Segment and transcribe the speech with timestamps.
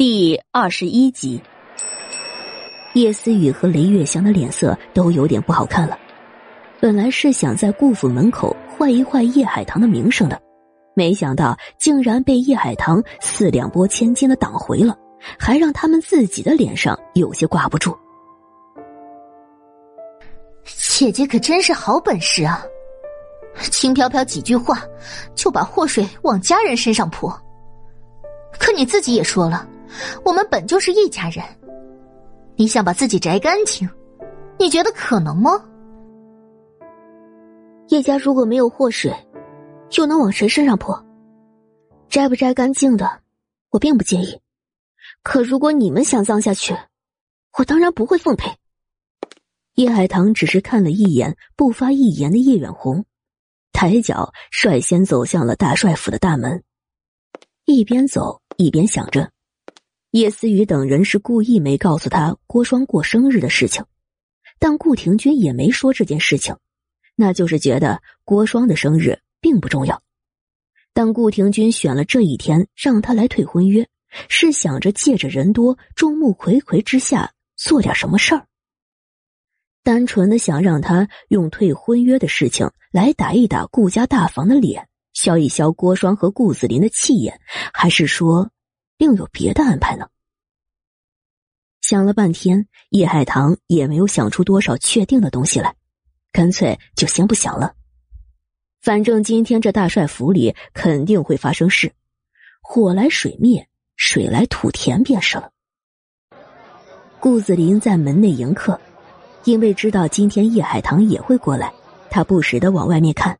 [0.00, 1.38] 第二十一集，
[2.94, 5.98] 叶思雨和雷月香的脸色都有点不好看了。
[6.80, 10.40] 本来是想在顾府门口坏一坏叶海棠的名声的，
[10.96, 14.96] 没想到竟然被叶海棠四两拨千斤的挡回了，
[15.38, 17.94] 还让他们自己的脸上有些挂不住。
[20.64, 22.64] 姐姐可真是好本事啊！
[23.70, 24.82] 轻飘飘几句话，
[25.34, 27.38] 就把祸水往家人身上泼。
[28.58, 29.68] 可你自己也说了。
[30.24, 31.44] 我们本就是一家人，
[32.56, 33.88] 你想把自己摘干净，
[34.58, 35.50] 你觉得可能吗？
[37.88, 39.12] 叶家如果没有祸水，
[39.96, 41.04] 又能往谁身上泼？
[42.08, 43.20] 摘不摘干净的，
[43.70, 44.40] 我并不介意。
[45.22, 46.76] 可如果你们想脏下去，
[47.58, 48.50] 我当然不会奉陪。
[49.74, 53.04] 叶海棠只是看了一眼不发一言的叶远红，
[53.72, 56.62] 抬脚率先走向了大帅府的大门，
[57.64, 59.30] 一边走一边想着。
[60.12, 63.84] 叶思雨等人是故意没告诉他郭双过生日的事情，
[64.58, 66.56] 但顾廷君也没说这件事情，
[67.14, 70.02] 那就是觉得郭双的生日并不重要。
[70.92, 73.88] 但顾廷君选了这一天让他来退婚约，
[74.28, 78.46] 是想着借着人多、众目睽睽之下做点什么事儿，
[79.84, 87.40] 单纯的想让他用退婚约的事情来打一打顾家大房的脸，消一消郭双和顾子林的气焰，
[87.72, 88.50] 还是说？
[89.00, 90.06] 另有别的安排呢。
[91.80, 95.74] 想了半天，叶海棠也没有想出多少确定的东西来，
[96.30, 97.74] 干脆就先不想了。
[98.82, 101.90] 反正今天这大帅府里肯定会发生事，
[102.60, 105.50] 火来水灭，水来土填便是了。
[107.18, 108.78] 顾子林在门内迎客，
[109.44, 111.72] 因为知道今天叶海棠也会过来，
[112.10, 113.38] 他不时的往外面看，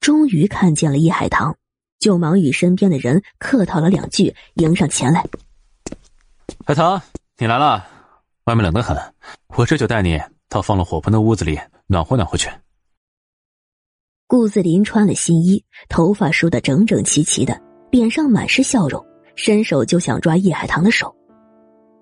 [0.00, 1.54] 终于看见了叶海棠。
[1.98, 5.24] 就忙与身边的人客套了两句，迎上前来。
[6.66, 7.00] 海棠，
[7.38, 7.86] 你来了，
[8.44, 8.96] 外面冷得很，
[9.56, 12.50] 我这就带你到放了火盆的屋子里暖和暖和去。
[14.26, 17.60] 顾子林穿了新衣，头发梳得整整齐齐的，
[17.90, 19.04] 脸上满是笑容，
[19.36, 21.14] 伸手就想抓叶海棠的手，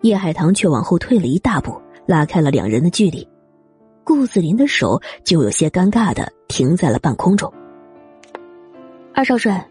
[0.03, 3.27] 叶海棠却往后退了一大步，拉开了两人的距离。
[4.05, 7.53] 顾子林的手就有些尴尬的停在了半空中。
[9.15, 9.69] 二少帅。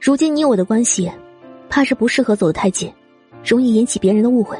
[0.00, 1.12] 如今你我的关系，
[1.68, 2.90] 怕是不适合走得太近，
[3.44, 4.58] 容易引起别人的误会。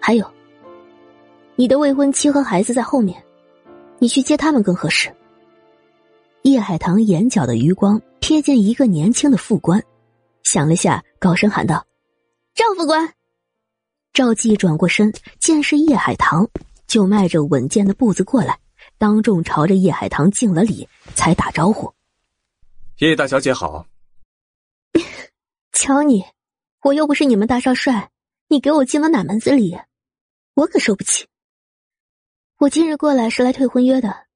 [0.00, 0.26] 还有，
[1.54, 3.22] 你的未婚妻和孩子在后面，
[3.98, 5.14] 你去接他们更合适。
[6.44, 9.80] 叶海棠眼角的余光瞥见一个年轻的副官，
[10.42, 11.86] 想了下，高声喊道
[12.56, 13.12] ：“赵副官。”
[14.14, 16.48] 赵继转过身，见是叶海棠，
[16.86, 18.58] 就迈着稳健的步子过来，
[18.96, 21.92] 当众朝着叶海棠敬了礼，才打招呼
[22.98, 23.86] ：“叶大小姐好。”
[25.72, 26.24] 瞧你，
[26.82, 28.10] 我又不是你们大少帅，
[28.48, 29.78] 你给我进了哪门子礼？
[30.54, 31.26] 我可受不起。
[32.58, 34.26] 我今日过来是来退婚约的，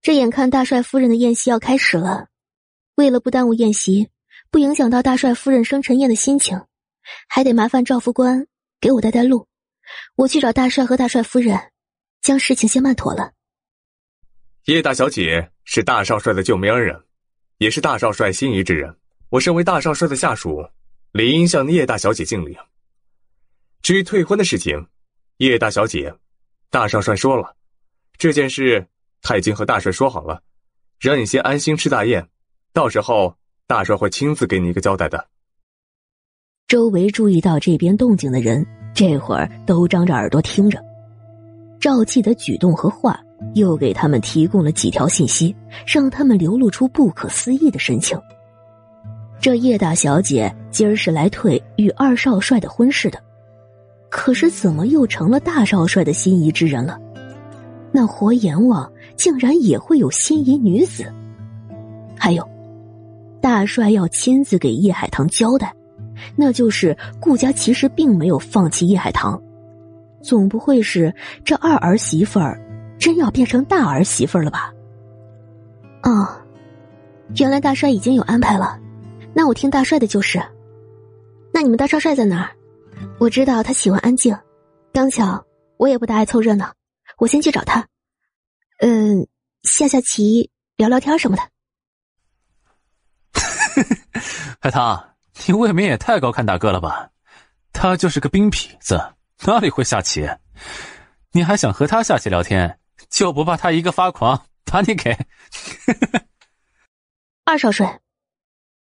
[0.00, 2.28] 这眼看大帅夫人的宴席要开始了，
[2.94, 4.08] 为了不耽误宴席，
[4.50, 6.64] 不影响到大帅夫人生辰宴的心情，
[7.28, 8.46] 还得麻烦赵副官
[8.80, 9.46] 给我带带路。
[10.16, 11.72] 我去找大帅和大帅夫人，
[12.20, 13.32] 将事情先办妥了。
[14.64, 17.04] 叶大小姐是大少帅的救命恩人，
[17.56, 18.94] 也是大少帅心仪之人。
[19.30, 20.68] 我身为大少帅的下属。
[21.12, 22.54] 理应向叶大小姐敬礼。
[23.80, 24.86] 至于退婚的事情，
[25.38, 26.14] 叶大小姐，
[26.70, 27.56] 大少帅说了，
[28.18, 28.86] 这件事
[29.22, 30.42] 他已经和大帅说好了，
[31.00, 32.28] 让你先安心吃大宴，
[32.74, 33.34] 到时候
[33.66, 35.26] 大帅会亲自给你一个交代的。
[36.66, 38.64] 周围注意到这边动静的人，
[38.94, 40.78] 这会儿都张着耳朵听着。
[41.80, 43.18] 赵继的举动和话，
[43.54, 45.56] 又给他们提供了几条信息，
[45.86, 48.20] 让他们流露出不可思议的神情。
[49.40, 53.22] 这叶大小姐今儿是来退与二少帅的婚事的，
[54.10, 56.98] 可是怎么又成了大少帅的心仪之人了？
[57.92, 61.10] 那活阎王竟然也会有心仪女子？
[62.18, 62.46] 还有，
[63.40, 65.72] 大帅要亲自给叶海棠交代，
[66.34, 69.40] 那就是顾家其实并没有放弃叶海棠，
[70.20, 71.14] 总不会是
[71.44, 72.60] 这二儿媳妇儿
[72.98, 74.74] 真要变成大儿媳妇儿了吧？
[76.02, 76.28] 哦，
[77.36, 78.78] 原来大帅已经有安排了。
[79.38, 80.42] 那我听大帅的就是。
[81.54, 82.56] 那你们大少帅在哪儿？
[83.20, 84.36] 我知道他喜欢安静，
[84.92, 85.46] 刚巧
[85.76, 86.74] 我也不大爱凑热闹，
[87.18, 87.86] 我先去找他。
[88.80, 89.28] 嗯，
[89.62, 91.42] 下下棋，聊聊天什么的。
[94.60, 95.14] 海棠，
[95.46, 97.08] 你未免也太高看大哥了吧？
[97.72, 99.00] 他就是个兵痞子，
[99.46, 100.28] 哪里会下棋？
[101.30, 105.16] 你还想和他下棋聊天，就不怕他一个发狂把你给？
[107.46, 108.00] 二少帅。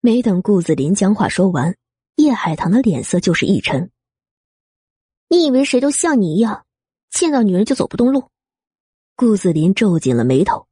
[0.06, 1.76] 没等顾子林将话说完，
[2.14, 3.91] 叶海棠的脸色就是一沉，
[5.26, 6.64] 你以为谁都像你一样，
[7.11, 8.31] 见到女人就走不动路？
[9.17, 10.69] 顾子林皱紧了眉头。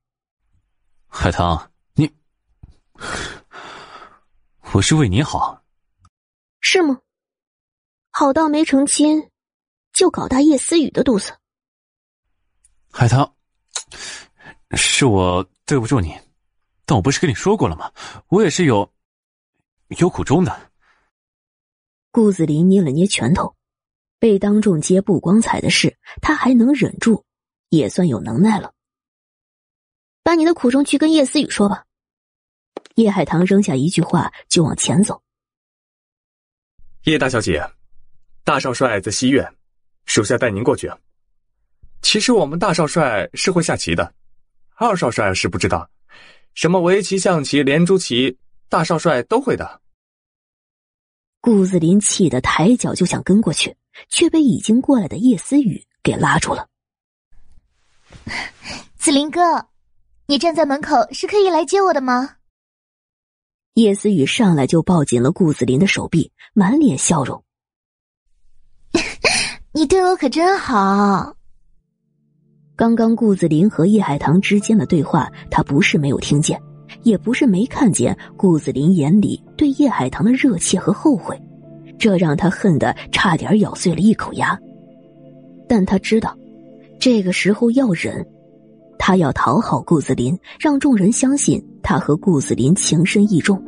[1.09, 2.09] 海棠，你，
[4.73, 5.65] 我是为你好，
[6.61, 7.01] 是吗？
[8.11, 9.33] 好到没成亲，
[9.93, 11.37] 就搞大叶思雨的肚子。
[12.93, 13.35] 海棠，
[14.77, 16.17] 是我对不住你，
[16.87, 17.91] 但我不是跟你说过了吗？
[18.29, 18.89] 我也是有
[19.89, 20.71] 有苦衷的。
[22.11, 23.55] 顾子林捏了捏拳头，
[24.19, 27.25] 被当众揭不光彩的事，他还能忍住，
[27.71, 28.73] 也算有能耐了。
[30.23, 31.85] 把你的苦衷去跟叶思雨说吧。
[32.95, 35.21] 叶海棠扔下一句话，就往前走。
[37.03, 37.63] 叶大小姐，
[38.45, 39.47] 大少帅在西院，
[40.07, 40.91] 属下带您过去。
[42.01, 44.15] 其实我们大少帅是会下棋的，
[44.77, 45.91] 二少帅是不知道，
[46.55, 49.81] 什么围棋、象棋、连珠棋，大少帅都会的。
[51.41, 53.77] 顾子林气得抬脚就想跟过去，
[54.09, 56.69] 却被已经过来的叶思雨给拉住了。
[58.97, 59.69] 子林哥，
[60.27, 62.37] 你站在门口是可以来接我的吗？
[63.75, 67.45] 叶思雨上来就抱紧了顾子林的手臂，满脸笑容。
[69.73, 71.37] 你对我可真好。
[72.77, 76.61] 刚刚顾子林和叶海棠之间的对话，他不是没有听见。
[77.03, 81.41] 也不是没看见顾子林眼里对叶海棠的热切和后悔，
[81.99, 84.59] 这让他恨得差点咬碎了一口牙。
[85.69, 86.37] 但他知道，
[86.99, 88.27] 这个时候要忍，
[88.99, 93.63] 他要讨好顾子林，让众人相信他和顾子林情深意重。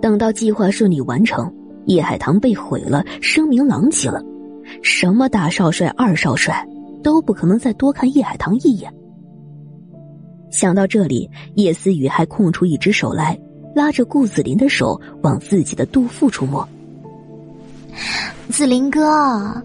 [0.00, 1.52] 等到计划顺利完成，
[1.86, 4.22] 叶海棠被毁了，声名狼藉了，
[4.82, 6.66] 什么大少帅、二少帅
[7.02, 8.92] 都不可能再多看叶海棠一眼。
[10.50, 13.38] 想到这里，叶思雨还空出一只手来，
[13.74, 16.66] 拉着顾子林的手往自己的肚腹处摸。
[18.48, 19.62] 子林哥，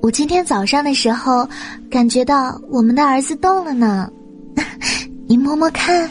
[0.00, 1.48] 我今天早上的时候
[1.90, 4.10] 感觉到我们的儿子动了呢，
[5.26, 6.08] 你摸摸看。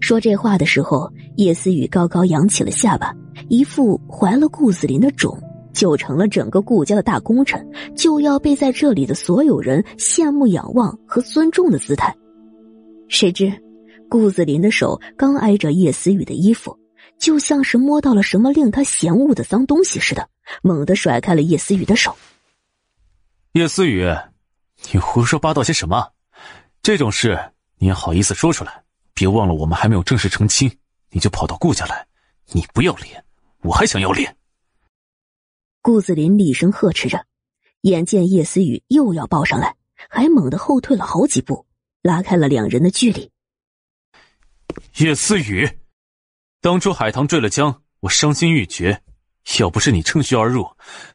[0.00, 3.12] 说这话的时候，叶思雨高高扬起了下巴，
[3.48, 5.38] 一副怀了顾子林的种
[5.72, 12.14] 就成了整个顾家的大功臣，就要被在这里的所有人羡慕、仰望和尊重的姿态。
[13.10, 13.52] 谁知，
[14.08, 16.78] 顾子林的手刚挨着叶思雨的衣服，
[17.18, 20.28] 就像是摸到了什么令他嫌恶的脏东西似的，
[20.62, 22.16] 猛地甩开了叶思雨的手。
[23.54, 24.06] 叶思雨，
[24.92, 26.12] 你胡说八道些什么？
[26.82, 27.36] 这种事
[27.78, 28.84] 你也好意思说出来？
[29.12, 30.70] 别忘了，我们还没有正式成亲，
[31.10, 32.06] 你就跑到顾家来，
[32.52, 33.22] 你不要脸，
[33.62, 34.34] 我还想要脸！
[35.82, 37.26] 顾子林厉声呵斥着，
[37.80, 39.74] 眼见叶思雨又要抱上来，
[40.08, 41.66] 还猛地后退了好几步。
[42.02, 43.30] 拉开了两人的距离。
[44.98, 45.68] 叶思雨，
[46.60, 49.02] 当初海棠坠了江，我伤心欲绝。
[49.58, 50.68] 要不是你趁虚而入，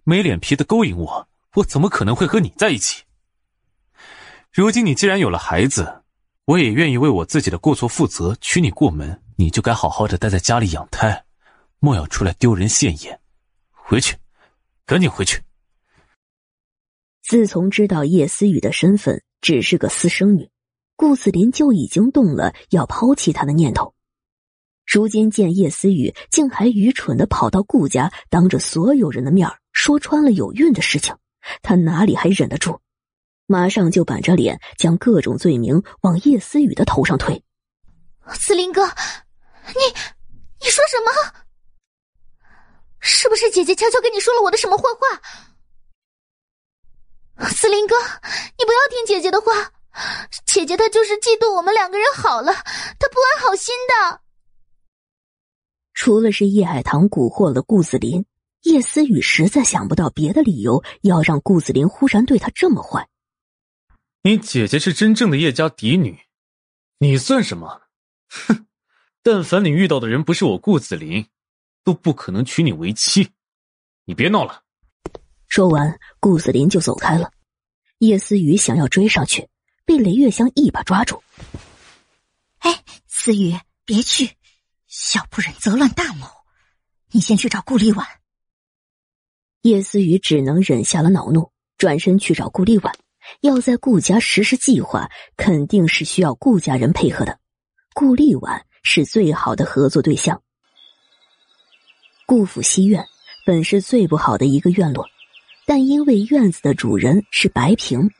[0.03, 3.03] 没脸皮的勾引我，我怎么可能会和你在一起？
[4.51, 6.03] 如今你既然有了孩子，
[6.45, 9.21] 我也愿意为我自己的过错负责，娶你过门。
[9.37, 11.25] 你就该好好的待在家里养胎，
[11.79, 13.19] 莫要出来丢人现眼。
[13.69, 14.15] 回去，
[14.85, 15.41] 赶紧回去。
[17.21, 20.49] 自从知道叶思雨的身份只是个私生女。
[20.97, 23.93] 顾子林就已经动了要抛弃他的念头，
[24.85, 31.15] 如今见叶思雨竟还愚蠢的跑到顾家，当着所有人的面说穿了有孕的事情，
[31.61, 32.79] 他哪里还忍得住？
[33.45, 37.43] 马上就板着脸将各种罪名往叶思雨的头上推。
[38.33, 39.81] 子林哥，你
[40.61, 41.11] 你说什么？
[42.99, 44.83] 是不是姐姐悄悄跟你说了我的什么坏
[47.37, 47.47] 话？
[47.49, 47.95] 子林哥，
[48.57, 49.73] 你不要听姐姐的话。
[50.45, 54.21] 姐姐她就是嫉妒我们两个人好了，她不安好心的。
[55.93, 58.25] 除了是叶海棠蛊惑了顾子林，
[58.63, 63.07] 叶思雨实在想不到别的理由要让顾子林忽然对她这么坏。
[64.23, 66.19] 你姐姐是真正的叶家嫡女，
[66.97, 67.83] 你算什么？
[68.29, 68.65] 哼！
[69.23, 71.25] 但凡你遇到的人不是我顾子林，
[71.83, 73.31] 都不可能娶你为妻。
[74.03, 74.63] 你别闹了。
[75.47, 77.31] 说完，顾子林就走开了。
[77.99, 79.47] 叶思雨想要追上去。
[79.85, 81.21] 被雷月香一把抓住。
[82.59, 84.31] 哎，思雨，别去，
[84.87, 86.27] 小不忍则乱大谋。
[87.11, 88.05] 你先去找顾立婉。
[89.61, 92.93] 叶思雨只能忍下了恼怒，转身去找顾立婉。
[93.41, 97.39] 要在顾家实施计划，肯定是需要顾家人配合的。
[97.93, 100.41] 顾立婉是最好的合作对象。
[102.27, 103.05] 顾府西院
[103.45, 105.07] 本是最不好的一个院落，
[105.65, 108.11] 但因为院子的主人是白萍。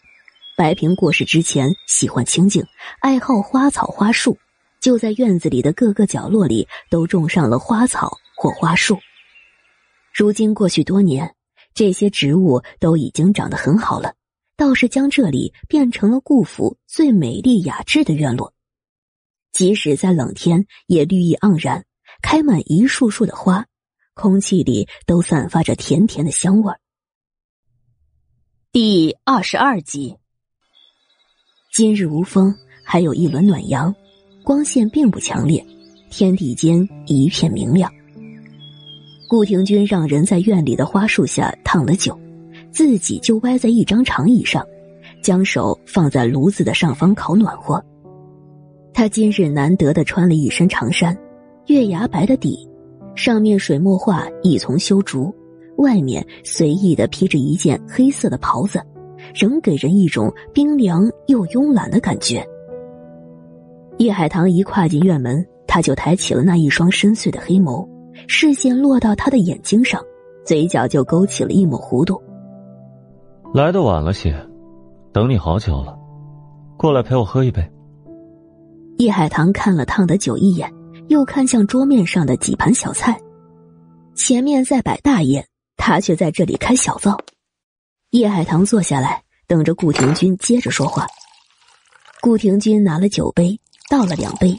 [0.58, 2.66] 白萍过世之前喜欢清静，
[3.02, 4.38] 爱好花草花树，
[4.80, 8.98] 就在院子里的各个角落里都种上了花草或花树。
[10.14, 11.36] 如今过去多年，
[11.74, 14.16] 这些植物都已经长得很好了，
[14.56, 18.54] 倒是将这里变成了顾府最美丽雅致的院落。
[19.52, 21.84] 即使在冷天，也绿意盎然，
[22.22, 23.66] 开满一束束的花，
[24.14, 26.80] 空气里都散发着甜甜的香味儿。
[28.72, 30.18] 第二十二集，
[31.76, 32.56] 今日无风，
[32.86, 33.94] 还有一轮暖阳，
[34.46, 35.62] 光线并不强烈，
[36.10, 37.92] 天地间一片明亮。
[39.28, 42.18] 顾廷君让人在院里的花树下烫了酒，
[42.72, 44.66] 自己就歪在一张长椅上，
[45.22, 47.84] 将手放在炉子的上方烤暖和。
[48.94, 51.14] 他今日难得的穿了一身长衫，
[51.68, 52.58] 月牙白的底，
[53.18, 55.30] 上面水墨画一丛修竹，
[55.80, 58.82] 外面随意的披着一件黑色的袍子，
[59.36, 62.48] 仍给人一种冰凉又慵懒的感觉。
[63.98, 67.88] 叶海棠一跨进院门，他就抬起了那一双深邃的黑眸，
[68.28, 70.02] 视线落到他的眼睛上，
[70.46, 72.22] 嘴角就勾起了一抹弧度。
[73.54, 74.36] 来的晚了些，
[75.14, 75.98] 等你好久了，
[76.78, 77.62] 过来陪我喝一杯。
[78.98, 80.72] 叶海棠看了烫的酒一眼，
[81.10, 83.18] 又看向桌面上的几盘小菜。
[84.16, 87.18] 前面在摆大宴，他却在这里开小灶。
[88.12, 91.08] 叶海棠坐下来，等着顾廷君接着说话。
[92.22, 93.60] 顾廷君拿了酒杯，
[93.90, 94.58] 倒了两杯，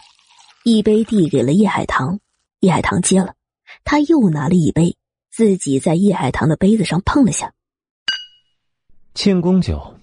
[0.65, 2.21] 一杯递给了叶海棠，
[2.61, 3.35] 叶海棠接了，
[3.85, 4.97] 他又拿了一杯，
[5.31, 7.53] 自己在叶海棠的杯子上碰了下。
[9.15, 9.99] 庆功酒，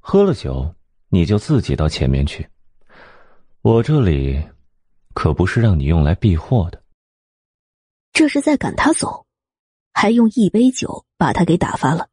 [0.00, 0.74] 喝了酒，
[1.08, 2.46] 你就自己到前面去。
[3.62, 4.42] 我这里
[5.14, 6.82] 可不是让你用来避祸的。
[8.12, 9.26] 这是在赶他走，
[9.92, 12.08] 还用一杯酒把他给打发了，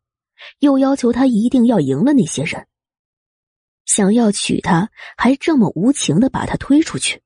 [0.60, 2.68] 又要求他一定要赢了那些人。
[3.86, 7.22] 想要娶她，还这么无情的把她推出去。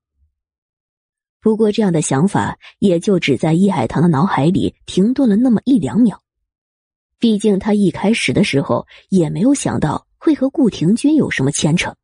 [1.40, 6.22] 不过这样的想法也就只在叶海棠的脑海里停顿了那么一两秒。
[7.18, 11.96] 毕竟他一开始的时候也没有想到会和顾廷君有什么牵扯。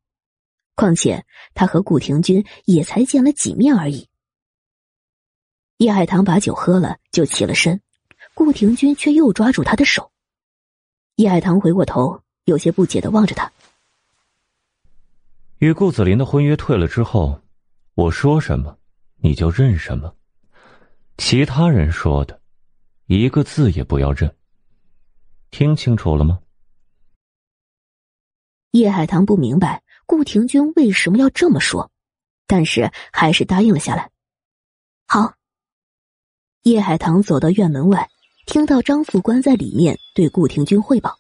[0.73, 4.07] 况且他和顾廷君也才见了几面而已。
[5.77, 7.81] 叶海棠把酒喝了，就起了身，
[8.33, 10.13] 顾廷君却又抓住他的手。
[11.15, 13.51] 叶海棠回过头，有些不解的望着他。
[15.59, 17.41] 与顾子林的婚约退了之后，
[17.93, 18.77] 我说什么，
[19.15, 20.13] 你就认什么，
[21.17, 22.41] 其他人说的，
[23.05, 24.35] 一个字也不要认。
[25.51, 26.39] 听清楚了吗？
[28.71, 29.83] 叶海棠不明白。
[30.07, 31.89] 顾廷君为什么要这么说？
[32.45, 34.11] 但是还是答应了下来。
[35.07, 35.33] 好。
[36.61, 38.09] 叶海棠走到院门外，
[38.45, 41.17] 听到张副官在里面对顾廷君汇报：“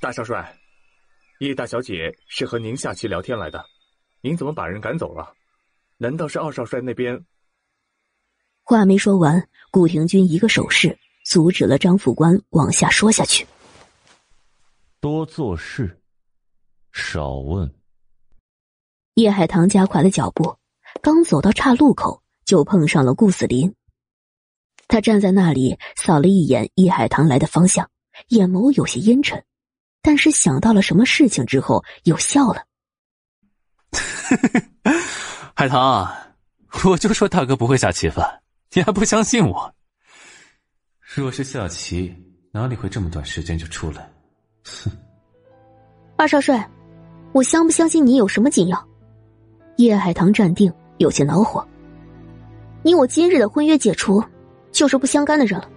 [0.00, 0.58] 大少帅，
[1.38, 3.64] 叶大小姐是和您下棋聊天来的，
[4.22, 5.34] 您怎么把人赶走了？
[5.98, 7.24] 难道是二少帅那边？”
[8.64, 13.46] 话没说完，顾廷君一个手势阻止了张副官往下说下去。
[14.98, 16.00] 多做事。
[16.92, 17.72] 少问。
[19.14, 20.56] 叶海棠加快了脚步，
[21.02, 23.74] 刚走到岔路口，就碰上了顾子林。
[24.90, 27.88] 他站在那里，扫了一眼叶海棠来的方向，
[28.30, 29.42] 眼眸有些阴沉，
[30.02, 32.64] 但是想到了什么事情之后，又笑了。
[35.54, 36.12] 海棠，
[36.84, 38.40] 我就说大哥不会下棋吧，
[38.72, 39.72] 你还不相信我？
[41.14, 42.12] 若是下棋，
[42.50, 44.10] 哪里会这么短时间就出来？
[44.64, 44.90] 哼！
[46.18, 46.68] 二少帅。
[47.32, 48.88] 我相不相信你有什么紧要？
[49.76, 51.64] 叶海棠站定，有些恼火。
[52.82, 54.20] 你我今日的婚约解除，
[54.72, 55.68] 就是不相干的人了。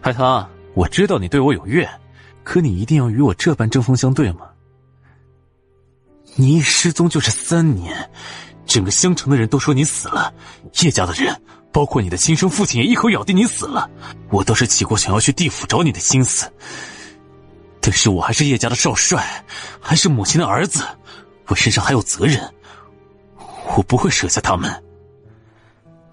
[0.00, 1.88] 海棠，我知道你对我有怨，
[2.44, 4.46] 可你一定要与我这般针锋相对吗？
[6.34, 8.10] 你一失踪就是三年，
[8.66, 10.32] 整个襄城的人都说你死了，
[10.82, 11.34] 叶家的人，
[11.72, 13.90] 包括你的亲生父亲也一口咬定你死了。
[14.30, 16.50] 我倒是起过想要去地府找你的心思。
[17.80, 19.44] 但是我还是叶家的少帅，
[19.80, 20.84] 还是母亲的儿子，
[21.46, 22.52] 我身上还有责任，
[23.76, 24.82] 我不会舍下他们。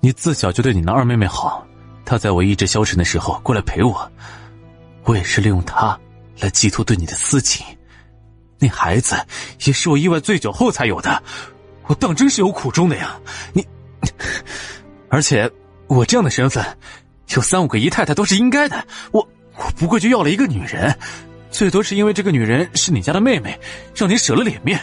[0.04, 1.66] 你自小就对你那二妹妹好，
[2.04, 4.12] 她在我意志消沉的时候过来陪我，
[5.06, 5.98] 我也是利用她
[6.42, 7.66] 来寄托对你的私情。
[8.60, 9.16] 那孩子
[9.64, 11.24] 也是我意外醉酒后才有的，
[11.88, 13.18] 我当真是有苦衷的呀！
[13.54, 13.66] 你，
[15.08, 15.50] 而且
[15.88, 16.62] 我这样的身份，
[17.30, 18.86] 有三五个姨太太都是应该的。
[19.14, 20.94] 我我不过就要了一个女人。
[21.50, 23.58] 最多是因为这个女人是你家的妹妹，
[23.96, 24.78] 让你舍了脸面。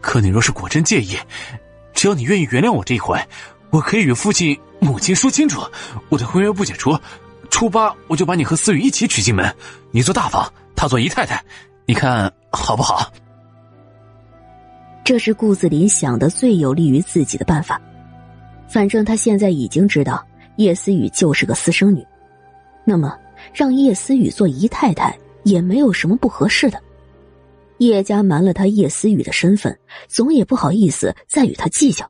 [0.00, 1.16] 可你若是果真介意，
[1.94, 3.16] 只要你愿意原谅我这一回，
[3.72, 5.62] 我可以与父亲、母亲说清楚，
[6.10, 6.96] 我的婚约不解除。
[7.50, 9.52] 初八我就把你和思雨一起娶进门，
[9.90, 11.42] 你做大房，她做姨太太，
[11.86, 13.10] 你看好不好？
[15.02, 17.80] 这是顾子林想的最有利于自己的办法。
[18.68, 20.24] 反正他现在已经知道
[20.56, 22.06] 叶思雨就是个私生女，
[22.84, 23.18] 那么。
[23.52, 26.80] 让叶思雨做姨太太也没有什么不合适的。
[27.78, 29.76] 叶家瞒了他叶思雨的身份，
[30.06, 32.08] 总也不好意思再与他计较。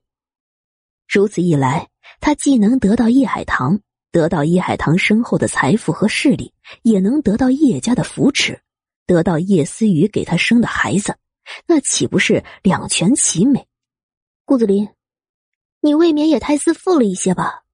[1.13, 1.91] 如此一来，
[2.23, 3.79] 他既能得到叶海棠，
[4.11, 8.63] 得到叶海棠身后的财富和势力，也能得到叶家的扶持，
[9.07, 11.19] 得到叶思雨给他生的孩子，
[11.67, 13.69] 那岂不是两全其美？
[14.47, 14.89] 顾子林，
[15.83, 17.65] 你未免也太自负了一些吧？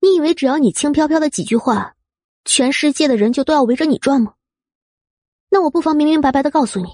[0.00, 1.94] 你以为只要你轻飘飘的几句话，
[2.44, 4.34] 全世界的人就都要围着你转吗？
[5.48, 6.88] 那我不妨明明白白的告诉你，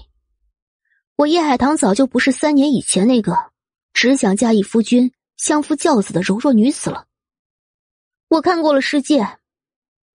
[1.15, 3.35] 我叶海棠早就不是三年以前那个
[3.93, 7.07] 只想嫁一夫君、相夫教子的柔弱女子了。
[8.27, 9.39] 我看过了世界，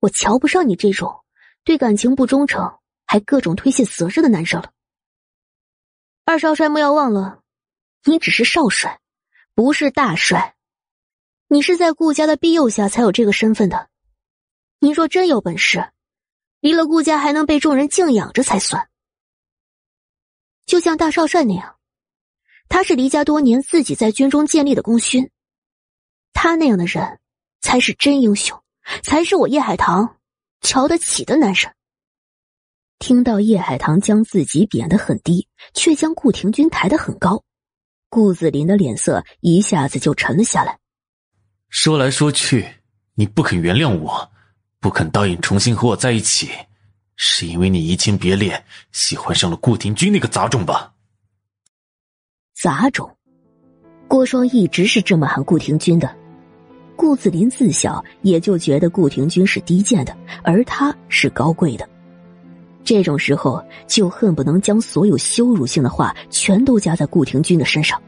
[0.01, 1.25] 我瞧不上你这种
[1.65, 4.71] 对感情不忠诚还各种推卸责任的男生了。
[6.27, 7.41] 二少帅莫要忘了。
[8.05, 9.01] 你只是少帅，
[9.55, 10.57] 不是大帅。
[11.49, 13.89] 你是在顾家的庇佑下才有这个身份的。
[14.79, 15.91] 你若真有本事，
[16.61, 18.91] 离了顾家还能被众人敬仰着才算。
[20.67, 21.74] 就像大少帅那样，
[22.75, 25.31] 他是离家多年自己在军中建立的功勋。
[26.33, 27.21] 他那样的人
[27.61, 28.61] 才是真英雄，
[29.01, 30.17] 才是我叶海棠
[30.61, 31.73] 瞧得起的男人。
[32.99, 37.45] 听到叶海棠将自己贬得很低，却将顾廷钧抬得很高。
[38.09, 40.77] 顾子林的脸色一下子就沉了下来。
[41.69, 42.69] 说来说去，
[43.15, 44.33] 你不肯原谅我，
[44.81, 46.51] 不肯答应重新和我在一起，
[47.15, 50.93] 是因为你移情别恋，喜欢上了顾廷钧那个杂种吧？
[52.55, 53.11] 杂种，
[54.07, 56.09] 郭双一直是这么喊顾廷钧的。
[56.97, 61.87] 顾子林自小也就觉得顾廷钧是低贱的，而他是高贵的。
[62.85, 68.01] 这种时候，就恨不能将所有羞辱性的话全都加在顾廷钧的身上。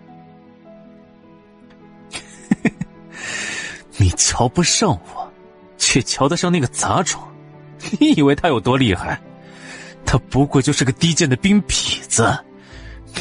[3.98, 5.28] 你瞧不上我，
[5.76, 7.20] 却瞧得上那个杂种，
[7.98, 9.20] 你以为他有多厉害？
[10.04, 12.32] 他不过就是个低贱的兵痞子。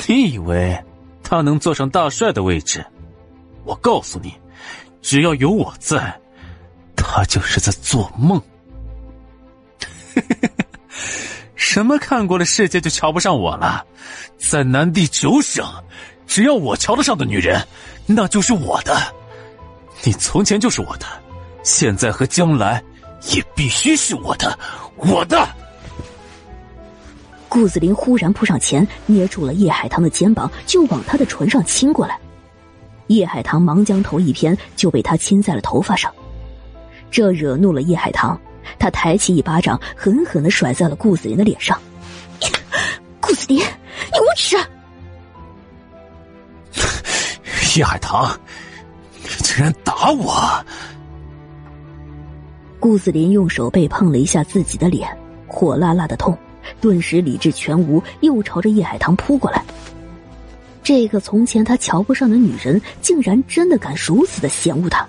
[0.07, 0.77] 你以为
[1.27, 2.85] 他能坐上大帅的位置？
[3.63, 4.31] 我告诉你，
[5.01, 6.15] 只要有我在，
[6.95, 8.39] 他就是在做梦。
[11.55, 13.83] 什么看过了世界就瞧不上我了？
[14.38, 15.65] 在南地九省，
[16.27, 17.67] 只要我瞧得上的女人，
[18.05, 18.95] 那就是我的。
[20.03, 21.07] 你从前就是我的，
[21.63, 22.83] 现在和将来
[23.33, 24.57] 也必须是我的，
[24.97, 25.47] 我的。
[27.55, 32.19] 顾子林忽然扑上前，捏住了叶海棠的肩膀，就往他的唇上亲过来。
[33.07, 36.13] 叶海棠忙将头一偏，就被他亲在了头发上，
[37.09, 38.37] 这惹怒了叶海棠。
[38.77, 41.79] 他抬起一巴掌，狠狠的甩在了顾子林的脸上。
[43.21, 44.57] 顾子林，你无耻！
[47.79, 48.37] 叶海棠，
[49.23, 50.61] 你竟然打我！
[52.81, 55.09] 顾子林用手背碰了一下自己的脸，
[55.47, 56.37] 火辣辣的痛，
[56.82, 59.63] 顿时理智全无，又朝着叶海棠扑过来。
[60.84, 65.08] 这个从前他瞧不上的女人，竟然真的敢如此的嫌恶他，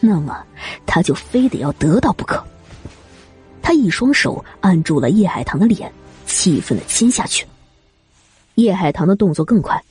[0.00, 0.44] 那么
[0.84, 2.44] 他就非得要得到不可。
[3.62, 5.90] 他一双手按住了叶海棠的脸，
[6.26, 7.46] 气愤的亲下去。
[8.56, 9.82] 叶海棠的动作更快，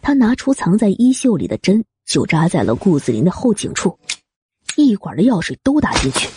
[0.00, 3.98] 他拿出藏在衣袖里的针，就扎在了顾子林的后颈处，
[4.76, 6.30] 一管的药水都打进去。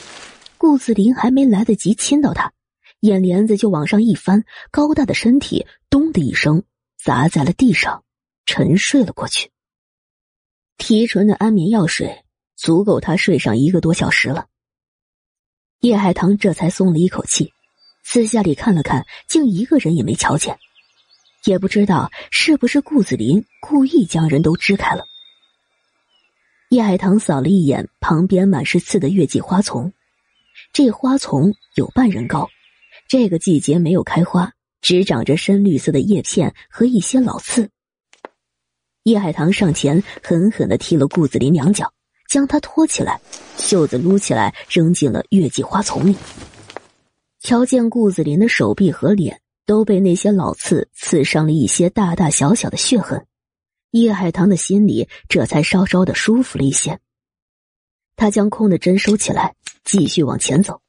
[0.57, 2.51] 顾子林还没来得及亲到他，
[3.01, 6.63] 眼帘子就往上一翻，高大的身体咚的一声
[6.97, 8.03] 砸在了地上，
[8.45, 9.51] 沉睡了过去。
[10.77, 12.23] 提纯的安眠药水
[12.55, 14.47] 足够他睡上一个多小时了。
[15.79, 17.53] 叶海棠这才松了一口气，
[18.03, 20.57] 四下里看了看，竟一个人也没瞧见，
[21.45, 25.05] 也不知道是不是顾子林故意将人都支开了。
[26.69, 29.93] 叶海棠扫了一眼旁边满是刺的月季花丛，
[30.73, 32.49] 这花丛有半人高，
[33.09, 37.69] 这个季节没有开花，只长着深绿色的叶片和一些老刺。
[39.03, 41.91] 叶海棠上前狠狠的踢了顾子林两脚。
[42.29, 43.19] 将他拖起来，
[43.57, 46.15] 袖子撸起来，扔进了月季花丛里。
[47.39, 53.25] 瞧见顾子林的手臂和脸都被那些老刺刺伤了一些大大小小的血痕，
[53.89, 56.99] 叶海棠的心里这才稍稍的舒服了一些。
[58.15, 60.79] 他将空的针收起来，继续往前走。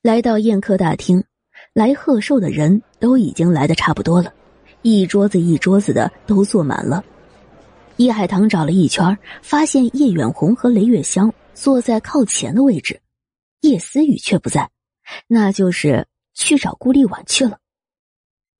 [0.00, 1.24] 来到宴客大厅，
[1.74, 4.32] 来贺寿的人都已经来的差不多了，
[4.82, 7.04] 一桌子一桌子的都坐满了。
[7.96, 13.00] 叶海棠找了一圈，发现叶远红和雷月香坐在靠前的位置，
[13.62, 14.70] 叶思雨却不在，
[15.26, 17.58] 那就是去找顾丽婉去了。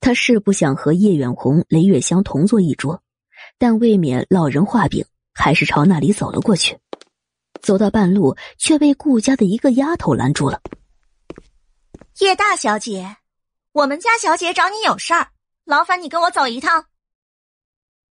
[0.01, 3.01] 他是不想和叶远红、雷月香同坐一桌，
[3.59, 6.77] 但未免落人话柄，还是朝那里走了过去。
[7.63, 10.61] 走到半路，却被顾家的一个丫头拦住了。
[12.21, 13.17] 叶大小姐，
[13.71, 15.31] 我们家小姐找你有事儿，
[15.65, 16.85] 劳烦你跟我走一趟。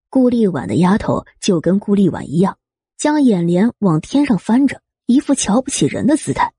[0.08, 2.58] 顾立婉的丫头就跟顾立婉一样，
[2.96, 6.52] 将眼帘往天上翻着，一副瞧不起人的姿态。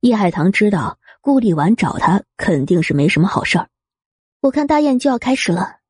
[0.00, 3.68] 叶海棠知道顾立婉找他肯定是没什么好事儿。
[4.40, 5.80] 我看大宴就要开始了，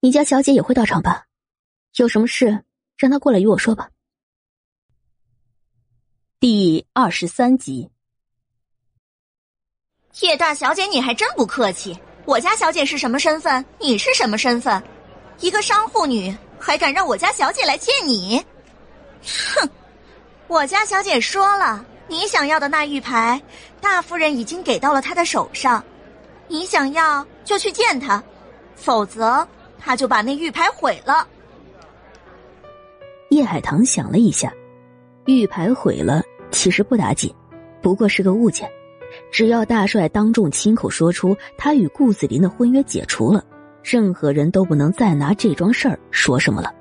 [0.00, 1.26] 你家小姐也会到场吧？
[1.94, 2.64] 有什么事
[2.96, 3.90] 让她过来与我说吧。
[6.40, 7.92] 第二十三集，
[10.20, 11.96] 叶大小姐，你还真不客气。
[12.24, 13.64] 我家小姐是什么身份？
[13.78, 14.82] 你是什么身份？
[15.40, 18.42] 一个商户女还敢让我家小姐来见你？
[19.22, 19.68] 哼！
[20.46, 23.40] 我家小姐说了，你想要的那玉牌，
[23.80, 25.84] 大夫人已经给到了她的手上。
[26.48, 28.22] 你想要就去见她，
[28.74, 29.46] 否则
[29.78, 31.26] 她就把那玉牌毁了。
[33.28, 34.50] 叶海棠想了一下，
[35.26, 37.34] 玉牌毁了其实不打紧，
[37.82, 38.70] 不过是个物件。
[39.30, 43.44] 只要大帅当众亲口说出他与顾子林的婚约解除了，
[43.82, 46.72] 任何人都不能再拿这桩事儿说什么了。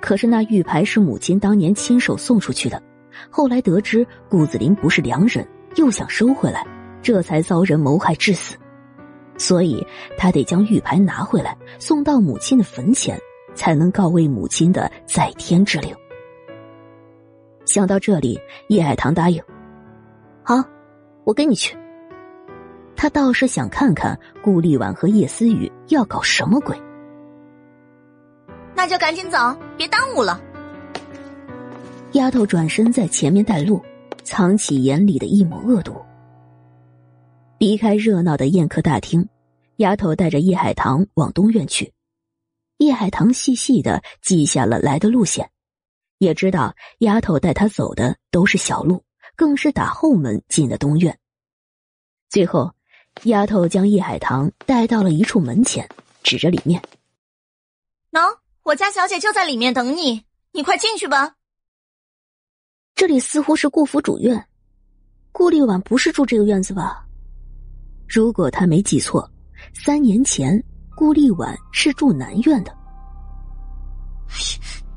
[0.00, 2.82] 可是那玉牌是母亲当年亲手送出去的，
[3.30, 6.66] 后来得知顾子林不是良人，又想收回来，
[7.02, 8.56] 这才遭人谋害致死。
[9.38, 9.84] 所以
[10.16, 13.18] 他得将玉牌拿回来，送到母亲的坟前，
[13.54, 15.92] 才能告慰母亲的在天之灵。
[17.64, 18.38] 想到这里，
[18.68, 19.42] 叶海棠答应
[20.44, 20.62] ：“好，
[21.24, 21.76] 我跟你去。”
[22.96, 26.80] 他倒是想看看顾立婉和叶思雨要搞什么鬼。
[28.74, 29.38] 那就赶紧走，
[29.76, 30.40] 别耽误了。
[32.12, 33.82] 丫头转身在前面带路，
[34.22, 35.96] 藏起眼里的一抹恶毒。
[37.58, 39.26] 离开热闹的宴客大厅，
[39.76, 41.92] 丫头带着叶海棠往东院去。
[42.78, 45.48] 叶海棠细细的记下了来的路线，
[46.18, 49.02] 也知道丫头带他走的都是小路，
[49.36, 51.18] 更是打后门进的东院。
[52.28, 52.72] 最后，
[53.24, 55.88] 丫头将叶海棠带到了一处门前，
[56.22, 56.82] 指着里面
[58.10, 61.34] ：“喏，我家小姐就在里面等你，你快进去吧。”
[62.94, 64.46] 这里似乎是顾府主院，
[65.32, 67.06] 顾立婉不是住这个院子吧？
[68.08, 69.30] 如果他没记错，
[69.74, 70.62] 三年前
[70.94, 72.76] 顾立婉是住南院的。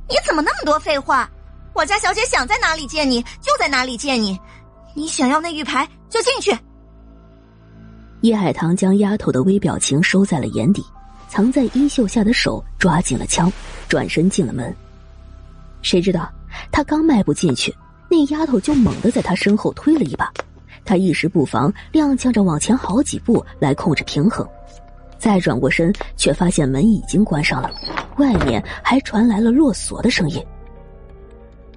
[0.07, 1.29] 你怎么那么多废话？
[1.75, 4.39] 我家小姐想在哪里见你就在哪里见你，
[4.95, 6.57] 你想要那玉牌就进去。
[8.21, 10.81] 叶海棠将丫头的微表情收在了眼底，
[11.27, 13.51] 藏在衣袖下的手抓紧了枪，
[13.89, 14.73] 转身进了门。
[15.81, 16.31] 谁知道
[16.71, 17.75] 他刚迈步进去，
[18.09, 20.31] 那丫头就猛地在他身后推了一把。
[20.85, 24.47] 他一时不防，踉跄着往前好几步来控制平衡，
[25.19, 27.69] 再转过身，却发现门已经关上了，
[28.17, 30.41] 外面还传来了落锁的声音。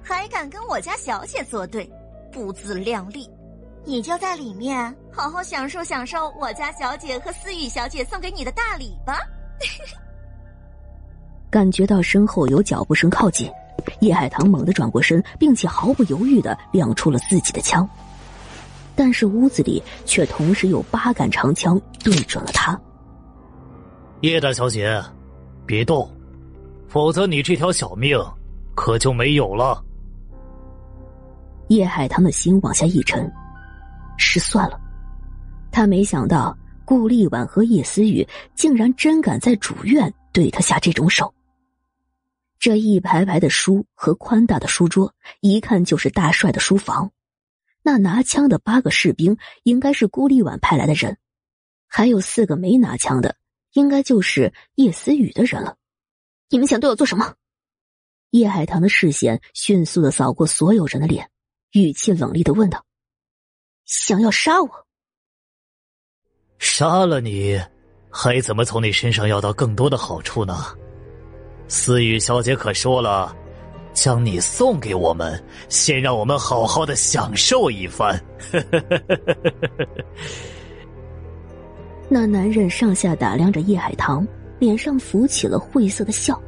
[0.09, 1.87] 还敢跟我家小姐作对，
[2.31, 3.29] 不自量力！
[3.85, 9.19] 你就在里面好好享受享受我家小姐和思雨小姐送给你的大礼吧。
[11.51, 13.51] 感觉到身后有脚步声靠近，
[13.99, 17.87] 叶海棠猛地转过身，并且毫不犹豫的亮出了自己的枪。
[18.95, 22.79] 但是屋子里却同时有八杆长枪对准了他。
[24.21, 24.99] 叶大小姐，
[25.67, 26.11] 别动，
[26.87, 28.19] 否则你这条小命
[28.75, 29.83] 可就没有了。
[31.69, 33.31] 叶海棠的心往下一沉，
[34.17, 34.79] 失算了。
[35.71, 41.33] 他没想到顾立婉和叶思雨竟然真敢在主院对他下这种手。
[42.59, 47.11] 这一排排的书和宽大的书桌，一看就是大帅的书房。
[47.81, 51.17] 那拿枪的八个士兵应该是顾立婉派来的人，
[51.87, 53.35] 还有四个没拿枪的，
[53.73, 55.77] 应该就是叶思雨的人了。
[56.49, 57.35] 你们想对我做什么？
[58.31, 61.29] 叶海棠的视线迅速的扫过所有人的脸，
[61.73, 62.83] 语气冷厉的问道
[63.85, 64.69] ：“想要杀我？
[66.57, 67.61] 杀了你，
[68.09, 70.65] 还怎么从你身上要到更多的好处呢？
[71.67, 73.35] 思雨小姐可说了。”
[73.91, 78.17] 将你送给我们，先让我们好好的享受一番。
[82.07, 84.25] 那男人上下打量着叶海棠，
[84.57, 86.41] 脸上浮起了晦涩的笑。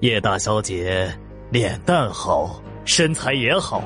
[0.00, 1.12] 叶大小姐
[1.50, 3.82] 脸蛋好，身材也好，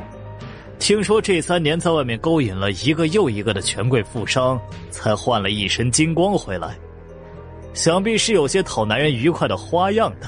[0.78, 6.76] 听说这三年在外面勾引了一个又一个的权贵富商，才换了一身金光回来，
[7.72, 10.26] 想必是有些讨男人愉快的花样的。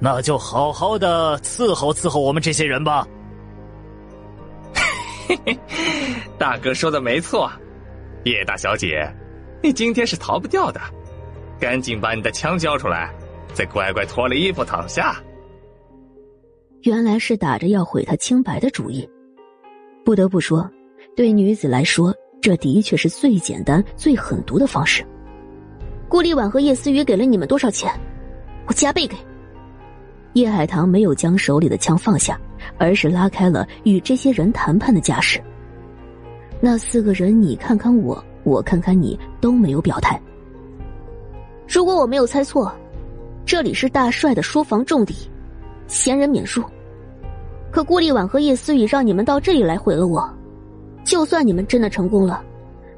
[0.00, 3.06] 那就好好的伺候伺候我们这些人吧。
[5.28, 5.58] 嘿嘿，
[6.36, 7.48] 大哥说的没错，
[8.24, 9.08] 叶大小姐，
[9.62, 10.80] 你今天是逃不掉的，
[11.60, 13.14] 赶紧把你的枪交出来，
[13.54, 15.22] 再乖乖脱了衣服躺下。
[16.82, 19.08] 原来是打着要毁他清白的主意。
[20.04, 20.68] 不得不说，
[21.16, 25.04] 对女子来说，这的确是最简单、最狠毒的方式。
[26.08, 27.92] 顾立婉和叶思雨给了你们多少钱？
[28.66, 29.16] 我加倍给。
[30.32, 32.40] 叶海棠没有将手里的枪放下，
[32.78, 35.40] 而是拉开了与这些人谈判的架势。
[36.60, 40.20] 那四个人，你看看我，我看看你，都没有表态。
[41.68, 42.74] 如果我没有猜错，
[43.46, 45.14] 这里是大帅的书房重地，
[45.92, 46.64] 闲人免入。
[47.70, 50.28] 可顾立婉和叶思雨让你们到这里来毁了我，
[51.04, 52.42] 就算你们真的成功了，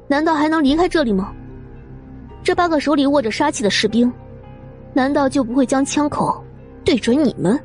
[0.07, 1.33] 难道还能离开这里吗？
[2.43, 4.11] 这八个手里握着杀气的士兵，
[4.93, 6.43] 难道就不会将枪口？
[6.83, 7.59] 对准你们。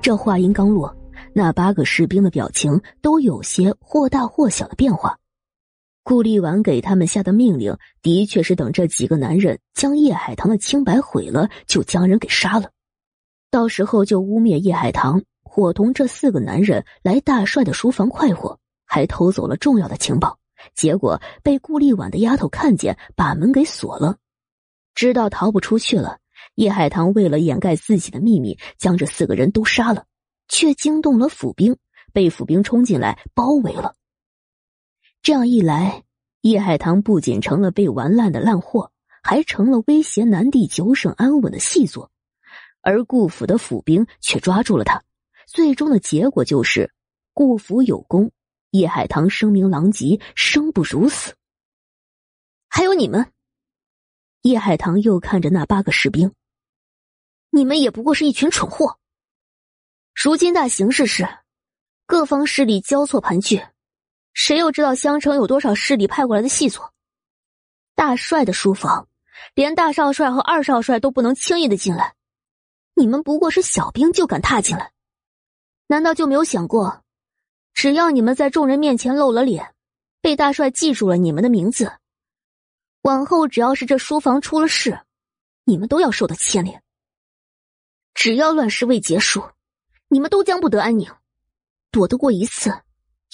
[0.00, 0.94] 这话音刚落，
[1.32, 5.16] 那八个士兵的表情都有些或大或小的变化。
[6.02, 12.70] 顾立婉给他们下的命令，的确是等这几个男人将叶海棠的清白毁了，就将人给杀了。
[13.50, 20.38] 到时候就污蔑叶海棠伙同这四个男人来大帅的书房快活，还偷走了重要的情报。
[20.74, 24.18] 结果被顾立婉的丫头看见，把门给锁了，
[24.94, 26.18] 知道逃不出去了。
[26.54, 30.04] 叶海棠为了掩盖自己的秘密，将这四个人都杀了，
[30.48, 31.76] 却惊动了府兵，
[32.12, 33.94] 被府兵冲进来包围了。
[35.22, 36.04] 这样一来，
[36.42, 42.10] 叶海棠不仅成了被玩烂的烂货，还成了威胁南地九省安稳的细作。
[42.82, 45.02] 而顾府的府兵却抓住了他，
[45.46, 46.92] 最终的结果就是
[47.32, 48.30] 顾府有功，
[48.70, 51.34] 叶海棠声名狼藉，生不如死。
[52.68, 53.32] 还有你们。
[54.42, 56.32] 叶海棠又看着那八个士兵，
[57.50, 58.98] 你们也不过是一群蠢货。
[60.14, 61.28] 如今大形势是，
[62.06, 63.68] 各方势力交错盘踞，
[64.32, 66.94] 谁又知道襄城有多少势力派过来的细作？
[67.94, 69.08] 大帅的书房，
[69.54, 72.14] 连大少帅和二少帅都不能轻易的进来，
[73.00, 74.92] 你们不过是小兵就敢踏进来，
[75.86, 77.02] 难道就没有想过，
[77.72, 79.74] 只要你们在众人面前露了脸，
[80.20, 81.90] 被大帅记住了你们的名字？
[83.00, 85.00] 往后只要是这书房出了事，
[85.64, 86.82] 你们都要受到牵连。
[88.12, 89.42] 只要乱世未结束，
[90.08, 91.10] 你们都将不得安宁。
[91.90, 92.82] 躲得过一次，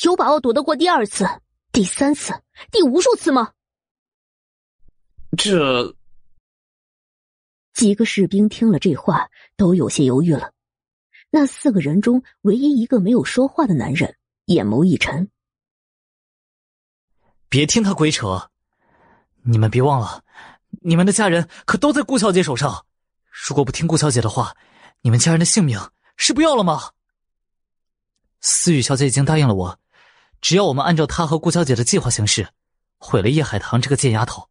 [0.04, 1.28] 有把握躲得过第二次、
[1.72, 2.32] 第三次、
[2.70, 3.52] 第无数次吗？
[5.36, 5.92] 这
[7.76, 10.50] 几个士兵听了这话，都有些犹豫了。
[11.28, 15.28] 那四个人中，唯一一个没有说话的男人，眼眸一沉
[17.50, 18.50] ：“别听他鬼扯。”
[19.44, 20.24] 你们别忘了，
[20.80, 22.86] 你们的家人可都在顾小姐手上。
[23.46, 24.56] 如果不听顾小姐的话，
[25.02, 25.78] 你们家人的性命
[26.16, 26.92] 是不要了吗？
[28.40, 29.78] 思雨小姐已经答应了我，
[30.40, 32.48] 只要我们按照她和顾小姐的计划行事，
[32.96, 34.48] 毁了叶海棠这个贱丫头，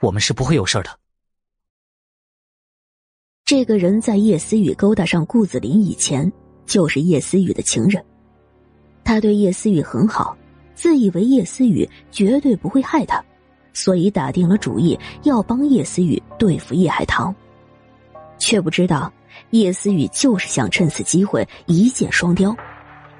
[0.00, 0.98] 我们是不会有事的。
[3.50, 6.32] 这个人在叶思雨勾搭上顾子林以前，
[6.66, 8.00] 就是叶思雨的情人，
[9.02, 10.36] 他对叶思雨很好，
[10.76, 13.20] 自以为叶思雨绝对不会害他。
[13.72, 17.34] 所以打定了主意要帮叶思雨对付叶海棠，
[18.38, 19.12] 却不知道
[19.50, 22.56] 叶思雨就是想趁此机会一箭双雕，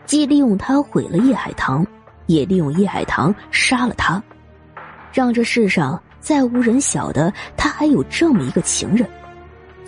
[0.06, 1.84] 既利用他毁了叶海棠，
[2.26, 4.22] 也利用叶海棠杀了他，
[5.12, 9.04] 让这世上再无人晓得他还有这么一个情人，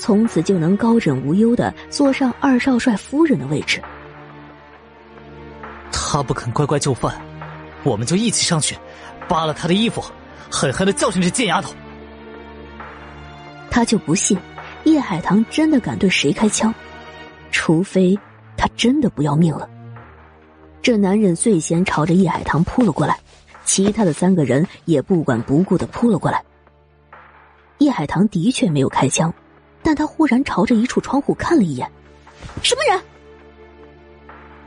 [0.02, 3.80] 从此就能高枕无忧的坐上二少帅夫人的位置。
[5.92, 7.14] 他不肯乖乖就范，
[7.84, 8.76] 我们就一起上去，
[9.28, 10.02] 扒了他的衣服。
[10.50, 11.72] 狠狠的教训这贱丫头！
[13.70, 14.36] 他就不信
[14.82, 16.74] 叶海棠真的敢对谁开枪，
[17.52, 18.18] 除非
[18.56, 19.70] 他真的不要命了。
[20.82, 23.16] 这男人最先朝着叶海棠扑了过来，
[23.64, 26.42] 其他的三个人也不管不顾的扑了过来。
[27.78, 29.32] 叶海棠的确没有开枪，
[29.82, 31.90] 但他忽然朝着一处窗户看了一眼，
[32.62, 33.02] 什么人？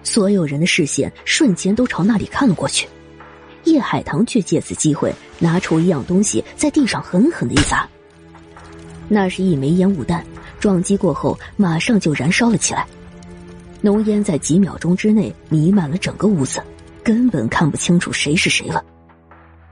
[0.03, 2.87] 所有人的视线瞬间都朝那里看了过去。
[3.63, 7.89] 叶海棠却借此机会拿出一样东西，在地上狠狠的一砸。
[9.07, 10.23] 那是一枚烟雾弹，
[10.59, 12.85] 撞击过后马上就燃烧了起来，
[13.81, 16.61] 浓烟在几秒钟之内弥漫了整个屋子，
[17.03, 18.83] 根本看不清楚谁是谁了。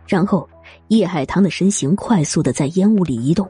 [0.07, 0.49] 然后，
[0.87, 3.49] 叶海棠的身形快速的在烟雾里移动，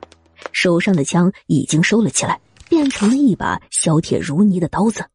[0.52, 5.06] 手上的枪已经收了起来，变成了一把削铁如泥的刀子，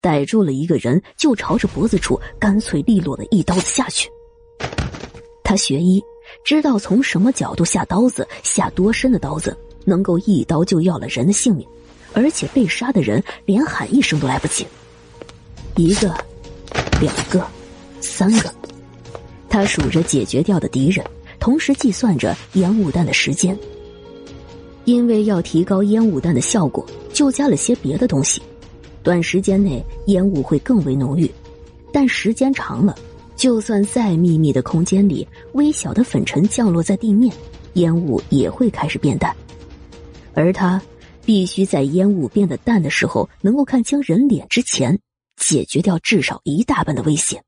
[0.00, 4.08] 逮住了一个人，就朝着脖子处干脆利落的一刀子下去。
[5.42, 6.02] 他学医，
[6.44, 11.66] 知道从什么角度下刀子，下多深的刀子能够一刀就要了人的性命，
[12.12, 14.66] 而且被杀的人连喊一声都来不及。
[15.76, 16.14] 一个，
[17.00, 17.46] 两个，
[18.00, 18.52] 三个，
[19.48, 21.04] 他数着解决掉的敌人，
[21.38, 23.58] 同时计算着烟雾弹的时间。
[24.84, 28.42] 因为要提高烟雾弹的效果，就加了些别的东西，
[29.02, 31.30] 短时间内烟雾会更为浓郁，
[31.92, 32.94] 但时间长了，
[33.36, 37.34] 就算再秘密的空间里，微小的粉尘降落在地面，
[37.74, 39.34] 烟雾也会开始变淡。
[40.34, 40.80] 而他
[41.24, 44.98] 必须在烟雾变得淡的时候，能够看清人脸之前，
[45.36, 47.42] 解决掉至少一大半的危险。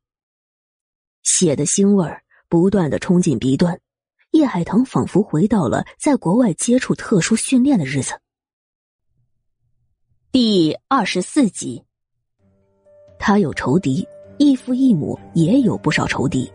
[1.23, 3.79] 血的腥味儿不断的冲进鼻端，
[4.33, 8.13] 叶海棠仿佛回到了在国外接触特殊训练的日子。
[10.31, 11.83] 第二十四集，
[13.19, 16.53] 他有仇敌，异父异母也有不少仇敌，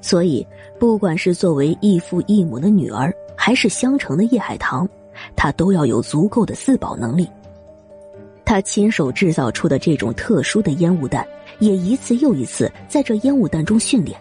[0.00, 0.46] 所以
[0.78, 4.88] 不管是作为异父异母的女儿，还是相城的叶海棠，
[5.34, 7.28] 他都要有足够的自保能力。
[8.44, 11.26] 他亲手制造出的这种特殊的烟雾弹，
[11.58, 14.18] 也一次又一次在这烟雾弹中训练，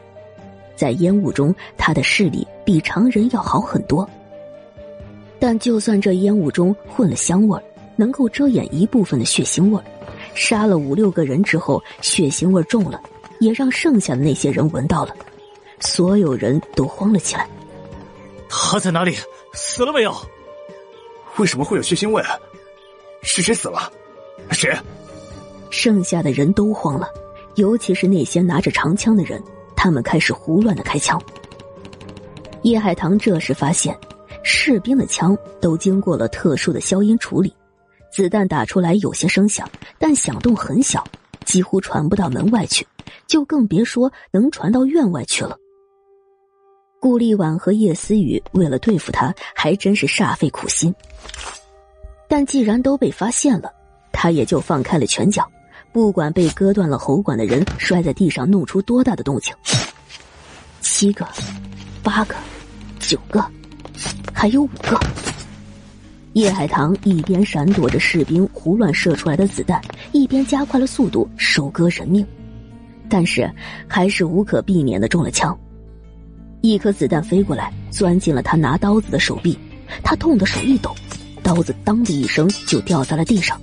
[0.77, 4.09] 在烟雾中，他的视力比常人要好很多。
[5.39, 7.63] 但就算这烟雾中混了香味儿。
[7.99, 9.81] 能够遮掩一部分的血腥味
[10.35, 13.01] 杀了五六个人之后，血腥味重了，
[13.39, 15.15] 也让剩下的那些人闻到了，
[15.79, 17.49] 所有人都慌了起来。
[18.47, 19.17] 他在哪里？
[19.53, 20.15] 死了没有？
[21.37, 22.21] 为什么会有血腥味？
[23.23, 23.91] 是谁死了？
[24.51, 24.71] 谁？
[25.71, 27.09] 剩下的人都慌了，
[27.55, 29.41] 尤其是那些拿着长枪的人，
[29.77, 31.21] 他们开始胡乱的开枪。
[32.63, 33.97] 叶海棠这时发现，
[34.43, 37.55] 士兵的枪都经过了特殊的消音处理。
[38.11, 41.05] 子弹打出来有些声响，但响动很小，
[41.45, 42.85] 几乎传不到门外去，
[43.27, 45.55] 就更别说能传到院外去了。
[46.99, 50.93] 顾立婉和叶思雨为了对付他，还真是煞费苦心。
[52.27, 53.71] 但既然都被发现了，
[54.11, 55.47] 他也就放开了拳脚，
[55.97, 59.51] 不管被割断了喉管的人摔在地上弄出多大的动静。
[60.79, 61.27] 七个，
[62.03, 62.35] 八个，
[62.99, 63.43] 九个，
[64.31, 64.99] 还有五个。
[66.33, 69.81] 叶海棠一边闪躲着士兵胡乱射出来的子弹，
[70.11, 72.23] 一边加快了速度收割人命，
[73.09, 73.51] 但是
[73.87, 75.57] 还是无可避免的中了枪。
[76.61, 79.57] 一颗子弹飞过来，钻进了他拿刀子的手臂，
[80.03, 80.95] 他痛得手一抖，
[81.41, 83.59] 刀子当的一声就掉在了地上。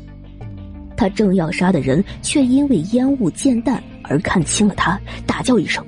[0.96, 5.84] 他正要杀的人，却因为烟雾渐淡而看清了他，大叫一声：“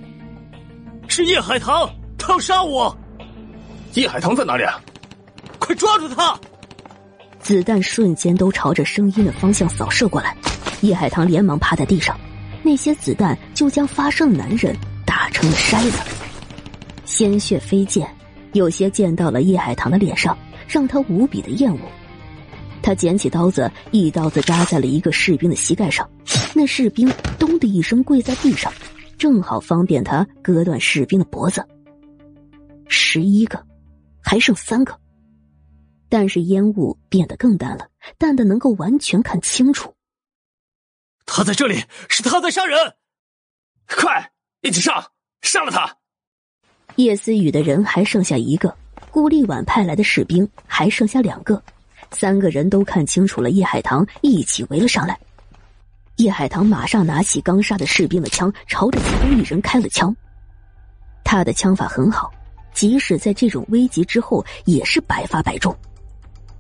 [1.09, 1.89] 是叶海棠，
[2.19, 2.97] 他要杀我！”
[3.95, 4.65] 叶海棠在哪里？
[4.65, 4.81] 啊？
[5.59, 6.39] 快抓住他！
[7.41, 10.37] 子弹瞬间都朝着声音的方向扫射过来，
[10.81, 12.19] 叶海棠连忙趴在地上，
[12.63, 15.99] 那些子弹就将发声的男人打成了筛子，
[17.05, 18.07] 鲜血飞溅，
[18.53, 21.79] 有些溅到了叶海棠的脸上，让他无比的厌恶。
[22.87, 26.09] 他捡起刀子，一刀子扎在了一个士兵的膝盖上，
[26.55, 28.73] 那士兵咚的一声跪在地上，
[29.19, 31.67] 正好方便他割断士兵的脖子。
[32.87, 33.61] 十一个，
[34.23, 34.97] 还剩三个。
[36.09, 39.93] 但是烟雾变得更淡了，淡的能够完全看清楚。
[41.25, 42.79] 他在这里，是他在杀人！
[43.89, 45.05] 快，一起上，
[45.43, 45.93] 杀了他！
[46.95, 48.73] 叶思雨的人还剩下一个，
[49.11, 51.61] 顾立晚派来的士兵还剩下两个，
[52.19, 55.19] 三个人都看清楚了叶海棠，一起围了上来。
[56.17, 60.15] 叶海棠马上拿起刚杀的士兵的枪，朝着其中一人开了枪。
[61.23, 62.33] 他的枪法很好，
[62.73, 65.77] 即使在这种危急之后，也是百发百中。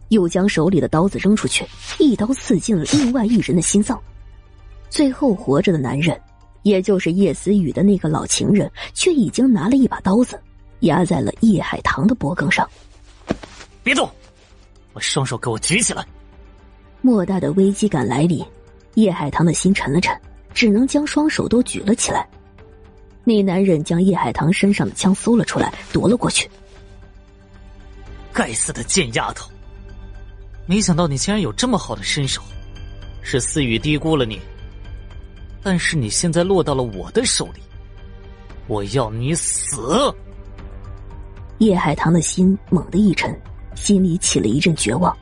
[0.09, 1.67] 又将手里的刀子扔出去，
[1.99, 3.99] 一刀刺进了另外一人的心脏。
[4.91, 6.21] 最后活着的男人，
[6.65, 10.39] 也就是叶思雨的那个老情人，却已经拿了一把刀子，
[10.81, 12.69] 压在了叶海棠的脖颈上。
[13.83, 14.09] 别动，
[14.97, 16.03] 把双手给我举起来！
[17.03, 18.43] 莫大的危机感来临，
[18.95, 20.19] 叶海棠的心沉了沉，
[20.55, 22.27] 只能将双手都举了起来。
[23.23, 26.49] 那男人将叶海棠身上的枪搜了出来，夺了过去。
[28.33, 29.51] 该死的贱丫头！
[30.65, 32.41] 没想到你竟然有这么好的身手，
[33.21, 34.41] 是思雨低估了你。
[35.63, 37.61] 但是你现在落到了我的手里，
[38.67, 40.11] 我要你死！
[41.59, 43.39] 叶海棠的心猛地一沉，
[43.77, 45.17] 心里起了一阵绝望。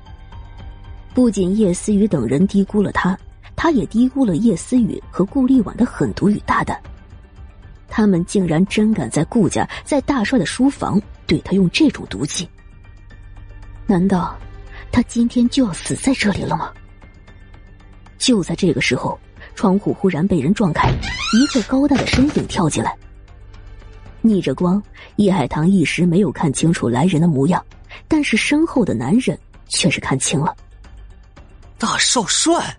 [1.12, 3.16] 不仅叶思雨等人低估了他，
[3.54, 6.80] 他也低估了叶思雨和顾立婉的狠毒与大胆。
[7.88, 12.48] 他们竟然真敢在顾家，在大帅的书房对他用这种毒计？
[13.86, 14.34] 难道？
[14.90, 16.72] 他今天就要死在这里了吗？
[18.16, 19.18] 就在这个时候，
[19.54, 20.88] 窗户忽然被人撞开，
[21.32, 22.96] 一个高大的身影跳进来。
[24.22, 24.82] 逆着光，
[25.16, 27.64] 叶海棠一时没有看清楚来人的模样，
[28.08, 29.38] 但是身后的男人
[29.68, 30.56] 却是看清了。
[31.78, 32.76] 大少帅！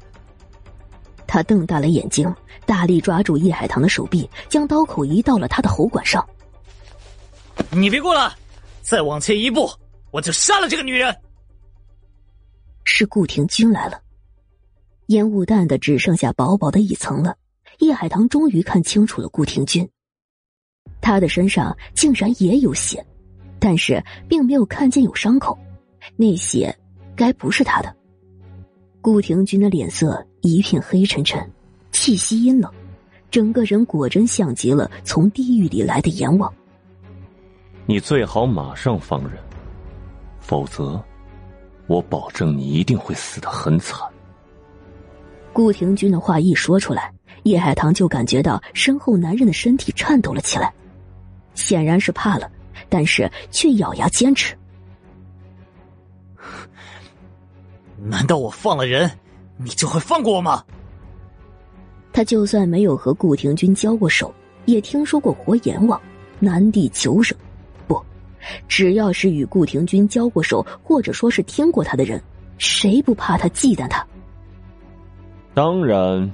[1.27, 2.33] 他瞪大了眼睛，
[2.65, 6.25] 大力抓住叶海棠的手臂，将刀口移到了他的喉管上。
[7.71, 8.31] 你别过来！
[8.81, 9.69] 再往前一步，
[10.11, 11.15] 我就杀了这个女人！
[12.83, 13.99] 是顾廷钧来了，
[15.07, 17.35] 烟雾淡的只剩下薄薄的一层了。
[17.79, 19.89] 叶海棠终于看清楚了顾廷君，
[21.01, 23.05] 他的身上竟然也有血，
[23.65, 23.99] 但是
[24.29, 25.57] 并没有看见有伤口，
[26.15, 26.71] 那血
[27.15, 27.91] 该不是他的。
[29.01, 31.43] 顾廷君的脸色一片黑沉沉，
[31.91, 32.71] 气息阴冷，
[33.31, 36.53] 整个人果真像极了从地狱里来的阎王。
[37.87, 39.39] 你最好马上放人，
[40.39, 41.03] 否则，
[41.87, 43.99] 我保证你一定会死得很惨。
[45.51, 47.11] 顾廷君的话一说出来，
[47.45, 50.71] 叶海棠就感觉到身后男人的身体颤抖了起来，
[51.55, 52.47] 显然是怕了，
[52.89, 54.55] 但是却咬牙坚持。
[57.97, 59.09] 难道我放了人，
[59.57, 60.63] 你就会放过我吗？
[62.13, 64.33] 他就算没有和顾廷君交过手，
[64.65, 66.01] 也听说过活阎王、
[66.39, 67.37] 南地求生。
[67.87, 68.01] 不，
[68.67, 72.21] 只要是与顾廷君交过手，或者说是听过他的人，
[72.57, 74.05] 谁不怕他忌惮他？
[75.53, 76.33] 当然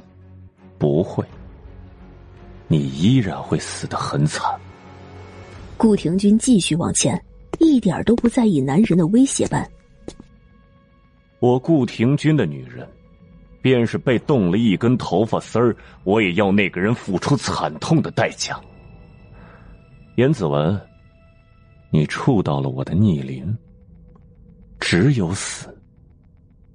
[0.78, 1.26] 不会，
[2.68, 4.60] 你依然会死得很惨。
[5.82, 7.20] 顾廷君继续往前，
[7.58, 9.68] 一点都不在意男人的威胁般。
[11.40, 12.88] 我顾廷君的女人，
[13.64, 18.62] 便是被动了一根头发丝儿，我也要那个人付出惨痛的代价。
[20.18, 20.80] 严子文，
[21.90, 23.58] 你触到了我的逆鳞，
[24.80, 25.76] 只有死，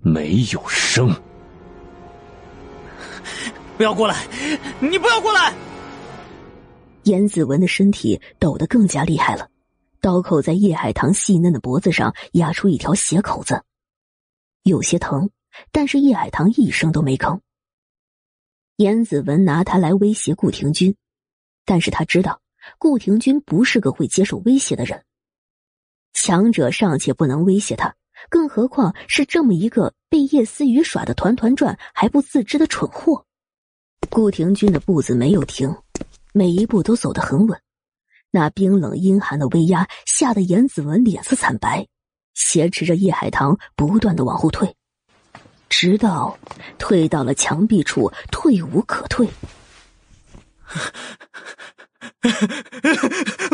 [0.00, 1.14] 没有生。
[3.76, 4.26] 不要过来！
[4.80, 5.54] 你不要过来！
[7.06, 9.48] 严子文的身体抖得更加厉害了，
[10.00, 13.62] 刀口在叶海棠细嫩的脖子上压出一条血口子。
[14.64, 15.30] 有些疼，
[15.70, 17.38] 但是叶海棠一声都没吭。
[18.74, 20.96] 严子文拿他来威胁顾廷君，
[21.64, 22.40] 但是他知道
[22.76, 25.04] 顾廷君不是个会接受威胁的人。
[26.12, 27.94] 强者尚且不能威胁他，
[28.28, 33.24] 更何况是这么一个被叶思雨耍的团团转还不自知的蠢货。
[34.10, 35.72] 顾廷君的步子没有停，
[36.36, 37.58] 每一步都走得很稳。
[38.30, 41.86] 那冰冷阴寒的威压吓得严子文脸色惨白。
[42.34, 44.76] 挟持着叶海棠，不断的往后退，
[45.70, 46.38] 直到
[46.76, 49.26] 退到了墙壁处，退无可退。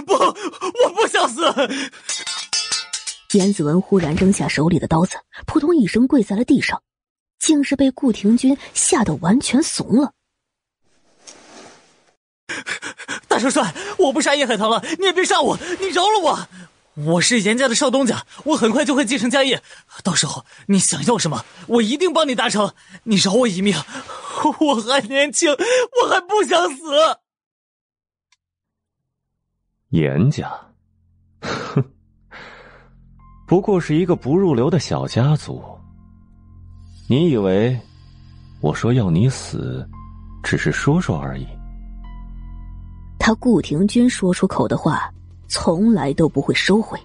[0.05, 1.41] 不，我不想死！
[3.39, 5.16] 严子文忽然扔下手里的刀子，
[5.47, 6.83] 扑通一声跪在了地上，
[7.39, 10.12] 竟是被顾廷君吓得完全怂了。
[13.28, 16.48] 大少帅，我不杀叶海棠了，你也别杀我，你饶了我！
[16.94, 19.62] 我是严家的少东家，我很快就会继承家业，
[20.05, 22.70] 到时候你想要什么，我一定帮你达成。
[23.05, 23.74] 你饶我一命，
[24.61, 26.82] 我还年轻，我还不想死。
[29.88, 30.50] 严家，
[31.40, 31.82] 哼，
[33.48, 35.62] 不过是一个不入流的小家族。
[37.09, 37.78] 你以为
[38.61, 39.88] 我说要你死，
[40.42, 41.46] 只是说说而已？
[43.25, 45.09] 他顾廷君说出口的话。
[45.55, 46.99] 从来都不会收回。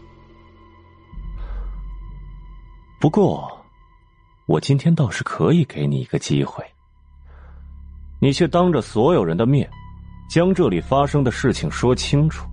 [2.97, 3.45] 不过，
[4.45, 6.63] 我今天倒是可以给你一个机会。
[8.22, 9.70] 你却当着所有人的面，
[10.30, 12.47] 将这里发生的事情说清楚。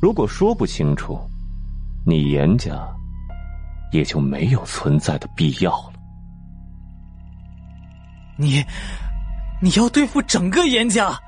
[0.00, 1.18] 如果说不清楚，
[2.06, 2.88] 你严家
[3.90, 5.94] 也就没有存在的必要了。
[8.36, 8.64] 你，
[9.60, 11.20] 你要对付整个严家？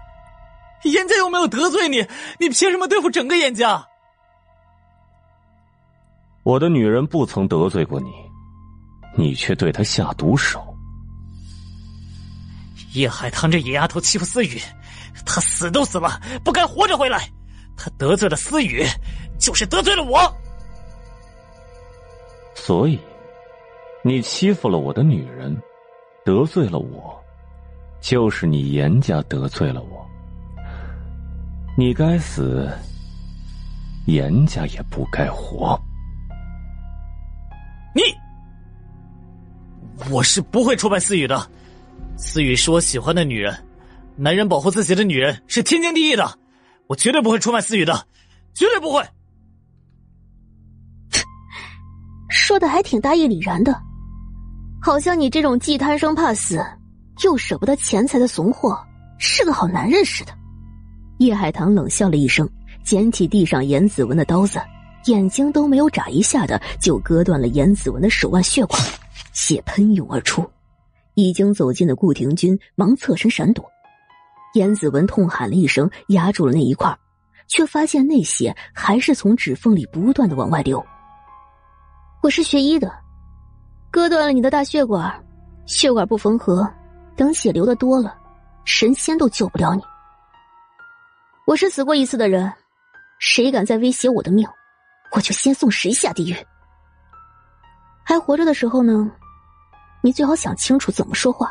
[0.85, 2.07] 严家又没有得罪你，
[2.39, 3.85] 你凭什么对付整个严家？
[6.45, 8.11] 我的女人不曾得罪过你，
[9.17, 10.65] 你却对她下毒手。
[12.95, 14.59] 叶海棠这野丫头欺负思雨，
[15.27, 17.29] 她死都死了，不该活着回来。
[17.77, 18.83] 她得罪了思雨，
[19.39, 20.21] 就是得罪了我。
[22.55, 22.99] 所以，
[24.03, 25.55] 你欺负了我的女人，
[26.25, 27.23] 得罪了我，
[28.01, 30.09] 就是你严家得罪了我。
[31.79, 32.69] 你该死，
[34.07, 35.81] 严家也不该活。
[37.95, 38.03] 你，
[40.11, 41.49] 我是不会出卖思雨的。
[42.17, 43.57] 思雨是我喜欢的女人，
[44.17, 46.37] 男人保护自己的女人是天经地义的，
[46.89, 48.09] 我绝对不会出卖思雨的，
[48.55, 49.01] 绝对不会。
[52.29, 53.81] 说的还挺大义凛然的，
[54.83, 56.61] 好像你这种既贪生怕死，
[57.23, 58.77] 又舍不得钱财的怂货
[59.21, 60.37] 是个好男人似的。
[61.19, 62.49] 叶海棠冷笑了一声，
[62.83, 64.61] 捡起地上严子文的刀子，
[65.07, 68.81] 眼睛都没有眨一下的就割断了严子文的手腕血管，
[69.33, 70.49] 血喷涌而出。
[71.15, 73.69] 已经走近的顾廷君忙侧身闪躲，
[74.55, 76.97] 严子文痛喊了一声，压住了那一块，
[77.49, 80.85] 却发现那血还是从指缝里不断的往外流。
[82.23, 82.93] 我是学医的，
[83.91, 85.13] 割断了你的大血管，
[85.67, 86.69] 血管不缝合，
[87.17, 88.17] 等血流的多了，
[88.65, 89.83] 神仙都救不了你。
[91.49, 92.53] 我是死过一次的人，
[93.19, 94.47] 谁敢再威胁我的命，
[95.13, 96.37] 我就先送谁下地狱。
[98.05, 99.11] 还活着的时候呢，
[100.03, 101.51] 你最好想清楚怎么说话，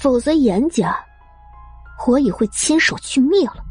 [0.00, 0.98] 否则严家
[2.06, 3.62] 我也会亲手去灭了。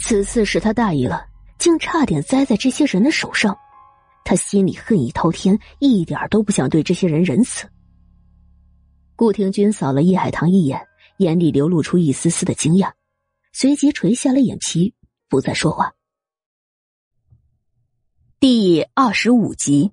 [0.00, 1.26] 此次是他大意了，
[1.58, 3.58] 竟差点栽在这些人的手上，
[4.24, 7.68] 他心里恨意滔天，一点都不想对这些人仁慈。
[9.16, 10.86] 顾廷钧扫了叶海棠一眼，
[11.16, 12.92] 眼里流露出一丝丝的惊讶，
[13.60, 14.94] 随即垂下了眼皮，
[15.28, 15.92] 不再说话。
[18.38, 19.90] 第二十五集，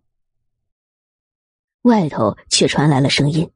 [1.82, 3.52] 外头却传来了声音：“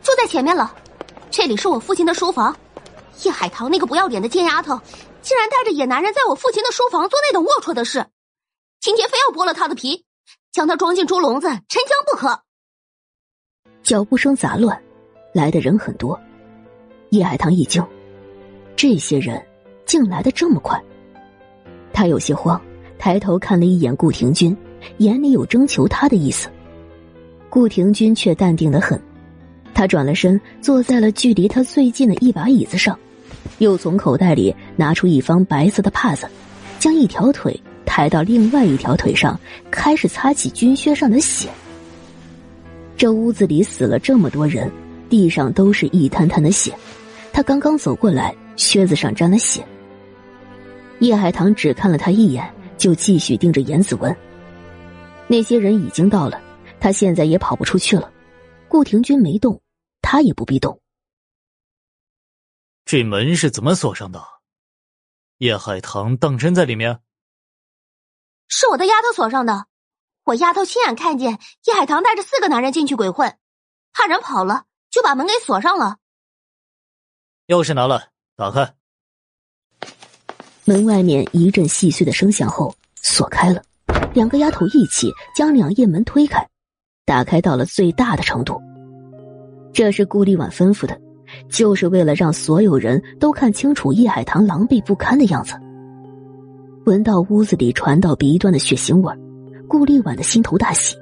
[0.00, 0.76] 就在前面了，
[1.28, 2.56] 这里是我父亲的书房。
[3.24, 4.80] 叶海棠那个不要脸的贱丫头，
[5.22, 8.06] 竟然带着野男人在我父亲的书房做那等龌龊的事，
[8.78, 10.06] 今天非要剥了他的皮，
[10.52, 12.44] 将他装进猪笼子沉江不可。”
[13.82, 14.80] 脚步声杂乱，
[15.34, 16.16] 来的人很多。
[17.10, 17.84] 叶海棠一惊，
[18.76, 19.40] 这些人
[19.86, 20.80] 竟来的这么快。
[21.92, 22.60] 他有些慌，
[22.98, 24.56] 抬头看了一眼顾廷钧，
[24.98, 26.48] 眼里有征求他的意思。
[27.48, 29.00] 顾廷钧却淡定的很，
[29.74, 32.98] 他转了身，坐在了距离他最近的一把椅子上，
[33.58, 36.26] 又从口袋里拿出一方白色的帕子，
[36.78, 39.38] 将一条腿抬到另外一条腿上，
[39.70, 41.50] 开始擦起军靴上的血。
[42.96, 44.70] 这屋子里死了这么多人，
[45.10, 46.72] 地上都是一滩滩的血。
[47.32, 49.66] 他刚刚走过来，靴子上沾了血。
[51.00, 54.16] 叶海棠只看了他一眼，就继续盯着严子文。
[55.26, 56.40] 那些人已经到了，
[56.80, 58.12] 他现在也跑不出去了。
[58.68, 59.60] 顾廷钧没动，
[60.00, 60.80] 他也不必动。
[62.84, 64.22] 这门是怎么锁上的？
[65.38, 67.00] 叶海棠当真在里面？
[68.48, 69.66] 是我的丫头锁上的。
[70.24, 73.36] 我丫头亲眼看见叶海棠带着四个男人进去鬼混，
[73.92, 75.96] 怕人跑了，就把门给锁上了。
[77.48, 78.11] 钥匙拿了，
[78.42, 78.68] 打开。
[80.64, 83.62] 门外面一阵细碎的声响后，锁开了。
[84.14, 86.44] 两个丫头一起将两页门推开，
[87.06, 88.60] 打开到了最大的程度。
[89.72, 91.00] 这是顾丽婉吩咐的，
[91.48, 95.54] 就是为了让所有人都看清楚叶海棠狼狈不堪的样子。
[96.84, 99.14] 闻到屋子里传到鼻端的血腥味。
[99.68, 100.96] 顾丽婉的心头大喜，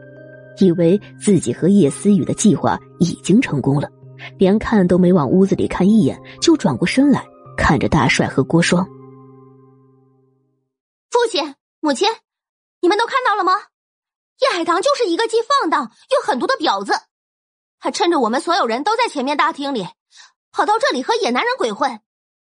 [0.59, 3.88] 以为自己和叶思雨的计划已经成功了，
[4.36, 7.24] 连看都没往屋子里看一眼，就转过身来
[7.61, 8.86] 看着大帅和郭双。
[11.11, 12.08] 父亲、母亲，
[12.80, 13.52] 你们都看到了吗？
[14.38, 16.94] 叶海棠就是一个既放荡又狠毒的婊子，
[17.78, 19.86] 他趁着我们所有人都在前面大厅里，
[20.50, 22.00] 跑到这里和野男人鬼混，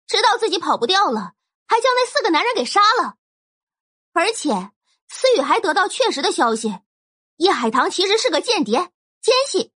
[0.07, 1.33] 知道自己跑不掉了，
[1.67, 3.15] 还将那四个男人给杀了，
[4.13, 4.71] 而且。
[5.09, 6.79] 思雨还得到确实的消息，
[7.35, 8.89] 叶海棠其实是个间谍
[9.21, 9.71] 奸细。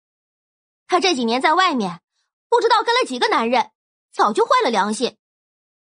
[0.86, 2.02] 他这几年在外面，
[2.50, 3.72] 不知道跟了几个男人，
[4.14, 5.18] 早就坏了良心。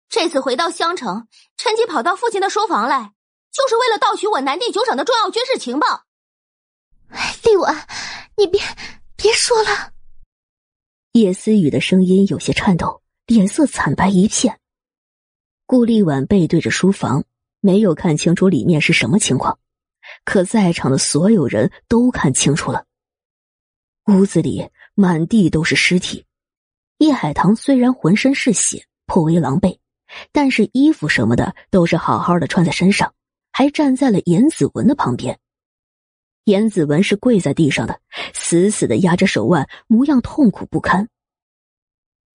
[0.10, 3.14] 这次回到襄城，趁机跑到父亲的书房来，
[3.52, 6.04] 就是为了盗取我南地九厂的重要军事情报。
[7.44, 7.88] 丽婉，
[8.36, 8.62] 你别
[9.16, 9.94] 别说了。
[11.14, 14.60] 叶思雨的声音有些颤抖，脸色惨白一片。
[15.66, 17.24] 顾丽婉背对着书房。
[17.60, 19.58] 没有看清楚里面是什么情况，
[20.24, 22.86] 可在场的所有人都看清楚了。
[24.06, 26.24] 屋子里满地都是尸体，
[26.98, 29.80] 叶海棠虽然浑身是血，颇为狼狈，
[30.32, 33.14] 但是衣服什么的都是好好的穿在身上，
[33.52, 35.40] 还站在了严子文的旁边。
[36.46, 38.00] 严子文是跪在地上的，
[38.34, 41.10] 死死的压着手腕，模样痛苦不堪。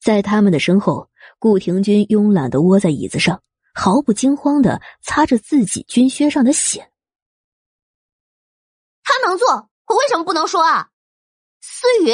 [0.01, 1.09] 在他们的身后，
[1.39, 3.43] 顾廷钧慵懒的窝在椅子上。
[3.75, 6.91] 毫不惊慌的擦着自己军靴上的血。
[9.03, 9.49] 他能做，
[9.87, 10.91] 我为什么不能说啊？
[11.63, 12.11] 思雨，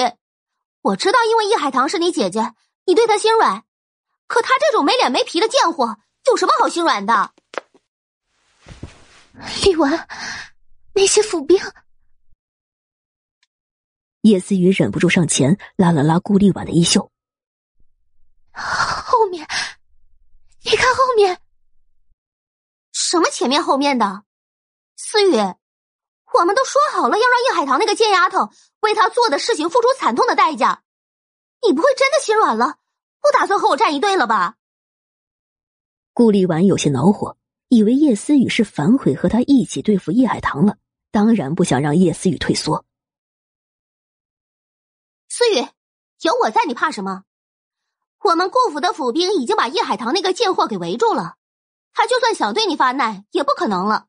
[0.88, 2.54] 我知道，因为易海棠是你姐姐，
[2.86, 3.62] 你对她心软。
[4.26, 7.34] 可她这种没脸没皮的贱货，有什么好心软的？
[9.64, 10.08] 丽文，
[10.94, 11.60] 那些府兵。
[14.22, 17.12] 叶思雨忍不住上前拉了拉顾丽婉的衣袖。
[18.52, 19.46] 后面，
[20.62, 21.38] 你看后面。
[22.92, 24.24] 什么前面后面的，
[24.96, 25.36] 思雨，
[26.34, 28.50] 我们都说好了要让叶海棠那个贱丫头
[28.80, 30.82] 为她做的事情付出惨痛的代价，
[31.66, 32.76] 你不会真的心软了，
[33.20, 34.56] 不打算和我站一队了吧？
[36.12, 37.36] 顾立婉有些恼火，
[37.68, 40.76] 以为叶思雨是反悔和他一起对付叶海棠了，
[41.10, 42.84] 当然不想让叶思雨退缩。
[45.28, 45.66] 思雨，
[46.22, 47.24] 有我在，你怕什么？
[48.24, 51.36] 我们顾府的府兵已经把叶海棠那个贱货给围住了。
[51.92, 54.06] 他就算想对你发难，也不可能了。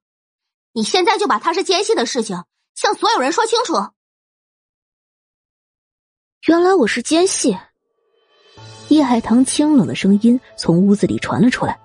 [0.72, 2.44] 你现在就把他是奸细的事情
[2.76, 3.74] 向所有人说清楚。
[6.48, 7.58] 原来我是奸细。
[8.90, 11.80] 叶海棠清冷的声音从屋子里传了出来。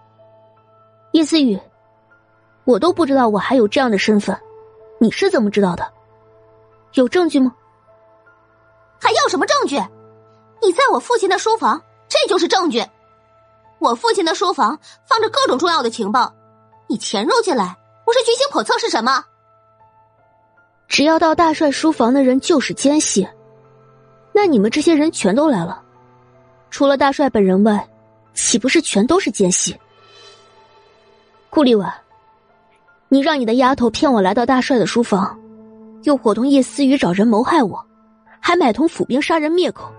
[1.13, 1.59] 叶思雨，
[2.65, 4.39] 我都不知道我还有这样的身份，
[4.99, 5.93] 你是怎么知道的？
[6.95, 7.55] 有证据吗？
[9.01, 9.77] 还要什么证据？
[10.63, 12.83] 你在我父亲的书房，这就是证据。
[13.81, 16.33] 我父亲的书房放着各种重要的情报，
[16.89, 19.25] 你潜入进来，不是居心叵测是什么？
[20.89, 23.27] 只要到大帅书房的人就是奸细，
[24.33, 25.83] 那你们这些人全都来了。
[26.71, 27.89] 除了大帅本人外，
[28.35, 29.77] 岂不是全都是奸细？
[31.51, 31.93] 顾立婉，
[33.09, 35.39] 你让你的丫头骗我来到大帅的书房，
[36.03, 37.85] 又伙同叶思雨找人谋害我，
[38.41, 39.91] 还买通府兵杀人灭口，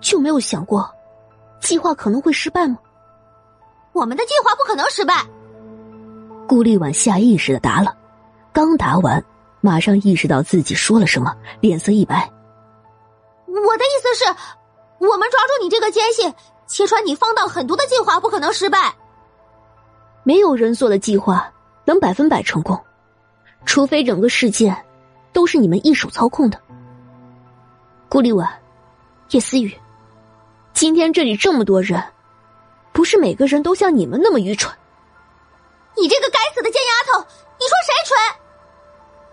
[0.00, 0.88] 就没有想过
[1.60, 2.76] 计划可能会失败吗？
[3.92, 5.14] 我们的计划不可能失败。
[6.46, 7.96] 顾立婉下意识的答了，
[8.52, 9.22] 刚答完，
[9.60, 12.30] 马上意识到自己说了什么，脸色一白。
[13.46, 14.34] 我的意思是。
[14.96, 16.32] 我们抓住你这个奸细，
[16.66, 18.90] 揭穿你放荡狠毒的计划不可能失败。
[20.22, 21.52] 没有人做的计划
[21.84, 22.80] 能百分百成功，
[23.66, 24.74] 除非整个事件
[25.30, 26.58] 都是你们一手操控的。
[28.08, 28.48] 顾立婉、
[29.30, 29.76] 叶思雨，
[30.72, 32.02] 今天这里这么多人，
[32.92, 34.74] 不是每个人都像你们那么愚蠢。
[35.96, 37.20] 你这个该死的贱丫头，
[37.58, 38.40] 你说谁蠢？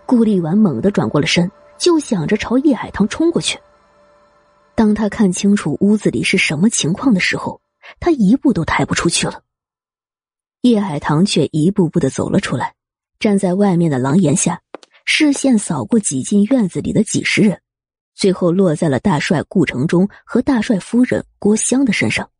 [0.06, 3.58] 顾立婉猛地转过了身，就想着朝叶海棠冲过去。
[4.74, 7.60] 当他看清楚屋子里是什么情况的时候，
[8.00, 9.42] 他一步都抬不出去了。
[10.62, 12.74] 叶海棠却一步步的走了出来，
[13.18, 14.62] 站在外面的廊檐下，
[15.04, 17.60] 视线扫过挤进院子里的几十人，
[18.14, 22.30] 最后落在了大帅顾城中和大帅夫人郭襄的身上。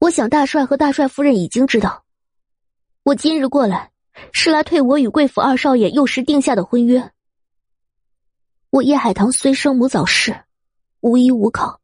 [0.00, 2.04] 我想，大帅和大帅夫人已经知道，
[3.06, 3.92] 我今日过来
[4.32, 7.12] 是来退我与贵府二少爷幼时定下的婚约。
[8.70, 10.36] 我叶海棠虽生母早逝。
[10.98, 11.80] 无依无靠，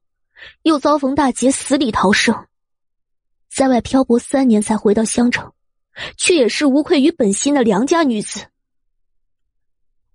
[0.62, 2.48] 又遭逢大劫，死里逃生，
[3.48, 5.52] 在外漂泊三年才回到襄城，
[6.16, 8.48] 却也是无愧于本心的良家女子。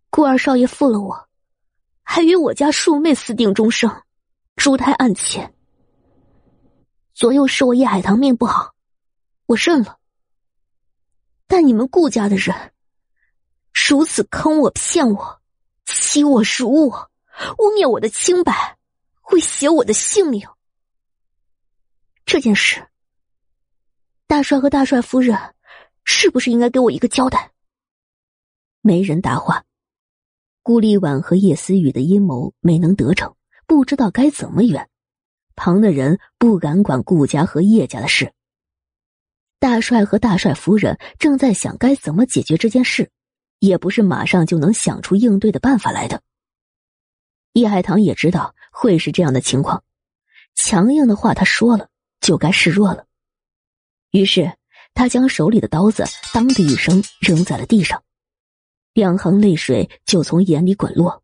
[0.09, 1.29] 顾二少爷负了我，
[2.03, 4.03] 还与我家庶妹私定终生，
[4.57, 5.53] 珠胎暗前。
[7.13, 8.73] 左右是我叶海棠命不好，
[9.45, 9.99] 我认了。
[11.47, 12.55] 但你们顾家的人
[13.89, 15.41] 如此坑我、骗我、
[15.85, 17.11] 欺我、辱我、
[17.57, 18.77] 污蔑我的清白。
[19.29, 20.47] 会写我的性命。
[22.25, 22.87] 这件事，
[24.25, 25.37] 大帅和大帅夫人
[26.05, 27.51] 是不是应该给我一个交代？
[28.79, 29.65] 没人答话。
[30.63, 33.35] 顾立婉和叶思雨的阴谋没能得逞，
[33.65, 34.89] 不知道该怎么圆。
[35.57, 38.33] 旁的人不敢管顾家和叶家的事。
[39.59, 43.09] 大帅和大帅夫人正在想该怎么解决这件事，
[43.59, 46.21] 也不是马上就能想出应对的办法来的。
[47.53, 48.53] 叶海棠也知道。
[48.79, 49.83] 会是这样的情况，
[50.53, 51.89] 强硬的话他说了
[52.21, 53.07] 就该示弱了。
[54.11, 54.53] 于是
[54.93, 58.03] 他将手里的刀子“当”的一声扔在了地上，
[58.93, 61.23] 两行泪水就从眼里滚落。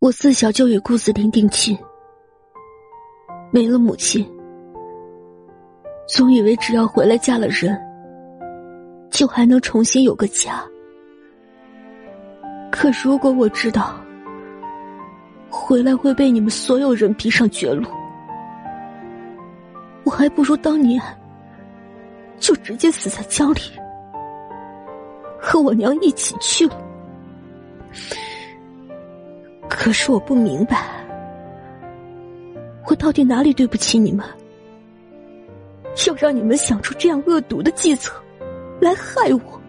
[0.00, 1.78] 我自小就与顾子林定亲，
[3.52, 4.28] 没了母亲，
[6.08, 7.78] 总以为只要回来嫁了人，
[9.10, 10.64] 就还能重新有个家。
[12.72, 13.94] 可如果我知道……
[15.50, 17.86] 回来会被你们所有人逼上绝路，
[20.04, 21.00] 我还不如当年
[22.38, 23.60] 就直接死在江里，
[25.40, 26.76] 和我娘一起去了。
[29.68, 30.86] 可是我不明白，
[32.86, 34.24] 我到底哪里对不起你们，
[36.06, 38.14] 要让你们想出这样恶毒的计策
[38.80, 39.60] 来害我？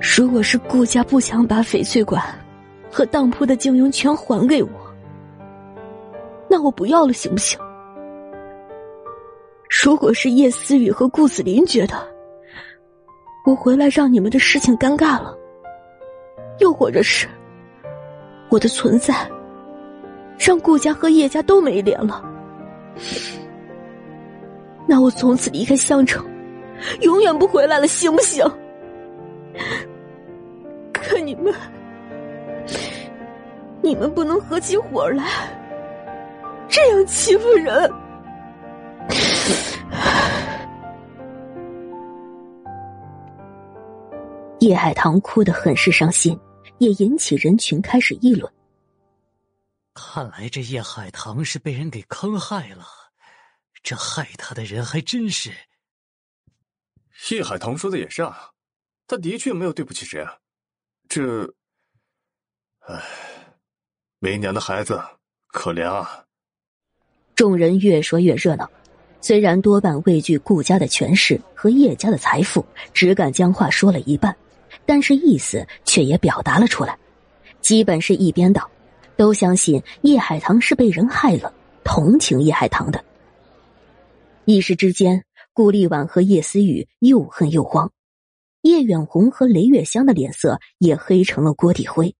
[0.00, 2.22] 如果是顾家不想把翡翠馆。
[2.88, 4.70] 和当铺的经营权还给我，
[6.48, 7.58] 那我不要了，行不行？
[9.68, 11.94] 如果是叶思雨和顾子林觉得
[13.44, 15.36] 我回来让你们的事情尴尬了，
[16.58, 17.28] 又或者是
[18.48, 19.30] 我的存在
[20.38, 22.24] 让顾家和叶家都没脸了，
[24.86, 26.24] 那我从此离开襄城，
[27.00, 28.44] 永远不回来了，行不行？
[30.92, 31.54] 可你们。
[33.82, 35.24] 你们不能合起伙来，
[36.68, 37.92] 这样欺负人。
[44.58, 46.36] 叶海棠哭得很是伤心，
[46.78, 48.50] 也引起人群开始议论。
[49.96, 52.86] 看来这叶海棠是被人给坑害了，
[53.82, 55.50] 这害他的人还真是。
[57.30, 58.50] 叶海棠说的也是啊，
[59.06, 60.36] 他的确没有对不起谁啊，
[61.08, 61.50] 这。
[62.80, 63.02] 唉，
[64.18, 65.02] 为娘的孩子
[65.48, 66.24] 可怜啊！
[67.34, 68.70] 众人越说越热闹，
[69.22, 74.36] 虽然多半畏惧顾家的权势和叶家的财富，只敢将话说了一半，
[74.84, 76.96] 但是意思却也表达了出来，
[77.60, 78.70] 基本是一边倒，
[79.16, 81.52] 都相信叶海棠是被人害了，
[81.84, 83.04] 同情叶海棠的。
[84.44, 87.90] 一时之间，顾立婉和叶思雨又恨又慌，
[88.62, 92.14] 叶远红和雷月香的脸色也黑成了锅底灰。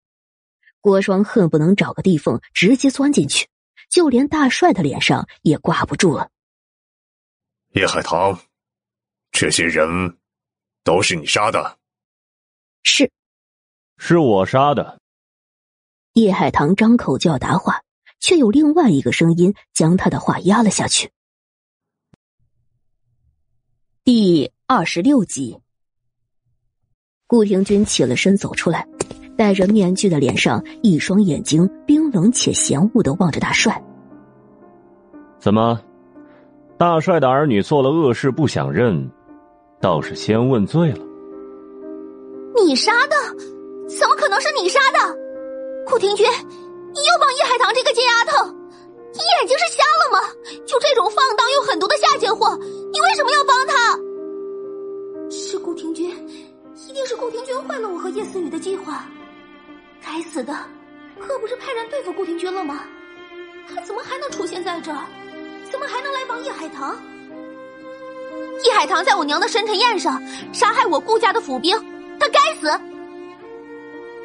[0.81, 3.49] 郭双恨不能找个地缝直接钻进去，
[3.91, 6.31] 就连大帅的脸上也挂不住了。
[7.73, 8.39] 叶海棠，
[9.33, 9.87] 这些人
[10.83, 11.79] 都是你杀的？
[12.85, 13.11] 是，
[13.99, 14.99] 是我杀的。
[16.17, 17.83] 叶海棠张口就要答话，
[18.21, 21.11] 却有另外一个声音将他的话压了下去。
[24.03, 25.59] 第二十六集，
[27.27, 28.89] 顾廷钧起了身走出来。
[29.37, 33.85] 戴着面具的脸上，一双眼睛冰冷且嫌恶的望着大帅。
[35.39, 35.79] 怎么，
[36.79, 39.07] 大帅的儿女做了恶事不想认，
[39.83, 41.05] 倒是先问罪了？
[42.65, 43.17] 你杀的？
[43.87, 45.26] 怎么可能是你杀的？
[45.87, 50.29] 顾廷钧，你又帮叶海棠这个贱丫头，你眼睛是瞎了吗？
[50.67, 52.59] 就这种放荡又狠毒的下贱货，
[52.93, 53.97] 你为什么要帮他？
[55.31, 56.11] 是顾廷钧，
[56.89, 59.07] 一定是顾廷钧坏了我和叶思雨的计划。
[60.05, 60.53] 该死的，
[61.21, 62.83] 可不是派人对付顾廷钧了吗？
[63.69, 65.07] 他怎么还能出现在这儿？
[65.71, 66.97] 怎么还能来帮叶海棠？
[68.65, 70.21] 叶海棠在我娘的生辰宴上
[70.53, 71.79] 杀害我顾家的府兵，
[72.19, 72.69] 他该死！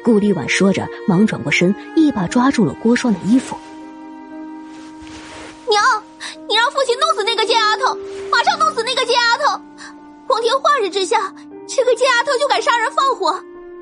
[0.04, 3.56] 顾立婉说着，忙转过身，一把抓住了郭双的衣服。
[5.68, 5.82] 娘，
[6.48, 7.94] 你让父亲弄死那个贱丫头，
[8.30, 9.62] 马上弄死那个贱丫头！
[10.26, 11.32] 光天化日之下，
[11.68, 13.32] 这个贱丫头就敢杀人放火，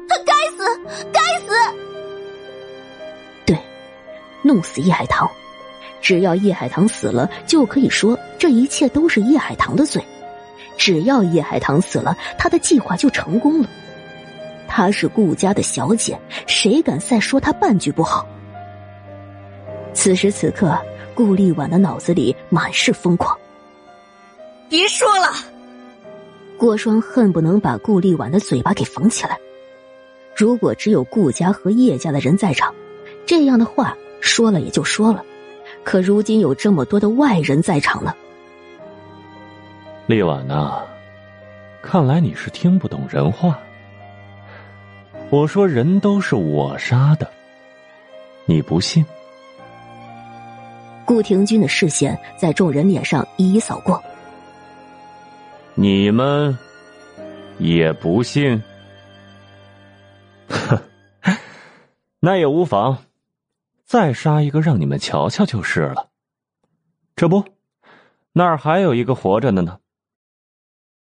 [0.08, 0.80] 她该死，
[1.12, 1.54] 该死！
[3.46, 3.58] 对
[4.42, 5.28] 弄死叶海棠，
[6.00, 10.04] 只要叶海棠死了，就可以说这一切都是叶海棠的罪。
[10.76, 13.68] 只要叶海棠死了，他的计划就成功了。
[14.72, 16.16] 她是顾家的小姐，
[16.46, 18.24] 谁敢再说她半句不好？
[19.92, 20.78] 此时此刻，
[21.12, 23.36] 顾立婉的脑子里满是疯狂。
[24.68, 25.26] 别说了，
[26.56, 29.36] 郭双恨不能把顾立婉的嘴巴给缝起来。
[30.36, 32.72] 如果只有顾家和叶家的人在场，
[33.26, 33.96] 这样的话。
[34.22, 35.24] 说了也就说了，
[35.82, 38.14] 可如今有这么多的外人在场了。
[40.06, 40.82] 丽婉呐，
[41.82, 43.58] 看来你是听不懂人话。
[45.30, 47.30] 我说人都是我杀的，
[48.46, 49.04] 你不信？
[51.04, 54.02] 顾廷钧的视线在众人脸上一一扫过。
[55.74, 56.56] 你们
[57.58, 58.60] 也不信？
[60.48, 60.76] 哼，
[62.18, 62.98] 那也无妨。
[63.84, 66.08] 再杀一个，让你们瞧瞧就是了。
[67.14, 67.44] 这不，
[68.32, 69.78] 那儿还有一个活着的呢。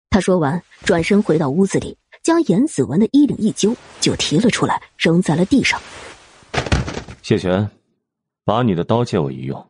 [0.08, 1.96] 他说完，转身回到屋子里，
[2.26, 5.80] 将严子文的衣领一揪，就提了出来，扔在了地上。
[7.22, 7.70] 谢玄，
[8.44, 9.64] 把你的刀借我一用。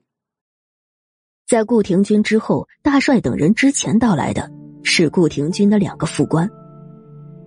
[1.47, 4.51] 在顾廷钧之后，大帅等人之前到来的
[4.83, 6.51] 是顾廷钧的两个副官，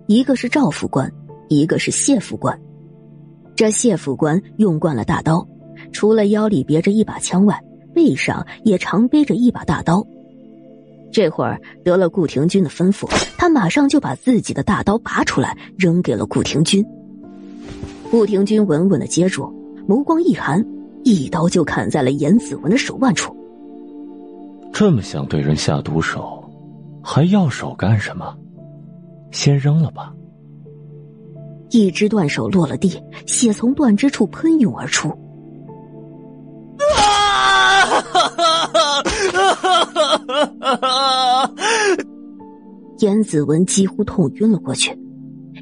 [0.06, 1.12] 一个是赵副官，
[1.48, 2.56] 一个是谢副官。
[3.56, 5.44] 这谢副官用惯了大刀，
[5.92, 7.60] 除了腰里别着一把枪外，
[7.92, 10.06] 背上也常背着一把大刀。
[11.12, 16.84] 这会儿得了顾廷钧的吩咐，他马上就把自己的大刀拔出来，扔给了顾廷钧。
[18.10, 19.52] 顾廷钧稳稳的接住，
[19.88, 20.64] 眸光一寒，
[21.04, 23.36] 一刀就砍在了严子文的手腕处。
[24.72, 26.42] 这么想对人下毒手，
[27.02, 28.36] 还要手干什么？
[29.32, 30.12] 先扔了吧。
[31.70, 35.08] 一只断手落了地，血从断肢处喷涌而出。
[42.98, 44.98] 严子文几乎痛晕了过去，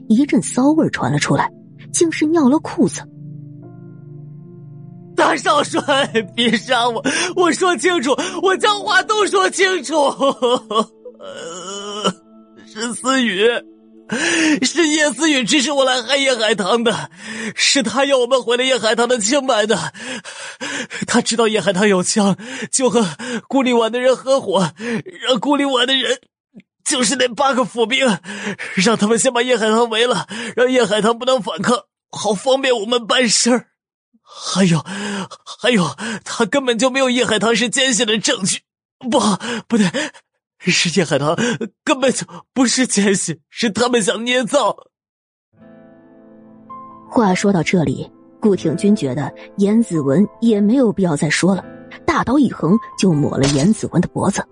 [0.08, 1.52] 一阵骚味传了出来，
[1.92, 3.02] 竟是尿了裤子。
[5.14, 7.04] 大少帅，别杀我！
[7.36, 8.12] 我说清楚，
[8.42, 9.94] 我将话都说清楚。
[11.18, 12.10] 呃
[12.66, 13.42] 是思雨。
[14.62, 17.10] 是叶思雨指使我来害叶海棠的，
[17.54, 19.92] 是他要我们毁了叶海棠的清白的。
[21.06, 22.36] 他知道叶海棠有枪，
[22.70, 23.06] 就和
[23.48, 24.72] 孤立婉的人合伙，
[25.26, 26.18] 让孤立婉的人，
[26.84, 28.18] 就是那八个府兵，
[28.74, 33.66] 让他们先把叶海棠围了，让叶海棠不能反抗，好方便我们办事儿。
[34.22, 34.84] 还有，
[35.60, 38.60] 还有，他根本就没有叶海棠是奸细的证据。
[39.10, 39.20] 不，
[39.68, 39.90] 不对。
[40.58, 41.36] 是叶海棠
[41.84, 44.76] 根本就不是奸细，是他们想捏造。
[47.08, 51.64] 话说到这里，顾挺军觉得严子文也没有必要再说了，
[52.04, 54.44] 大刀一横就抹了严子文的脖子。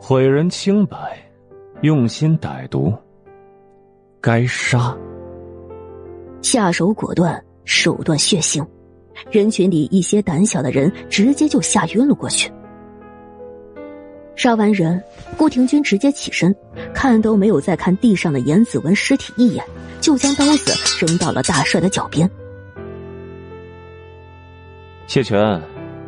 [0.00, 0.96] 毁人清白，
[1.82, 2.92] 用心歹毒，
[4.20, 4.96] 该杀。
[6.40, 8.66] 下手果断，手段血腥，
[9.30, 12.52] 人群里一些胆小的人直接就吓晕了过去。
[14.34, 15.02] 杀完人，
[15.36, 16.54] 顾廷军直接起身，
[16.94, 19.64] 看都没有再看地上的严子文尸体一眼，
[20.00, 20.72] 就将刀子
[21.04, 22.28] 扔到了大帅的脚边。
[25.06, 25.60] 谢全，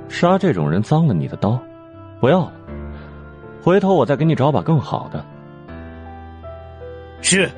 [0.08, 1.60] 杀这种人脏了你的刀，
[2.20, 2.52] 不要了，
[3.62, 5.24] 回头我再给你找把更好的。
[7.20, 7.50] 是。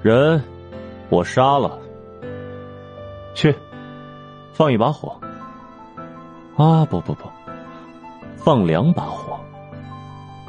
[0.00, 0.40] 人，
[1.08, 1.78] 我杀了。
[3.34, 3.54] 去，
[4.52, 5.18] 放一把火。
[6.56, 7.28] 啊，不不不。
[8.42, 9.38] 放两把火，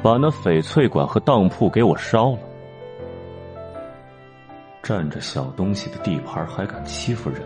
[0.02, 2.38] 把那翡翠馆和当铺给我烧了。
[4.82, 7.42] 占着小东西的地盘还敢欺负人，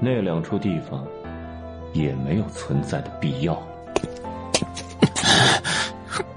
[0.00, 1.04] 那两处地方
[1.92, 3.54] 也没有存在的必要。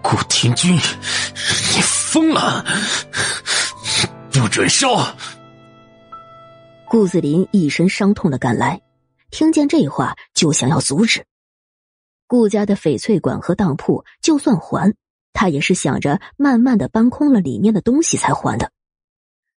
[0.02, 2.66] 顾廷君，你疯了！
[4.32, 4.88] 不准烧！
[6.90, 8.82] 顾子林一身伤痛的赶来，
[9.32, 11.24] 听见这话就想要阻止。
[12.34, 14.96] 顾家的翡翠馆和当铺，就算还，
[15.34, 18.72] 他也是想着慢慢的搬空了里面的东西才还的。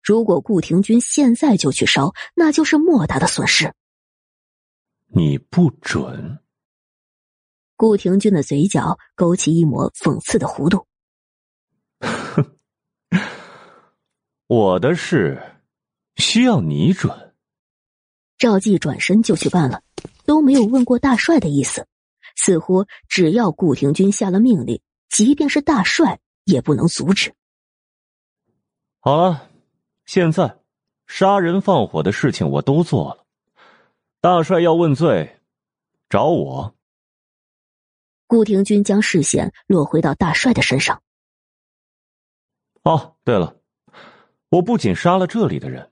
[0.02, 3.72] 如果顾廷君现在就去烧，那就是莫大的损失。
[5.06, 6.38] 你不准！
[7.76, 10.86] 顾廷军的嘴角勾起一抹讽刺的弧度。
[12.00, 12.58] 哼，
[14.48, 15.42] 我的事
[16.16, 17.32] 需要你准。
[18.36, 19.82] 赵继转身就去办了，
[20.26, 21.86] 都没有问过大帅的意思。
[22.36, 27.34] 似乎只要顾廷军下了命令，即便是大帅也不能阻止。
[29.00, 29.50] 好了，
[30.04, 30.58] 现在
[31.06, 33.24] 杀人放火的事情我都做了，
[34.20, 35.40] 大帅要问罪，
[36.08, 36.74] 找我。
[38.28, 41.00] 顾廷军将视线落回到大帅的身上。
[42.82, 43.56] 哦，对了，
[44.48, 45.90] 我不仅杀了这里的人，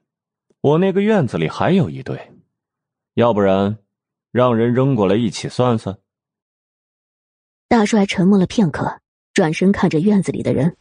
[0.60, 2.32] 我那个院子里还有一对，
[3.14, 3.78] 要不然
[4.32, 5.96] 让人扔过来一起算算。
[7.68, 9.00] 大帅沉默了片刻，
[9.32, 10.76] 转身看着院子里的人：“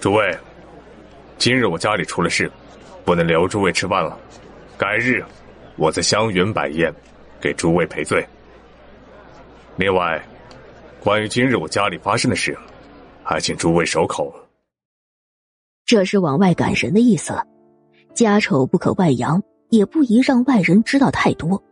[0.00, 0.36] 诸位，
[1.38, 2.50] 今日我家里出了事，
[3.04, 4.18] 不能留诸位吃饭了。
[4.76, 5.22] 改日，
[5.76, 6.92] 我在香云摆宴，
[7.40, 8.26] 给诸位赔罪。
[9.76, 10.20] 另外，
[10.98, 12.56] 关于今日我家里发生的事，
[13.22, 14.34] 还请诸位守口。”
[15.84, 17.44] 这是往外赶人的意思了，
[18.14, 21.62] 家丑不可外扬，也不宜让外人知道太多。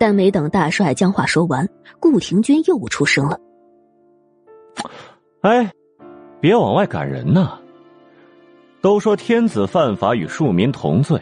[0.00, 1.68] 但没等大帅将话说完，
[2.00, 3.38] 顾廷军又出声了
[5.42, 5.70] ：“哎，
[6.40, 7.60] 别往外赶人呐！
[8.80, 11.20] 都说天子犯法与庶民同罪，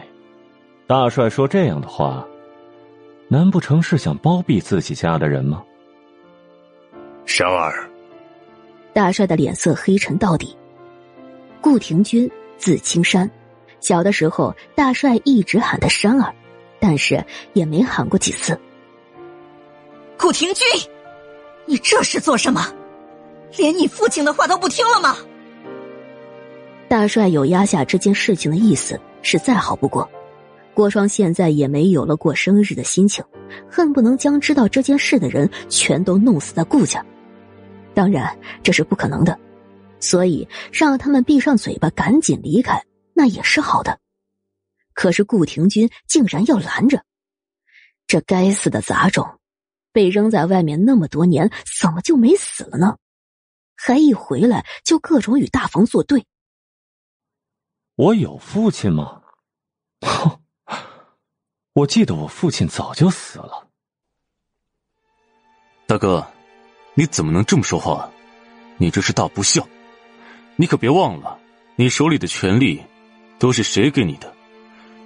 [0.87, 2.25] 大帅说这样的话，
[3.27, 5.61] 难不成是想包庇自己家的人吗？”
[7.27, 7.85] 山儿，
[8.93, 10.55] 大帅的脸色黑沉到底。
[11.59, 13.29] 顾廷军字青山，
[13.81, 16.33] 小的时候大帅一直喊他山儿，
[16.79, 17.21] 但是
[17.51, 18.57] 也没喊过几次。
[20.19, 20.65] 顾廷君，
[21.65, 22.61] 你这是做什么？
[23.57, 25.15] 连你父亲的话都不听了吗？
[26.89, 30.07] 大帅有压下这件事情的意思，是再好不过。
[30.73, 33.23] 郭双现在也没有了过生日的心情，
[33.71, 37.03] 恨不能将知道这件事的人全都弄死在顾家。
[37.93, 39.39] 当然这是不可能的，
[40.01, 43.97] 所以让他们闭上嘴巴，赶紧离开，那也是好的。
[44.93, 47.01] 可是顾廷君竟然要拦着，
[48.05, 49.38] 这该死的杂种！
[49.91, 52.97] 被扔在外面那么多年，怎么就没死了呢？
[53.75, 56.25] 还一回来就各种与大房作对。
[57.95, 59.21] 我有父亲吗？
[60.01, 60.39] 哼！
[61.73, 63.67] 我记得我父亲早就死了。
[65.87, 66.25] 大哥，
[66.93, 68.09] 你怎么能这么说话？
[68.77, 69.67] 你这是大不孝！
[70.55, 71.39] 你可别忘了，
[71.75, 72.81] 你手里的权力
[73.37, 74.33] 都是谁给你的？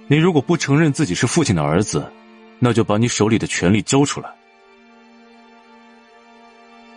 [0.08, 2.12] 你如果不承认自己是父亲的儿子，
[2.58, 4.34] 那就把你手里的权力交出来。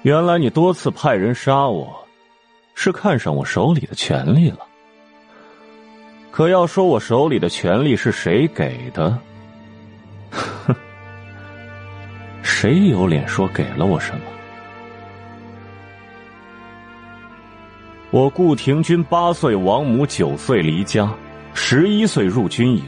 [0.07, 1.93] 原来你多次派人杀我，
[2.75, 4.59] 是看上我手里的权力了。
[6.31, 9.19] 可要说我手里的权力是谁给的？
[10.31, 10.73] 哼，
[12.41, 14.21] 谁有脸说给了我什么？
[18.09, 21.13] 我顾廷君八岁亡母，九岁离家，
[21.53, 22.81] 十一岁入军营，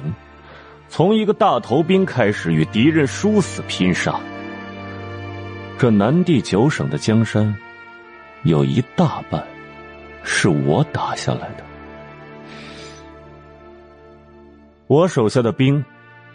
[0.87, 4.17] 从一个大头兵开始与敌人殊死拼杀。
[5.79, 7.55] 这南地九省的江山，
[8.43, 9.41] 有一大半
[10.23, 11.63] 是我打下来的。
[14.87, 15.81] 我手下的兵，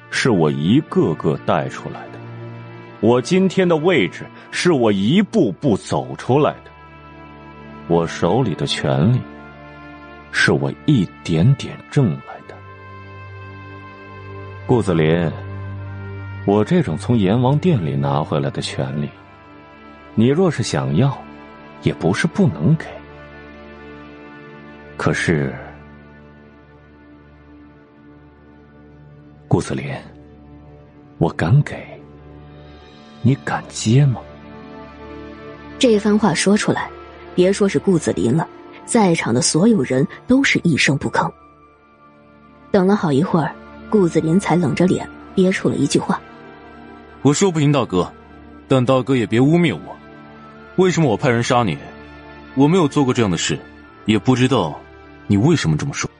[0.08, 2.18] 是我一个个带出来的。
[3.00, 6.70] 我今天的位置，是我一步步走出来的。
[7.86, 9.20] 我手里的权力，
[10.32, 12.54] 是我一点点挣来的。
[14.66, 15.30] 顾子林，
[16.46, 19.10] 我这种从阎王殿里拿回来的权利，
[20.14, 21.16] 你若是想要，
[21.82, 22.86] 也不是不能给。
[24.96, 25.52] 可是。
[29.48, 29.86] 顾子林，
[31.18, 31.76] 我敢给，
[33.22, 34.20] 你敢接吗？
[35.78, 36.90] 这番话说出来，
[37.34, 38.48] 别说是顾子林了，
[38.84, 41.30] 在场的所有人都是一声不吭。
[42.72, 43.54] 等了好一会儿，
[43.90, 46.20] 顾子林才冷着脸憋出了一句话
[47.22, 48.12] ：“我说不赢大哥，
[48.66, 49.96] 但大哥也别污蔑我。
[50.76, 51.78] 为什么我派人杀你？
[52.56, 53.58] 我没有做过这样的事，
[54.06, 54.78] 也不知道
[55.28, 56.10] 你为什么这么说。”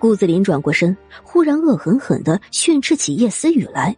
[0.00, 3.94] 顾子林转过身，忽然恶狠狠的训斥起叶思雨来：“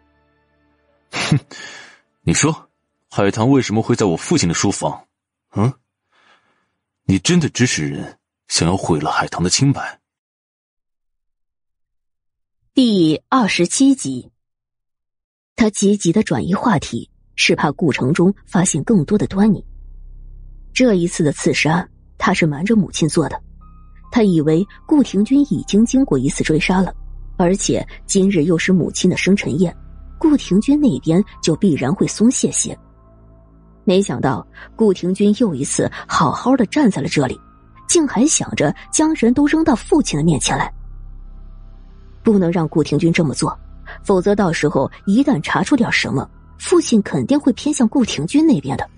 [1.13, 1.39] 哼，
[2.23, 2.69] 你说，
[3.09, 5.07] 海棠为什么会在我父亲的书房？
[5.55, 5.73] 嗯，
[7.05, 10.01] 你真的指使人想要毁了海棠的清白？”
[12.75, 14.33] 第二十七集，
[15.55, 19.65] 他积极的转移话题，是怕顾城中发现更多的端倪。
[20.73, 21.87] 这一次的刺杀，
[22.19, 23.41] 他是瞒着母亲做的。
[24.11, 26.95] 他以为顾廷钧已经经过一次追杀了，
[27.37, 29.75] 而且今日又是母亲的生辰宴，
[30.19, 32.79] 顾廷钧那边就必然会松懈些。
[33.85, 37.41] 没想到顾廷钧又一次好好的站在了这里，
[37.89, 40.73] 竟还想着将人都扔到父亲的面前来。
[42.23, 43.59] 不能让顾廷钧这么做，
[44.05, 46.31] 否则到时候一旦查出点什么，
[46.63, 48.89] 父亲肯定会偏向顾廷钧那边的。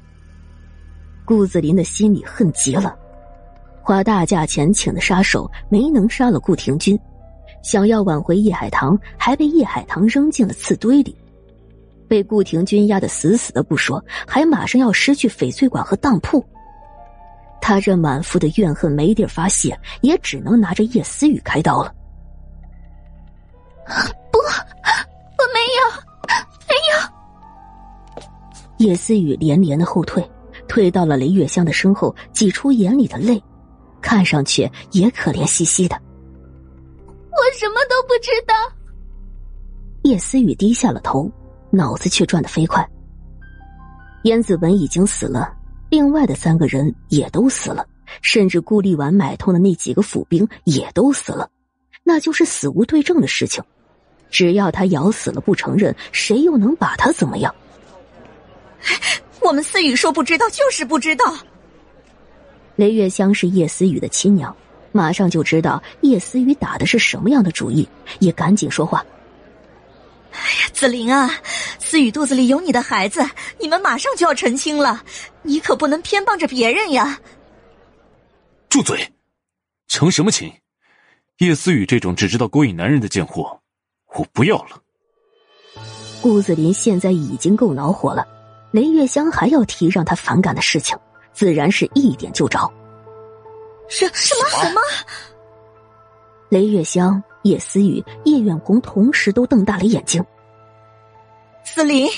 [1.25, 2.95] 顾子林的心里恨极了。
[3.81, 6.99] 花大价钱请的杀手没能杀了顾廷钧，
[7.63, 11.17] 想要挽回叶海棠，还被叶海棠扔进了刺堆里，
[12.07, 16.45] 被顾廷钧压得死死的不说，还马上要失去翡翠馆和当铺。
[17.63, 21.95] 他这满腹的怨恨没地儿发泄，也只能拿着叶思雨开刀了。
[24.31, 25.91] 不，我没有，
[26.69, 27.14] 没有。
[28.79, 30.29] 叶思雨连连的后退，
[30.69, 33.43] 退到了雷月香的身后，挤出眼里的泪。
[34.01, 35.97] 看上去也可怜兮兮的。
[37.07, 38.55] 我什么都不知道。
[40.03, 41.31] 叶思雨低下了头，
[41.71, 42.87] 脑子却转得飞快。
[44.25, 45.55] 燕子文已经死了，
[45.89, 47.87] 另外的三个人也都死了，
[48.21, 51.49] 甚至顾立婉买通的那几个府兵也都死了，
[52.03, 53.65] 那就是死无对证的事情。
[54.31, 57.55] 只要他咬死了不承认，谁又能把他怎么样？
[59.41, 61.37] 我们思雨说不知道就是不知道。
[62.77, 64.55] 雷月香是叶思雨的亲娘，
[64.93, 67.89] 马上就知道叶思雨打的是什么样的主意，
[68.21, 69.05] 也赶紧说话。
[70.33, 71.31] 哎呀，子林啊，
[71.79, 73.25] 思雨肚子里有你的孩子，
[73.61, 75.05] 你们马上就要成亲了，
[75.43, 77.21] 你可不能偏帮着别人呀！
[78.69, 79.09] 住嘴！
[79.87, 80.53] 成什么亲？
[81.39, 83.61] 叶思雨这种只知道勾引男人的贱货，
[84.17, 84.83] 我不要了。
[86.21, 88.27] 顾子林现在已经够恼火了，
[88.75, 90.99] 雷月香还要提让他反感的事情。
[91.33, 92.59] 自然是一点就着。
[93.89, 94.81] 什什么什么？
[96.49, 100.25] 雷月香、叶思雨、叶远红同时都瞪大了眼睛。
[101.63, 102.11] 思林，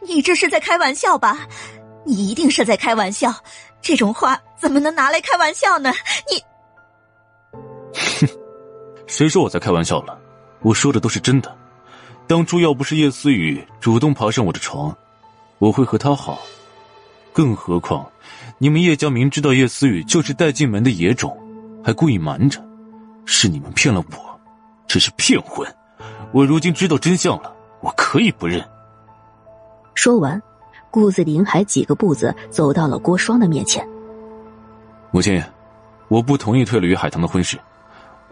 [0.00, 1.48] 你这是在开玩笑吧？
[2.04, 3.34] 你一定是在开玩笑。
[3.80, 5.92] 这种话怎么能拿来开玩笑呢？
[6.30, 6.40] 你，
[8.20, 8.28] 哼，
[9.08, 10.16] 谁说我在开玩笑了？
[10.60, 11.52] 我说的都是真的。
[12.28, 14.96] 当初要不是叶思雨主动爬上我的床，
[15.60, 16.40] 我会和他好。
[17.32, 18.04] 更何况，
[18.58, 21.38] 你们叶家明知道叶思雨就是带进门的野种，
[21.84, 22.60] 还故意瞒着，
[23.24, 24.40] 是你们骗了我，
[24.88, 25.64] 这是骗婚。
[26.32, 28.66] 我如今知道真相了，我可以不认。
[29.94, 30.40] 说完，
[30.90, 33.86] 顾子林还几个步子走到了郭双的面前。
[35.10, 35.40] 母亲，
[36.08, 37.58] 我不同意退了与海棠的婚事。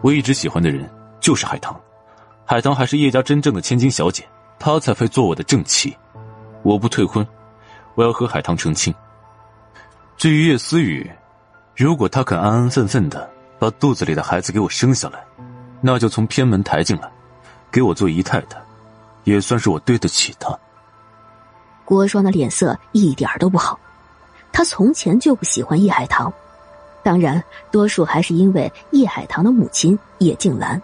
[0.01, 1.79] 我一直喜欢的人就是海棠，
[2.43, 4.27] 海棠还是叶家真正的千金小姐，
[4.57, 5.95] 她才配做我的正妻。
[6.63, 7.25] 我不退婚。
[7.95, 8.93] 我要和海棠成亲。
[10.15, 11.09] 至于叶思雨，
[11.75, 15.23] 如果她肯安安分分的把肚子里的孩子给我生下来，
[15.81, 17.09] 那就从偏门抬进来，
[17.71, 18.57] 给我做姨太太，
[19.23, 20.57] 也算是我对得起她。
[21.85, 23.79] 郭双的脸色一点都不好，
[24.51, 26.31] 他从前就不喜欢叶海棠，
[27.01, 30.81] 当然，多数还是因为叶海棠的母亲叶静兰，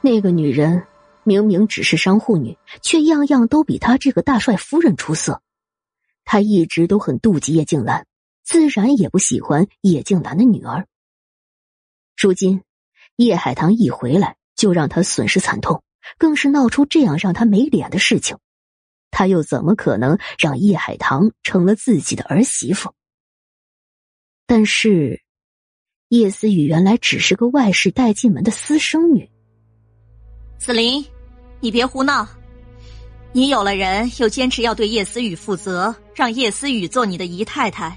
[0.00, 0.82] 那个女人
[1.28, 5.42] 明明只是商户女，却样样都比他这个大帅夫人出色。
[6.24, 8.06] 他一直都很妒忌叶静兰，
[8.42, 10.86] 自然也不喜欢叶静兰的女儿。
[12.16, 12.62] 如今，
[13.16, 15.82] 叶海棠一回来就让他损失惨痛，
[16.16, 18.38] 更是闹出这样让他没脸的事情。
[19.10, 22.92] 他又怎么可能让叶海棠成了自己的儿媳妇？
[24.46, 25.22] 但是，
[26.08, 29.30] 叶思雨原来只是个外室带进门的私生女。
[30.58, 31.04] 子林，
[31.60, 32.26] 你别胡闹！
[33.32, 37.96] 你有了人，又坚持要对叶思雨负责，让叶思雨做你的姨太太，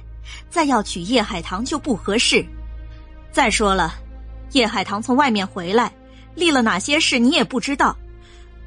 [0.49, 2.45] 再要娶叶海棠就不合适。
[3.31, 3.95] 再说了，
[4.51, 5.91] 叶海棠从外面回来，
[6.35, 7.95] 立了哪些事你也不知道。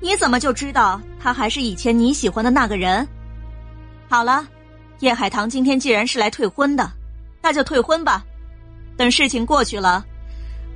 [0.01, 3.07] 你怎么就知道他还是以前你喜欢的那个人？
[4.09, 4.47] 好了，
[5.01, 6.91] 叶海棠今天既然是来退婚的，
[7.43, 8.25] 那就退婚吧。
[8.97, 10.05] 等事情过去了，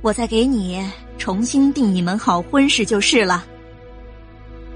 [0.01, 0.85] 我再给你
[1.17, 3.45] 重新定一门好婚事就是了。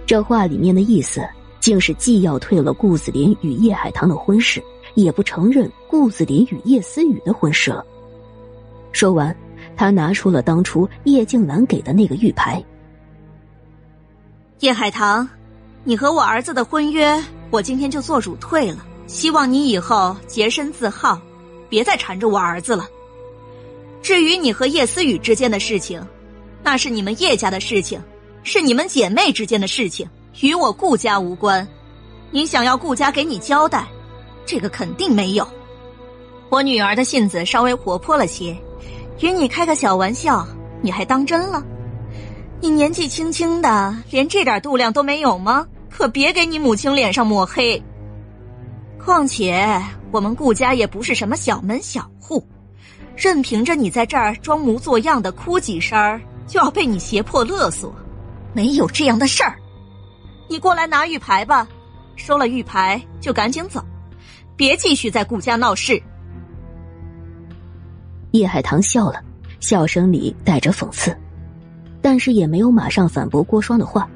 [0.06, 1.22] 这话里面的意思，
[1.60, 4.62] 竟是既要退了顾子霖与叶海棠的婚事，
[4.95, 7.86] 也不承认顾子霖与叶思雨的婚事了。
[8.91, 9.36] 说完，
[9.76, 12.64] 他拿出了当初叶静兰给的那个玉牌。
[14.60, 15.28] 叶海棠，
[15.84, 18.86] 你和我儿子的婚约，我今天就做主退了。
[19.08, 21.20] 希望你以后洁身自好，
[21.70, 22.88] 别再缠着我儿子了。
[24.01, 26.06] 至于你和叶思雨之间的事情，
[26.64, 28.01] 那是你们叶家的事情，
[28.44, 30.08] 是你们姐妹之间的事情，
[30.41, 31.66] 与我顾家无关。
[32.30, 33.88] 你想要顾家给你交代，
[34.46, 35.48] 这个肯定没有。
[36.50, 38.56] 我女儿的性子稍微活泼了些，
[39.22, 40.46] 与你开个小玩笑，
[40.82, 41.64] 你还当真了？
[42.60, 45.66] 你年纪轻轻的，连这点度量都没有吗？
[45.89, 47.82] 可别给你母亲脸上抹黑。
[49.04, 49.82] 况且
[50.12, 52.46] 我们顾家也不是什么小门小户，
[53.16, 57.94] 任凭着你在这儿装模作样的哭几声儿，就要被你胁迫勒索，
[58.54, 59.56] 没有这样的事儿。
[60.49, 61.68] 你过来拿玉牌吧，
[62.16, 63.84] 收了玉牌就赶紧走，
[64.56, 66.01] 别继续在顾家闹事。
[68.32, 69.22] 叶海棠笑了，
[69.60, 71.16] 笑声里带着讽刺。
[72.01, 74.10] 但是也没有马上反驳郭双的话，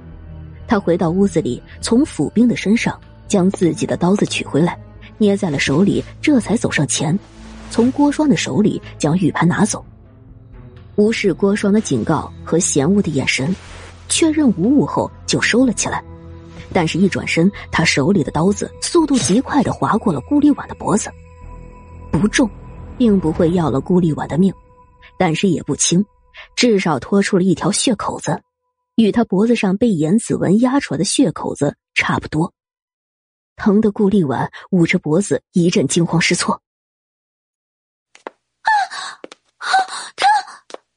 [0.67, 4.77] 他回到屋子里，从府兵的身上将自己的刀子取回来，
[5.17, 7.17] 捏在了手里，这才走上前，
[7.71, 9.85] 从郭双的手里将玉牌拿走，
[10.97, 13.55] 无视郭双的警告和嫌恶的眼神，
[14.07, 16.03] 确认无误后就收了起来。
[16.73, 21.09] 但是，一转身，他手里的刀子速度极快的划过了顾丽婉的脖子，
[22.11, 22.49] 不重，
[22.97, 24.53] 并不会要了顾丽婉的命，
[25.17, 26.05] 但是也不轻。
[26.55, 28.39] 至少拖出了一条血口子，
[28.95, 32.53] 与他脖子上被严子文压出来的血口子差不多。
[33.55, 36.61] 疼的顾丽婉捂着脖子，一阵惊慌失措。
[38.61, 38.69] 啊
[39.57, 39.65] 啊！
[40.15, 40.27] 他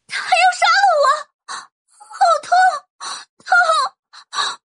[0.07, 1.07] 他要杀了我，
[1.97, 2.53] 好痛，
[3.47, 3.49] 痛！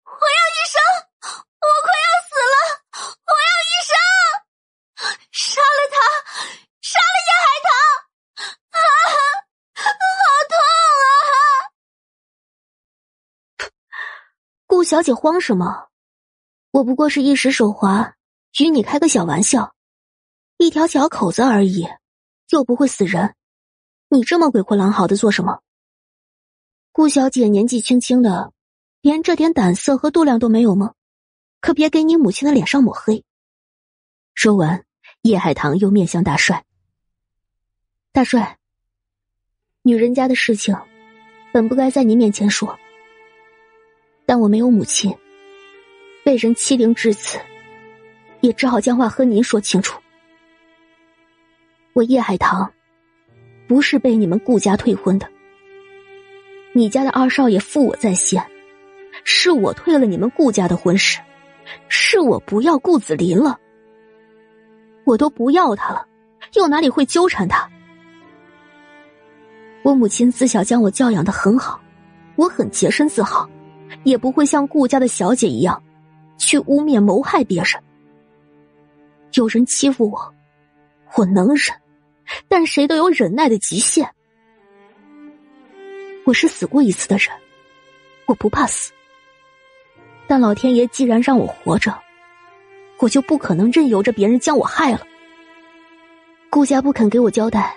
[0.04, 0.76] 我要医生，
[1.24, 2.56] 我快要死了，
[3.24, 3.96] 我要医生！
[5.32, 5.96] 杀了他，
[6.82, 7.70] 杀了叶海棠！
[8.72, 8.80] 啊！
[9.78, 9.86] 好
[10.50, 10.56] 痛
[11.08, 11.16] 啊！
[14.68, 15.90] 顾小姐慌什么？
[16.72, 18.16] 我不过是一时手滑，
[18.58, 19.76] 与你开个小玩笑，
[20.56, 21.86] 一条小口子而已，
[22.52, 23.36] 又不会死人。
[24.08, 25.60] 你这么鬼哭狼嚎的做什么？
[26.94, 28.54] 顾小姐年纪轻轻的，
[29.02, 30.94] 连这点胆色和度量都没有吗？
[31.60, 33.26] 可别给你母亲的脸上抹黑。
[34.36, 34.86] 说完，
[35.24, 36.64] 叶海棠又面向大帅，
[38.14, 38.58] 大帅。
[39.82, 40.74] 女人家的事情，
[41.52, 42.80] 本不该在您面前说。
[44.28, 45.16] 但我没有母亲，
[46.26, 47.40] 被人欺凌至此，
[48.42, 49.98] 也只好将话和您说清楚。
[51.94, 52.70] 我叶海棠，
[53.70, 55.26] 不是被你们顾家退婚的。
[56.74, 58.46] 你家的二少爷负我在先，
[59.24, 61.22] 是我退了你们顾家的婚事，
[61.88, 63.58] 是我不要顾子霖了。
[65.06, 66.06] 我都不要他了，
[66.56, 67.66] 又哪里会纠缠他？
[69.84, 71.82] 我母亲自小将我教养的很好，
[72.36, 73.50] 我很洁身自好，
[74.04, 75.82] 也不会像顾家的小姐一样，
[76.38, 77.72] 去污蔑谋害别人。
[79.34, 80.34] 有人欺负我，
[81.16, 81.76] 我能忍，
[82.48, 84.10] 但谁都有忍耐的极限。
[86.26, 87.30] 我是死过一次的人，
[88.26, 88.92] 我不怕死。
[90.28, 91.98] 但老天爷既然让我活着，
[93.00, 95.08] 我就不可能任由着别人将我害了。
[96.50, 97.74] 顾家不肯给我交代，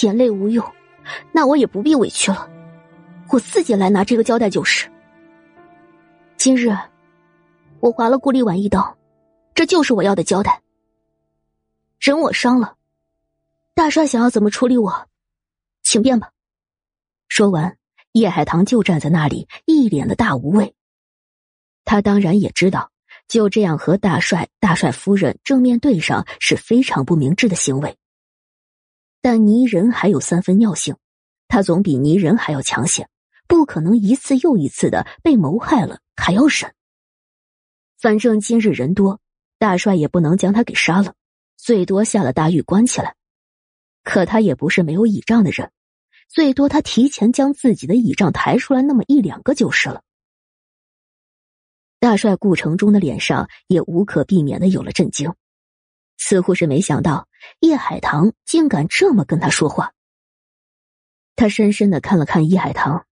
[0.00, 0.64] 眼泪无用。
[1.30, 2.49] 那我也不必委屈了，
[3.32, 4.90] 我自己来拿这个交代就是。
[6.36, 6.76] 今日
[7.80, 8.96] 我划了顾立婉一刀，
[9.54, 10.60] 这就是我要的交代。
[11.98, 12.76] 人我伤了，
[13.74, 15.08] 大帅想要怎么处理我，
[15.82, 16.30] 请便吧。
[17.28, 17.76] 说完，
[18.12, 20.74] 叶海棠就站在那里，一脸的大无畏。
[21.84, 22.90] 他当然也知道，
[23.28, 27.96] 就这样和大帅、大帅夫人正面对上是非常不明智的行为。
[29.20, 30.96] 但泥人还有三分尿性，
[31.46, 33.06] 他总比泥人还要强些，
[33.50, 36.72] 不可能一次又一次的被谋害了还要忍。
[37.98, 39.20] 反正今日人多，
[39.58, 41.16] 大帅也不能将他给杀了，
[41.56, 43.16] 最多下了大狱关起来。
[44.04, 45.72] 可他也不是没有倚仗的人，
[46.28, 50.04] 最多他提前将自己的倚仗抬出来那么一两个就是了。
[51.98, 55.34] 大帅顾城中的脸上也无可避免的有了震惊，
[56.18, 57.26] 似乎是没想到
[57.58, 59.92] 叶海棠竟敢这么跟他说话。
[61.34, 63.04] 他深深的看了看叶海棠，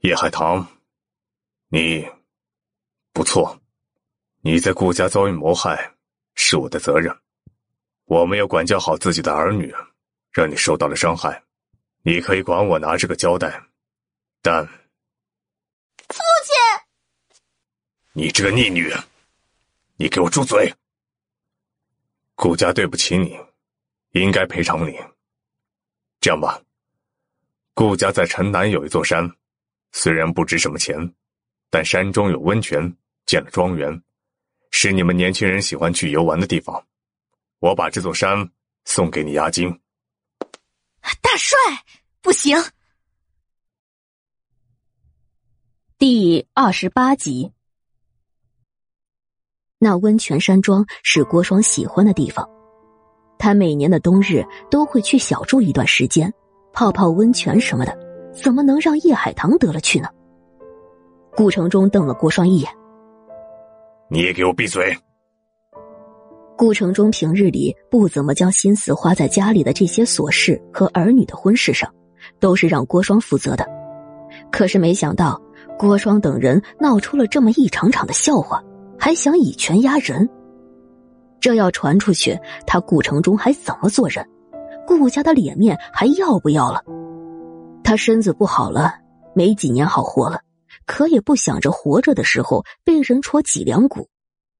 [0.00, 0.66] 叶海棠，
[1.68, 2.08] 你
[3.12, 3.60] 不错，
[4.40, 5.94] 你在顾家遭遇谋害
[6.34, 7.14] 是我的责任。
[8.06, 9.74] 我没有管教好自己的儿女，
[10.30, 11.44] 让你受到了伤害。
[12.00, 13.62] 你可以管我拿这个交代，
[14.40, 16.54] 但父亲，
[18.14, 18.90] 你这个逆女，
[19.96, 20.74] 你给我住嘴！
[22.34, 23.38] 顾家对不起你，
[24.12, 24.98] 应该赔偿你。
[26.20, 26.62] 这样吧，
[27.74, 29.30] 顾家在城南有一座山，
[29.92, 30.96] 虽然不值什么钱，
[31.70, 32.96] 但山中有温泉，
[33.26, 34.02] 建了庄园，
[34.70, 36.86] 是你们年轻人喜欢去游玩的地方。
[37.58, 38.50] 我把这座山
[38.84, 39.68] 送给你押金。
[41.20, 41.58] 大帅，
[42.22, 42.56] 不行。
[45.98, 47.52] 第二十八集，
[49.78, 52.48] 那温泉山庄是郭双喜欢的地方，
[53.38, 56.32] 他每年的冬日都会去小住一段时间，
[56.72, 58.09] 泡泡温泉什么的，
[58.42, 60.08] 怎么能让叶海棠得了去呢？
[61.36, 62.70] 顾城中瞪了郭双一眼
[64.10, 64.94] ：“你也给我闭嘴！”
[66.58, 71.88] 顾城中平日里不怎么将心思花在家里的这些琐事和儿女的婚事上，
[72.38, 73.66] 都是让郭双负责的。
[74.50, 75.40] 可是没想到
[75.78, 78.62] 郭双等人闹出了这么一场场的笑话，
[78.98, 80.28] 还想以权压人。
[81.40, 84.28] 这要传出去，他顾城中还怎么做人？
[84.86, 86.82] 顾家的脸面还要不要了？
[87.90, 89.00] 他身子不好了，
[89.34, 90.44] 没几年好活了，
[90.86, 94.08] 可也不想着活着的时候被人戳脊梁骨。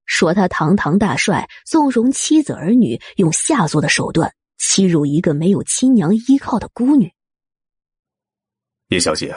[0.05, 7.09] 说他堂堂大帅纵容妻子儿女，用下作的手段欺辱一个没有亲娘依靠的孤女。
[8.89, 9.33] 叶小姐，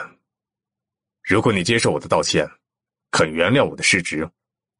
[1.23, 2.45] 如果你接受我的道歉，
[3.11, 4.29] 肯原谅我的失职，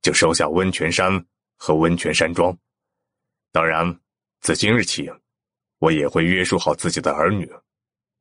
[0.01, 1.25] 就收下温泉山
[1.55, 2.53] 和温泉山庄。
[3.53, 3.97] 当然，
[4.41, 5.09] 自今日起，
[5.79, 7.49] 我也会约束好自己的儿女。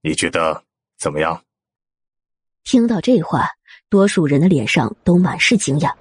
[0.01, 0.65] 你觉得
[0.99, 1.43] 怎么样？
[2.63, 3.49] 听到这话，
[3.91, 5.93] 多数人的脸上都满是惊讶。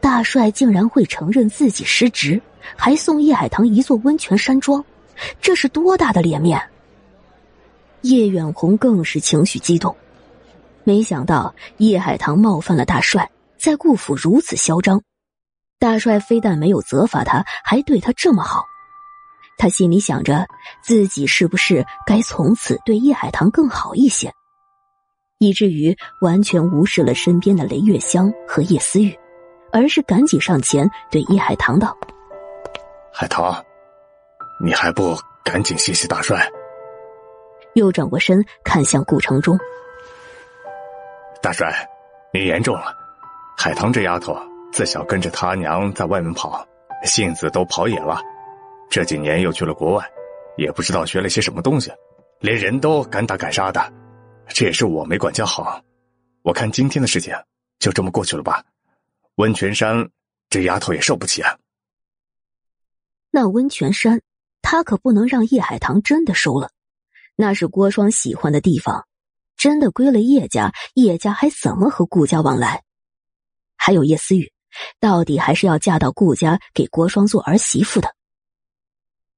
[0.00, 2.40] 大帅竟然会承认自己失职，
[2.76, 4.84] 还送叶海棠一座温泉山庄，
[5.40, 6.60] 这是多大的脸面！
[8.02, 9.96] 叶远红更是情绪激动，
[10.84, 15.02] 没想到叶海棠冒犯了大帅，在顾府如此嚣张。
[15.78, 18.64] 大帅非但没有责罚他，还对他这么好，
[19.58, 20.46] 他心里想着
[20.82, 24.32] 自己是不是该从此对叶海棠更好一些，
[25.38, 29.16] 以至于完全无视了身边的雷月香和叶思雨。
[29.72, 31.94] 而是赶紧上前对叶海棠道
[33.12, 33.62] ：“海棠，
[34.64, 35.14] 你还不
[35.44, 36.48] 赶紧谢谢大帅？”
[37.74, 39.58] 又转过身看向顾城中
[41.42, 41.74] ：“大帅，
[42.32, 42.96] 你言重了。
[43.58, 44.34] 海棠这丫头
[44.72, 46.66] 自小跟着他娘在外面跑，
[47.04, 48.18] 性子都跑野了。
[48.88, 50.10] 这几年又去了国外，
[50.56, 51.92] 也不知道学了些什么东西，
[52.40, 53.92] 连人都敢打敢杀的。
[54.48, 55.80] 这也是我没管教好。
[56.42, 57.34] 我看今天的事情
[57.78, 58.64] 就这么过去了吧。”
[59.36, 60.08] 温泉山，
[60.48, 61.58] 这丫头也受不起啊！
[63.30, 64.22] 那温泉山，
[64.62, 66.70] 他可不能让叶海棠真的收了。
[67.34, 69.06] 那是郭双喜欢的地方，
[69.58, 72.82] 真的归了叶家，叶家还怎么和顾家往来？
[73.76, 74.50] 还有叶思雨，
[74.98, 78.14] 到底还是要嫁到顾家给郭双做儿媳妇的。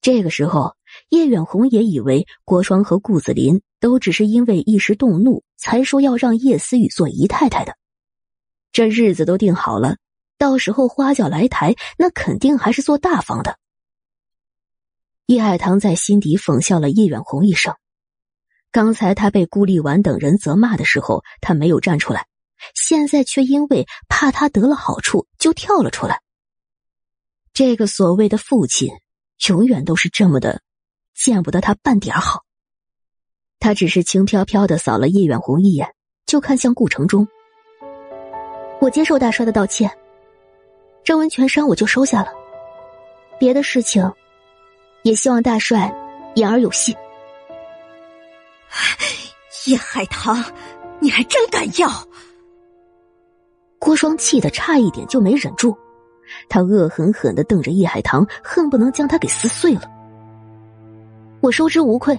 [0.01, 0.77] 这个时候，
[1.09, 7.77] 叶远红也以为郭双和顾子林都只是因为一时动怒，才说要让叶思雨做姨太太的。
[8.71, 9.97] 这日子都定好了，
[10.39, 13.59] 到时候花轿来抬，那肯定还是做大方的。
[15.27, 17.75] 叶海棠在心底讽笑了叶远红一声。
[18.71, 22.27] 刚才他被顾立婉等人责骂的时候，他没有站出来，
[22.75, 26.23] 现在却因为怕他得了好处，就跳了出来。
[27.53, 28.91] 这个所谓的父亲，
[29.47, 30.61] 永远都是这么的，
[31.15, 32.45] 见不得他半点好。
[33.61, 35.95] 他只是轻飘飘的扫了叶远红一眼，
[36.27, 37.27] 就看向顾城中。
[38.81, 39.91] 我接受大帅的道歉，
[41.03, 42.33] 这温泉山我就收下了。
[43.39, 44.13] 别的事情，
[45.03, 45.93] 也希望大帅
[46.35, 46.95] 言而有信。
[49.67, 50.45] 叶海棠，
[51.01, 51.89] 你还真敢要！
[53.79, 55.77] 郭双气得差一点就没忍住，
[56.49, 59.83] 他恶狠狠的瞪着叶海棠，恨不能将他给撕碎了。
[61.41, 62.19] 我收之无愧。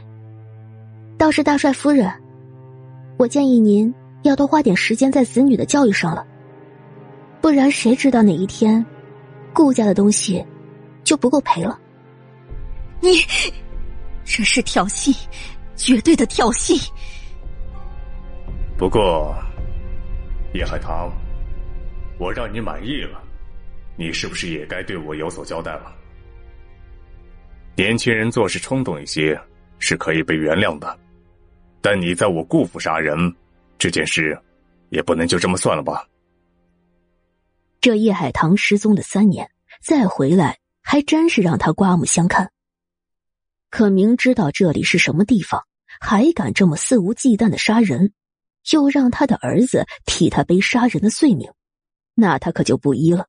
[1.18, 2.10] 倒是大帅夫人，
[3.18, 6.26] 我建议您要多花点时间在子女的教育上了，
[7.42, 8.86] 不然谁知道哪一天，
[9.54, 10.46] 顾家的东西
[11.04, 11.78] 就不够赔了。
[13.02, 13.16] 你
[14.24, 15.14] 这是挑衅，
[15.76, 16.82] 绝对的挑衅。
[18.78, 19.36] 不过，
[20.54, 21.12] 叶海棠，
[22.18, 23.19] 我让你满意了，
[24.00, 25.94] 你是不是也该对我有所交代了？
[27.76, 29.38] 年轻人做事冲动一些
[29.78, 30.98] 是可以被原谅的，
[31.82, 33.18] 但你在我姑父杀人
[33.78, 34.42] 这件事，
[34.88, 36.08] 也不能就这么算了吧？
[37.82, 39.52] 这叶海棠失踪了三年，
[39.82, 42.50] 再回来还真是让他刮目相看。
[43.70, 45.62] 可明知道这里是什么地方，
[46.00, 48.14] 还敢这么肆无忌惮的杀人，
[48.72, 51.52] 又让他的儿子替他背杀人的罪名，
[52.16, 53.28] 那他可就不依了。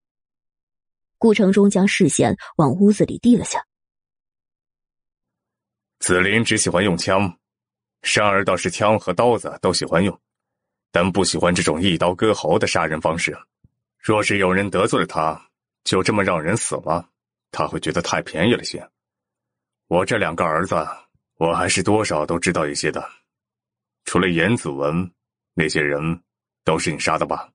[1.20, 3.62] 顾城中将视线往屋子里递了下。
[5.98, 7.38] 子林只喜欢用枪，
[8.02, 10.18] 山儿倒是枪和刀子都喜欢用，
[10.90, 13.36] 但不喜欢这种一刀割喉的杀人方式。
[13.98, 15.38] 若是有人得罪了他，
[15.84, 17.06] 就这么让人死了，
[17.52, 18.82] 他会觉得太便宜了些。
[19.88, 20.74] 我这两个儿子，
[21.36, 23.06] 我还是多少都知道一些的。
[24.06, 25.12] 除了严子文，
[25.52, 26.00] 那些人
[26.64, 27.52] 都是你杀的吧？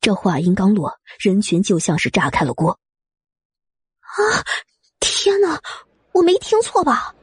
[0.00, 2.70] 这话音刚落，人群就像是炸开了锅。
[4.00, 4.42] 啊！
[4.98, 5.60] 天哪！
[6.12, 7.14] 我没听错吧？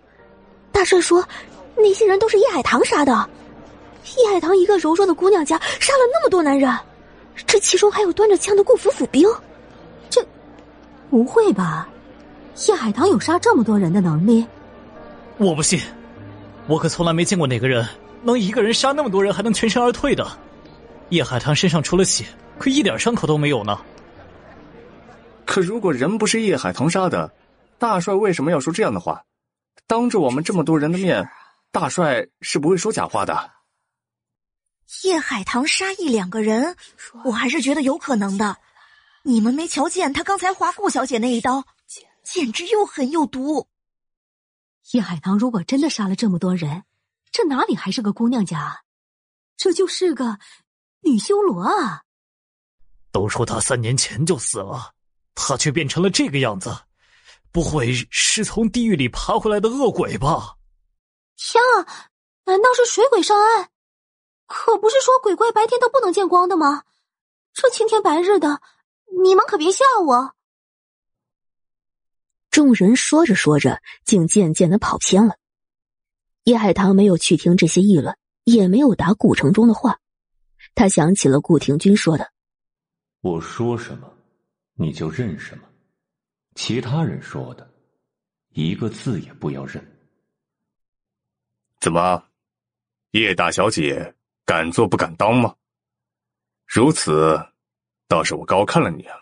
[0.72, 1.28] 大帅说，
[1.76, 3.30] 那些人都是叶海棠杀的。
[4.18, 6.72] 叶海棠一个柔弱的姑娘家，杀了那么多男人，
[7.48, 9.28] 这其中还有端着枪的顾府府兵。
[10.10, 10.26] 这
[11.10, 11.90] 不会吧？
[12.68, 14.46] 叶海棠有杀这么多人的能力？
[15.38, 15.82] 我不信，
[16.68, 17.86] 我可从来没见过哪个人
[18.22, 20.26] 能一个人杀那么多人还能全身而退的。
[21.10, 22.26] 叶海棠身上除了血，
[22.60, 23.80] 可一点伤口都没有呢。
[25.46, 27.34] 可如果人不是叶海棠杀的？
[27.80, 29.24] 大帅为什么要说这样的话？
[29.86, 31.30] 当着我们这么多人的面，
[31.72, 33.52] 大帅是不会说假话的。
[35.04, 36.76] 叶海棠杀一两个人，
[37.24, 38.58] 我还是觉得有可能的。
[39.24, 41.64] 你们没瞧见他刚才划顾小姐那一刀，
[42.24, 43.68] 简直又狠又毒。
[44.94, 46.84] 叶海棠如果真的杀了这么多人，
[47.32, 48.82] 这哪里还是个姑娘家？
[49.56, 50.40] 这就是个
[51.02, 52.04] 女修罗啊！
[53.12, 54.94] 都说他三年前就死了，
[55.36, 56.76] 他却变成了这个样子。
[57.52, 60.58] 不会是从地狱里爬回来的恶鬼吧？
[61.38, 62.10] 天啊！
[62.46, 63.70] 难道是水鬼上岸？
[64.46, 66.84] 可不是说鬼怪白天都不能见光的吗？
[67.54, 68.62] 这青天白日的，
[69.24, 70.34] 你们可别吓我！
[72.52, 75.36] 众人说着说着，竟渐渐的跑偏了。
[76.44, 79.98] 叶海棠没有去听这些议论，也没有答顾城中的话。
[80.76, 82.32] 他想起了顾廷钧说的
[83.28, 84.12] ：“我说什么，
[84.74, 85.64] 你就认什么。”
[86.56, 87.70] 其他人说的，
[88.50, 89.86] 一个字也不要认。
[91.80, 92.24] 怎么，
[93.12, 95.56] 叶大小姐敢做不敢当吗？
[96.66, 97.40] 如此，
[98.08, 99.16] 倒是我高看了你啊！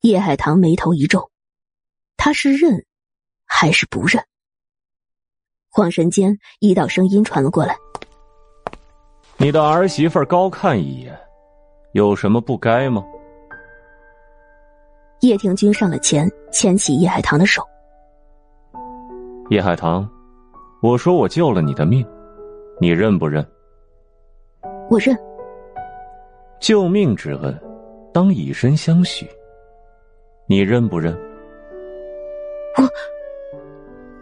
[0.00, 1.30] 叶海棠眉头一皱，
[2.16, 2.84] 他是认
[3.44, 4.26] 还是不认？
[5.70, 7.76] 恍神间，一道声音传了过来
[9.38, 11.18] ：“你的儿媳妇高看一眼，
[11.94, 13.02] 有什么不该吗？”
[15.22, 17.62] 叶庭君上了前，牵起叶海棠的手。
[19.48, 20.08] 叶海棠，
[20.82, 22.06] 我说我救了你的命，
[22.80, 23.46] 你认不认？
[24.90, 25.16] 我认。
[26.60, 27.58] 救命之恩，
[28.12, 29.26] 当以身相许。
[30.46, 31.14] 你认不认？
[32.76, 32.88] 我。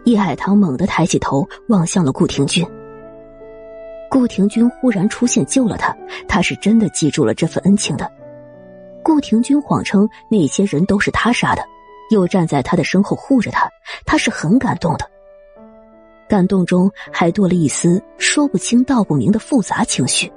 [0.05, 2.65] 叶海棠猛地抬起头，望向了顾廷君。
[4.13, 5.91] 顾廷君忽然出现，救了他，
[6.27, 8.07] 他是真的记住了这份恩情的。
[9.01, 11.65] 顾廷钧谎称那些人都是他杀的，
[12.11, 13.67] 又站在他的身后护着他，
[14.05, 15.09] 他是很感动的。
[16.29, 20.31] 感动中还多了一丝说不清道不明的复杂情绪。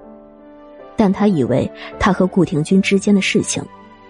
[0.96, 1.70] 但他以为
[2.00, 3.62] 他和顾廷钧之间的事情，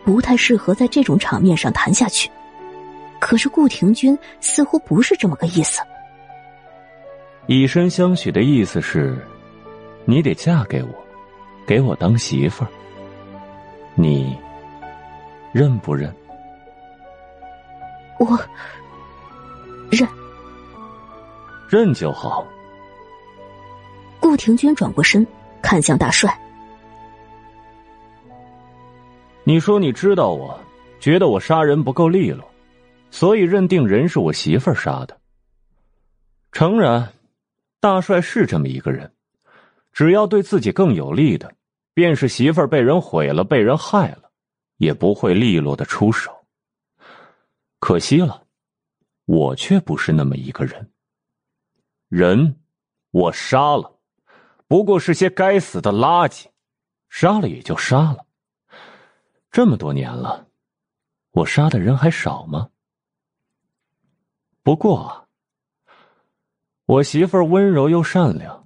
[0.04, 2.30] 不太适合在这种场面上谈下去。
[3.18, 5.82] 可是顾廷钧似乎不是这么个意思。
[7.48, 9.18] 以身相许的意思是，
[10.06, 10.88] 你得嫁给我，
[11.66, 12.70] 给我当媳妇儿。
[13.94, 14.34] 你。
[15.52, 16.14] 认不认？
[18.18, 18.38] 我
[19.90, 20.06] 认，
[21.66, 22.46] 认就好。
[24.20, 25.26] 顾廷钧转过身，
[25.62, 26.38] 看向大帅。
[29.44, 30.60] 你说你知道我，
[31.00, 32.44] 觉得我杀人不够利落，
[33.10, 35.18] 所以认定人是我媳妇儿杀的。
[36.52, 37.14] 诚然，
[37.80, 39.10] 大帅是这么一个人，
[39.96, 41.50] 只要对自己更有利的，
[41.94, 44.30] 便是媳妇儿被人毁了，被人害了。
[44.76, 46.46] 也不会利落的出手。
[47.78, 48.46] 可惜了，
[49.24, 50.92] 我却不是那么一个人。
[52.10, 52.60] 人，
[53.10, 53.98] 我杀了，
[54.66, 56.44] 不过是些该死的垃圾，
[57.08, 58.26] 杀了也就杀了。
[59.50, 60.46] 这么多年了，
[61.30, 62.68] 我杀的人还少吗？
[64.62, 65.26] 不过，
[66.84, 68.65] 我媳妇儿温柔又善良，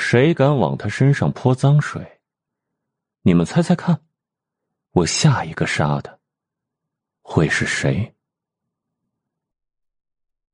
[0.00, 2.20] 谁敢往他身上泼脏水？
[3.20, 4.00] 你们猜猜看，
[4.92, 6.18] 我下一个杀的
[7.20, 8.14] 会是谁？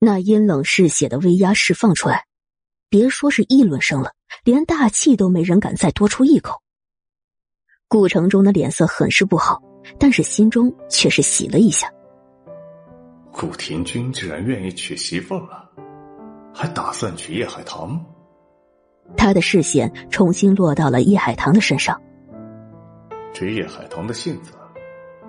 [0.01, 2.27] 那阴冷嗜血的威压释放出来，
[2.89, 4.12] 别说是议论声了，
[4.43, 6.60] 连大气都没人敢再多出一口。
[7.86, 9.62] 顾城中的脸色很是不好，
[9.97, 11.89] 但是心中却是喜了一下。
[13.31, 15.70] 顾廷君居然愿意娶媳妇了，
[16.52, 18.05] 还打算娶叶海棠。
[19.15, 22.01] 他的视线重新落到了叶海棠的身上。
[23.35, 24.53] 这叶海棠的性子，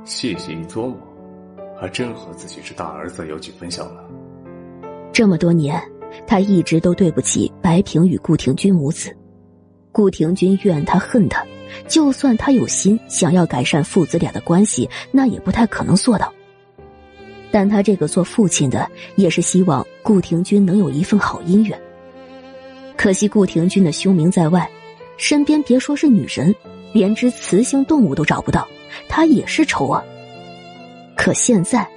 [0.05, 0.97] 细细一琢磨，
[1.77, 4.01] 还真和自己是大儿子有几分像呢。
[5.11, 5.81] 这么多年，
[6.25, 9.15] 他一直都对不起白萍与顾廷君母子。
[9.91, 11.45] 顾廷君怨他恨他。
[11.85, 16.33] 就算他有心想要改善父子俩的关系，那也不太可能做到。
[17.51, 21.77] 但他这个做父亲的，也是希望顾廷君能有一份好姻缘。
[22.97, 24.69] 可惜顾廷君的凶名在外，
[25.17, 26.53] 身边别说是女人，
[26.91, 28.67] 连只雌性动物都找不到，
[29.07, 30.03] 他也是愁啊。
[31.15, 31.87] 可现在，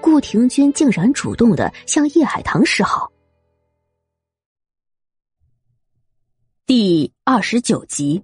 [0.00, 3.10] 顾廷君竟然主动的向叶海棠示好。
[6.66, 8.22] 第二十九集。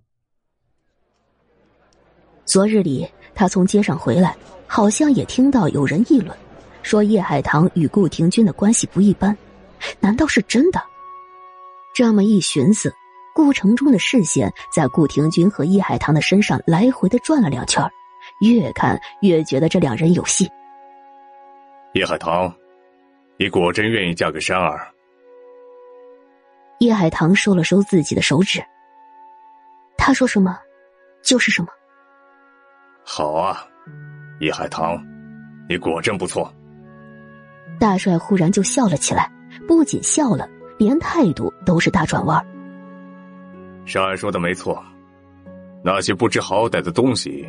[2.45, 4.37] 昨日里，他从街上回来，
[4.67, 6.37] 好像也听到有人议论，
[6.83, 9.37] 说叶海棠与顾廷君的关系不一般。
[10.01, 10.83] 难道是真的？
[11.97, 12.95] 这么一寻思，
[13.35, 17.83] 顾城中的视线在顾廷君和叶海棠的身上来回的转了两圈，
[18.43, 20.47] 越看越觉得这两人有戏。
[21.95, 22.55] 叶海棠，
[23.39, 24.87] 你果真愿意嫁给山儿？
[26.81, 28.63] 叶海棠收了收自己的手指，
[29.97, 30.59] 他说什么，
[31.23, 31.69] 就是什么。
[33.07, 33.67] 好啊，
[34.41, 35.03] 叶海棠，
[35.67, 36.53] 你果真不错。
[37.81, 39.33] 大帅忽然就笑了起来，
[39.67, 40.47] 不仅笑了，
[40.79, 42.45] 连态度都是大转弯。
[43.85, 44.83] 山儿说的没错，
[45.83, 47.47] 那些不知好歹的东西，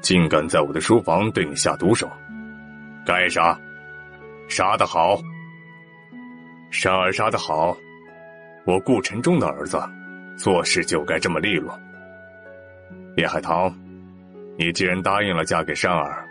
[0.00, 2.08] 竟敢在我的书房对你下毒手，
[3.06, 3.58] 该杀，
[4.48, 5.18] 杀得好。
[6.70, 7.76] 山儿杀得好，
[8.64, 9.80] 我顾晨忠的儿子，
[10.36, 11.78] 做事就该这么利落。
[13.16, 13.72] 叶海棠。
[14.60, 16.28] 你既然答应了嫁给山儿，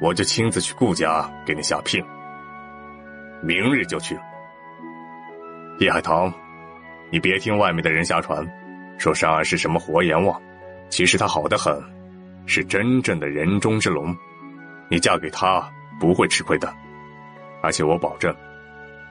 [0.00, 2.00] 我就亲自去顾家给你下聘。
[3.42, 4.16] 明日就去。
[5.80, 6.32] 叶海棠，
[7.10, 8.46] 你别听外面的人瞎传，
[8.98, 10.40] 说山儿是什么活阎王，
[10.88, 11.82] 其实他好的很，
[12.46, 14.14] 是真正的人中之龙。
[14.88, 15.68] 你嫁给他
[15.98, 16.72] 不会吃亏的，
[17.62, 18.34] 而且我保证，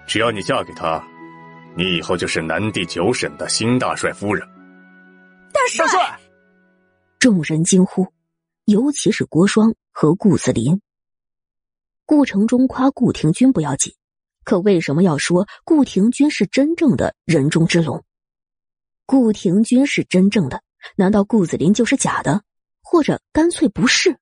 [0.08, 1.04] 只要你嫁给他，
[1.76, 4.48] 你以后就是南地九省的新大帅夫人。
[5.52, 6.20] 大帅！
[7.20, 8.08] 众人惊呼。
[8.66, 10.80] 尤其是郭双和顾子林。
[12.06, 13.94] 顾城中夸顾廷君不要紧，
[14.44, 18.04] 可为什么要说顾廷君是真正的人中之龙？
[19.06, 20.64] 顾廷君是真正的，
[20.96, 22.44] 难道顾子林就是假的？
[22.82, 24.18] 或者干脆不是？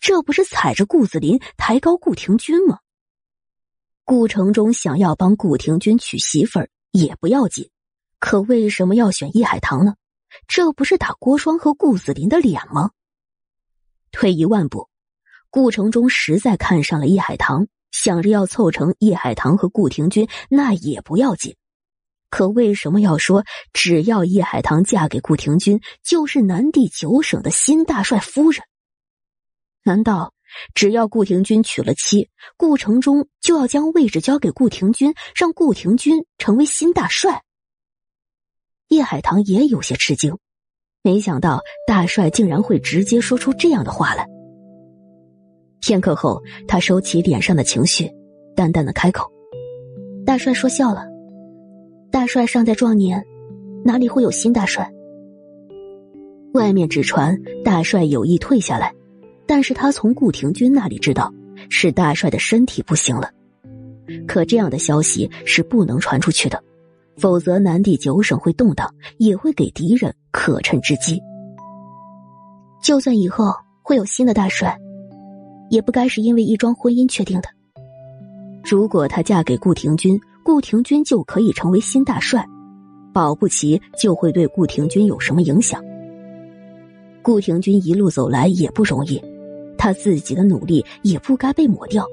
[0.00, 2.80] 这不是踩着顾子林抬高顾廷君吗？
[4.04, 7.70] 顾城中想要帮顾廷君娶媳妇儿也不要紧，
[8.18, 9.96] 可为什么要选易海棠呢？
[10.48, 12.90] 这不是打郭双和顾子林的脸吗？
[14.12, 14.88] 退一万步，
[15.50, 21.56] 顾城中实在看上了易海棠，想着要凑成叶海棠和顾廷君，那也不要紧。
[22.28, 28.62] 可为什么要说只要叶海棠嫁给顾廷君，就是南地九省的新大帅夫人？
[29.84, 30.34] 难道
[30.74, 37.42] 只要顾廷君娶了妻，顾城中就要将位置交给顾廷君，让顾廷君成为新大帅？
[38.88, 40.36] 叶海棠也有些吃惊。
[41.02, 44.26] 没想到大帅竟然会直接说出这样的话来。
[45.86, 48.10] 片刻后，他收起脸上的情绪，
[48.56, 49.30] 淡淡的开口
[50.26, 51.06] ：“大帅说笑了，
[52.10, 53.24] 大帅尚在壮年，
[53.84, 54.92] 哪里会有新大帅？
[56.54, 58.92] 外面只传大帅有意退下来，
[59.46, 61.32] 但是他从顾廷君那里知道，
[61.70, 63.30] 是大帅的身体不行了。
[64.26, 66.60] 可这样的消息是不能传出去的。”
[67.16, 71.22] 否则，南地九省会动荡，也会给敌人可乘之机。
[72.82, 74.76] 就算以后会有新的大帅，
[75.70, 77.48] 也不该是因为一桩婚姻确定的。
[78.64, 82.44] 如果她嫁给顾廷君，顾廷君就可以成为新大帅，
[83.12, 85.82] 保不齐就会对顾廷君有什么影响。
[87.22, 89.20] 顾廷君一路走来也不容易，
[89.76, 92.06] 他自己的努力也不该被抹掉。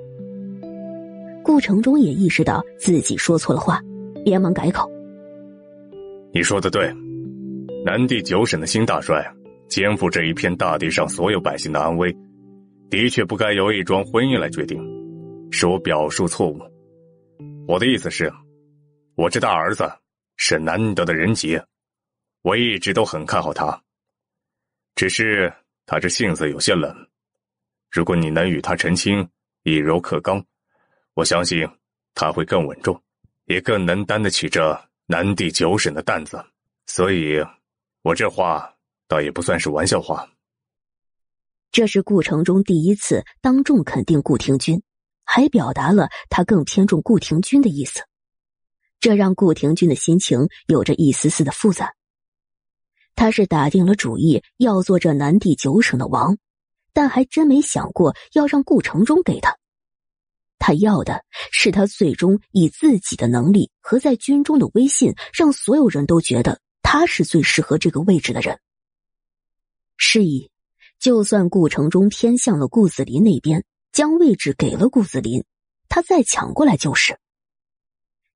[1.44, 3.80] 顾城中也意识到自己说错了话。
[4.26, 4.90] 连忙改口
[6.32, 6.90] ：“你说的对，
[7.84, 9.22] 南地九省的新大帅
[9.68, 12.16] 肩负这一片大地上所有百姓的安危，
[12.90, 14.80] 的确不该由一桩婚姻来决定，
[15.52, 16.60] 是我表述错误。
[17.68, 18.32] 我的意思是，
[19.16, 19.92] 我这大儿子
[20.38, 21.64] 是难得的人杰，
[22.42, 23.82] 我一直都很看好他。
[24.96, 25.52] 只是
[25.86, 26.96] 他这性子有些冷，
[27.92, 29.28] 如果你能与他成亲，
[29.64, 30.44] 以柔克刚，
[31.14, 31.68] 我相信
[32.14, 33.02] 他会更稳重，
[33.46, 34.80] 也更能担得起这。
[35.06, 36.42] 南地九省的担子，
[36.88, 37.38] 所以，
[38.04, 38.74] 我这话
[39.06, 40.26] 倒也不算是玩笑话。
[41.74, 44.84] 这是顾城中第一次当众肯定顾廷钧，
[45.26, 48.02] 还表达了他更偏重顾廷钧的意思，
[49.00, 51.96] 这让顾廷钧的心情有着一丝丝的复杂。
[53.16, 56.38] 他是打定了主意要做这南地九省的王，
[56.94, 59.58] 但还真没想过要让顾城中给他。
[60.60, 68.60] 他要的是他最终以自己的能力和在军中的威信，让所有人都觉得他是最适合这个位置的人。
[69.98, 70.52] 是以，
[71.04, 75.44] 就算顾城中偏向了顾子林那边，将位置给了顾子林，
[75.90, 77.20] 他再抢过来就是。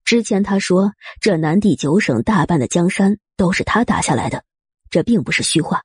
[0.03, 0.91] 之前他说
[1.21, 4.43] 这南地九省大半的江山都是他打下来的，
[4.89, 5.81] 这并不是虚话，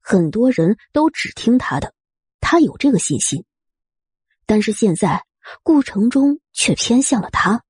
[0.00, 1.92] 很多人都只听他的，
[2.40, 3.44] 他有这个信心。
[4.46, 5.22] 但是现在。
[5.62, 7.62] 顾城中却偏向了他。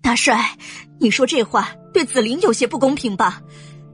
[0.00, 0.56] 大帅，
[1.00, 3.42] 你说这话对子林有些不公平吧？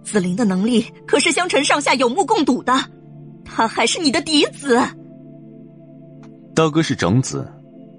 [0.04, 2.72] 紫菱的能力可是香城上下有目共睹的，
[3.44, 4.78] 他还是你的嫡子。
[6.54, 7.50] 大哥是长子，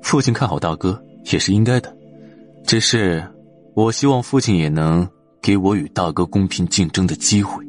[0.01, 1.01] 父亲看好大哥
[1.31, 1.93] 也是应该的。
[2.63, 3.21] 只是，
[3.73, 5.05] 我希望父亲也能
[5.41, 7.63] 给我与大哥公平竞争的机会。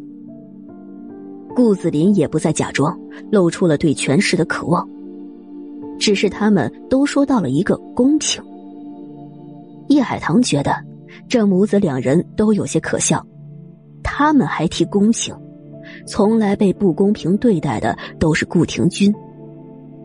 [1.54, 2.96] 顾子林也不再假装，
[3.32, 4.86] 露出了对权势的渴望。
[5.98, 8.42] 只是他们都说到了一个公平。
[9.88, 10.76] 叶海棠觉得
[11.26, 13.26] 这母子两人都有些可笑，
[14.08, 15.36] 他们还提公平，
[16.06, 19.12] 从来被不公平对待的都是顾廷钧，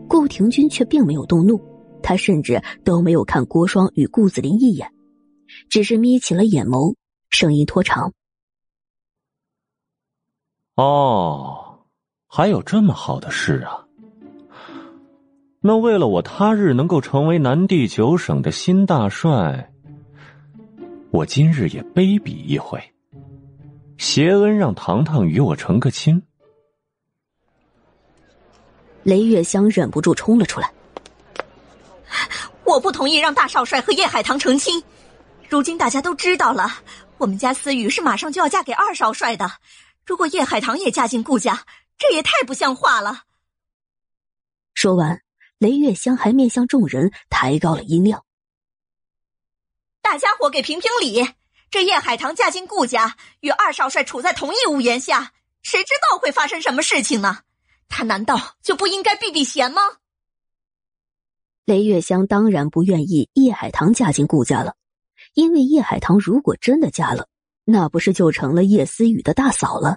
[0.08, 1.60] 顾廷钧却并没有动怒，
[2.02, 4.90] 他甚至都没有看郭双与顾子林一眼，
[5.70, 6.96] 只是眯起了眼眸，
[7.30, 8.12] 声音拖长
[10.74, 11.78] ：“哦，
[12.26, 13.86] 还有这么好的事啊！”
[15.64, 19.72] 那为了我他日能够成为南地九省的新大帅，
[21.12, 22.82] 我今日也卑鄙一回，
[24.02, 26.20] 谢恩让糖糖与我成个亲。
[29.04, 30.72] 雷月香忍不住冲了出来，
[32.64, 34.82] 我不同意让大少帅和叶海棠成亲。
[35.48, 36.68] 如今大家都知道了，
[37.16, 39.48] 我们家思雨是马上就要嫁给二少帅的，
[40.04, 41.64] 如果叶海棠也嫁进顾家，
[41.96, 43.22] 这也太不像话了。
[44.74, 45.22] 说完。
[45.58, 48.24] 雷月香还面向众人抬高了音量
[50.02, 51.24] ：“大家伙给评评理！
[51.72, 55.32] 这叶海棠嫁进顾家，与二少帅处在同一屋檐下，
[55.62, 57.38] 谁知道会发生什么事情呢？
[57.88, 59.80] 他难道就不应该避避嫌吗？”
[61.64, 64.74] 雷月香当然不愿意叶海棠嫁进顾家了，
[65.32, 67.28] 因为叶海棠如果真的嫁了，
[67.64, 69.96] 那不是就成了叶思雨的大嫂了？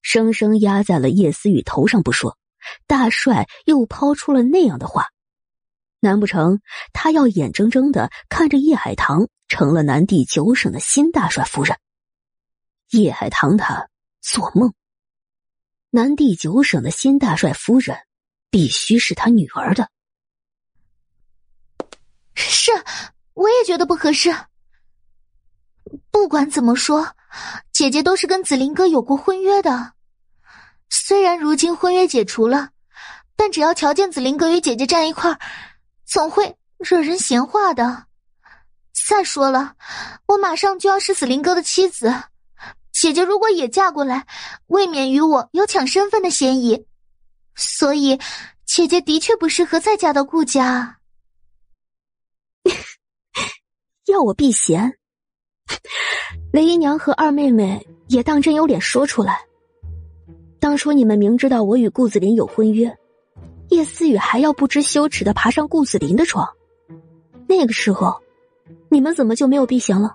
[0.00, 2.38] 生生压在了叶思雨头上不说。
[2.86, 5.08] 大帅又抛出了那样的话，
[6.00, 6.60] 难不成
[6.92, 11.76] 他要眼睁睁的看着叶海棠成了南地九省的新大帅夫人？
[12.90, 13.88] 叶海棠他
[14.20, 14.72] 做梦！
[15.90, 17.96] 南地九省的新大帅夫人
[18.50, 19.90] 必须是他女儿的。
[22.34, 22.70] 是，
[23.34, 24.34] 我也觉得不合适。
[26.10, 27.14] 不管怎么说，
[27.72, 29.94] 姐姐都是跟紫菱哥有过婚约的。
[30.90, 32.70] 虽然如今婚约解除了，
[33.36, 35.38] 但只要瞧见紫菱哥与姐姐站一块儿，
[36.08, 38.06] 总会惹人闲话的。
[39.06, 39.74] 再说了，
[40.26, 42.12] 我马上就要是死林哥的妻子，
[42.92, 44.26] 姐姐如果也嫁过来，
[44.68, 46.86] 未免与我有抢身份的嫌疑。
[47.54, 48.18] 所以，
[48.64, 50.98] 姐姐的确不适合再嫁到顾家。
[54.06, 54.98] 要我避嫌？
[56.52, 59.40] 雷姨娘和二妹妹也当真有脸说出来。
[60.60, 62.96] 当初你们明知道我与顾子林有婚约，
[63.70, 66.48] 叶思雨还要不知羞耻的爬上顾子林的床，
[67.46, 68.18] 那个时候，
[68.88, 70.14] 你们怎么就没有避嫌了？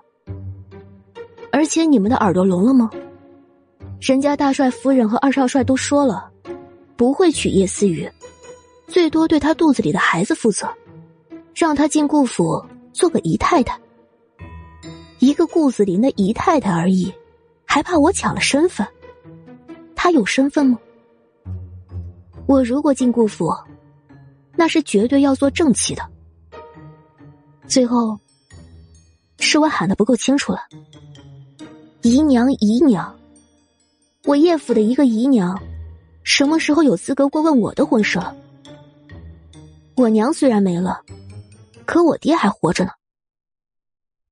[1.52, 2.90] 而且你们的耳朵聋了吗？
[4.00, 6.30] 人家大帅夫人和二少帅都说了，
[6.96, 8.10] 不会娶叶思雨，
[8.88, 10.68] 最多对他肚子里的孩子负责，
[11.54, 12.62] 让他进顾府
[12.92, 13.78] 做个姨太太。
[15.20, 17.10] 一个顾子林的姨太太而已，
[17.64, 18.86] 还怕我抢了身份？
[19.94, 20.78] 他有身份吗？
[22.46, 23.52] 我如果进顾府，
[24.56, 26.02] 那是绝对要做正妻的。
[27.66, 28.18] 最后，
[29.38, 30.60] 是我喊的不够清楚了。
[32.02, 33.18] 姨娘，姨娘，
[34.24, 35.58] 我叶府的一个姨娘，
[36.22, 38.36] 什么时候有资格过问我的婚事了？
[39.96, 41.00] 我娘虽然没了，
[41.86, 42.90] 可我爹还活着呢。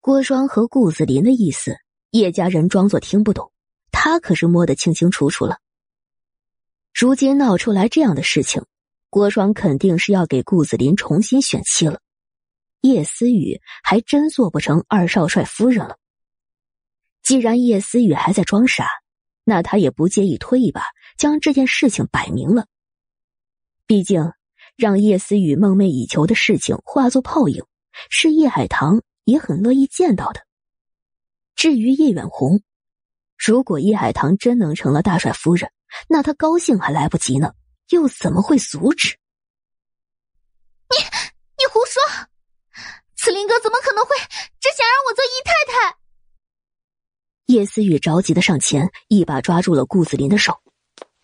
[0.03, 1.77] 郭双和顾子林的意思，
[2.11, 3.51] 叶家人装作听不懂，
[3.91, 5.62] 他可是摸得清清楚楚了。
[6.95, 8.65] 如今闹出来这样的事情，
[9.09, 12.01] 郭双肯定是要给顾子林重新选妻了。
[12.83, 15.97] 叶思雨还真做不成二少帅夫人了。
[17.23, 18.89] 既然叶思雨还在装傻，
[19.45, 20.83] 那他也不介意推一把，
[21.17, 22.67] 将这件事情摆明了。
[23.87, 24.33] 毕竟，
[24.77, 27.65] 让叶思雨梦寐以求的事情化作泡影，
[28.11, 30.41] 是叶海棠也很乐意见到的。
[31.55, 32.63] 至于叶远红，
[33.39, 35.71] 如果叶海棠真能成了大帅夫人，
[36.09, 37.55] 那他高兴还来不及呢，
[37.89, 39.17] 又怎么会阻止？
[40.91, 40.97] 你
[41.59, 42.03] 你胡说！
[43.17, 44.17] 慈林哥怎么可能会
[44.61, 45.97] 只想让我做姨太太？
[47.47, 50.61] 叶思雨着急的上前，一把抓住了顾子林的手。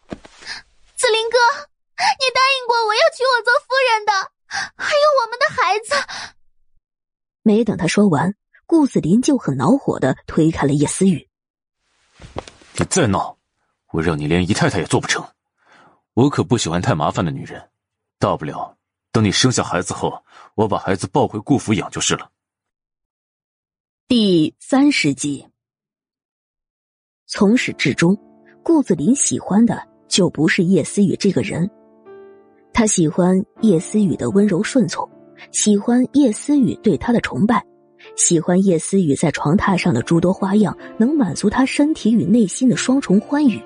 [0.09, 1.39] 子林哥，
[1.97, 4.13] 你答应过我要娶我做夫人的，
[4.77, 5.95] 还有我们的孩子。
[7.43, 8.35] 没等他说完，
[8.67, 11.29] 顾子林就很恼火的推开了叶思雨。
[12.75, 13.38] 你再闹，
[13.93, 15.25] 我让你连姨太太也做不成。
[16.15, 17.71] 我可不喜欢太麻烦的女人，
[18.19, 18.77] 大不了
[19.13, 20.23] 等你生下孩子后，
[20.55, 22.31] 我把孩子抱回顾府养就是了。
[24.07, 25.47] 第三十集。
[27.27, 28.17] 从始至终，
[28.63, 31.71] 顾子林喜欢的就不是叶思雨这个人，
[32.73, 35.09] 他喜欢叶思雨的温柔顺从，
[35.53, 37.63] 喜欢叶思雨对他的崇拜，
[38.17, 43.63] 喜欢叶思雨在床榻上的诸多花样，能满足他身体与内心的双重欢愉，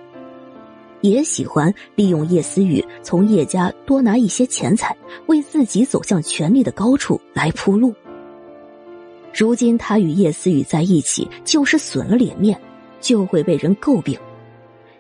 [1.03, 4.97] 也喜欢利用叶思雨从叶家多拿一些钱财，
[5.27, 7.95] 为自己走向权力的高处来铺路。
[9.35, 12.59] 如今他与叶思雨在一起，就是损了脸面。
[13.01, 14.17] 就会被人诟病，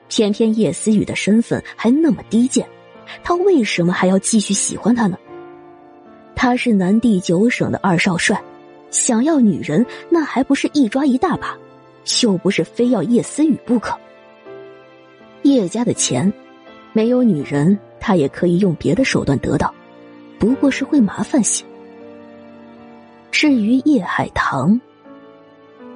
[0.09, 2.69] 偏偏叶思雨的身份还那么低贱，
[3.23, 5.17] 他为什么还要继续喜欢他呢？
[6.35, 8.43] 他是南第九省的二少帅，
[8.91, 11.57] 想要女人那还不是一抓一大把，
[12.25, 13.97] 又不是非要叶思雨不可。
[15.43, 16.33] 叶家的钱，
[16.93, 19.73] 没有女人他也可以用别的手段得到，
[20.39, 21.65] 不过是会麻烦些。
[23.31, 24.81] 至于叶海棠。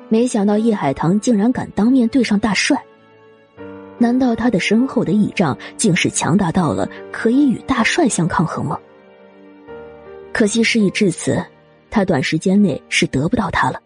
[0.09, 2.81] 没想到叶海棠竟然敢当面对上大帅，
[3.99, 8.79] 难道他的身后的倚仗竟是强大到了可以与大帅相抗衡吗？
[10.33, 11.45] 可惜事已至此，
[11.91, 13.81] 他短时间内是得不到他了，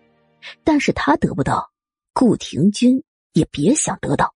[0.62, 1.70] 但是他得不到，
[2.12, 4.34] 顾廷君也别想得到。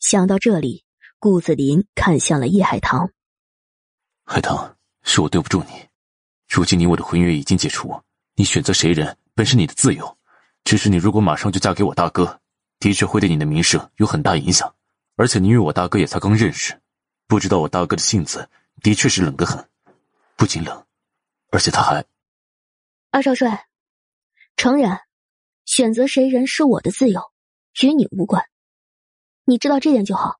[0.00, 0.84] 想到这里，
[1.18, 3.10] 顾子林看向了叶海棠
[4.24, 5.88] ：“海棠，是我对不住你，
[6.48, 8.00] 如今你我的婚约已经解除，
[8.34, 10.16] 你选择谁人本是你的自由。”
[10.64, 12.40] 只是你如果马上就嫁给我大哥，
[12.78, 14.74] 的确会对你的名声有很大影响。
[15.16, 16.78] 而且你与我大哥也才刚认识，
[17.26, 18.50] 不知道我大哥的性子
[18.82, 19.66] 的确是冷得很，
[20.36, 20.84] 不仅冷，
[21.50, 22.04] 而且他还……
[23.10, 23.66] 二少帅，
[24.56, 25.00] 诚然，
[25.64, 27.22] 选择谁人是我的自由，
[27.82, 28.44] 与你无关。
[29.48, 30.38] 你知道这点就好。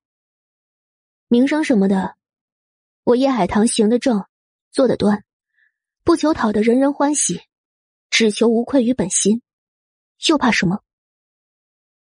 [1.28, 2.16] 名声什么的，
[3.04, 4.26] 我叶海棠行得正，
[4.70, 5.24] 坐得端，
[6.04, 7.40] 不求讨得人人欢喜，
[8.10, 9.40] 只求无愧于本心。
[10.28, 10.82] 又怕什么？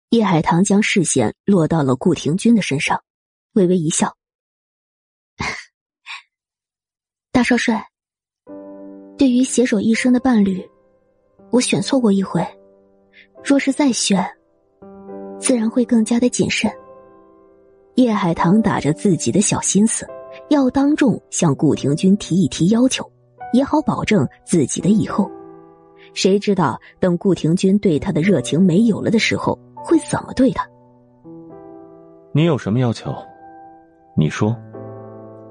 [0.10, 3.02] 叶海棠将视线落到了顾廷君的身上，
[3.54, 4.18] 微微一笑
[7.32, 7.88] ：“大少帅，
[9.18, 10.70] 对于携手一生的伴侣，
[11.52, 12.46] 我选错过一回，
[13.42, 14.30] 若是再选，
[15.40, 16.70] 自然会更加的谨慎。”
[17.98, 20.08] 叶海棠打着自己的小心思，
[20.50, 23.04] 要当众向顾廷君提一提要求，
[23.54, 25.28] 也好保证自己的以后。
[26.14, 30.64] 谁知道等顾廷君对他的热情没有了的时候，会怎么对他？
[32.34, 33.12] 你有什么要求？
[34.16, 34.56] 你说，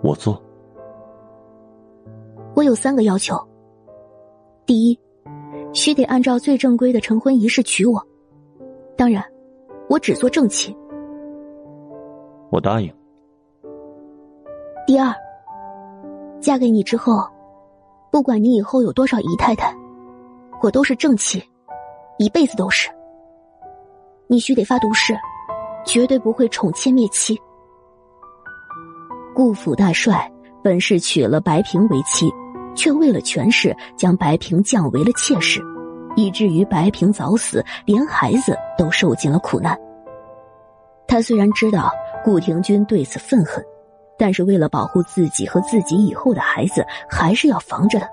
[0.01, 0.41] 我做。
[2.55, 3.37] 我有三个要求。
[4.65, 4.97] 第一，
[5.73, 8.01] 须得按照最正规的成婚仪式娶我，
[8.97, 9.21] 当然，
[9.89, 10.73] 我只做正妻。
[12.57, 12.91] 我答应。
[14.87, 15.15] 第二，
[16.41, 17.23] 嫁给你之后，
[18.11, 19.77] 不管你以后有多少姨太太。
[20.63, 21.45] 我都是正妻，
[22.17, 22.89] 一辈子都是。
[24.27, 25.15] 你须得发毒誓，
[25.85, 27.39] 绝对不会宠妾灭妻。
[29.35, 30.33] 顾府大帅
[30.65, 32.33] 本是娶了白萍为妻，
[32.75, 35.61] 却为了权势将白萍降为了妾室，
[36.17, 39.79] 以至于白萍早死，连孩子都受尽了苦难。
[41.07, 41.93] 他虽然知道
[42.27, 43.65] 顾廷君对此愤恨，
[44.19, 48.09] 但是为了保护自己和自己以后的孩子，还是要防着他。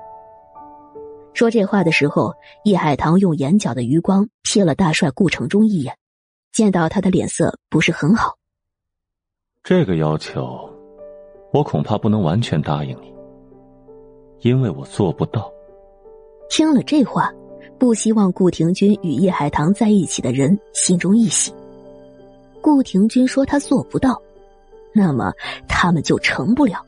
[1.33, 2.31] 说这话的时候，
[2.63, 5.97] 叶海棠用眼角的余光瞥了大帅顾城中一眼，
[6.51, 8.35] 见到他的脸色不是很好。
[9.63, 10.69] 这个要求，
[11.51, 13.11] 我恐怕不能完全答应你，
[14.41, 15.51] 因为我做不到。
[16.51, 17.33] 听了这话，
[17.79, 21.51] 不希望顾廷君与叶海棠在一起的人心中一喜。
[22.63, 24.17] 顾廷君说他做不到，
[24.93, 25.33] 那么
[25.67, 26.81] 他们就成不了。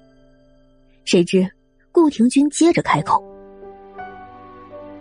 [1.03, 1.45] 谁知
[1.91, 3.21] 顾廷君接着开口：“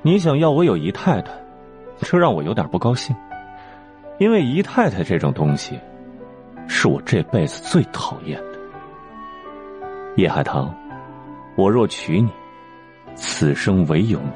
[0.03, 1.31] 你想要我有姨太太，
[2.01, 3.15] 这让我有点不高兴，
[4.19, 5.79] 因为姨太太这种东西，
[6.67, 8.59] 是我这辈子最讨厌的。
[10.17, 10.75] 叶海棠，
[11.57, 12.29] 我若娶你，
[13.15, 14.33] 此生唯有你。”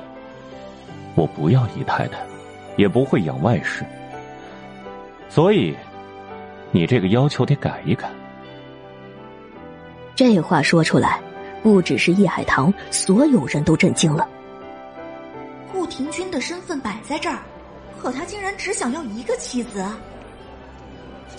[1.16, 2.20] 我不要姨太太，
[2.77, 3.85] 也不会养外室，
[5.28, 5.74] 所以，
[6.70, 8.09] 你这个要求得改一改。
[10.15, 11.20] 这话说出来，
[11.62, 14.28] 不只是叶海棠，所有人都震惊了。
[15.73, 17.39] 顾廷君的身份摆在这儿，
[18.01, 19.85] 可他竟然只想要一个妻子。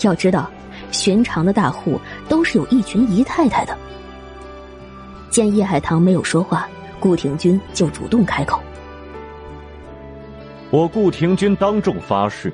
[0.02, 0.50] 要知道，
[0.90, 3.76] 寻常的大户都是有一群姨太太的。
[5.28, 6.66] 见叶海棠没有说话，
[6.98, 8.60] 顾廷君就主动开口。
[10.70, 12.52] 我顾廷君当众发誓，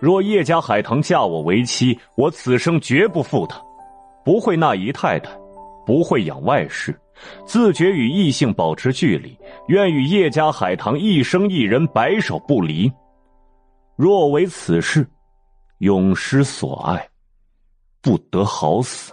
[0.00, 3.60] 若叶家海棠嫁我为妻，我此生绝不负她，
[4.24, 5.30] 不会纳姨太太，
[5.84, 6.98] 不会养外室，
[7.46, 9.36] 自觉与异性保持距离，
[9.68, 12.90] 愿与叶家海棠一生一人，白首不离。
[13.96, 15.08] 若为此事，
[15.78, 17.08] 永失所爱，
[18.00, 19.12] 不得好死。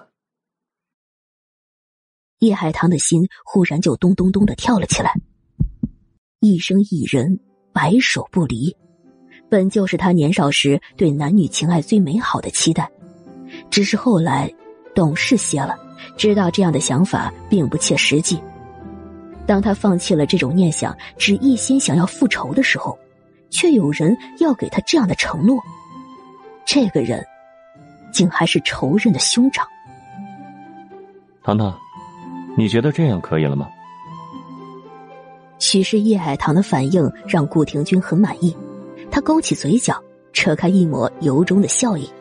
[2.40, 5.12] 叶海棠的心忽然就咚咚咚的跳了起来，
[6.41, 7.40] 一生一人。
[7.74, 8.74] 白首不离，
[9.49, 12.89] 本就是他年少时对男女情爱最美好的期待。
[13.69, 14.51] 只是后来
[14.93, 15.77] 懂事些了，
[16.17, 18.41] 知道这样的想法并不切实际。
[19.45, 22.97] 当他放弃了这种念想，只一心想要复仇的时候，
[23.49, 25.61] 却有人要给他这样的承诺。
[26.65, 27.23] 这个人，
[28.11, 29.65] 竟还是仇人的兄长。
[31.43, 31.77] 糖糖，
[32.57, 33.69] 你觉得这样可以了吗？
[35.59, 38.55] 许是叶海棠的反应让顾廷君很满意，
[39.16, 42.14] 他勾起嘴角，扯开一抹由衷的笑意。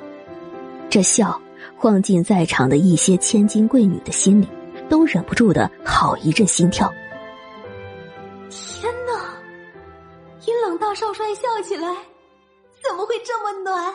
[0.89, 1.43] 这笑
[1.77, 4.49] 晃进在场的一些千金贵女的心里，
[4.89, 6.89] 都忍不住的好一阵心跳。
[8.49, 9.37] 天哪！
[10.47, 11.89] 阴冷大少帅笑起来，
[12.81, 13.93] 怎么会这么暖？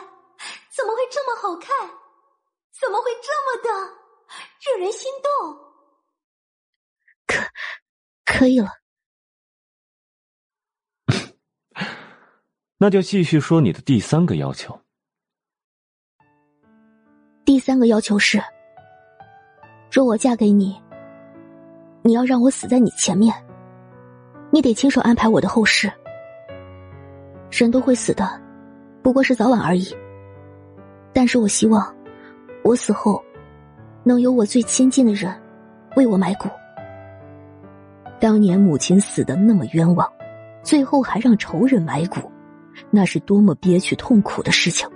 [0.68, 1.74] 怎么会这么好看？
[2.78, 3.70] 怎么会这么的
[4.60, 5.56] 惹人心动？
[7.26, 7.42] 可，
[8.26, 8.68] 可以了。
[12.82, 14.74] 那就继续说你的第三个要求。
[17.44, 18.42] 第三个要求是，
[19.92, 20.80] 若我嫁给你，
[22.00, 23.34] 你要让我死在你前面，
[24.50, 25.92] 你得亲手安排我的后事。
[27.50, 28.40] 人都会死的，
[29.02, 29.94] 不过是早晚而已。
[31.12, 31.94] 但是我希望，
[32.64, 33.22] 我死后，
[34.04, 35.30] 能有我最亲近的人
[35.96, 36.48] 为我埋骨。
[38.18, 40.10] 当年母亲死的那么冤枉，
[40.62, 42.32] 最后还让仇人埋骨。
[42.88, 44.88] 那是多么憋屈痛苦的事情！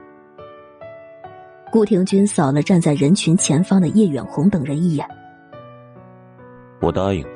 [1.70, 5.04] 顾廷君扫了站在人群前方的叶远红等人一眼。
[6.80, 7.26] 我答应。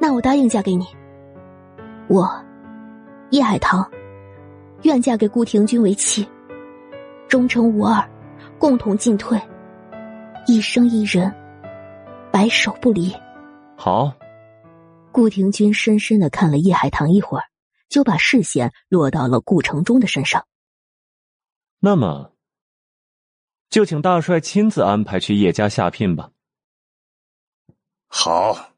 [0.00, 0.86] 那我答应嫁给你。
[2.08, 2.26] 我，
[3.30, 3.86] 叶海棠，
[4.82, 6.26] 愿嫁给顾廷君为妻，
[7.28, 8.02] 忠诚无二，
[8.58, 9.38] 共同进退，
[10.46, 11.30] 一生一人，
[12.30, 13.12] 白首不离。
[13.76, 14.12] 好。
[15.10, 17.44] 顾廷君深深的看了叶海棠一会儿。
[17.88, 20.46] 就把视线落到了顾城中的身上。
[21.80, 22.34] 那么，
[23.70, 26.32] 就请大帅亲自安排去叶家下聘吧。
[28.08, 28.74] 好，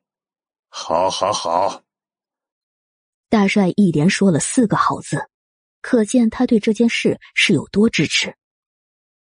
[0.68, 1.82] 好，好，好。
[3.28, 5.28] 大帅一连说了四个好字，
[5.80, 8.36] 可见他对这件事是有多支持。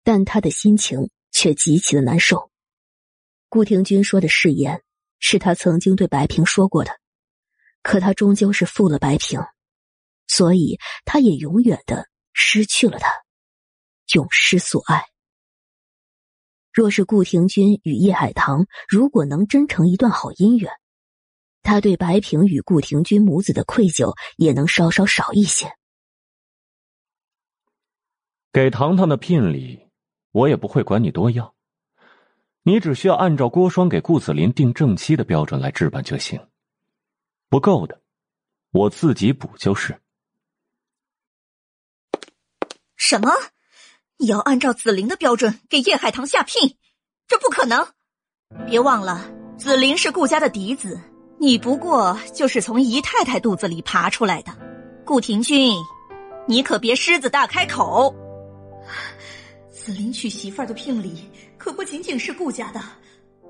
[0.04, 2.52] 但他的心情却极其的难受。
[3.50, 4.84] 顾廷君说的誓言
[5.20, 7.00] 是他曾经对白平说过的，
[7.82, 9.40] 可他终究是负了白平。
[10.28, 13.10] 所以，他也永远的失去了他，
[14.14, 15.06] 永失所爱。
[16.74, 20.72] 若是顾廷君与叶海棠如果能真成一段好姻缘，
[21.62, 25.78] 他对白萍与顾廷君母子的愧疚也能稍稍少一些。
[28.52, 29.90] 给糖糖的聘礼，
[30.32, 31.56] 我也不会管你多要，
[32.64, 36.46] 你只需要按照郭双给顾子林定正妻的标准来置办就行。
[37.48, 38.02] 不够的，
[38.72, 39.98] 我自己补就是。
[43.08, 43.32] 什么？
[44.18, 46.76] 你要按照紫菱的标准给叶海棠下聘？
[47.28, 47.88] 这不可能！
[48.66, 49.30] 别忘了，
[49.60, 51.00] 紫菱是顾家的嫡子，
[51.38, 54.52] 你不过就是从姨太太肚子里爬出来的。
[55.06, 55.76] 顾廷君，
[56.48, 58.12] 你可别狮子大开口！
[59.70, 61.30] 紫菱娶媳妇儿的聘礼
[61.60, 62.82] 可不仅仅是顾家的，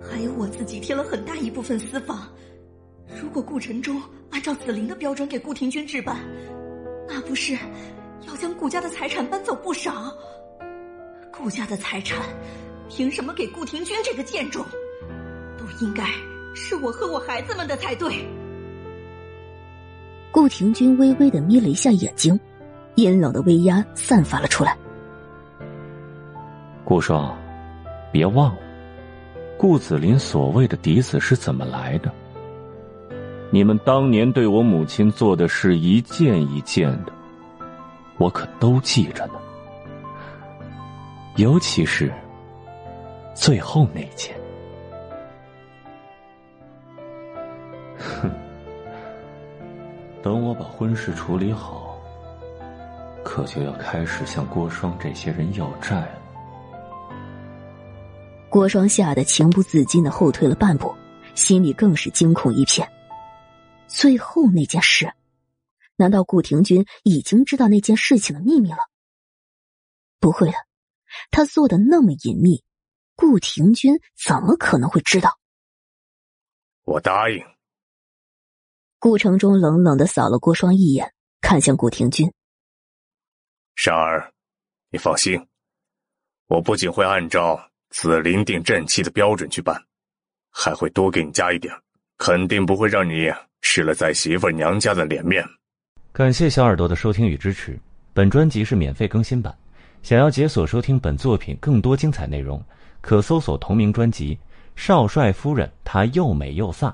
[0.02, 2.30] 还有我自己贴了很大一部分私房。
[3.22, 4.02] 如果顾晨忠
[4.32, 6.18] 按照紫菱的标准给顾廷钧置办，
[7.08, 7.58] 那不是
[8.28, 10.14] 要将顾家的财产搬走不少？
[11.32, 12.20] 顾家的财产
[12.90, 14.66] 凭什么给顾廷钧这个贱种？
[15.58, 16.04] 都应该
[16.54, 18.26] 是我和我孩子们的才对。
[20.32, 22.40] 顾廷钧微微的眯了一下眼睛，
[22.96, 24.78] 阴冷的威压散发了出来。
[26.84, 27.36] 顾双，
[28.12, 28.62] 别忘了，
[29.58, 32.12] 顾子林所谓的嫡子是怎么来的？
[33.50, 37.14] 你们当年对我母亲做的事一件一件的，
[38.18, 39.34] 我可都记着呢。
[41.36, 42.12] 尤其是
[43.34, 44.34] 最后那件。
[47.98, 48.32] 哼，
[50.24, 51.98] 等我把婚事处理好，
[53.24, 56.22] 可就要开始向郭双这些人要债了。
[58.48, 60.96] 郭双吓得情不自禁的后退了半步，
[61.34, 62.88] 心里更是惊恐一片。
[63.88, 65.12] 最后那件事，
[65.96, 68.78] 难道顾廷钧已经知道那件事情的秘密了？
[70.20, 70.58] 不会的，
[71.32, 72.64] 他做的那么隐秘，
[73.16, 75.40] 顾廷钧怎么可能会知道？
[76.84, 77.44] 我答应。
[79.00, 82.32] 顾城中冷冷的扫了郭双一眼，看向顾廷钧
[83.76, 84.34] ：“珊儿，
[84.90, 85.48] 你放心，
[86.48, 89.82] 我不仅会按照……”紫林定正妻的标准去办，
[90.50, 91.74] 还会多给你加一点，
[92.18, 93.32] 肯定不会让你
[93.62, 95.42] 失了在媳妇娘家的脸面。
[96.16, 97.78] 感谢小耳朵的收听与支持，
[98.14, 99.54] 本专辑是免费更新版，
[100.02, 102.64] 想要解锁收听本作品更多精彩内容，
[103.02, 104.34] 可搜索同名专辑
[104.78, 106.90] 《少帅夫人她又美又飒》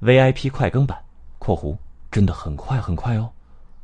[0.00, 0.98] ，VIP 快更版
[1.38, 1.76] （括弧
[2.10, 3.30] 真的很快很快哦），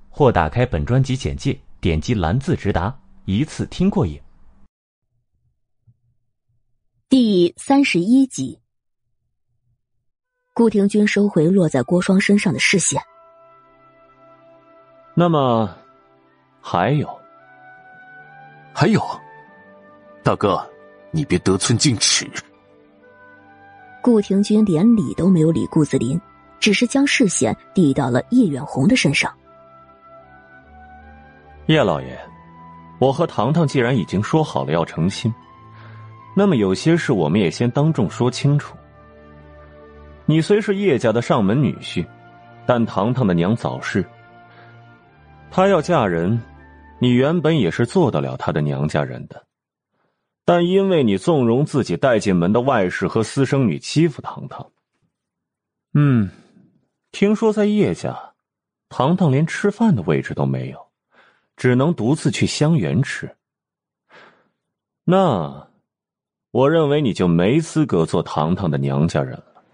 [0.09, 4.19] 或打开本专辑简介，点击蓝字直达，一次听过瘾。
[7.11, 8.59] 第三十一集，
[10.55, 12.99] 顾廷钧收回落在郭双身上的视线。
[15.17, 15.71] 那么，
[16.61, 17.09] 还有，
[18.73, 19.01] 还有，
[20.25, 20.61] 大哥，
[21.13, 22.29] 你别得寸进尺。
[24.03, 26.21] 顾廷钧连理都没有理顾子林，
[26.59, 29.33] 只是将视线递到了叶远红的身上。
[31.67, 32.19] 叶老爷，
[32.99, 35.33] 我和糖糖既然已经说好了要成亲。
[36.37, 38.77] 那么有些事我们也先当众说清楚。
[40.27, 42.05] 你虽是叶家的上门女婿，
[42.67, 44.05] 但糖糖的娘早逝，
[45.57, 46.43] 她要嫁人，
[46.99, 49.47] 你原本也是做得了她的娘家人的，
[50.45, 54.69] 但因为你纵容自己带进门的外室和私生女欺负糖糖，
[55.93, 56.29] 嗯，
[57.13, 58.35] 听说在叶家，
[58.89, 60.89] 糖糖连吃饭的位置都没有，
[61.57, 63.31] 只能独自去香园吃。
[65.05, 65.69] 那。
[66.51, 69.65] 我认为你就没资格做糖糖的娘家人了。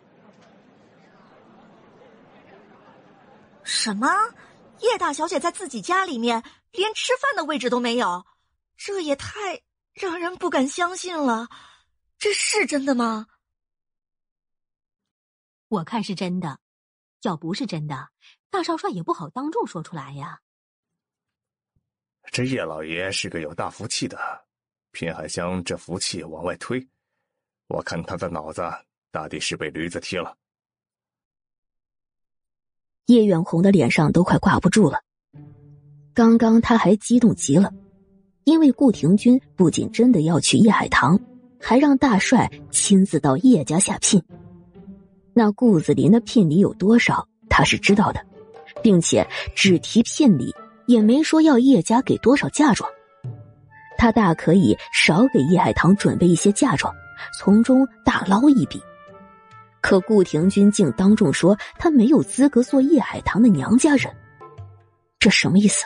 [3.63, 4.09] 什么？
[4.81, 6.43] 叶大小姐在自己家里面
[6.73, 8.27] 连吃饭的位置都没有，
[8.77, 9.63] 这也太
[9.93, 11.49] 让人不敢相信了。
[12.19, 13.27] 这是真的吗？
[15.69, 16.61] 我看是真的。
[17.23, 18.09] 要不是真的，
[18.49, 20.41] 大少帅也不好当众说出来呀。
[22.33, 24.47] 这叶老爷是个有大福气的。
[24.93, 26.85] 偏还将这福气往外推，
[27.69, 28.63] 我看他的脑子
[29.13, 30.37] 大抵是被驴子踢了。
[33.11, 35.01] 叶远红的脸上都快挂不住了。
[36.15, 37.73] 刚刚他还激动极了，
[38.45, 41.19] 因为顾廷钧不仅真的要娶叶海棠，
[41.61, 44.23] 还让大帅亲自到叶家下聘。
[45.35, 48.25] 那顾子林的聘礼有多少，他是知道的，
[48.81, 49.27] 并且
[49.57, 50.55] 只提聘礼，
[50.87, 52.89] 也没说要叶家给多少嫁妆。
[53.99, 56.95] 他大可以少给叶海棠准备一些嫁妆，
[57.37, 58.81] 从中大捞一笔。
[59.81, 64.15] 可顾廷钧竟当众说他没有资格做叶海棠的娘家人，
[65.19, 65.85] 这什么意思？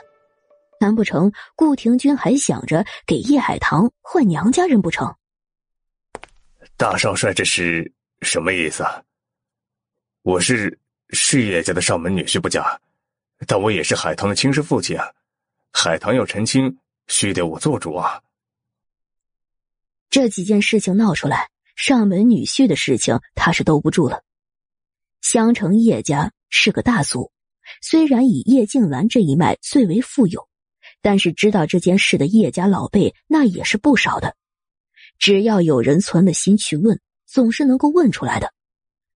[0.80, 5.14] 难不成顾廷钧还想着给叶海棠换娘家人不成？
[6.76, 7.92] 大少帅这是
[8.22, 8.84] 什么意思？
[10.22, 10.78] 我是
[11.10, 12.80] 是叶家的上门女婿不假，
[13.46, 15.10] 但我也是海棠的亲生父亲啊！
[15.72, 16.78] 海棠要成亲。
[17.06, 18.18] 须得我做主啊！
[20.08, 24.22] 这几件事情闹出来，上门女婿的事情他是兜不住了。
[25.20, 27.32] 襄城叶家是个大族，
[27.80, 30.48] 虽然以叶静兰这一脉最为富有，
[31.00, 34.36] 但是知道这件事的叶家老辈那也是不少的。
[35.18, 38.52] 只要有人存了心去问，总是能够问出来的。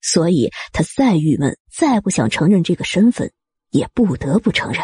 [0.02, 3.32] 所以他再郁闷，再不想承认这个身份，
[3.72, 4.84] 也不得不承认。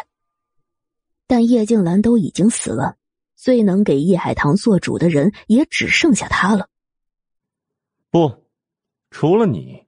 [1.28, 2.98] 但叶静兰都已经死了，
[3.36, 6.68] 最能给叶海棠做主的人也只剩下他了。
[8.14, 8.46] 不，
[9.10, 9.88] 除了你，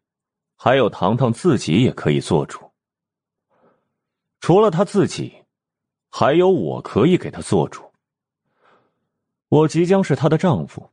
[0.55, 2.71] 还有糖糖自己也可以做主。
[4.39, 5.43] 除了他自己，
[6.09, 7.83] 还有我可以给他做主。
[9.47, 10.91] 我即将是她的丈夫，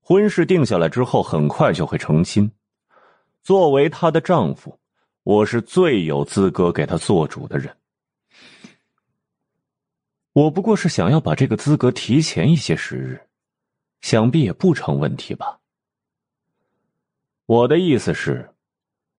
[0.00, 2.48] 婚事定下来之后，很快就会成亲。
[3.42, 4.78] 作为她的丈夫，
[5.24, 7.76] 我是最有资格给她做主的人。
[10.34, 13.20] 我不过是想要把这个资格提前一些时日，
[14.02, 15.59] 想必也不成问题吧。
[17.50, 18.48] 我的意思是，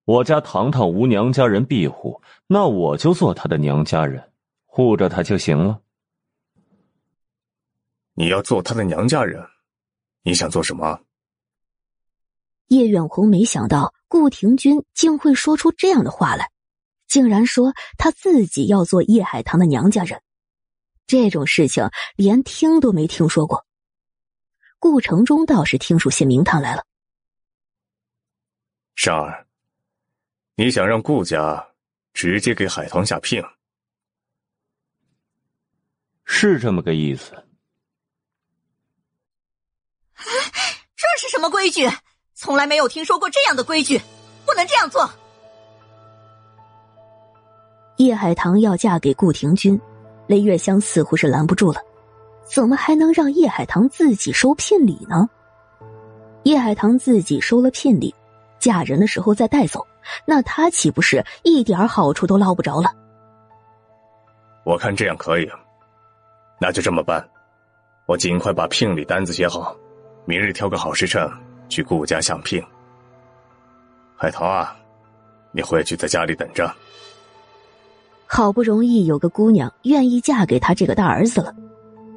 [0.06, 4.32] 我家糖糖无娘家人庇护，那我就做她的娘家人，
[4.66, 5.82] 护着她就行了。
[8.14, 9.46] 你要做她的娘家人，
[10.24, 11.02] 你想做什么？
[12.68, 16.52] 叶远红没想到顾廷钧竟会说出这样的话来，
[17.10, 20.22] 竟然说他自己要做叶海棠的娘家人。
[21.06, 23.66] 这种事情连听都没听说过。
[24.80, 26.86] 顾城中倒是听出些名堂来了。
[28.96, 29.46] 善儿，
[30.56, 31.68] 你想让顾家
[32.14, 33.44] 直接给海棠下聘？
[36.26, 37.32] 是这么个意思。
[40.16, 41.90] 这是什么规矩？
[42.34, 44.00] 从来没有听说过这样的规矩，
[44.46, 45.10] 不能这样做。
[47.98, 49.80] 叶海棠要嫁给顾廷钧。
[50.28, 51.82] 雷月香似乎是拦不住了，
[52.46, 55.30] 怎么还能让叶海棠自己收聘礼呢？
[56.44, 58.16] 叶海棠自己收了聘礼，
[58.62, 59.86] 嫁人的时候再带走，
[60.24, 62.90] 那他岂不是一点好处都捞不着了？
[64.64, 65.50] 我看这样可以，
[66.60, 67.28] 那就这么办。
[68.06, 69.76] 我尽快把聘礼单子写好，
[70.26, 71.28] 明日挑个好时辰
[71.68, 72.64] 去顾家相聘。
[74.16, 74.78] 海棠啊，
[75.52, 76.72] 你回去在家里等着。
[78.28, 81.54] 好不容易有个姑娘愿意嫁给他这个大儿子了，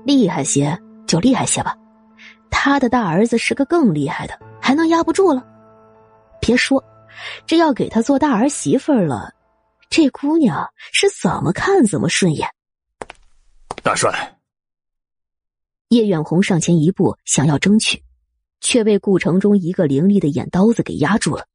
[0.05, 1.75] 厉害些就厉害些吧。
[2.51, 5.43] 他的大儿子是个更厉害的，还能压不住了？
[6.47, 6.85] 别说，
[7.47, 9.33] 这要给他做大儿媳妇了，
[9.89, 12.47] 这姑娘是怎么看怎么顺眼。
[13.83, 14.39] 大帅，
[15.89, 18.03] 叶远红上前一步想要争取，
[18.61, 21.47] 却被顾城中一个凌厉的眼刀子给压住了。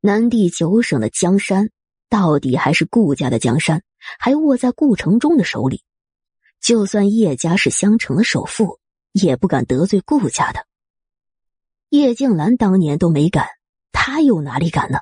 [0.00, 1.70] 南地九省的江山。
[2.08, 3.82] 到底还是顾家的江山，
[4.18, 5.82] 还握在顾城中的手里。
[6.60, 8.78] 就算叶家是襄城的首富，
[9.12, 10.66] 也不敢得罪顾家的。
[11.88, 13.48] 叶静兰当年都没敢，
[13.92, 14.98] 他又哪里敢呢？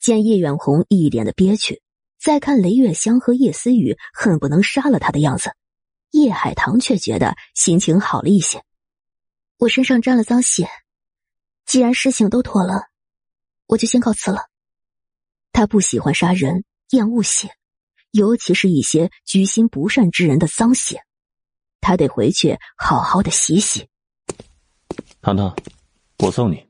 [0.00, 1.82] 见叶远红一脸的憋屈，
[2.18, 5.54] 再看雷月香和叶思雨恨不能杀了他的样子，
[6.10, 8.64] 叶海棠却觉得心情好了一些。
[9.58, 10.68] 我身上沾了脏血，
[11.66, 12.84] 既然事情都妥了，
[13.66, 14.48] 我就先告辞了。
[15.52, 17.50] 他不喜欢杀人，厌恶血，
[18.12, 21.02] 尤其是一些居心不善之人的脏血。
[21.80, 23.88] 他得回去好好的洗洗。
[25.20, 25.56] 糖糖，
[26.18, 26.67] 我送你。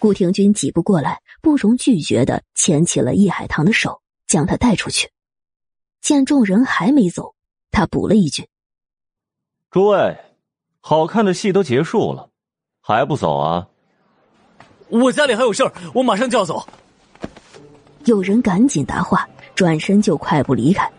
[0.00, 5.10] 顾廷钧挤不过来，不容拒绝的牵起了易海棠的手，将他带出去。
[6.00, 7.34] 见众人还没走，
[7.70, 8.48] 他补了一句
[9.70, 10.16] ：“诸位，
[10.80, 12.30] 好看的戏都结束了，
[12.80, 13.68] 还不走啊？”
[14.88, 16.66] 我家里还有事儿，我马上就要走。
[18.06, 20.90] 有人赶紧答话，转身就快步离开。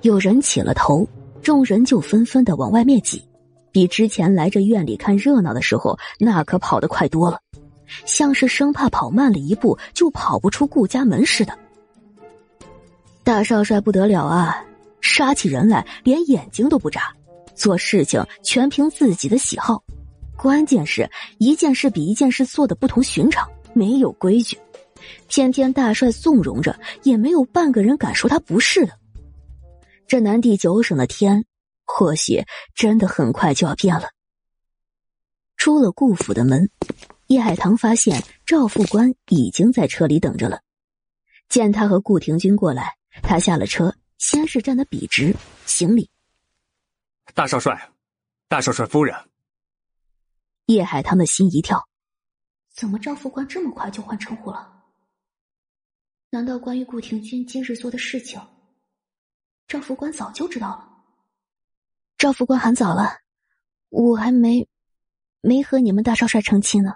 [0.00, 1.06] 有人起了头，
[1.40, 3.24] 众人就纷纷的往外面挤，
[3.72, 7.40] 比之前来这院里看热闹的时候那可跑得快多了，
[8.04, 11.58] 像是生怕跑慢了一步就跑不出顾家门似的。
[13.24, 14.64] 大少帅不得了啊，
[15.00, 17.12] 杀起人来连眼睛都不眨，
[17.54, 19.82] 做事情全凭自己的喜好，
[20.36, 21.08] 关键是
[21.38, 24.58] 一件事比一件事做的不同寻常，没有规矩。
[25.28, 28.92] 偏偏大帅纵容着，也没有半个人敢说他不是的。
[30.06, 31.44] 这南地九省的天，
[31.94, 32.42] 或许
[32.74, 34.08] 真的很快就要变了。
[35.58, 36.70] 出了顾府的门，
[37.26, 40.62] 叶海棠发现赵副官已经在车里等着了。
[41.50, 45.36] 见他和顾廷钧过来，他下了车，先是站得笔直，
[45.66, 46.10] 行礼
[47.34, 47.92] ：“大少帅，
[48.48, 49.14] 大少帅夫人。”
[50.64, 51.86] 叶海棠的心一跳，
[52.72, 54.82] 怎么赵副官这么快就换称呼了？
[56.30, 58.40] 难道关于顾廷钧今日做的事情，
[59.68, 60.88] 赵副官早就知道了？
[62.22, 63.14] 赵副官喊早了，
[63.90, 64.64] 我还没
[65.40, 66.92] 没和你们大少帅成亲呢。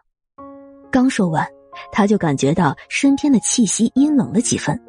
[0.89, 1.45] 刚说完，
[1.91, 4.81] 他就感觉到身边的气息阴冷了几分，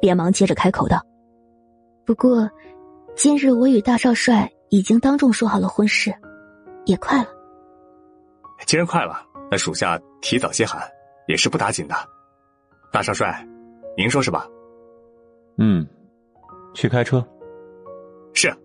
[0.00, 1.04] 连忙接着开口道
[2.06, 2.48] ：“不过，
[3.16, 6.14] 今日我与大少帅已经当众说好了婚事，
[6.84, 7.28] 也快了。
[8.66, 10.88] 既然快了，那属下提早些喊
[11.26, 11.96] 也是不打紧的。
[12.92, 13.44] 大少帅。”
[13.98, 14.46] 您说是吧？
[15.58, 15.84] 嗯，
[16.74, 17.26] 去开车。
[18.34, 18.56] 是，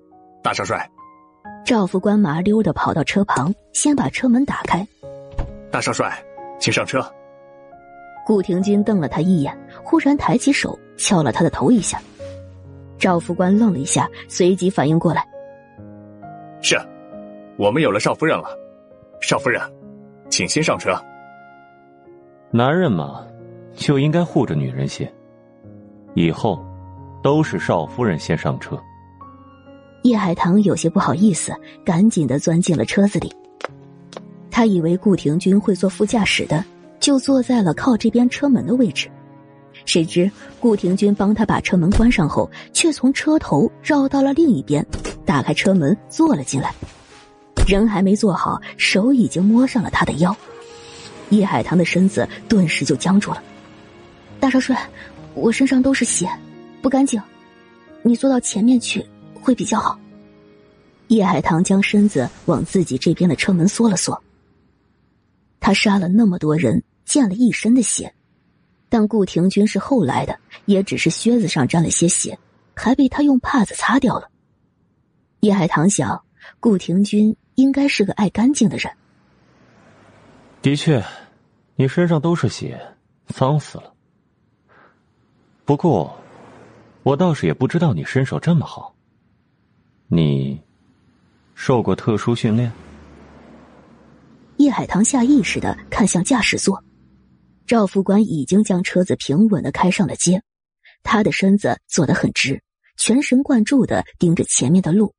[0.44, 0.88] 大少帅。
[1.66, 4.88] 赵副官麻溜的跑到车旁，先把车门打开。
[5.72, 6.24] 大少帅，
[6.60, 7.04] 请上车。
[8.26, 12.00] 顾廷钧瞪了他一眼，忽然抬起手敲了他的头一下。
[12.98, 15.28] 赵副官愣了一下，随即反应过来
[16.62, 16.78] ：“是，
[17.58, 18.48] 我们有了少夫人了。
[19.22, 19.62] 少夫人，
[20.30, 20.92] 请先上车。
[22.52, 23.26] 男人嘛，
[23.74, 25.12] 就应该护着女人些。
[26.14, 26.64] 以后，
[27.22, 28.80] 都是少夫人先上车。”
[30.06, 31.52] 叶海棠有些不好意思，
[31.84, 33.34] 赶紧的钻进了车子里。
[34.52, 36.64] 他以为顾廷钧会坐副驾驶的，
[36.99, 39.10] 就坐在了靠这边车门的位置。
[39.84, 40.30] 谁知
[40.60, 44.86] 顾廷钧帮他把车门关上后，却从车头绕到了另一边，
[45.26, 46.72] 打开车门坐了进来。
[47.68, 50.38] 人还没坐好，手已经摸上了他的腰。
[51.32, 53.41] 叶海棠的身子顿时就僵住了。
[54.40, 54.88] 大少帅，
[55.34, 56.30] 我身上都是血，
[56.80, 57.19] 不干净，
[58.03, 59.03] 你坐到前面去。
[59.46, 60.00] 会比较好。
[61.10, 64.20] 叶海棠将身子往自己这边的车门缩了缩。
[65.60, 68.12] 他杀了那么多人，溅了一身的血，
[68.90, 72.40] 但顾廷钧是后来的，也只是靴子上沾了些血，
[72.74, 74.28] 还被他用帕子擦掉了。
[75.42, 76.24] 叶海棠想，
[76.60, 78.92] 顾廷钧应该是个爱干净的人。
[80.64, 81.04] 的确，
[81.76, 82.82] 你身上都是血，
[83.28, 83.94] 脏死了。
[85.66, 86.18] 不过，
[87.04, 88.95] 我倒是也不知道你身手这么好。
[90.07, 90.61] 你
[91.56, 92.72] 受过特殊训练？
[94.57, 96.82] 叶海棠下意识的看向驾驶座，
[97.65, 100.41] 赵副官已经将车子平稳的开上了街，
[101.03, 102.64] 他的身子坐得很直，
[102.98, 105.14] 全神贯注的盯着前面的路，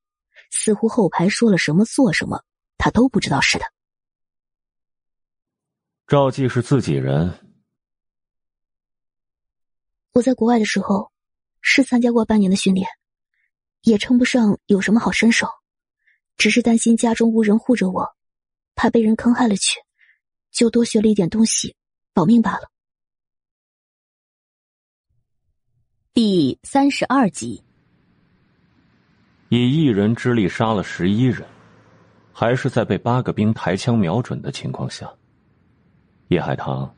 [0.51, 2.43] 似乎后排说了什么、做什么，
[2.79, 3.65] 他都不知道似的。
[6.07, 7.35] 赵记是自己人，
[10.13, 11.11] 我在国外的时候
[11.61, 12.87] 是参加过半年的训练。
[13.83, 15.49] 也称不上有什么好身手，
[16.37, 18.17] 只是担心家中无人护着我，
[18.75, 19.81] 怕被人坑害了去，
[20.51, 21.75] 就多学了一点东西，
[22.13, 22.71] 保命罢了。
[26.13, 27.63] 第三十二集，
[29.51, 31.47] 以一人之力杀了十一人，
[32.33, 35.13] 还是在被八个兵抬枪瞄准的情况下。
[36.29, 36.93] 叶海棠，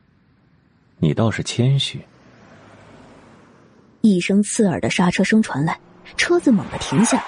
[0.97, 2.01] 你倒是谦虚。
[4.01, 5.79] 一声刺耳的刹车声传来。
[6.17, 7.23] 车子猛地停下，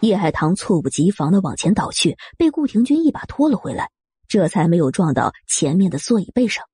[0.00, 3.90] 叶海棠猝不及防的往前倒去，被顾廷钧一把拖了回来，
[4.26, 6.64] 这才没有撞到前面的座椅背上。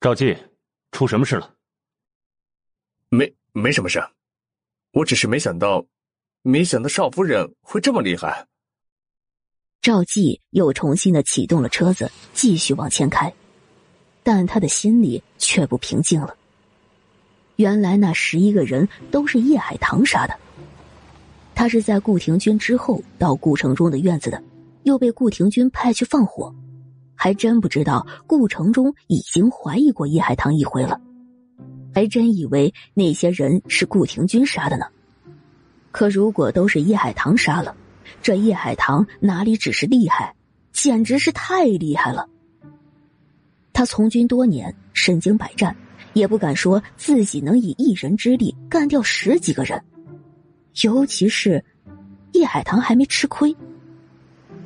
[0.00, 0.36] 赵继，
[0.92, 1.54] 出什么事了？
[3.08, 4.02] 没，没什么事，
[4.92, 5.84] 我只是没想到，
[6.42, 8.46] 没想到少夫人会这么厉害。
[9.80, 13.32] 赵继又重新的启动了车子，继续往前开，
[14.22, 16.36] 但他的心里却不平静了。
[17.56, 20.34] 原来那十一个人都是叶海棠杀的。
[21.54, 24.42] 他是在顾廷钧之后到顾城中的院子的，
[24.82, 26.54] 又被顾廷钧派去放火，
[27.14, 31.00] 还真不知道顾城中已经怀疑过叶海棠一回了，
[31.94, 34.86] 还真以为那些人是顾廷钧杀的呢。
[35.92, 37.74] 可如果都是叶海棠杀了，
[38.20, 40.34] 这叶海棠哪里只是厉害，
[40.72, 42.28] 简直是太厉害了。
[43.72, 45.74] 他从军多年，身经百战。
[46.16, 49.78] 也不敢说自己能以一人之力干掉十几个人，
[50.82, 51.62] 尤其是
[52.32, 53.54] 叶海棠还没吃亏，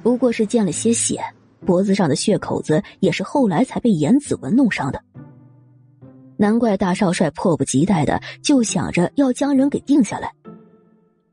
[0.01, 1.21] 不过是见了些血，
[1.67, 5.03] 脖子上的血口子也是后来才被严子文弄伤的。
[6.37, 10.33] 难怪大少帅迫不及待的就想着要将人给定下来。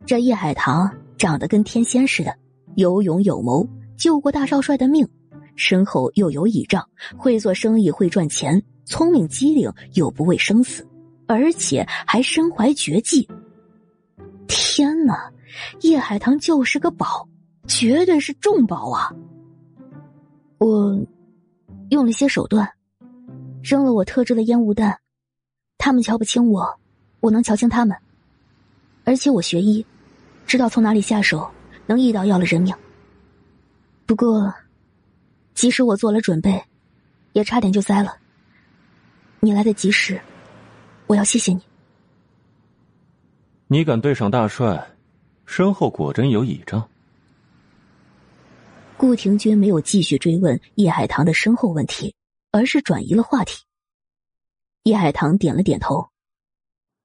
[0.03, 2.35] 这叶海棠长得跟天仙似的，
[2.75, 5.07] 有勇有谋，救过大少帅的命，
[5.57, 8.63] 身后又有倚仗，会做生意，会赚钱。
[8.85, 10.87] 聪明机灵又不畏生死，
[11.27, 13.27] 而且还身怀绝技。
[14.47, 15.29] 天哪，
[15.81, 17.27] 叶海棠就是个宝，
[17.67, 19.11] 绝对是重宝啊！
[20.59, 21.05] 我
[21.89, 22.65] 用了些手段，
[23.61, 24.97] 扔了我特制的烟雾弹，
[25.77, 26.65] 他们瞧不清我，
[27.19, 27.97] 我能瞧清他们。
[29.03, 29.85] 而且我学医，
[30.45, 31.49] 知道从哪里下手，
[31.85, 32.73] 能一刀要了人命。
[34.05, 34.53] 不过，
[35.57, 36.63] 即使我做了准备，
[37.33, 38.15] 也差点就栽了。
[39.39, 40.21] 你来得及时，
[41.07, 41.59] 我要谢谢你。
[43.65, 44.95] 你敢对上大帅，
[45.47, 46.87] 身后果真有倚仗。
[48.97, 52.13] 顾廷钧没有继续追问叶海棠的身后问题，
[52.51, 53.65] 而是转移了话题。
[54.83, 56.07] 叶海棠点了点头：“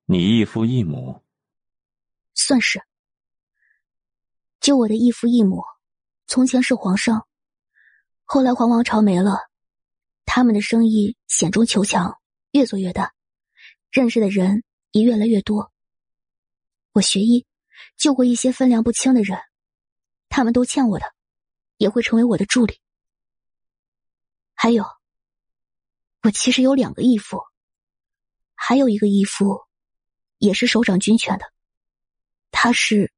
[0.05, 1.23] 你异父异母，
[2.35, 2.83] 算是。
[4.61, 5.65] 就我的异父异母，
[6.27, 7.27] 从前是皇上，
[8.34, 9.36] 后来皇王朝没了，
[10.24, 12.18] 他们的生意险中求强。”
[12.52, 13.12] 越做越大，
[13.90, 15.70] 认识的人也越来越多。
[16.92, 17.44] 我学医，
[17.98, 19.38] 救过一些分量不轻的人，
[20.30, 21.04] 他们都欠我的，
[21.76, 22.80] 也会成为我的助理。
[24.54, 24.86] 还有，
[26.22, 27.38] 我其实有两个义父，
[28.54, 29.60] 还有一个义父，
[30.38, 31.52] 也是手掌军权的，
[32.50, 33.12] 他是。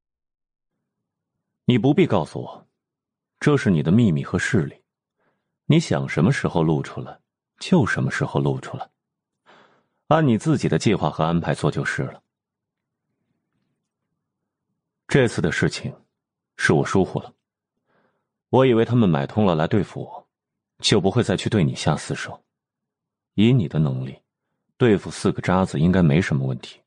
[1.67, 2.69] 你不必告诉我，
[3.39, 4.84] 这是你的秘密和势力，
[5.67, 7.21] 你想什么时候露出来，
[7.59, 8.91] 就什么时候露出来，
[10.09, 12.23] 按你自己的计划和安排做就是了。
[15.09, 15.95] 这次的事情，
[16.57, 17.35] 是我疏忽了，
[18.49, 20.25] 我以为他们买通了来对付我。
[20.81, 22.45] 就不会再去对你下死手。
[23.35, 24.21] 以你的能力，
[24.77, 26.83] 对付四个渣子应该没什么问题。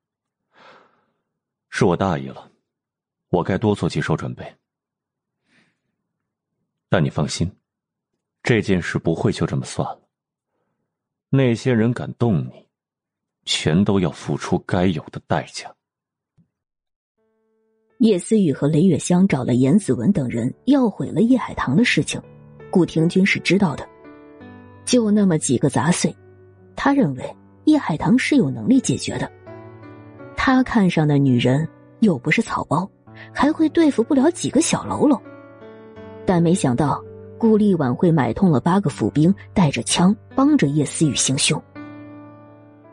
[1.69, 2.51] 是我大意了，
[3.29, 4.55] 我该多做几手准备。
[6.89, 7.56] 但你放心，
[8.47, 9.99] 这件事不会就这么算了。
[11.29, 12.65] 那些人敢动你，
[13.43, 15.69] 全都要付出该有的代价。
[17.99, 22.21] 叶思雨和雷月香找了严子文等人，要毁了叶海棠的事情。
[22.71, 23.85] 顾廷钧是知道的，
[24.85, 26.15] 就那么几个杂碎，
[26.73, 29.29] 他认为叶海棠是有能力解决的。
[30.37, 31.67] 他看上的女人
[31.99, 32.89] 又不是草包，
[33.33, 35.21] 还会对付不了几个小喽啰。
[36.25, 37.03] 但没想到
[37.37, 41.61] 顾立晚会买通了八个府兵，带着枪帮着叶思雨行凶。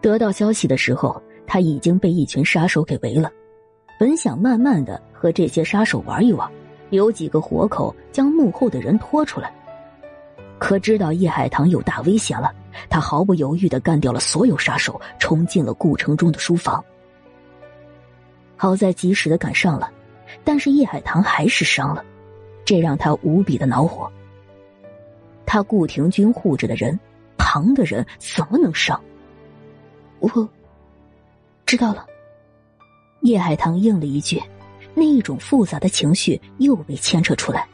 [0.00, 3.30] 得到消息的时候，他已经被一群杀手给围了。
[3.98, 6.50] 本想慢慢的和这些杀手玩一玩，
[6.90, 9.52] 留几个活口将幕后的人拖出来。
[10.58, 12.52] 可知道叶海棠有大危险了，
[12.90, 16.84] 他毫不犹豫的干掉了所有杀手，冲进了顾城中的书房。
[18.56, 19.90] 好在及时的赶上了，
[20.42, 22.04] 但是叶海棠还是伤了，
[22.64, 24.10] 这让他无比的恼火。
[25.46, 26.98] 他顾廷钧护着的人，
[27.36, 29.00] 旁的人怎么能伤？
[30.20, 30.48] 我
[31.66, 32.06] 知道了。
[33.22, 34.42] 叶海棠应了一句，
[34.94, 37.66] 那一种复杂的情绪又被牵扯出来。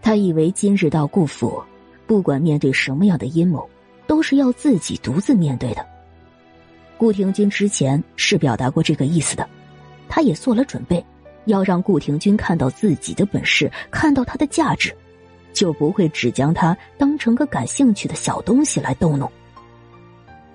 [0.00, 1.62] 他以为今日到顾府，
[2.06, 3.68] 不管面对什么样的阴谋，
[4.06, 5.84] 都是要自己独自面对的。
[6.96, 9.48] 顾廷钧之前是表达过这个意思的，
[10.08, 11.04] 他也做了准备，
[11.44, 14.96] 要让顾廷钧看到自己的本事，看到他的价值，
[15.58, 19.28] 就不会只将他当成个感兴趣的小东西来逗弄。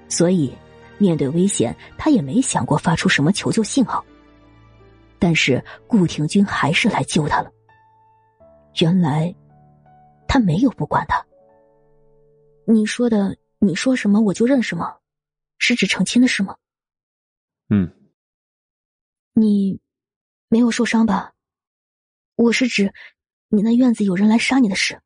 [0.08, 0.56] 所以，
[0.98, 4.04] 面对危险，他也没想过发出什么求救信号。
[5.20, 7.52] 但是顾廷钧还是来救他了。
[8.80, 9.36] 原来。
[10.26, 11.24] 他没有不管他。
[12.66, 14.98] 你说的，你说什么我就认什么，
[15.60, 16.56] 是指成亲的事吗？
[17.70, 17.92] 嗯。
[19.34, 19.80] 你
[20.48, 21.34] 没有受伤吧？
[22.36, 22.92] 我是指
[23.56, 25.00] 你那院子有人来杀你的事。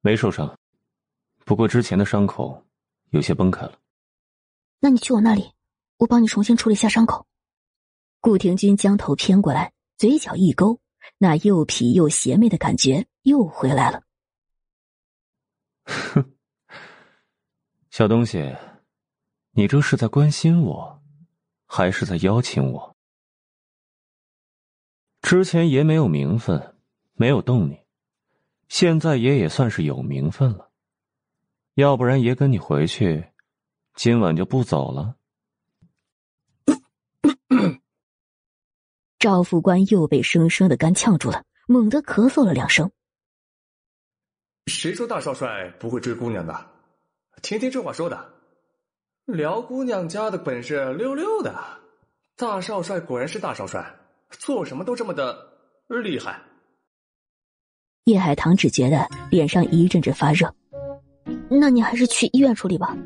[0.00, 0.58] 没受伤，
[1.44, 2.66] 不过之前的伤口
[3.10, 3.78] 有些崩开了。
[4.80, 5.52] 那你去我那里，
[5.98, 7.24] 我帮你重新处理一下伤口。
[8.18, 10.80] 顾廷钧将头偏过来，嘴角一勾，
[11.18, 14.02] 那又痞又邪魅的感觉又回来了。
[15.84, 16.32] 哼，
[17.90, 18.56] 小东西，
[19.52, 21.00] 你这是在关心我，
[21.66, 22.96] 还是在邀请我？
[25.20, 26.74] 之前爷没有名分，
[27.14, 27.78] 没有动你，
[28.68, 30.70] 现在爷也算是有名分了，
[31.74, 33.32] 要不然爷跟你回去，
[33.94, 35.16] 今晚就不走了。
[39.18, 42.90] 赵副官又被生生的干呛住了，猛地咳嗽了两声。
[44.66, 46.70] 谁说大少帅不会追姑娘的？
[47.40, 48.34] 听听这话说的，
[49.26, 51.54] 聊姑娘家的本事溜溜的。
[52.36, 53.94] 大少帅果然是大少帅，
[54.30, 55.36] 做什么都这么的
[55.88, 56.42] 厉害。
[58.04, 60.52] 叶海棠只觉得脸上一阵阵发热，
[61.48, 62.96] 那你还是去医院处理吧，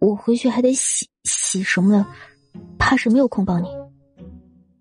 [0.00, 2.04] 我回去还得洗洗什么的，
[2.78, 3.68] 怕是没有空帮你。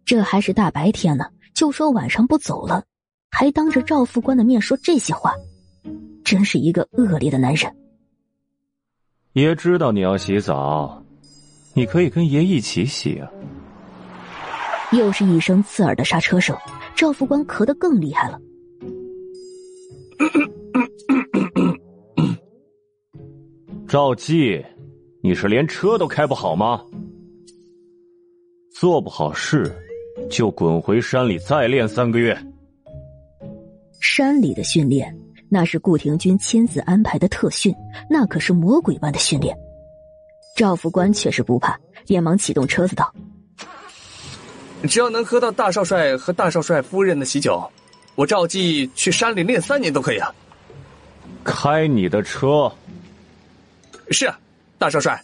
[0.04, 2.84] 这还是大白天呢，就说晚上不走了，
[3.32, 5.34] 还当着赵副官的面说这些话。
[6.26, 7.74] 真是一个恶劣的男人。
[9.34, 11.02] 爷知道你要洗澡，
[11.74, 13.30] 你可以跟爷一起洗啊。
[14.92, 16.58] 又是一声刺耳的刹车声，
[16.96, 18.38] 赵副官咳得更厉害了。
[23.88, 24.66] 赵记，
[25.22, 26.82] 你是连车都开不好吗？
[28.74, 29.72] 做不好事，
[30.30, 32.38] 就滚回山里再练三个月。
[34.02, 35.18] 山里的训练。
[35.50, 37.72] 那是顾廷钧亲自安排的特训，
[38.10, 39.56] 那可是魔鬼般的训练。
[40.58, 43.14] 赵副官却是不怕，连忙启动车子道
[44.90, 47.64] ：“只要能喝到大少帅和大少帅夫人的喜酒，
[48.16, 50.34] 我赵记去山里练三年都可以啊。”
[51.44, 52.72] 开你的车。
[54.12, 54.32] 是，
[54.78, 55.22] 大少帅，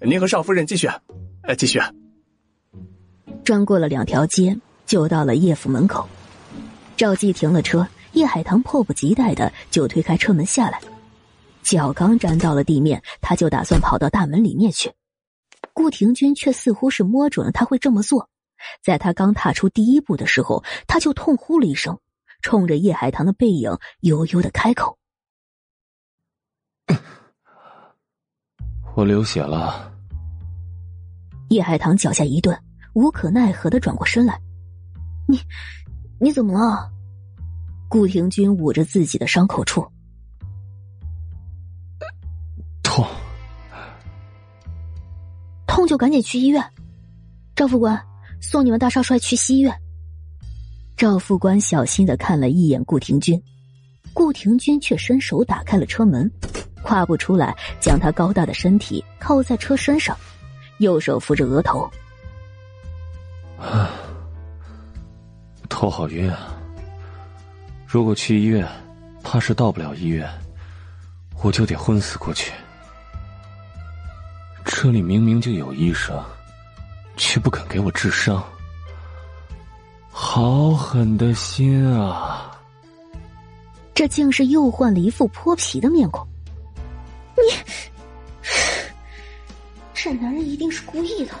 [0.00, 0.88] 您和少夫人继续，
[1.42, 1.80] 呃，继续。
[3.44, 4.56] 转过了两条街，
[4.86, 6.08] 就到了叶府门口。
[6.96, 10.80] 赵记停了车，叶海棠迫不及待的就推开车门下来，
[11.62, 14.92] 脚刚沾到了地面，他就打算跑到大门里面去。
[15.72, 18.28] 顾廷钧却似乎是摸准了他会这么做，
[18.82, 21.98] 在他刚踏出第一步的时候，他就痛呼了一声，
[22.42, 24.98] 冲着叶海棠的背影悠悠的开口：
[28.94, 29.92] “我流血了。”
[31.50, 32.58] 叶海棠脚下一顿，
[32.94, 34.40] 无可奈何的转过身来
[35.28, 35.38] ：“你，
[36.18, 36.90] 你怎么了？”
[37.88, 39.86] 顾廷钧捂着自己的伤口处，
[42.82, 43.06] 痛。
[45.66, 46.72] 痛就赶紧去医院，
[47.54, 48.04] 赵副官，
[48.44, 49.74] 送你们大少帅去西院。
[50.96, 53.42] 赵副官小心的看了一眼顾廷钧，
[54.12, 56.30] 顾廷钧却伸手打开了车门，
[56.82, 60.16] 跨步出来，将他高大的身体靠在车身上，
[60.78, 61.90] 右手扶着额头。
[63.58, 63.90] 啊，
[65.68, 66.54] 头好晕啊！
[67.86, 68.68] 如果去医院，
[69.22, 70.28] 怕是到不了医院，
[71.42, 72.52] 我就得昏死过去。
[74.64, 76.22] 这里明明就有医生，
[77.16, 78.42] 却不肯给我治伤，
[80.10, 82.50] 好狠的心啊！
[83.94, 86.26] 这竟是又换了一副泼皮的面孔。
[87.36, 87.42] 你，
[89.94, 91.32] 这男人一定是故意的！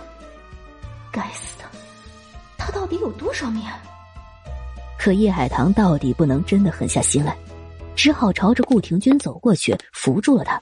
[1.10, 1.64] 该死的，
[2.56, 3.72] 他到底有多少面？
[4.98, 7.36] 可叶海棠到底不能真的狠下心来，
[7.94, 10.60] 只好朝着顾廷钧走过去，扶住了他。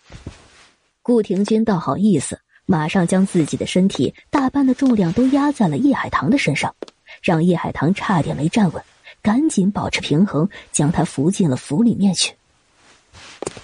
[1.02, 2.38] 顾廷钧倒好意思。
[2.72, 6.74] 马上将自己的身体大半的重量都压在了叶海棠的身上，
[7.22, 8.82] 让叶海棠差点没站稳，
[9.20, 12.34] 赶紧保持平衡，将他扶进了府里面去。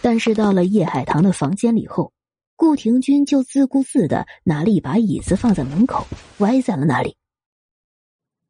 [0.03, 2.13] 但是到了叶海棠的房间里后，
[2.55, 6.07] 顾廷钧就自顾自的拿了一把椅子放在门口，
[6.41, 7.17] 歪在了那里。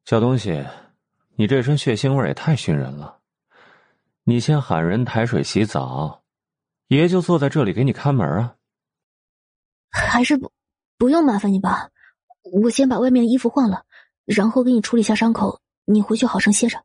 [0.06, 0.66] 小东西，
[1.36, 3.18] 你这身血腥味也太熏人了！
[4.24, 6.22] 你先喊人抬水洗澡，
[6.88, 8.56] 爷就坐在这里给你看门啊。
[9.90, 10.50] 还是不
[10.96, 11.90] 不用麻烦你吧，
[12.52, 13.84] 我先把外面的衣服换了，
[14.24, 16.78] 然后给你处理下伤口，你回去好生歇着。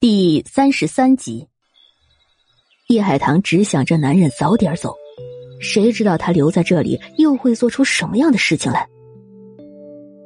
[0.00, 1.48] 第三十三集，
[2.88, 4.94] 叶海棠只想这男人早点走，
[5.60, 8.88] 谁知道他留在这里又会做出什么样的事情来？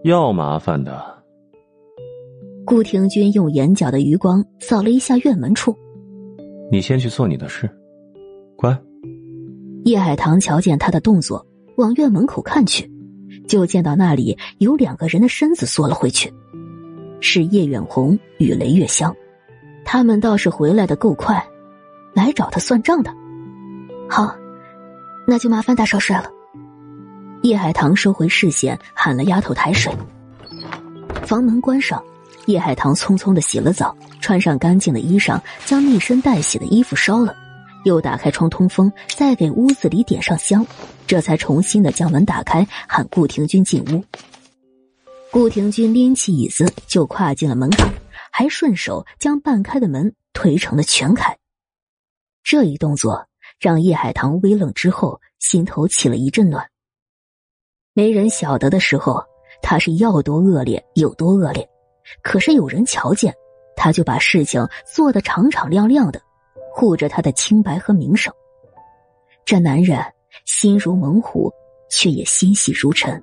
[0.05, 1.17] 要麻烦的。
[2.67, 5.77] 顾廷钧用眼角的余光扫了一下院门处，
[6.71, 7.71] 你先去做你的事，
[8.57, 8.77] 乖。
[9.85, 11.47] 叶海棠瞧见他的动作，
[11.77, 12.91] 往院门口看去，
[13.47, 16.33] 就见到那里有两个人的身子缩了回去，
[17.21, 19.15] 是叶远红与雷月香，
[19.85, 21.43] 他们倒是回来的够快，
[22.13, 23.15] 来找他算账的。
[24.09, 24.35] 好，
[25.27, 26.31] 那就麻烦大少帅了。
[27.43, 29.93] 叶海棠收回视线，喊了丫头抬水。
[31.25, 32.03] 房门关上，
[32.47, 37.35] 叶海棠匆匆的洗了澡，穿上干净的衣裳，将一身带洗的衣服烧了。
[37.85, 40.67] 又打开窗通风，再给屋子里点上香，
[41.07, 44.05] 这才重新的将门打开，喊顾廷钧进屋。
[45.31, 47.93] 顾廷钧拎起椅子就跨进了门槛，
[48.33, 51.37] 还顺手将半开的门推成了全开。
[52.43, 53.27] 这一动作
[53.61, 56.67] 让叶海棠微愣之后，心头起了一阵暖。
[57.93, 59.23] 没人晓得的时候，
[59.63, 61.69] 他是要多恶劣有多恶劣，
[62.23, 63.35] 可是有人瞧见，
[63.77, 66.21] 他就把事情做得敞敞亮亮的。
[66.73, 68.33] 护着他的清白和名声，
[69.45, 69.99] 这男人
[70.45, 71.51] 心如猛虎，
[71.91, 73.21] 却也心细如尘。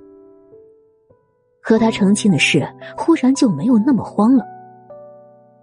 [1.62, 4.44] 和他成亲的事，忽然就没有那么慌了。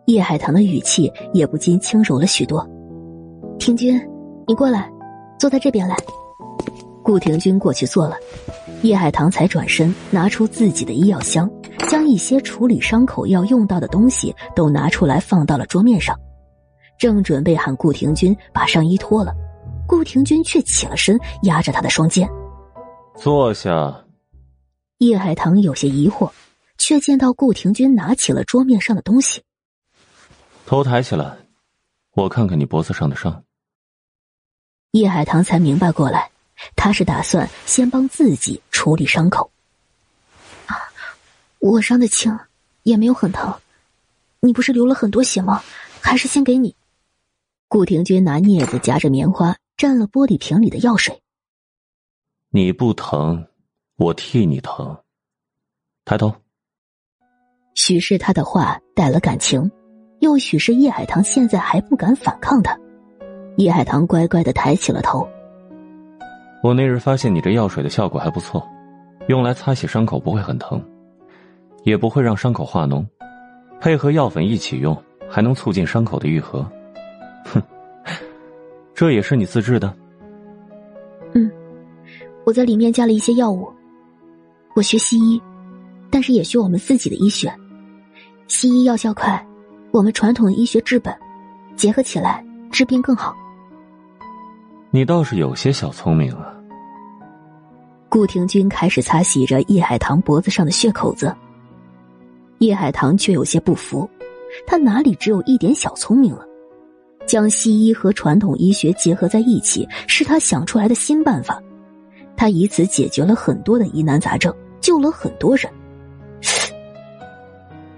[0.07, 2.69] 叶海棠的语气也不禁轻柔了许多。
[3.59, 4.01] 廷君，
[4.49, 4.91] 你过来，
[5.39, 5.97] 坐在这边来。
[7.05, 8.17] 顾廷君过去坐了，
[8.83, 11.49] 叶海棠才转身拿出自己的医药箱，
[11.89, 16.19] 将一些处理伤口要用到的东西都拿出来放到了桌面上。
[17.03, 19.35] 正准备喊顾廷钧把上衣脱了，
[19.89, 22.31] 顾廷钧却起了身，压着他的双肩。
[23.16, 24.05] 坐下。
[24.99, 26.31] 叶海棠有些疑惑，
[26.79, 29.43] 却见到顾廷钧拿起了桌面上的东西。
[30.65, 31.37] 头抬起来，
[32.12, 33.43] 我看看你脖子上的伤。
[34.93, 36.31] 叶海棠才明白过来，
[36.77, 39.51] 他是打算先帮自己处理伤口。
[40.66, 40.79] 啊，
[41.59, 42.39] 我伤的轻，
[42.85, 43.53] 也没有很疼。
[44.39, 45.61] 你不是流了很多血吗？
[46.01, 46.73] 还是先给你。
[47.73, 51.23] 顾廷钧拿镊子夹着棉花，蘸了玻璃瓶里的药水。
[52.51, 53.47] 你不疼，
[53.97, 54.94] 我替你疼。
[56.05, 56.31] 抬头。
[57.74, 59.70] 许是他的话带了感情，
[60.20, 62.78] 又许是叶海棠现在还不敢反抗他。
[63.57, 65.27] 叶海棠乖乖的抬起了头。
[66.62, 68.62] 我那日发现你这药水的效果还不错，
[69.28, 70.78] 用来擦洗伤口不会很疼，
[71.85, 73.03] 也不会让伤口化脓，
[73.81, 74.94] 配合药粉一起用，
[75.27, 76.70] 还能促进伤口的愈合。
[77.44, 77.62] 哼，
[78.94, 79.94] 这也是你自制的？
[81.35, 81.51] 嗯，
[82.44, 83.73] 我在里面加了一些药物。
[84.74, 85.40] 我学西医，
[86.10, 87.52] 但是也学我们自己的医学。
[88.48, 89.44] 西医药效快，
[89.90, 91.14] 我们传统的医学治本，
[91.77, 93.35] 结合起来治病更好。
[94.90, 96.55] 你倒是有些小聪明啊。
[98.10, 101.35] 顾廷钧开始擦洗着叶海棠脖子上的血口子。
[102.59, 104.09] 叶海棠却有些不服，
[104.66, 106.47] 他哪里只有一点小聪明了？
[107.27, 111.62] 将西医和传统医学结合在一起，是他想出来的新办法。
[112.36, 115.70] 他以此解决了很多的疑难杂症，救了很多人。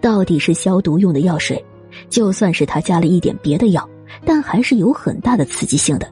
[0.00, 1.64] 到底是消毒用的药水，
[2.08, 3.88] 就算是他加了一点别的药，
[4.24, 6.06] 但还是有很大的刺激性的。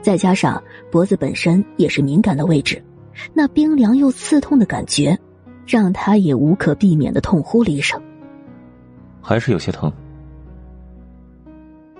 [0.00, 2.82] 再加上脖子本身也是敏感的位置，
[3.34, 5.18] 那冰凉又刺痛的感觉。
[5.66, 8.02] 让他也无可避免的痛呼了一声，
[9.20, 9.92] 还是有些疼。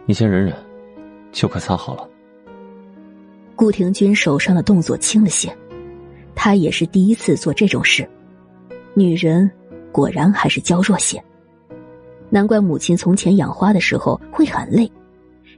[0.09, 0.57] 你先忍忍，
[1.33, 2.09] 就快擦好了。
[3.55, 5.55] 顾廷钧手上的动作轻了些，
[6.35, 8.09] 他也是第一次做这种事。
[8.95, 9.51] 女人
[9.93, 11.23] 果然还是娇弱些，
[12.31, 14.91] 难怪母亲从前养花的时候会很累。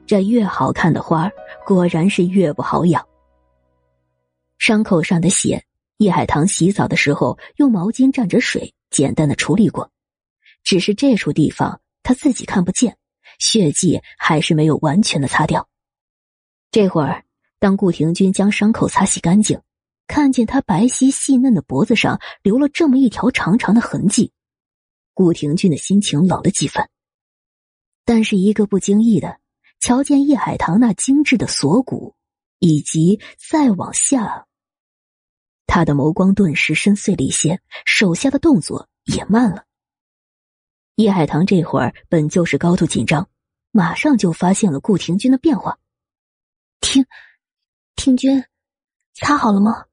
[0.05, 1.31] 这越好看的花，
[1.65, 3.07] 果然是越不好养。
[4.59, 5.63] 伤口上的血。
[5.99, 9.89] 叶海棠洗澡的时候用毛巾蘸着水简单的处理过，
[10.65, 12.97] 只是这处地方他自己看不见，
[13.41, 15.69] 血迹还是没有完全的擦掉。
[16.71, 17.25] 这会儿，
[17.59, 19.61] 当顾廷钧将伤口擦洗干净，
[20.07, 24.31] 看见他白皙细嫩的脖子上留了这么一条长长的痕迹，
[25.15, 26.89] 顾廷钧的心情冷了几分。
[28.05, 29.41] 但是一个不经意的，
[29.81, 32.15] 瞧见叶海棠那精致的锁骨，
[32.59, 34.47] 以及再往下。
[35.67, 39.65] 他的眸光顿时深邃了一些，手下的动作也慢了。
[40.97, 43.30] 叶海棠这会儿本就是高度紧张，
[43.71, 45.79] 马上就发现了顾廷钧的变化。
[46.81, 47.05] 听，
[47.97, 48.45] 廷钧，
[49.15, 49.87] 擦好了吗？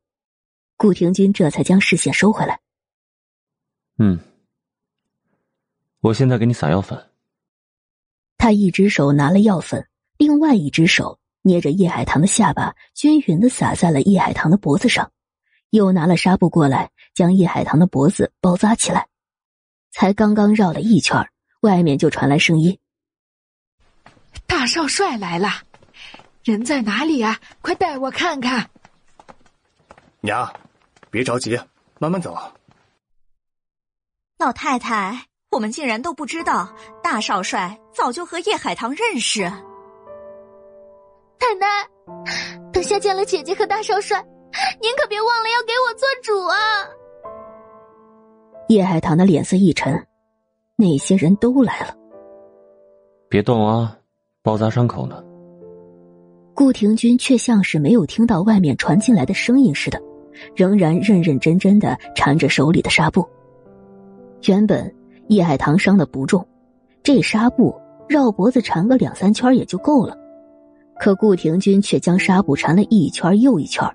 [0.77, 2.59] 顾廷钧这才将视线收回来。
[3.97, 4.19] 嗯，
[6.01, 7.09] 我现在给你撒药粉。
[8.37, 15.11] 他一只手拿了药粉，另外一只手捏着叶海棠的下巴，均匀的撒在了叶海棠的脖子上。
[15.71, 19.07] 又拿了纱布过来，将叶海棠的脖子包扎起来。
[19.91, 21.27] 才刚刚绕了一圈，
[21.61, 22.79] 外面就传来声音
[24.67, 25.47] ：“大少帅来了，
[26.43, 27.39] 人在哪里啊？
[27.61, 28.69] 快带我看看。”
[30.19, 30.53] 娘，
[31.09, 31.57] 别着急，
[31.99, 32.37] 慢慢走。
[34.37, 35.17] 老太太，
[35.51, 36.69] 我们竟然都不知道
[37.01, 39.43] 大少帅早就和叶海棠认识。
[39.43, 39.55] 奶
[41.57, 41.65] 奶，
[42.73, 44.21] 等下见了姐姐和大少帅。
[44.81, 46.57] 您可别忘了要给我做主啊！
[48.67, 50.05] 叶海棠的脸色一沉，
[50.75, 51.95] 那些人都来了。
[53.29, 53.97] 别动啊，
[54.47, 55.21] 包扎伤口呢。
[56.53, 60.01] 顾廷钧却像是没有听到外面传进来的声音似的，
[60.55, 63.27] 仍然认认真真的缠着手里的纱布。
[64.45, 64.89] 原本
[65.27, 66.47] 叶海棠伤的不重，
[67.03, 67.75] 这纱布
[68.07, 70.17] 绕脖子缠个两三圈也就够了，
[70.97, 73.85] 可顾廷钧却将纱布缠了一圈又一圈。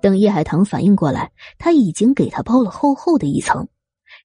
[0.00, 3.68] 等叶海棠反应过来，他已经给他包了厚厚的一层，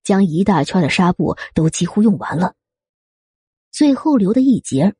[0.06, 2.54] 将一大圈的纱布都几乎用完了。
[3.74, 4.94] 最后留的一截，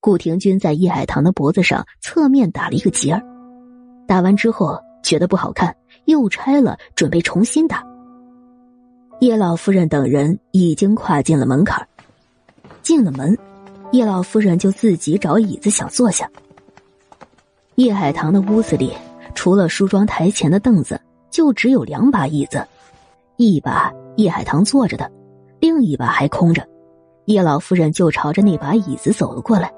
[0.00, 3.22] 顾廷钧在叶海棠的脖子上侧面打了一个结儿。
[4.06, 7.84] 打完之后觉得不好看，又拆了，准备重新打。
[9.20, 11.86] 叶老夫人等人已经跨进了门槛
[12.82, 13.36] 进了门，
[13.92, 16.28] 叶老夫人就自己找椅子想坐下。
[17.76, 18.92] 叶海棠的屋子里。
[19.32, 21.00] 除了梳妆台前的凳子，
[21.30, 22.66] 就只有两把椅子，
[23.36, 25.10] 一把叶海棠坐着的，
[25.60, 26.66] 另一把还空着。
[27.26, 29.72] 叶老夫人就朝着那把椅子走了过来。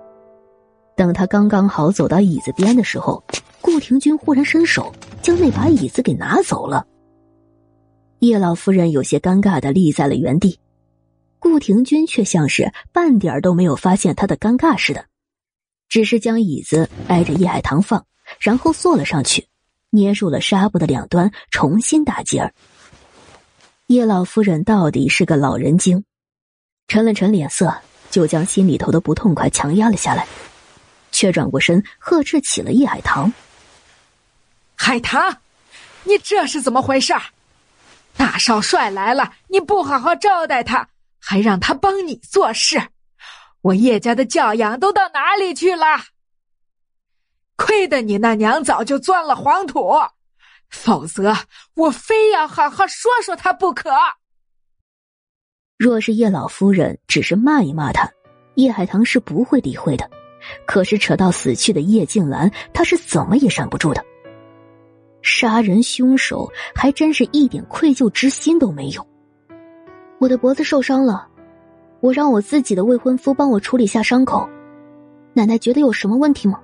[0.97, 3.23] 等他刚刚好走到椅子边的时候，
[3.60, 6.86] 顾廷钧忽然伸手将那把椅子给拿走了。
[8.19, 10.59] 叶老夫人有些尴尬的立在了原地，
[11.39, 15.05] 顾廷钧却像是半点都没有发现他的尴尬似的，
[15.89, 18.05] 只是将椅子挨着叶海棠放。
[18.39, 19.47] 然后坐了上去，
[19.90, 22.55] 捏住了纱布的两端，重新打结儿。
[23.89, 26.02] 叶老夫人到底是个老人精，
[26.89, 27.74] 沉了沉脸色，
[28.10, 30.27] 就将心里头的不痛快强压了下来，
[31.12, 33.32] 却转过身呵斥起了叶海棠
[34.74, 35.36] ：“海棠，
[36.02, 37.14] 你这是怎么回事？
[38.16, 40.89] 大少帅来了，你不好好招待他，
[41.20, 42.89] 还让他帮你做事，
[43.60, 45.86] 我叶家的教养都到哪里去了？”
[47.56, 49.93] 亏得你那娘早就钻了黄土，
[50.68, 51.36] 否则
[51.74, 53.90] 我非要好好说说他不可。
[55.76, 58.10] 若是叶老夫人只是骂一骂他，
[58.56, 60.10] 叶海棠是不会理会的。
[60.66, 64.05] 可是扯到死去的叶静兰，他是怎么也闪不住的。
[65.23, 69.06] 杀人凶手还真是一点愧疚之心都没有。
[70.19, 71.27] 我的脖子受伤了，
[72.01, 74.48] 我让我自己的未婚夫帮我处理下伤口。
[75.32, 76.60] 奶奶觉得有什么问题吗？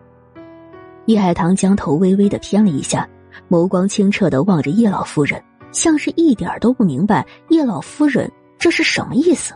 [1.07, 3.09] 叶海棠将头微微的偏了一下，
[3.49, 5.43] 眸光清澈的望着叶老夫人，
[5.73, 9.55] 像是一点都不明白叶老夫人这是什么意思。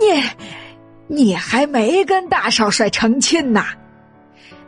[0.00, 0.06] 你，
[1.08, 3.64] 你还没跟大少帅成亲呢？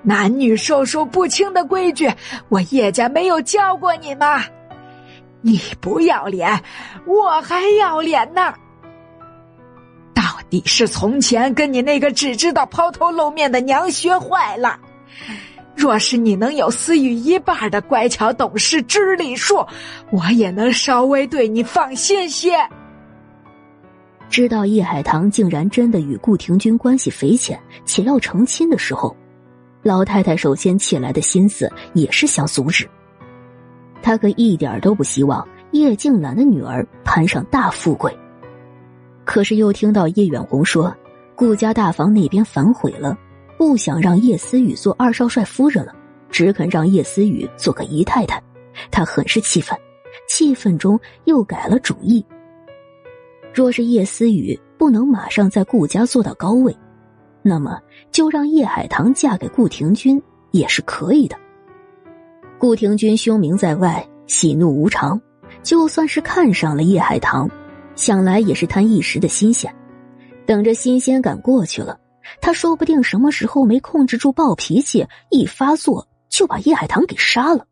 [0.02, 2.10] 男女授受不亲的规矩，
[2.48, 4.44] 我叶家没有教过你吗？
[5.40, 6.62] 你不要脸，
[7.06, 8.54] 我还要脸呢！
[10.14, 14.78] 到底是从前跟你那个只知道抛头露面的娘学坏了。
[15.76, 19.64] 若是你能有思雨一半的乖巧懂事、知礼数，
[20.10, 22.56] 我也能稍微对你放心些。
[24.28, 29.16] 知道叶海棠竟然真的与顾廷钧关系匪浅，且要成亲的时候。
[29.82, 32.88] 老太太首先起来的心思也是想阻止。
[34.02, 38.14] 她可一点都不希望叶静兰的女儿攀上大富贵。
[39.24, 40.94] 可是又听到叶远红说，
[41.34, 43.16] 顾家大房那边反悔了，
[43.56, 45.94] 不想让叶思雨做二少帅夫人了，
[46.30, 48.42] 只肯让叶思雨做个姨太太。
[48.90, 49.78] 她很是气愤，
[50.28, 52.24] 气愤中又改了主意。
[53.58, 56.72] 若是叶思雨不能马上在顾家做到高位。
[57.42, 57.76] 那么，
[58.12, 60.22] 就让叶海棠嫁给顾廷钧
[60.52, 61.36] 也是可以的。
[62.56, 65.20] 顾廷钧凶名在外，喜怒无常，
[65.64, 67.50] 就算是看上了叶海棠，
[67.96, 69.74] 想来也是贪一时的新鲜。
[70.46, 71.98] 等着新鲜感过去了，
[72.40, 77.66] 他说不定什么时候没控制住暴脾气，一发作就把叶海棠给杀了。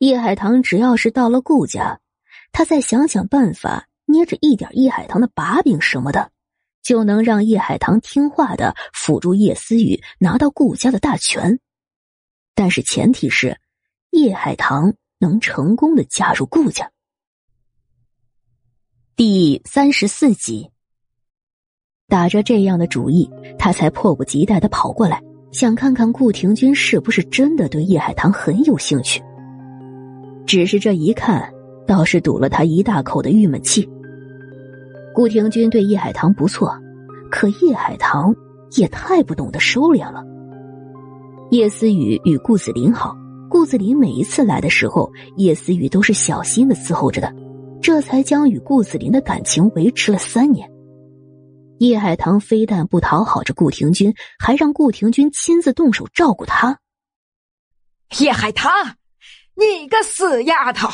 [0.00, 1.98] 叶海棠只要是到了顾家，
[2.52, 6.32] 他再想想办法，捏着一点叶海棠的把柄什么的。
[6.80, 11.58] 就能让叶海棠听话的辅助叶思雨拿到顾家的大权，
[12.54, 13.60] 但是前提是
[14.10, 16.90] 叶海棠能成功的加入顾家。
[19.16, 20.70] 第三十四集，
[22.06, 23.28] 打着这样的主意，
[23.58, 25.22] 他才迫不及待的跑过来，
[25.52, 29.22] 想看看顾廷钧是不是真的对叶海棠很有兴趣。
[30.46, 31.52] 只是这一看，
[31.86, 33.86] 倒是堵了他一大口的郁闷气。
[35.18, 36.72] 顾廷钧对叶海棠不错，
[37.28, 38.32] 可叶海棠
[38.76, 40.22] 也太不懂得收敛了。
[41.50, 43.16] 叶思雨与顾子霖好，
[43.50, 47.34] 顾子霖每一次来的时候，叶思雨都是小心的伺候着的，
[47.82, 50.70] 这才将与顾子霖的感情维持了三年。
[51.80, 56.78] 叶海棠非但不讨好着顾廷钧，还让顾廷钧亲自动手照顾他。
[58.20, 58.70] 叶海棠，
[59.56, 60.88] 你个死丫头，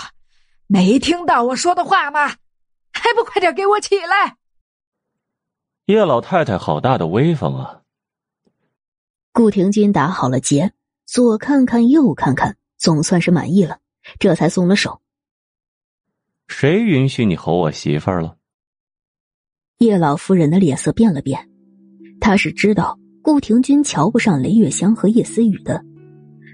[0.67, 2.33] 没听到我说的话吗？
[2.95, 4.37] 还不快点给我起来！
[5.87, 7.83] 叶老太太好大的威风啊！
[9.33, 10.73] 顾廷钧打好了结，
[11.05, 13.81] 左看看右看看，总算是满意了，
[14.19, 15.03] 这才松了手。
[16.47, 18.37] 谁允许你吼我媳妇儿了？
[19.79, 21.51] 叶老夫人的脸色变了变，
[22.21, 25.85] 她是知道顾廷君瞧不上雷月香和叶思雨的，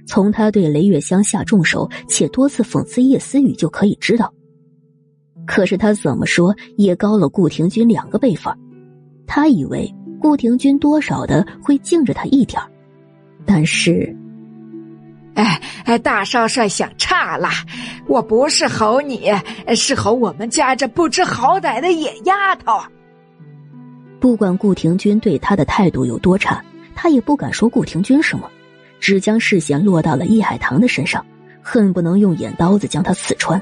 [0.09, 4.33] 从他对雷月香下重手且多次讽刺叶思雨就可以知道。
[5.51, 8.55] 可是他怎么说也高了顾廷钧两个辈分，
[9.27, 12.63] 他以为顾廷钧多少的会敬着他一点
[13.45, 14.17] 但是，
[15.35, 17.49] 哎哎，大少帅想差了，
[18.07, 19.29] 我不是吼你，
[19.75, 22.81] 是吼我们家这不知好歹的野丫头。
[24.21, 26.63] 不管顾廷钧对他的态度有多差，
[26.95, 28.49] 他也不敢说顾廷钧什么，
[29.01, 31.27] 只将视线落到了易海棠的身上，
[31.61, 33.61] 恨不能用眼刀子将他刺穿。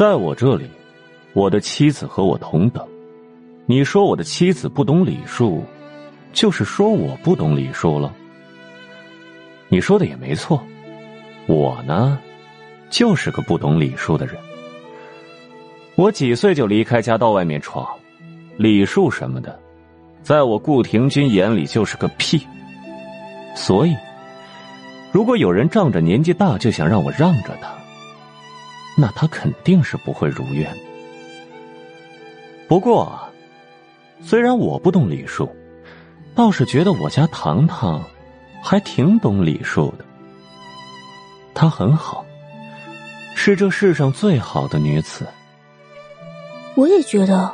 [0.00, 0.64] 在我这里，
[1.34, 2.82] 我的妻子和我同等。
[3.66, 5.62] 你说我的妻子不懂礼数，
[6.32, 8.10] 就是说我不懂礼数了。
[9.68, 10.58] 你说的也没错，
[11.46, 12.18] 我呢，
[12.88, 14.36] 就是个不懂礼数的人。
[15.96, 17.86] 我几岁就离开家到外面闯，
[18.56, 19.60] 礼数什么的，
[20.22, 22.40] 在我顾廷钧眼里就是个屁。
[23.54, 23.94] 所以，
[25.12, 27.79] 如果有人仗着年纪大就想让我让着他。
[29.00, 30.70] 那他肯定是不会如愿。
[32.68, 33.18] 不过，
[34.22, 35.48] 虽然我不懂礼数，
[36.34, 38.04] 倒是觉得我家糖糖
[38.62, 40.04] 还挺懂礼数的。
[41.54, 42.26] 她很好，
[43.34, 45.26] 是这世上最好的女子。
[46.74, 47.50] 我也觉得，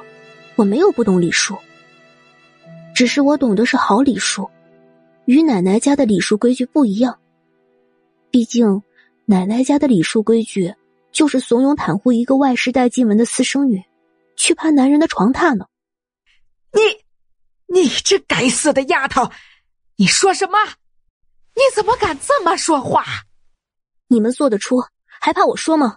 [0.57, 1.57] 我没有不懂礼数，
[2.93, 4.51] 只是我懂的是好礼数，
[5.27, 7.17] 与奶奶家的礼数规矩不一样。
[8.33, 8.83] 毕竟，
[9.27, 10.75] 奶奶家的礼数规矩。
[11.17, 13.83] 就是怂恿袒护一个外室带进门的私生女，
[14.37, 15.65] 去爬男人的床榻呢。
[16.75, 19.31] 你，你这该死的丫头，
[19.97, 20.59] 你说什么？
[21.55, 23.03] 你怎么敢这么说话？
[24.09, 24.77] 你们做得出，
[25.07, 25.97] 还怕我说吗？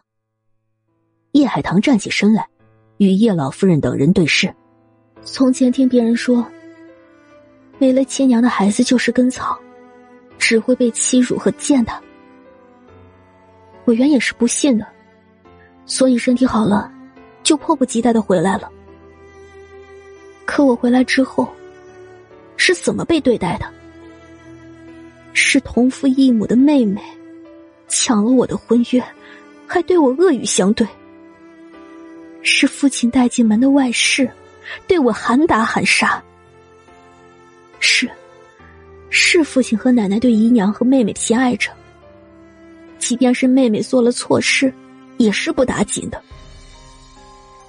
[1.33, 2.47] 叶海棠站起身来，
[2.95, 4.55] 与叶老夫人等人对视。
[5.21, 6.49] 从前听别人说，
[7.77, 9.59] 没了亲娘的孩子就是根草，
[10.37, 12.01] 只会被欺辱和践踏。
[13.83, 14.87] 我原也是不信的，
[15.90, 16.90] 所以身体好了，
[17.41, 18.72] 就迫不及待的回来了。
[20.45, 21.49] 可我回来之后，
[22.57, 23.66] 是怎么被对待的？
[25.34, 27.02] 是同父异母的妹妹
[27.88, 29.03] 抢了我的婚约，
[29.66, 30.86] 还对我恶语相对；
[32.44, 34.30] 是父亲带进门的外室，
[34.88, 36.22] 对我喊打喊杀；
[37.80, 38.07] 是，
[39.10, 41.72] 是父亲和奶奶对姨娘和妹妹偏爱着。
[42.99, 44.72] 即便是妹妹做了错事，
[45.19, 46.19] 也是不打紧的。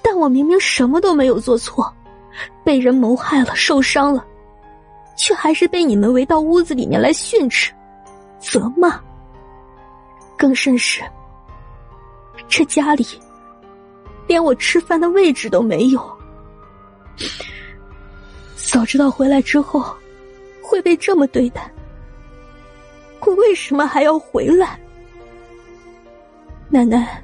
[0.01, 1.93] 但我明明什么都没有做错，
[2.63, 4.25] 被人谋害了，受伤了，
[5.15, 7.71] 却还是被你们围到屋子里面来训斥、
[8.39, 8.99] 责骂。
[10.37, 11.01] 更甚是，
[12.47, 13.05] 这家里
[14.27, 16.17] 连我吃饭的位置都没有。
[18.55, 19.85] 早知道回来之后
[20.63, 21.69] 会被这么对待，
[23.19, 24.79] 我为什么还要回来？
[26.69, 27.21] 奶奶、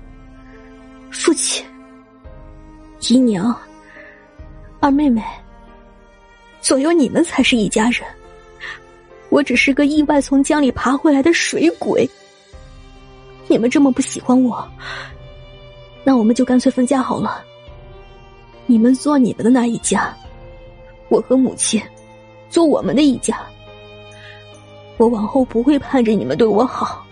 [1.10, 1.66] 父亲、
[3.08, 3.56] 姨娘、
[4.80, 5.24] 二妹妹，
[6.62, 8.04] 总有你们才是一家人。
[9.30, 12.10] 我只是个意外从江里爬回来的水鬼。
[13.48, 14.68] 你们这么不喜欢我，
[16.04, 17.44] 那我们就干脆分家好了。
[18.66, 20.16] 你们做你们的那一家，
[21.10, 21.82] 我和母亲
[22.50, 23.40] 做我们的一家。
[24.98, 27.06] 我往后不会盼着你们对我好，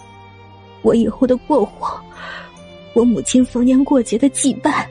[0.82, 2.00] 我以后的过活。
[2.96, 4.90] 我母亲逢年过节的祭拜，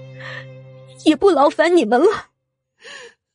[1.07, 2.07] 也不劳烦你们了。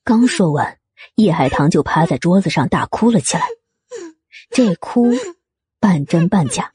[0.04, 0.78] 刚说完，
[1.16, 3.48] 叶海棠就趴在桌子上大哭了起来。
[4.52, 5.12] 这哭
[5.80, 6.72] 半真半假，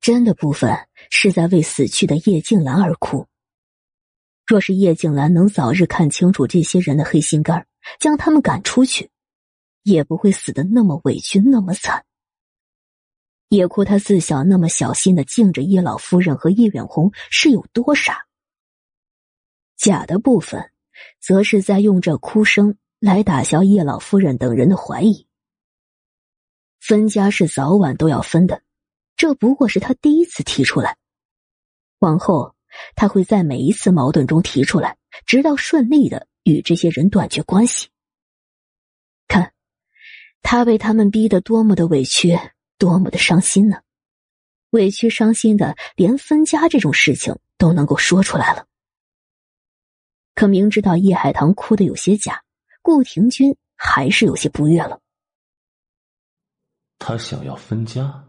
[0.00, 0.78] 真的部分
[1.10, 3.26] 是在为死去的叶静兰而哭。
[4.46, 7.66] 若是叶静兰能早日看清楚这些人的黑心肝，
[7.98, 9.10] 将他们赶出去，
[9.82, 12.04] 也不会死的那么委屈，那么惨。
[13.52, 18.26] 叶哭，他自小那么小心的敬着叶老夫人和叶远红，是有多傻？
[19.76, 20.70] 假的部分，
[21.20, 25.26] 则是在用这哭声来打消叶老夫人等人的怀疑。
[26.80, 28.62] 分家是早晚都要分的，
[29.16, 30.96] 这不过是他第一次提出来，
[31.98, 32.54] 往后
[32.96, 37.90] 他会在每一次矛盾中提出来，直到顺利的与这些人断绝关系。
[39.28, 39.52] 看，
[40.40, 42.38] 他被他们逼得多么的委屈。
[42.82, 43.80] 多么的伤心呢！
[44.70, 48.66] 委屈伤心的，连分家这种事情都能够说出来了。
[50.34, 52.42] 可明知道叶海棠哭的有些假，
[52.82, 54.98] 顾廷君还是有些不悦了。
[56.98, 58.24] 他想要分家，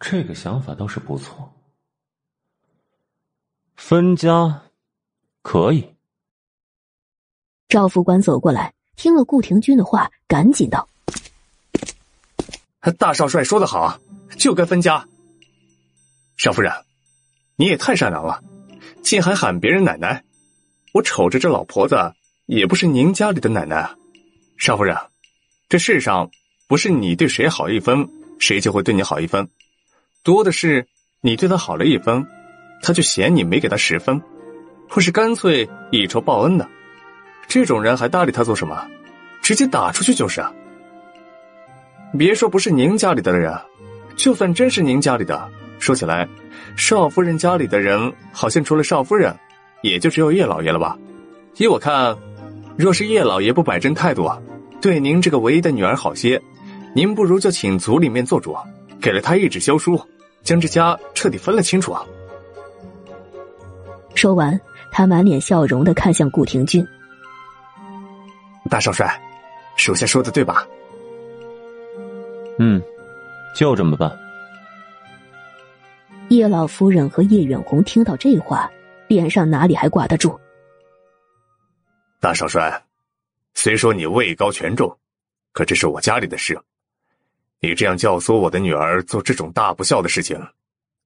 [0.00, 1.52] 这个想法倒是不错。
[3.76, 4.62] 分家
[5.42, 5.86] 可以。
[7.68, 10.88] 赵副官走过来，听了顾廷君的话，赶紧道。
[12.96, 14.00] 大少帅说的好，
[14.36, 15.04] 就该分家。
[16.36, 16.72] 少夫人，
[17.56, 18.40] 你也太善良了，
[19.02, 20.22] 竟还喊别人奶奶。
[20.94, 21.96] 我瞅着这老婆子，
[22.46, 23.90] 也不是您家里的奶奶。
[24.56, 24.96] 少夫人，
[25.68, 26.30] 这世上
[26.68, 28.08] 不是你对谁好一分，
[28.38, 29.48] 谁就会对你好一分，
[30.22, 30.86] 多的是
[31.20, 32.24] 你对他好了一分，
[32.82, 34.22] 他就嫌你没给他十分，
[34.88, 36.68] 或是干脆以仇报恩的。
[37.48, 38.88] 这种人还搭理他做什么？
[39.42, 40.52] 直接打出去就是啊。
[42.16, 43.54] 别说不是您家里的人，
[44.16, 46.26] 就算真是您家里的，说起来，
[46.76, 49.34] 少夫人家里的人好像除了少夫人，
[49.82, 50.96] 也就只有叶老爷了吧？
[51.56, 52.16] 依我看，
[52.76, 54.30] 若是叶老爷不摆正态度，
[54.80, 56.40] 对您这个唯一的女儿好些，
[56.94, 58.56] 您不如就请族里面做主，
[59.00, 60.00] 给了他一纸休书，
[60.42, 62.04] 将这家彻底分了清楚啊！
[64.14, 64.58] 说完，
[64.90, 66.86] 他满脸笑容的看向顾廷俊，
[68.70, 69.20] 大少帅，
[69.76, 70.66] 属下说的对吧？
[72.58, 72.82] 嗯，
[73.54, 74.18] 就这么办。
[76.28, 78.70] 叶老夫人和叶远红听到这话，
[79.06, 80.38] 脸上哪里还挂得住？
[82.20, 82.82] 大少帅，
[83.54, 84.94] 虽说你位高权重，
[85.52, 86.58] 可这是我家里的事。
[87.60, 90.38] 你这样教唆我的女儿做这种大不孝的事情，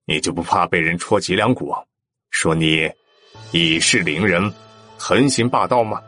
[0.07, 1.75] 你就不怕被人戳脊梁骨，
[2.31, 2.91] 说你
[3.53, 4.53] 以势凌人、
[4.99, 6.03] 横行霸道吗？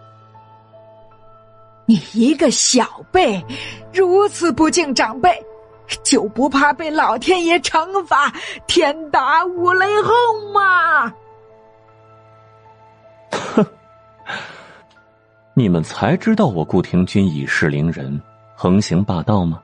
[1.87, 3.45] 你一个小辈，
[3.93, 5.31] 如此不敬长辈，
[6.03, 8.33] 就不怕被老天爷惩罚，
[8.67, 11.13] 天打五雷轰吗？
[13.31, 13.67] 哼，
[15.53, 18.21] 你们才知道我顾廷钧以势凌人，
[18.55, 19.61] 横行霸道吗？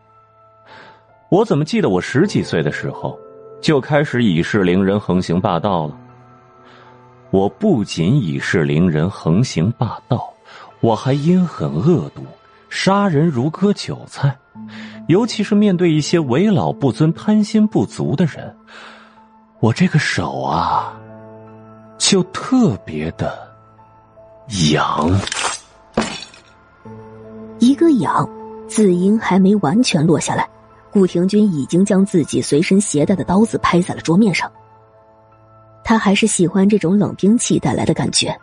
[1.31, 3.19] 我怎么记得我十几岁的时候
[3.61, 5.97] 就开始以势凌人、横行霸道了？
[7.31, 10.30] 我不仅以势凌人、横行霸道，
[10.81, 12.23] 我还阴狠恶毒，
[12.69, 14.37] 杀人如割韭菜。
[15.09, 18.55] 尤其是面对一些为老不尊、贪心不足的人，
[19.59, 20.93] 我这个手啊，
[21.99, 23.37] 就特别的
[24.73, 25.11] 痒。
[27.59, 28.29] 一个痒，
[28.69, 30.49] 字音还没完全落下来，
[30.93, 34.51] 顾廷钧已经将自己随身携带的刀子拍在了桌面上。
[35.83, 38.39] 他还是喜欢这种冷兵器带来的感觉。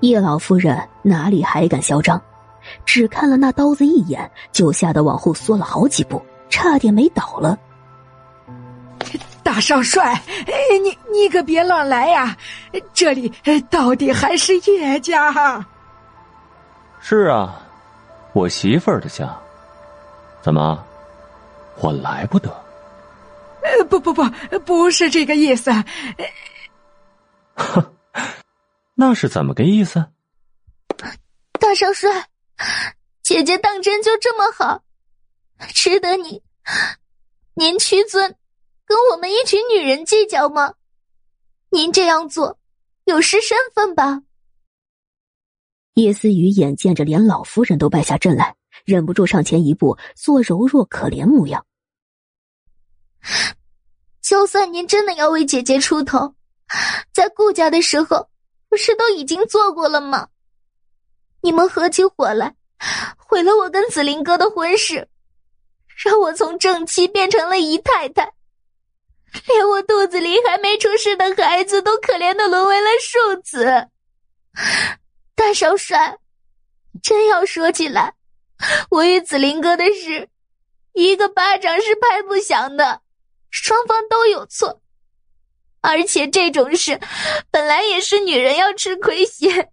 [0.00, 2.20] 叶老夫人哪里还敢嚣张？
[2.84, 7.58] 只看了那刀子一眼，就吓得往后缩了好几步，差点没倒了。
[9.42, 10.20] 大少帅，
[10.82, 12.36] 你你可别乱来呀！
[12.92, 13.32] 这里
[13.70, 15.64] 到底还是叶家。
[17.00, 17.58] 是啊，
[18.34, 19.34] 我媳妇儿的家。
[20.42, 20.84] 怎么，
[21.80, 22.54] 我来不得？
[23.88, 24.22] 不不不，
[24.66, 25.70] 不是这个意思。
[27.56, 27.82] 哼，
[29.00, 30.04] 那是怎么个意思？
[31.60, 32.28] 大少帅。
[33.22, 34.82] 姐姐当真就这么好，
[35.72, 36.42] 值得你
[37.54, 38.34] 您屈尊
[38.84, 40.74] 跟我们一群女人计较吗？
[41.70, 42.58] 您这样做
[43.04, 44.22] 有失身份吧？
[45.94, 51.64] 叶思雨眼见着连老夫人都败下阵来，忍不住上前一步，做柔弱可怜模样。
[54.20, 56.34] 就算您真的要为姐姐出头，
[57.12, 58.28] 在顾家的时候
[58.68, 60.28] 不是都已经做过了吗？
[61.40, 62.54] 你们合起伙来，
[63.16, 65.08] 毁了我跟紫菱哥的婚事，
[66.04, 68.32] 让我从正妻变成了姨太太，
[69.46, 73.88] 连我肚子里还没出世的孩子都可怜的沦为了庶子。
[75.34, 76.18] 大少帅，
[77.02, 78.14] 真要说起来，
[78.90, 80.28] 我与紫菱哥的事，
[80.92, 83.00] 一个巴掌是拍不响的，
[83.50, 84.82] 双方都有错。
[85.80, 87.00] 而且这种事，
[87.50, 89.70] 本来也是女人要吃亏些。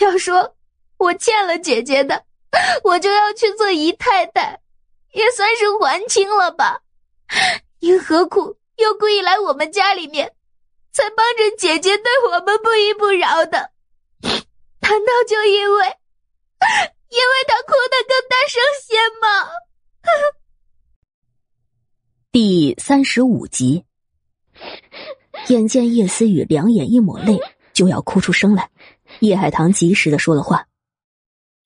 [0.00, 0.56] 要说
[0.98, 2.24] 我欠了姐姐的，
[2.84, 4.60] 我就要去做姨太太，
[5.12, 6.82] 也算是还清了吧。
[7.80, 10.34] 您何苦又故意来我们家里面，
[10.92, 13.70] 才帮着姐姐对我们不依不饶的？
[14.22, 15.96] 难道就因为
[17.08, 19.26] 因为他哭得更大声些吗？
[22.30, 23.84] 第三十五集，
[25.48, 27.38] 眼见叶思雨两眼一抹泪，
[27.72, 28.68] 就要哭出声来。
[29.20, 30.66] 叶海棠及时的说了话：“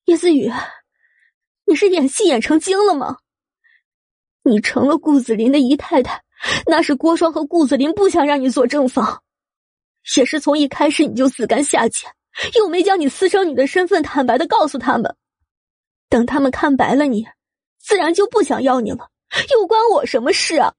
[0.05, 0.52] 叶思雨，
[1.67, 3.17] 你是演戏演成精了吗？
[4.42, 6.23] 你成了顾子林的姨太太，
[6.67, 9.23] 那是郭双和顾子林不想让你做正房，
[10.17, 12.10] 也是从一开始你就自甘下贱，
[12.57, 15.17] 又没将你私生女的身份坦白的告诉他们。
[16.10, 17.26] 等他们看白了你，
[17.78, 19.09] 自然就不想要你了，
[19.55, 20.75] 又关我什么事啊？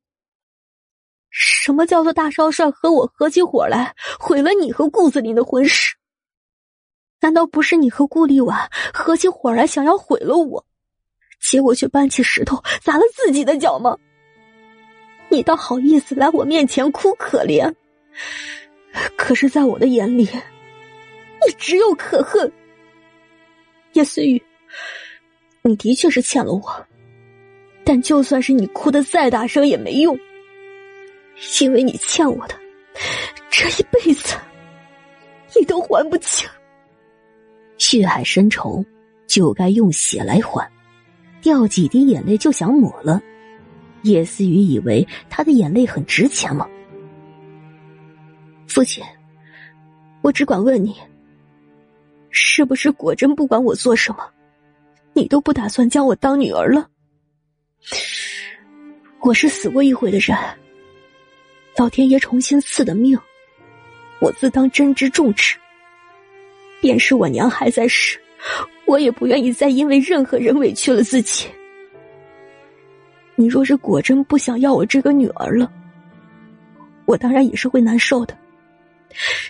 [1.31, 5.95] 什么叫做大少帅和我合起伙来毁了你和顾子林的婚事？”
[7.21, 10.65] 难道不是你和顾立婉合起伙来想要毁了我，
[11.39, 13.97] 结果却搬起石头砸了自己的脚吗？
[15.29, 17.73] 你倒好意思来我面前哭可怜，
[19.15, 22.51] 可是，在我的眼里，你只有可恨。
[23.93, 24.41] 叶思雨，
[25.61, 26.85] 你的确是欠了我，
[27.85, 30.19] 但就算是你哭的再大声也没用，
[31.61, 32.55] 因为你欠我的，
[33.49, 34.37] 这一辈子
[35.55, 36.47] 你都还不清。
[37.77, 38.83] 血海深仇，
[39.27, 40.69] 就该用血来还。
[41.41, 43.19] 掉几滴眼泪就想抹了，
[44.03, 46.69] 叶思雨以为他的眼泪很值钱吗？
[48.67, 49.03] 父亲，
[50.21, 50.95] 我只管问你，
[52.29, 54.19] 是不是果真不管我做什么，
[55.13, 56.87] 你都不打算将我当女儿了？
[59.21, 60.37] 我是死过一回的人，
[61.77, 63.17] 老天爷重新赐的命，
[64.19, 65.57] 我自当珍之重之。
[66.81, 68.19] 便是我娘还在世，
[68.85, 71.47] 我也不愿意再因为任何人委屈了自己。
[73.35, 75.71] 你若是果真不想要我这个女儿了，
[77.05, 78.37] 我当然也是会难受的。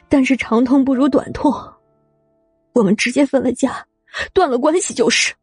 [0.08, 1.54] 但是长痛不如短痛，
[2.74, 3.86] 我们直接分了家，
[4.34, 5.34] 断了关系就是。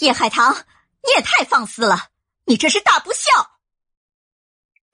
[0.00, 0.54] 叶海棠，
[1.02, 1.96] 你也太放肆了！
[2.44, 3.57] 你这是大不孝。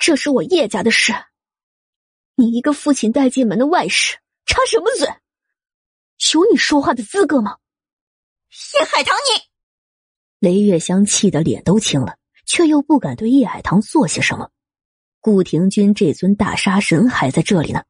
[0.07, 1.15] 这是我叶家的事，
[2.35, 5.09] 你一个父亲带进门的外室，插什么嘴？
[6.35, 7.57] 有你说话的资格吗？
[8.75, 14.51] 叶海棠，你雷月香气得脸都青了，却又不敢对叶海棠做些什么。
[15.21, 17.83] 顾廷钧这尊大杀神还在这里呢。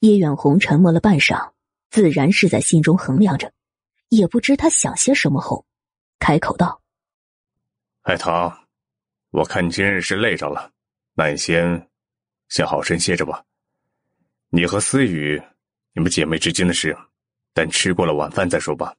[0.00, 1.52] 叶远红沉默了半晌，
[1.88, 3.50] 自然是在心中衡量着，
[4.10, 5.64] 也不知他想些什么后，
[6.18, 6.82] 开口道
[8.04, 8.66] ：“海棠，
[9.30, 10.72] 我看你今日是累着了，
[11.14, 11.88] 那你先
[12.48, 13.44] 先好生歇着吧。
[14.48, 15.40] 你和思雨，
[15.92, 16.96] 你们姐妹之间的事，
[17.54, 18.96] 等吃过了晚饭再说吧。”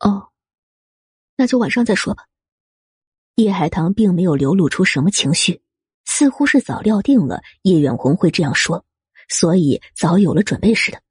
[0.00, 0.30] 哦，
[1.36, 2.26] 那就晚上再说吧。
[3.36, 5.62] 叶海棠并没有流露出什么情绪，
[6.04, 8.84] 似乎是早料定了叶远红会这样说，
[9.28, 11.02] 所以早有了准备似的。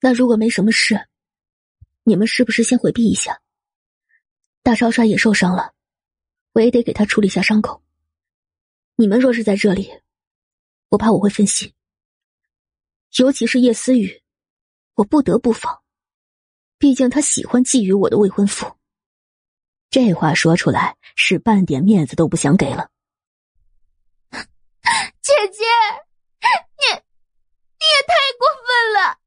[0.00, 1.08] 那如果没什么事，
[2.04, 3.40] 你们是不是先回避一下？
[4.62, 5.74] 大少帅也受伤了，
[6.52, 7.82] 我也得给他处理下伤口。
[8.96, 9.90] 你们若是在这里，
[10.88, 11.72] 我怕我会分心，
[13.16, 14.22] 尤其是叶思雨，
[14.94, 15.82] 我不得不防。
[16.78, 18.76] 毕竟他喜欢觊觎我的未婚夫，
[19.90, 22.90] 这话说出来是半点面子都不想给了。
[25.20, 25.64] 姐姐，
[26.78, 29.18] 你你也太过分了！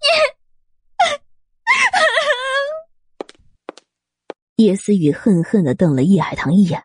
[0.00, 0.06] 你
[4.56, 6.84] 叶思雨恨恨的瞪了叶海棠一眼，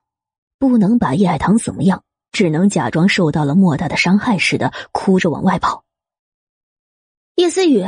[0.60, 5.84] 不能把叶海棠怎么样，只能假装受到了莫大的伤害似的，哭着往外跑。
[7.36, 7.86] 叶思雨。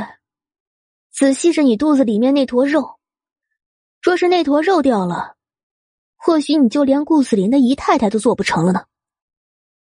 [1.11, 2.97] 仔细着你肚子里面那坨肉，
[4.01, 5.35] 若是那坨肉掉了，
[6.15, 8.85] 或许你就连顾子林的姨太太都做不成了呢。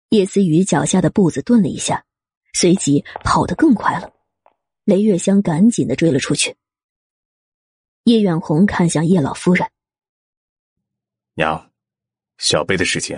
[0.08, 2.06] 叶思雨脚下的步子顿了一下，
[2.54, 4.10] 随即跑得更快了。
[4.86, 6.56] 雷月香赶紧的追了出去。
[8.06, 9.70] 叶远红看向叶老夫人
[11.38, 11.72] ：“娘，
[12.40, 13.16] 小贝的事情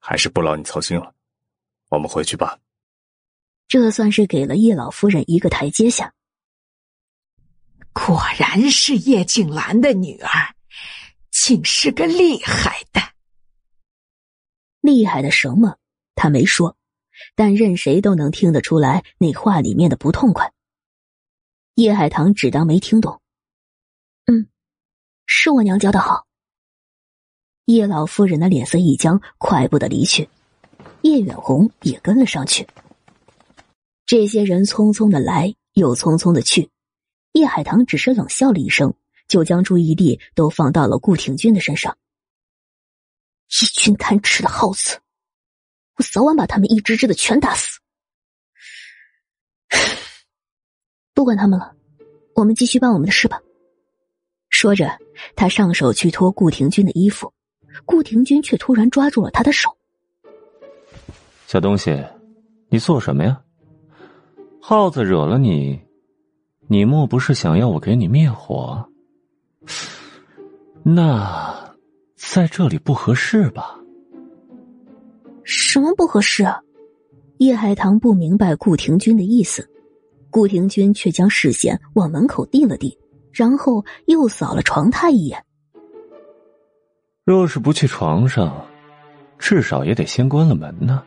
[0.00, 1.14] 还是不劳你操心了，
[1.88, 2.58] 我们回去吧。”
[3.68, 6.12] 这算是给了叶老夫人一个台阶下。
[7.92, 10.52] 果然是叶静兰的女儿，
[11.30, 13.00] 竟是个厉害的。
[14.80, 15.78] 厉害的什么？
[16.16, 16.76] 他没说，
[17.36, 20.52] 但任谁都能听得出来那话里面的不痛快。
[21.76, 23.22] 叶海棠只当没听懂。
[24.26, 24.48] 嗯，
[25.24, 26.26] 是我娘教的好。
[27.72, 30.28] 叶老夫人的脸色一僵，快步的离去。
[31.02, 32.66] 叶远红也跟了上去。
[34.06, 36.68] 这些人匆匆的来，又匆匆的去。
[37.32, 38.92] 叶海棠只是冷笑了一声，
[39.28, 41.96] 就将注意力都放到了顾廷君的身上。
[43.46, 44.98] 一群贪吃的耗子，
[45.96, 47.78] 我早晚把他们一只只的全打死。
[51.14, 51.74] 不管他们了，
[52.34, 53.40] 我们继续办我们的事吧。
[54.48, 54.98] 说着，
[55.36, 57.32] 他上手去脱顾廷君的衣服，
[57.84, 59.76] 顾廷君却突然抓住了他的手。
[61.46, 62.04] 小东西，
[62.68, 63.40] 你做什么呀？
[64.60, 65.80] 耗子惹了你？
[66.68, 68.88] 你莫不是想要我给你灭火？
[70.82, 71.74] 那
[72.14, 73.76] 在这里不合适吧？
[75.42, 76.46] 什么不合适？
[77.38, 79.68] 叶海棠不明白顾廷君的意思，
[80.30, 82.96] 顾廷君却将视线往门口递了递，
[83.32, 85.44] 然后又扫了床榻一眼。
[87.24, 88.66] 若是不去床上，
[89.38, 91.02] 至少也得先关了门呢。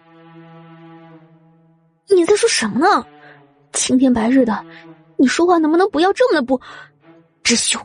[2.10, 3.06] 你在说什么呢？
[3.74, 4.64] 青天白日的！
[5.18, 6.60] 你说话能不能不要这么的不
[7.44, 7.80] 知羞？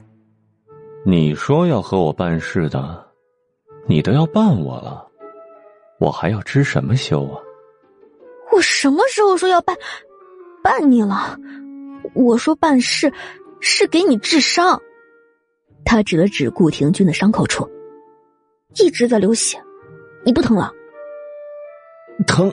[1.05, 3.07] 你说要和我办事的，
[3.87, 5.07] 你都要办我了，
[5.99, 7.41] 我还要知什么羞啊？
[8.53, 9.77] 我什么时候说要办
[10.63, 11.39] 办你了？
[12.15, 13.13] 我说办事
[13.61, 14.81] 是给你治伤。
[15.85, 17.67] 他指了指顾廷君的伤口处，
[18.77, 19.59] 一直在流血，
[20.25, 20.73] 你不疼了？
[22.27, 22.53] 疼？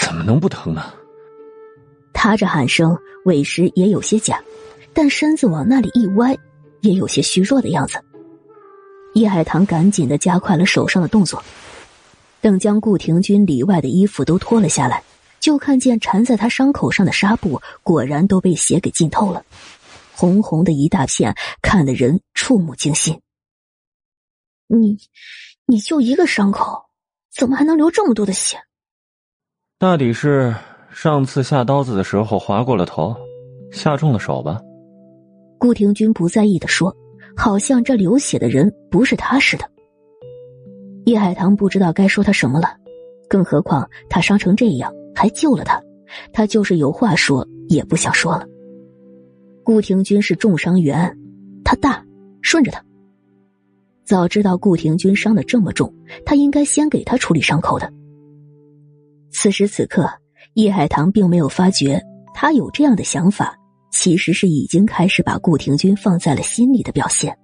[0.00, 0.92] 怎么能不疼呢？
[2.12, 2.96] 他这喊声
[3.26, 4.42] 委实也有些假，
[4.94, 6.36] 但身子往那里一歪，
[6.80, 8.02] 也有些虚弱的样子。
[9.14, 11.42] 叶海棠赶紧的加快了手上的动作，
[12.40, 15.02] 等将顾廷君里外的衣服都脱了下来，
[15.38, 19.44] 就看见缠在他伤口上的纱布果然都被血给浸透了，
[20.14, 23.20] 红红的一大片，看得人触目惊心。
[24.66, 24.98] 你，
[25.66, 26.84] 你就一个伤口，
[27.36, 28.56] 怎么还能流这么多的血？
[29.78, 30.54] 大抵是。
[30.96, 33.16] 上次下刀子的时候划过了头，
[33.72, 34.60] 下重了手吧？
[35.58, 36.96] 顾廷君不在意的说，
[37.36, 39.68] 好像这流血的人不是他似的。
[41.04, 42.76] 叶海棠不知道该说他什么了，
[43.28, 45.82] 更何况他伤成这样还救了他，
[46.32, 48.46] 他就是有话说也不想说了。
[49.64, 51.12] 顾廷君是重伤员，
[51.64, 52.06] 他大，
[52.40, 52.80] 顺着他。
[54.04, 55.92] 早知道顾廷君伤的这么重，
[56.24, 57.92] 他应该先给他处理伤口的。
[59.30, 60.08] 此时此刻。
[60.54, 62.00] 叶海棠并没有发觉，
[62.32, 63.58] 他有这样的想法，
[63.90, 67.36] 其实是已经开始把顾廷君放在了心里的表现。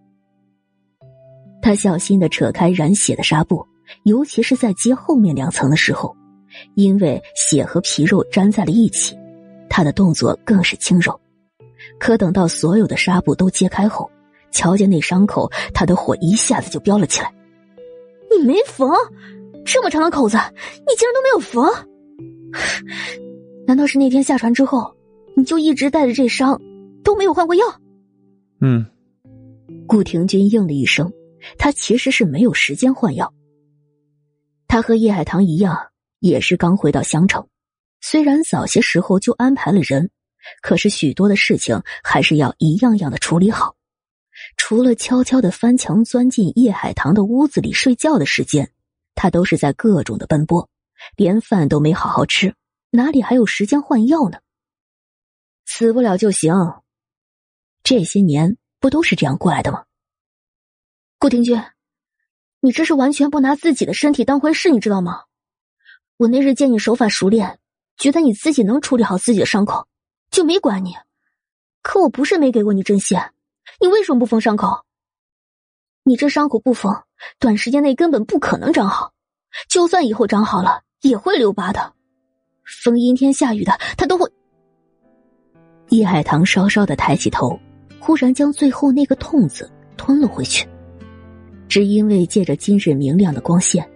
[1.61, 3.67] 他小心的扯开染血的纱布，
[4.05, 6.17] 尤其是在接后面两层的时候，
[6.77, 9.19] 因为血和皮肉粘在了一起，
[9.69, 11.21] 他的动作更是轻柔。
[11.99, 14.09] 可等到所有的纱布都揭开后，
[14.51, 17.33] 瞧见那伤口，他的火一下子就飙了起来。
[18.31, 18.91] 你没缝，
[19.65, 20.37] 这么长的口子，
[20.87, 21.69] 你竟然都没有缝？
[23.67, 24.95] 难道是那天下船之后，
[25.37, 26.61] 你就一直带着这伤，
[27.03, 27.65] 都没有换过药？
[28.61, 28.85] 嗯。
[29.87, 31.13] 顾廷钧应了一声，
[31.59, 33.33] 他其实是没有时间换药。
[34.69, 35.77] 他和叶海棠一样，
[36.21, 37.45] 也是刚回到襄城，
[38.01, 40.09] 虽然早些时候就安排了人，
[40.63, 43.75] 可是许多的事情还是要一样样的处理好。
[44.63, 48.71] 除了悄悄的翻墙钻进叶海棠的屋子里睡觉的时间，
[49.15, 50.69] 他都是在各种的奔波，
[51.17, 52.55] 连饭都没好好吃，
[52.91, 54.39] 哪里还有时间换药呢？
[55.65, 56.55] 死不了就行，
[57.83, 59.87] 这些年不都是这样过来的吗？
[61.19, 61.65] 顾廷钧。
[62.61, 65.23] 你这是完全不拿自己的身体当回事，你知道吗？
[66.19, 67.59] 我那日见你手法熟练，
[67.97, 69.89] 觉得你自己能处理好自己的伤口，
[70.31, 70.95] 就没管你。
[71.81, 73.33] 可我不是没给过你针线，
[73.79, 74.85] 你为什么不缝伤口？
[76.03, 76.93] 你这伤口不缝，
[77.39, 79.13] 短时间内根本不可能长好，
[79.69, 81.93] 就算以后长好了，也会留疤的。
[82.65, 84.31] 风阴天下雨的，他都会。
[85.89, 87.59] 叶海棠稍稍的抬起头，
[88.01, 90.69] 忽然将最后那个“痛”字吞了回去。
[91.69, 93.89] 只因为借着今日明亮的光线，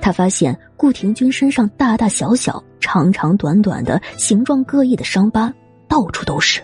[0.00, 5.52] 他发现顾廷钧身上大大小小、长长短短的、形状各异的伤疤
[5.88, 6.62] 到处都是，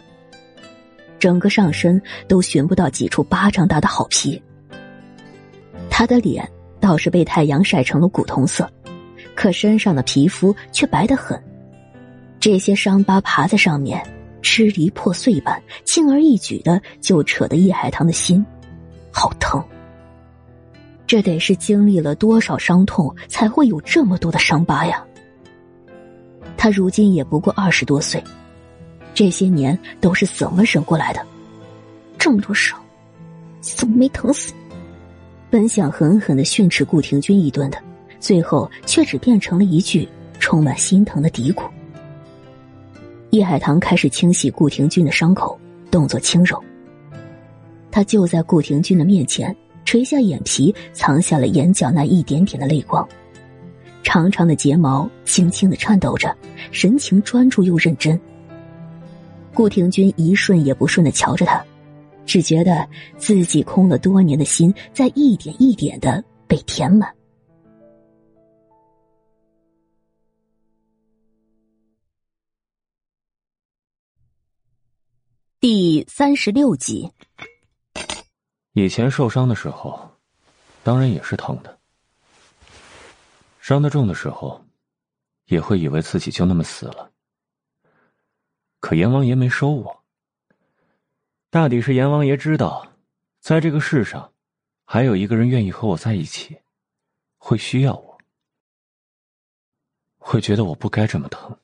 [1.19, 4.41] 整个上身都寻不到几处巴掌大的好皮。
[5.91, 6.49] 他的脸
[6.81, 8.71] 倒是被太阳晒成了古铜色，
[9.35, 11.41] 可身上的皮肤却白得很。
[12.39, 14.01] 这些伤疤爬在上面，
[14.41, 18.45] 支离破碎般，轻而易举的就扯得叶海棠的心
[19.11, 19.63] 好疼。
[21.05, 25.03] 这得是经历了多少伤痛，才会有这么多的伤疤呀？
[26.57, 28.23] 他如今也不过二十多岁，
[29.19, 31.21] 这些年都是怎么忍过来的？
[32.17, 32.81] 这么多伤，
[33.61, 34.53] 怎么没疼死？
[35.51, 37.79] 本想狠狠的训斥顾廷钧一顿的，
[38.21, 41.65] 最后却只变成了一句充满心疼的嘀咕。
[43.31, 45.59] 叶海棠开始清洗顾廷钧的伤口，
[45.91, 46.57] 动作轻柔。
[47.91, 49.53] 他就在顾廷钧的面前。
[49.85, 53.09] 垂下眼皮，藏下了眼角那一点点的泪光，
[54.05, 56.33] 长长的睫毛轻轻的颤抖着，
[56.71, 58.17] 神情专注又认真。
[59.55, 61.65] 顾廷钧一瞬也不顺的瞧着他，
[62.25, 67.13] 只觉得自己空了多年的心在一点一点的被填满。
[75.61, 77.11] 第三十六集。
[78.75, 80.09] 以前受伤的时候，
[80.85, 81.79] 当然也是疼的。
[83.61, 84.65] 伤得重的时候，
[85.47, 87.11] 也会以为自己就那么死了。
[88.81, 90.05] 可阎王爷没收我。
[91.51, 92.87] 大抵是阎王爷知道，
[93.41, 94.31] 在这个世上，
[94.85, 96.57] 还有一个人愿意和我在一起，
[97.39, 98.19] 会需要我，
[100.19, 101.57] 会觉得我不该这么疼。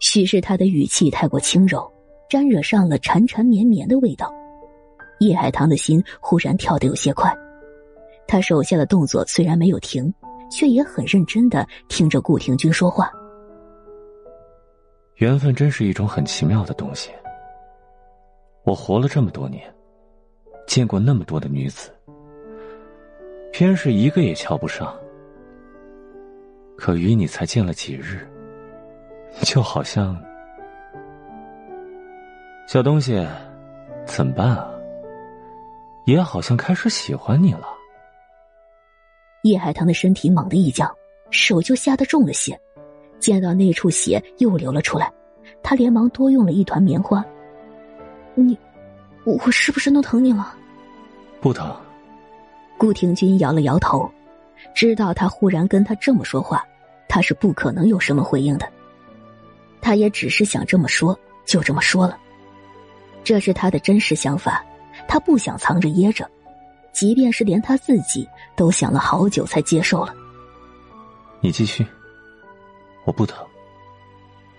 [0.00, 1.90] 许是他的语气太过轻柔，
[2.28, 4.32] 沾惹上了缠缠绵绵的味道。
[5.20, 7.34] 叶海棠的心忽然跳得有些快，
[8.28, 10.14] 他手下的动作虽然没有停，
[10.48, 13.10] 却也很认真的听着顾廷钧说话。
[15.18, 17.10] 缘分真是一种很奇妙的东西。
[18.62, 19.62] 我活了这么多年，
[20.66, 21.90] 见过那么多的女子，
[23.52, 24.96] 偏是一个也瞧不上。
[26.76, 28.28] 可与你才见了几日，
[29.42, 30.16] 就好像……
[32.68, 33.26] 小东西，
[34.06, 34.70] 怎么办啊？
[36.06, 37.66] 也好像开始喜欢你了。
[39.42, 40.88] 叶海棠的身体猛地一僵，
[41.30, 42.56] 手就下得重了些，
[43.18, 45.12] 见到那处血又流了出来，
[45.62, 47.24] 他连忙多用了一团棉花。
[48.34, 48.56] 你，
[49.24, 50.54] 我是不是弄疼你了？
[51.40, 51.74] 不疼。
[52.76, 54.08] 顾廷钧摇了摇头，
[54.74, 56.64] 知道他忽然跟他这么说话，
[57.08, 58.68] 他是不可能有什么回应的。
[59.80, 62.16] 他也只是想这么说，就这么说了，
[63.24, 64.64] 这是他的真实想法。
[65.06, 66.28] 他不想藏着掖着，
[66.92, 70.14] 即便是连他自己都想了好久才接受了。
[71.40, 71.86] 你继续，
[73.08, 73.42] 我不疼。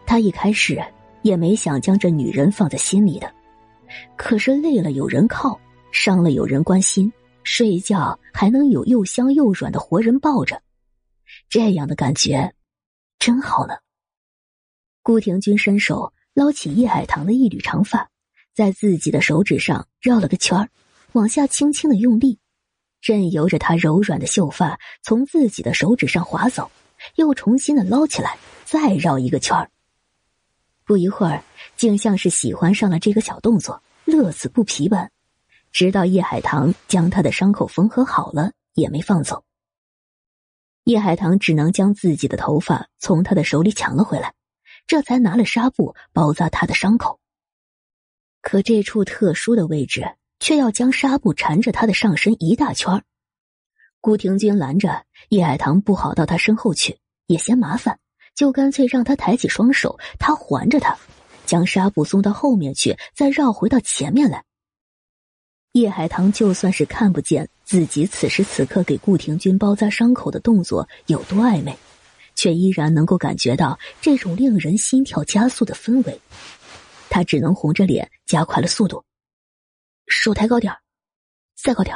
[0.08, 0.84] 他一开始
[1.22, 3.32] 也没想将这女人放在心里的，
[4.18, 5.60] 可是累了有人靠，
[5.92, 7.14] 伤了有人关心，
[7.44, 10.60] 睡觉还能有又香又软的活人抱着，
[11.48, 12.52] 这样的感觉
[13.20, 13.76] 真好呢。
[15.04, 18.10] 顾廷钧伸手捞起叶海棠的一缕长发。
[18.56, 20.68] 在自己的手指上绕了个圈，
[21.14, 22.40] 往下轻轻的用力，
[23.02, 26.70] 任由着她柔软的秀发从自己的手指上滑走，
[27.16, 29.70] 又重新的捞起来，再绕一个圈儿。
[30.86, 31.44] 不一会儿，
[31.76, 35.12] 竟像是喜欢上了这个小动作，乐此不疲般，
[35.72, 39.44] 直到叶海棠将他的伤口缝合好了，也没放走。
[40.86, 44.34] 叶海棠只能将自己的头发从他的手里抢了回来，
[44.88, 47.20] 这才拿了纱布包扎他的伤口。
[48.42, 53.04] 可这处特殊的位置，却要将纱布缠着他的上身一大圈
[54.02, 56.98] 顾廷君拦着叶海棠，不好到他身后去，
[57.28, 58.00] 也嫌麻烦，
[58.34, 60.98] 就干脆让他抬起双手，他环着他，
[61.46, 64.44] 将纱布送到后面去，再绕回到前面来。
[65.74, 71.78] 叶海棠就算是看不见自己此时此刻给顾廷君包扎伤口的动作有多暧昧，
[72.36, 76.20] 却依然能够感觉到这种令人心跳加速的氛围。
[77.10, 79.04] 他只能红着脸加快了速度，
[80.08, 80.74] 手抬高点
[81.56, 81.96] 再高点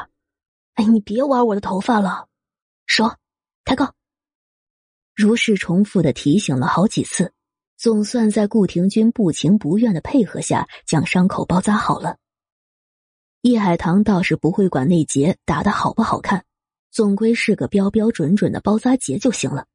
[0.76, 2.27] 哎，你别玩我的头发了，
[2.85, 3.11] 手
[3.66, 3.93] 抬高。
[5.16, 7.32] 如是重复的提醒了好几次，
[7.77, 12.18] 总算在顾廷君不情不愿的配合下，将伤口包扎好了。
[13.42, 16.45] 叶海棠倒是不会管那结打的好不好看，
[16.92, 19.68] 总归是个标标准准的包扎结就行了。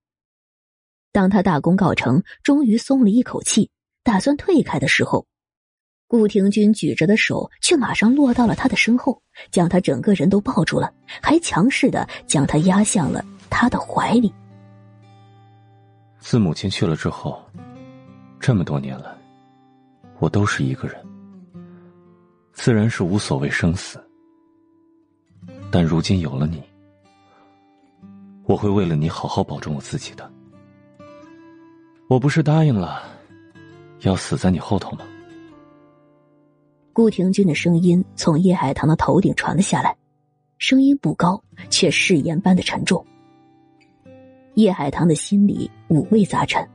[1.12, 3.70] 当他大功告成，终于松了一口气。
[4.02, 5.26] 打算退开的时候，
[6.08, 9.20] 顾廷君举着的手却马上落到了他的身后，
[9.50, 14.32] 将他整个人都抱住了，还强势的将他压向了他的怀里。
[16.18, 17.38] 自母亲去了之后，
[18.40, 19.14] 这么多年来，
[20.18, 20.96] 我都是一个人，
[22.54, 24.02] 自然是无所谓生死。
[25.70, 26.62] 但如今有了你，
[28.44, 30.28] 我会为了你好好保重我自己的。
[32.08, 33.02] 我不是答应了。
[34.02, 35.04] 要死在你后头吗？
[36.98, 39.96] 顾廷君的声音从叶海棠的头顶传了下来，
[40.58, 43.06] 声音不高，却誓言般的沉重。
[44.54, 46.68] 叶海棠的心里五味杂陈，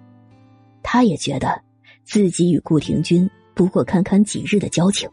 [0.81, 1.61] 他也觉得
[2.05, 5.09] 自己与顾廷君不过堪堪几日的交情，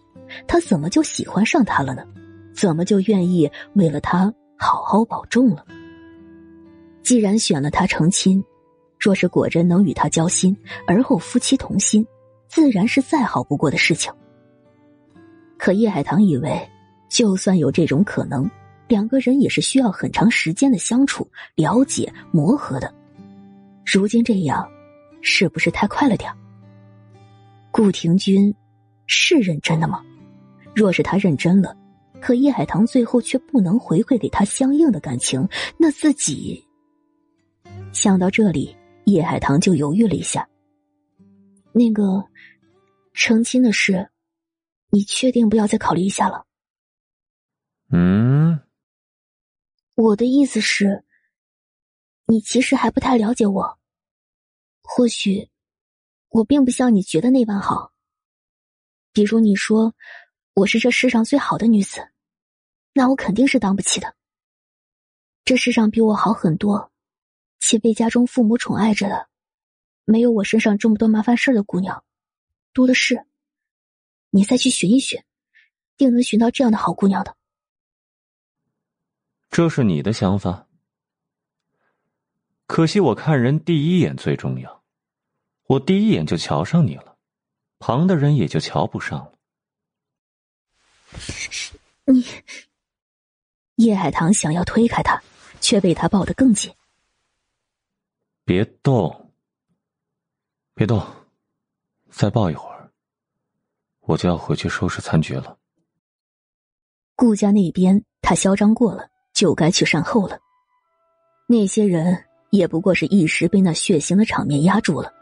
[0.47, 2.06] 他怎么就喜欢上他了呢？
[2.55, 5.66] 怎么就愿意为了他好好保重了？
[7.02, 8.40] 既然选了他成亲。
[8.97, 10.56] 若是果真能与他交心，
[10.86, 12.06] 而后夫妻同心，
[12.47, 14.12] 自然是再好不过的事情。
[15.60, 16.58] 可叶海棠以为，
[17.10, 18.50] 就算有这种可能，
[18.89, 22.90] 两个人也是需要很长时间的相处、了解、磨合的。
[23.84, 24.66] 如今这样，
[25.20, 26.32] 是不是太快了点
[27.70, 28.55] 顾廷君
[29.06, 30.02] 是认真的吗？
[30.74, 31.76] 若是他认真了，
[32.22, 36.64] 可叶海棠最后却不能回馈给他相应的感情，那自己
[37.92, 38.74] 想到这里。
[39.05, 40.48] 叶海棠就犹豫了一下。
[41.72, 42.24] 那个
[43.12, 44.08] 成亲的事，
[44.91, 46.47] 你确定不要再考虑一下了？
[47.91, 48.60] 嗯，
[49.94, 51.05] 我的意思是，
[52.27, 53.78] 你其实还不太了解我。
[54.83, 55.49] 或许
[56.28, 57.93] 我并不像你觉得那般好。
[59.12, 59.94] 比如你说
[60.55, 62.10] 我是这世上最好的女子，
[62.93, 64.15] 那我肯定是当不起的。
[65.44, 66.91] 这世上比我好很多。
[67.62, 69.28] 且被家中父母宠爱着的，
[70.07, 72.02] 没有我身上这么多麻烦事的姑娘，
[72.73, 73.27] 多的是。
[74.31, 75.23] 你再去寻一寻，
[75.97, 77.36] 定能寻到这样的好姑娘的。
[79.50, 80.68] 这是你的想法，
[82.67, 84.84] 可惜我看人第一眼最重要，
[85.65, 87.17] 我第一眼就瞧上你了，
[87.81, 89.33] 旁的人也就瞧不上了。
[92.05, 92.25] 你，
[93.75, 95.20] 叶海棠想要推开他，
[95.60, 96.73] 却被他抱得更紧。
[98.44, 99.33] 别动，
[100.75, 101.05] 别动，
[102.10, 102.69] 再抱一会儿，
[104.10, 105.56] 我就要回去收拾残局了。
[107.14, 110.36] 顾家那边他嚣张过了，就该去善后了。
[111.47, 112.18] 那些人
[112.50, 115.12] 也不过是一时被那血腥的场面压住了，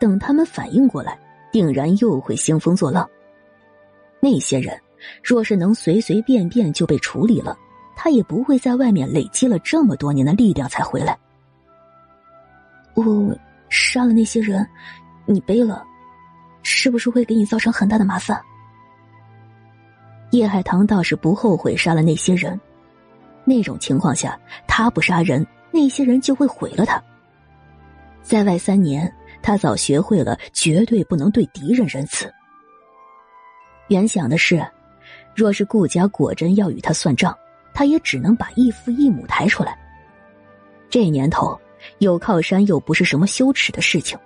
[0.00, 1.18] 等他们反应过来，
[1.52, 3.06] 定然又会兴风作浪。
[4.18, 4.80] 那些人
[5.22, 7.54] 若是能随随便便就被处理了，
[7.94, 11.18] 他也不会在外面累积了这么多年的力量才回来。
[12.94, 13.36] 我
[13.68, 14.66] 杀了那些人，
[15.26, 15.84] 你背了，
[16.70, 18.38] 是不是会给你造成很大的麻烦？
[20.32, 22.60] 叶海棠倒是不后悔杀了那些人，
[23.44, 27.02] 那种情况下，他不杀人，那些人就会毁了他。
[28.22, 32.30] 在外三年，他早学会了绝对不能对敌人仁慈。
[33.88, 34.62] 原想的是，
[35.34, 37.34] 若是顾家果真要与他算账，
[37.72, 39.76] 他也只能把义父义母抬出来。
[40.90, 41.58] 这年头。
[41.98, 44.18] 有靠山又不是什么羞耻的事情。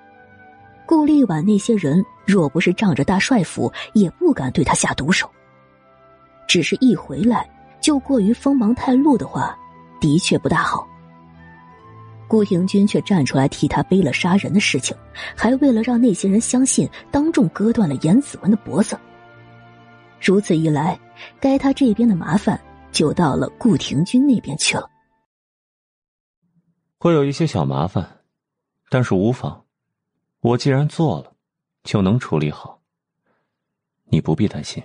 [0.93, 5.27] 顾立婉那些人若不是仗着大帅府，也不敢对他下毒手。
[6.47, 7.49] 只是一回来
[7.81, 9.59] 就过于锋芒太露的话，
[10.03, 10.87] 的确不大好。
[12.29, 14.95] 顾廷钧却站出来替他背了杀人的事情，
[15.35, 18.95] 还为了让那些人相信，当众割断了严子文的脖子。
[20.21, 21.01] 如此一来，
[21.41, 24.87] 该他这边的麻烦就到了顾廷钧那边去了。
[26.99, 28.07] 会有一些小麻烦，
[28.91, 29.62] 但是无妨，
[30.43, 31.37] 我既然做了，
[31.85, 32.83] 就能处理好。
[34.07, 34.83] 你不必担心。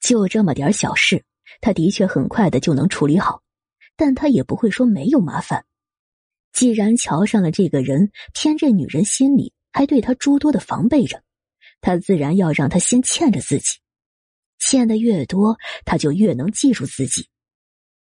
[0.00, 1.24] 就这么点小事，
[1.60, 3.40] 他的确很快的就能处理好，
[3.94, 5.64] 但他也不会说没有麻烦。
[6.52, 11.22] 既然瞧上了这个人，偏这女人心里还对他诸多的防备着，
[11.80, 13.78] 他自然要让他先欠着自己，
[14.58, 17.28] 欠的越多，他就越能记住自己，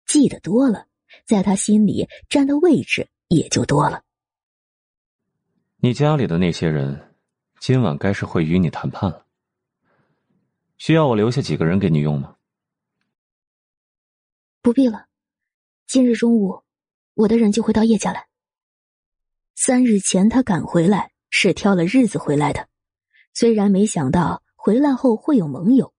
[0.06, 0.88] 记得多了。
[1.26, 4.02] 在他心里占的位置也就多了。
[5.82, 7.16] 你家里的那些人，
[7.62, 9.26] 今晚该是会与你谈判了。
[10.78, 12.36] 需要我留下几个人给你用吗？
[14.62, 15.06] 不必了，
[15.88, 16.64] 今日中午，
[17.14, 18.28] 我的人就会到叶家来。
[19.56, 22.68] 三日前他赶回来是挑了日子回来的，
[23.34, 25.94] 虽然没想到回来后会有盟友，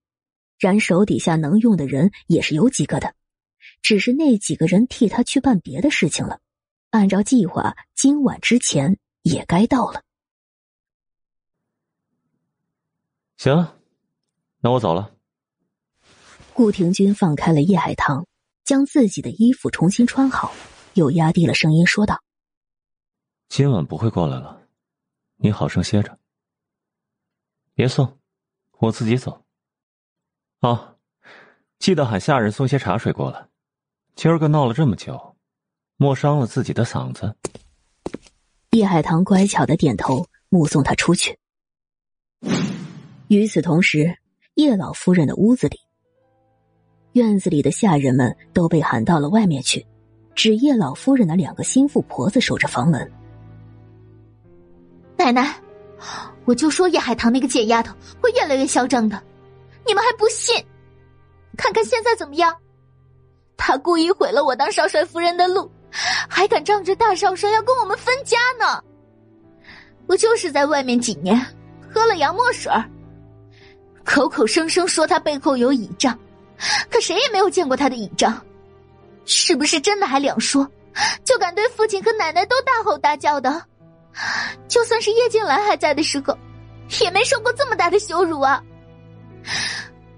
[0.58, 3.14] 然手底下能用的人也是有几个的。
[3.80, 6.38] 只是那几个人替他去办别的事情了，
[6.90, 10.02] 按照计划，今晚之前也该到了。
[13.36, 13.66] 行，
[14.60, 15.14] 那我走了。
[16.52, 18.26] 顾廷钧放开了叶海棠，
[18.64, 20.52] 将自己的衣服重新穿好，
[20.94, 22.22] 又压低了声音说道
[23.48, 24.66] ：“今晚不会过来了，
[25.36, 26.18] 你好生歇着。
[27.72, 28.18] 别送，
[28.78, 29.42] 我自己走。
[30.60, 30.98] 哦，
[31.78, 33.48] 记得喊下人送些茶水过来。”
[34.16, 35.34] 今儿个闹了这么久，
[35.96, 37.34] 莫伤了自己的嗓子。
[38.70, 41.36] 叶海棠乖巧的点头，目送他出去。
[43.26, 44.16] 与此同时，
[44.54, 45.76] 叶老夫人的屋子里，
[47.14, 49.84] 院子里的下人们都被喊到了外面去，
[50.36, 53.10] 只叶老夫人的两个心腹婆子守着房门。
[55.16, 55.52] 奶奶，
[56.44, 57.92] 我就说叶海棠那个贱丫头
[58.22, 59.20] 会越来越嚣张的，
[59.84, 60.64] 你们还不信？
[61.56, 62.56] 看看现在怎么样？
[63.56, 65.68] 他故意毁了我当少帅夫人的路，
[66.28, 68.82] 还敢仗着大少帅要跟我们分家呢！
[70.06, 71.40] 我就是在外面几年，
[71.92, 72.72] 喝了洋墨水
[74.04, 76.18] 口口声声说他背后有倚仗，
[76.90, 78.40] 可谁也没有见过他的倚仗，
[79.24, 80.68] 是不是真的还两说？
[81.24, 83.62] 就敢对父亲和奶奶都大吼大叫的，
[84.66, 86.36] 就算是叶静兰还在的时候，
[87.00, 88.60] 也没受过这么大的羞辱啊！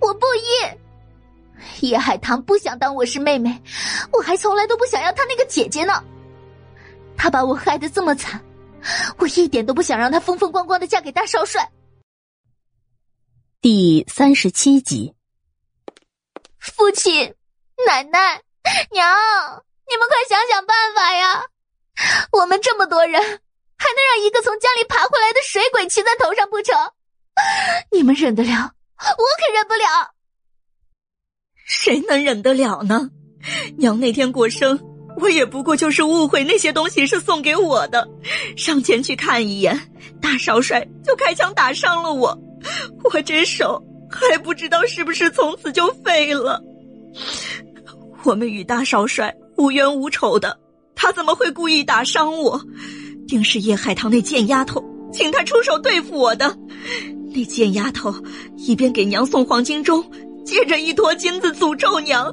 [0.01, 0.82] 我不依。
[1.81, 3.63] 叶海棠不想当我是妹妹，
[4.13, 6.03] 我还从来都不想要她那个姐姐呢。
[7.17, 8.41] 她把我害得这么惨，
[9.19, 11.71] 我一点都不想让她风风光光的嫁给大少帅。
[13.61, 15.15] 第三十七集，
[16.59, 17.35] 父亲、
[17.87, 18.43] 奶奶、
[18.91, 19.07] 娘，
[19.89, 21.45] 你们快想想办法呀！
[22.33, 26.77] 我们这么多人，还能让一个从家里爬回来的水鬼骑在头上不成？
[27.93, 28.51] 你们忍得了，
[28.99, 30.13] 我可忍不了。
[31.65, 33.11] 谁能忍得了呢？
[33.77, 34.79] 娘那天过生，
[35.19, 38.09] 我也不过就是误会那些东西是送给我的，
[38.57, 39.79] 上前去看一眼，
[40.21, 42.39] 大少帅就开枪打伤了我，
[43.05, 46.63] 我这手还不知道是不是从此就废了。
[48.25, 50.59] 我们与大少帅无冤无仇的，
[50.95, 52.61] 他怎么会故意打伤我？
[53.27, 56.57] 定是叶海棠那贱丫头请他出手对付我的。
[57.35, 58.15] 那贱丫头
[58.57, 60.05] 一边给娘送黄金钟。
[60.45, 62.33] 借着一坨金子诅咒娘，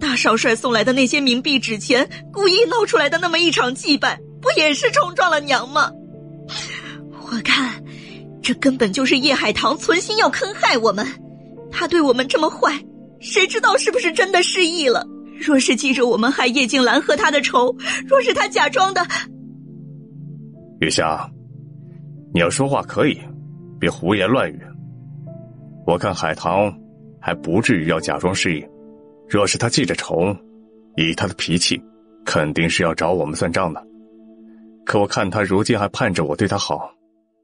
[0.00, 5.90] 大少帅送来的那些冥币纸钱，故意闹出来的那么一场祭拜，不也是冲撞了娘吗？
[7.22, 7.82] 我看，
[8.42, 11.06] 这根本就是叶海棠存心要坑害我们。
[11.70, 12.72] 他对我们这么坏，
[13.20, 15.06] 谁知道是不是真的失忆了？
[15.38, 17.74] 若是记着我们害叶静兰和他的仇，
[18.06, 19.04] 若是他假装的……
[20.80, 21.28] 月霞，
[22.32, 23.18] 你要说话可以，
[23.80, 24.60] 别胡言乱语。
[25.86, 26.72] 我看海棠。
[27.24, 28.62] 还不至于要假装失忆。
[29.26, 30.36] 若是他记着仇，
[30.94, 31.82] 以他的脾气，
[32.22, 33.82] 肯定是要找我们算账的。
[34.84, 36.94] 可我看他如今还盼着我对他好，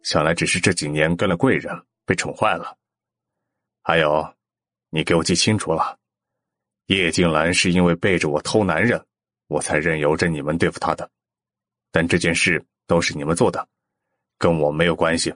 [0.03, 2.77] 想来只是这几年跟了贵人，被宠坏了。
[3.83, 4.35] 还有，
[4.91, 5.97] 你给我记清楚了，
[6.89, 9.03] 叶静兰是因为背着我偷男人，
[9.49, 11.09] 我才任由着你们对付她的。
[11.91, 13.67] 但这件事都是你们做的，
[14.37, 15.33] 跟我没有关系。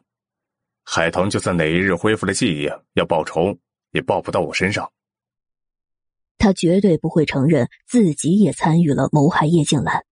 [0.84, 3.58] 海棠就算哪一日恢复了记忆，要报仇。
[3.94, 4.92] 也报不到我身上。
[6.36, 10.04] 他绝对不会承认自己也参与了谋害叶静兰，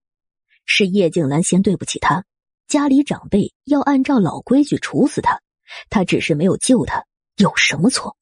[0.64, 2.24] 是叶静兰先对不起他，
[2.68, 5.42] 家里长辈要按照老规矩处死他，
[5.90, 7.04] 他只是没有救他，
[7.36, 8.16] 有什么错？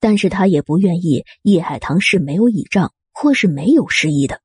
[0.00, 4.40] 但是他也不愿意叶海棠是没有倚仗或是没有失忆的。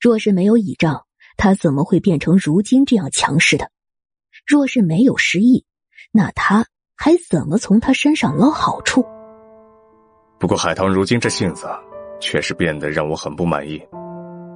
[0.00, 1.04] 若是没有倚仗，
[1.36, 3.70] 他怎么会变成如今这样强势的？
[4.46, 5.64] 若是没有失忆，
[6.10, 6.66] 那他
[6.96, 9.04] 还怎么从他身上捞好处？
[10.38, 11.66] 不过海棠如今这性子，
[12.20, 13.82] 确实变得让我很不满意。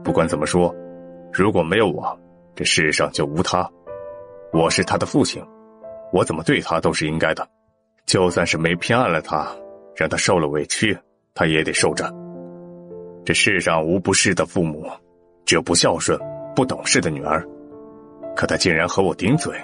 [0.04, 0.74] 不管怎么说，
[1.32, 2.18] 如果没有我，
[2.54, 3.68] 这世上就无他。
[4.52, 5.44] 我是他的父亲，
[6.12, 7.46] 我怎么对他都是应该的。
[8.06, 9.46] 就算是没偏爱了他，
[9.94, 10.96] 让他受了委屈，
[11.34, 12.10] 他也得受着。
[13.24, 14.86] 这世上无不是的父母，
[15.44, 16.18] 只有不孝顺、
[16.56, 17.46] 不懂事的女儿。
[18.34, 19.54] 可他竟然和我顶嘴，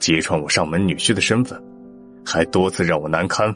[0.00, 1.62] 揭穿我上门女婿的身份，
[2.24, 3.54] 还多次让我难堪。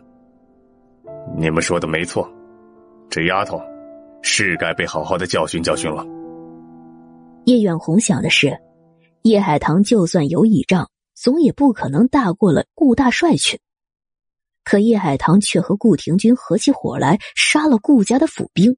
[1.37, 2.31] 你们说的没错，
[3.11, 3.61] 这丫头
[4.23, 6.05] 是该被好好的教训教训了。
[7.45, 8.59] 叶远红想的是，
[9.23, 13.61] 叶海棠就算有倚仗，总也不可能大过了顾大帅去。
[14.65, 18.77] 可叶海棠却和顾廷钧合起伙来，杀了顾家的府兵，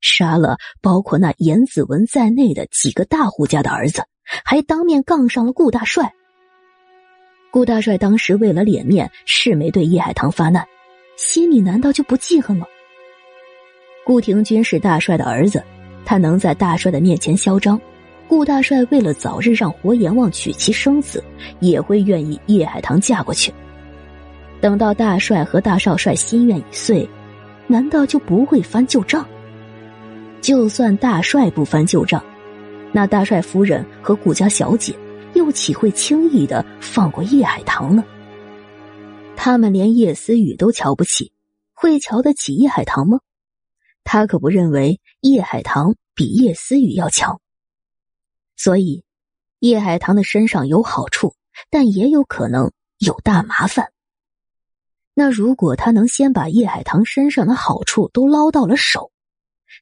[0.00, 4.04] 杀了包括那严子文在内的几个大户家的儿子，
[4.44, 6.12] 还当面杠上了顾大帅。
[7.52, 10.66] 顾大帅当时为了脸面，是没对叶海棠发难，
[11.18, 12.66] 心里难道就不记恨吗？
[14.06, 15.62] 顾廷钧是大帅的儿子，
[16.02, 17.78] 他能在大帅的面前嚣张。
[18.26, 21.22] 顾大帅为了早日让活阎王娶妻生子，
[21.60, 23.52] 也会愿意叶海棠嫁过去。
[24.58, 27.06] 等到大帅和大少帅心愿已遂，
[27.66, 29.26] 难道就不会翻旧账？
[30.40, 32.24] 就算大帅不翻旧账，
[32.92, 34.94] 那大帅夫人和顾家小姐
[35.42, 38.04] 又岂会轻易的放过叶海棠呢？
[39.36, 41.32] 他们连叶思雨都瞧不起，
[41.72, 43.18] 会瞧得起叶海棠吗？
[44.04, 47.40] 他可不认为叶海棠比叶思雨要强。
[48.56, 49.02] 所以，
[49.58, 51.34] 叶海棠的身上有好处，
[51.70, 53.90] 但也有可能有大麻烦。
[55.12, 59.10] 那如果他能先把叶海棠身上的好处都捞到了手，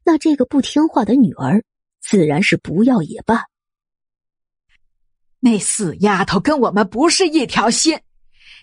[0.07, 1.63] 那这个不听话的女儿
[2.01, 3.45] 自然是不要也罢。
[5.41, 7.99] 那死丫头跟我们不是一条心，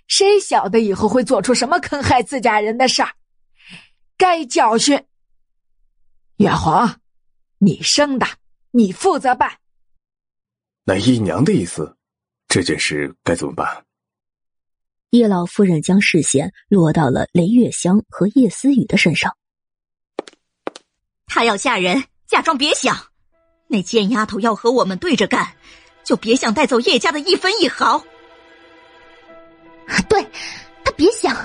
[0.07, 3.11] 谁晓得以后会做出什么坑害自家人的事儿？
[4.15, 5.03] 该教训。
[6.37, 7.01] 月皇，
[7.57, 8.27] 你生的，
[8.71, 9.57] 你负责办。
[10.83, 11.97] 那姨娘的意思，
[12.47, 13.85] 这件事该怎么办？
[15.09, 19.35] 叶老夫人将视线落到了雷月香和叶思雨的身上。
[21.25, 22.93] 她要嫁人，假装别想；
[23.67, 25.55] 那贱丫头要和我们对着干，
[26.07, 28.01] 就别想带走叶家的一分一毫。
[30.07, 30.25] 对，
[30.81, 31.35] 他别想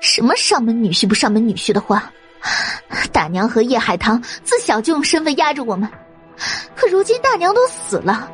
[0.00, 2.10] 什么上门女婿不上门女婿的话。
[3.12, 5.88] 大娘和叶海棠自小就用身份压着我们，
[6.74, 8.28] 可如今大娘都死了。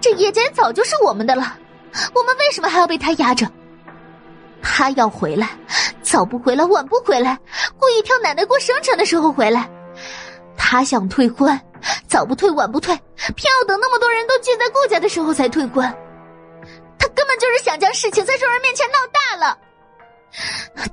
[0.00, 1.56] 这叶家早就是我们的了，
[2.12, 3.46] 我们为什么还要被他压着？
[4.60, 5.50] 他要回来，
[6.02, 7.38] 早不回来，晚不回来，
[7.78, 9.70] 故意挑奶奶过生辰的时候回来。
[10.56, 11.58] 他想退婚，
[12.06, 12.94] 早不退，晚不退，
[13.34, 15.84] 偏要等那么多人都聚在顾家的时候才退婚。
[16.98, 19.58] 他根本就是想将事情在众人面前闹大了。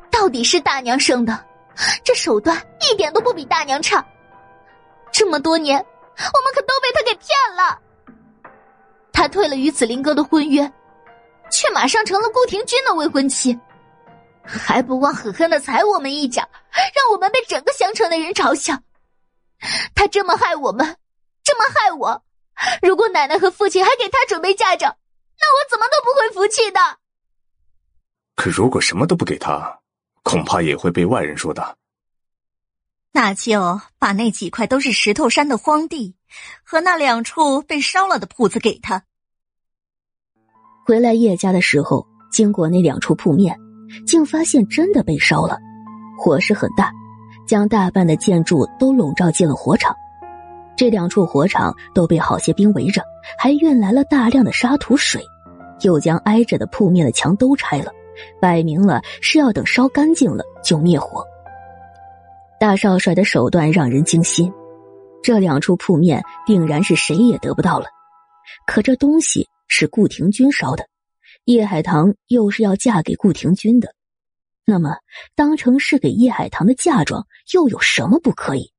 [0.09, 1.45] 到底是大娘生的，
[2.03, 2.57] 这手段
[2.89, 4.03] 一点都不比大娘差。
[5.11, 7.79] 这么多年，我们可都被他给骗了。
[9.11, 10.71] 他退了与子林哥的婚约，
[11.51, 13.57] 却马上成了顾廷钧的未婚妻，
[14.45, 16.41] 还不忘狠狠的踩我们一脚，
[16.71, 18.77] 让我们被整个襄城的人嘲笑。
[19.95, 20.97] 他这么害我们，
[21.43, 22.23] 这么害我，
[22.81, 24.95] 如果奶奶和父亲还给他准备嫁妆，
[25.39, 26.79] 那我怎么都不会服气的。
[28.35, 29.79] 可如果什么都不给他，
[30.23, 31.77] 恐怕也会被外人说的。
[33.11, 36.15] 那就把那几块都是石头山的荒地，
[36.63, 39.03] 和那两处被烧了的铺子给他。
[40.85, 43.59] 回来叶家的时候，经过那两处铺面，
[44.05, 45.57] 竟发现真的被烧了，
[46.19, 46.91] 火势很大，
[47.47, 49.95] 将大半的建筑都笼罩进了火场。
[50.75, 53.01] 这两处火场都被好些兵围着，
[53.39, 55.23] 还运来了大量的沙土水，
[55.81, 57.91] 又将挨着的铺面的墙都拆了，
[58.39, 61.25] 摆明了是要等烧干净了就灭火。
[62.59, 64.53] 大少帅的手段让人惊心，
[65.23, 67.87] 这两处铺面定然是谁也得不到了。
[68.67, 70.85] 可这东西是顾廷钧烧的，
[71.45, 73.89] 叶海棠又是要嫁给顾廷钧的，
[74.69, 74.97] 那么
[75.33, 78.73] 当成是给叶海棠的嫁妆，又有什么不可以？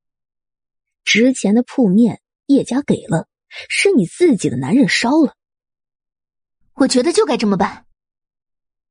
[1.03, 3.27] 值钱的铺面叶家给了，
[3.71, 5.35] 是你自己的男人烧了。
[6.75, 7.87] 我觉得就该这么办。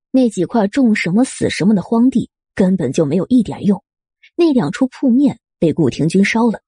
[0.09, 3.83] 那几块种什么死什么的荒地根本就没有一点用。
[4.35, 6.61] 那两处铺面被顾廷钧烧了，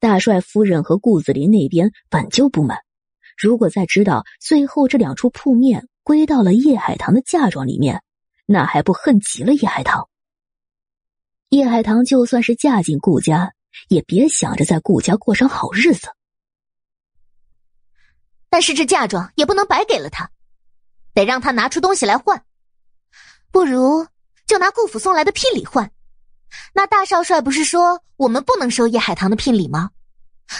[0.00, 2.78] 大帅夫人和顾子林那边本就不满，
[3.36, 8.02] 如果再知道最后这两处铺面归到了叶海棠的嫁妆里面，
[8.50, 10.08] 那还不恨极了叶海棠？
[11.50, 13.52] 叶海棠就算是嫁进顾家，
[13.88, 16.08] 也别想着在顾家过上好日子。
[18.48, 20.30] 但是这嫁妆也不能白给了他，
[21.12, 22.42] 得让他拿出东西来换。
[23.50, 24.06] 不如
[24.46, 25.90] 就拿顾府送来的聘礼换。
[26.72, 29.90] 那大少帅不是说我们不能收叶海棠的聘礼吗？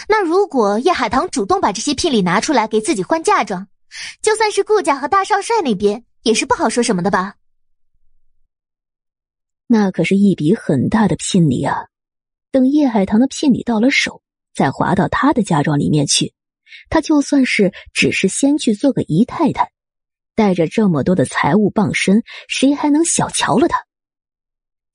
[0.07, 3.67] 那如果叶海棠主动把这些聘礼拿出来给自己换嫁妆，
[4.21, 7.33] 就算是顾家和大少帅那边也是不好说什么的吧？
[9.71, 11.85] 那可是一笔很大的聘礼啊！
[12.49, 16.33] 等叶海棠的聘礼到了手，再划到他的嫁妆里面去，
[16.89, 19.69] 他就算是只是先去做个姨太太，
[20.33, 23.85] 带着这么多的财物傍身，谁还能小瞧了他？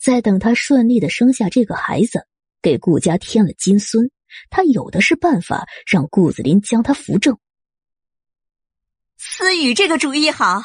[0.00, 2.26] 再等他顺利的生下这个孩子，
[2.60, 4.10] 给顾家添了金孙。
[4.50, 7.38] 他有的是办法让顾子林将他扶正。
[9.26, 10.62] 思雨这个主意好，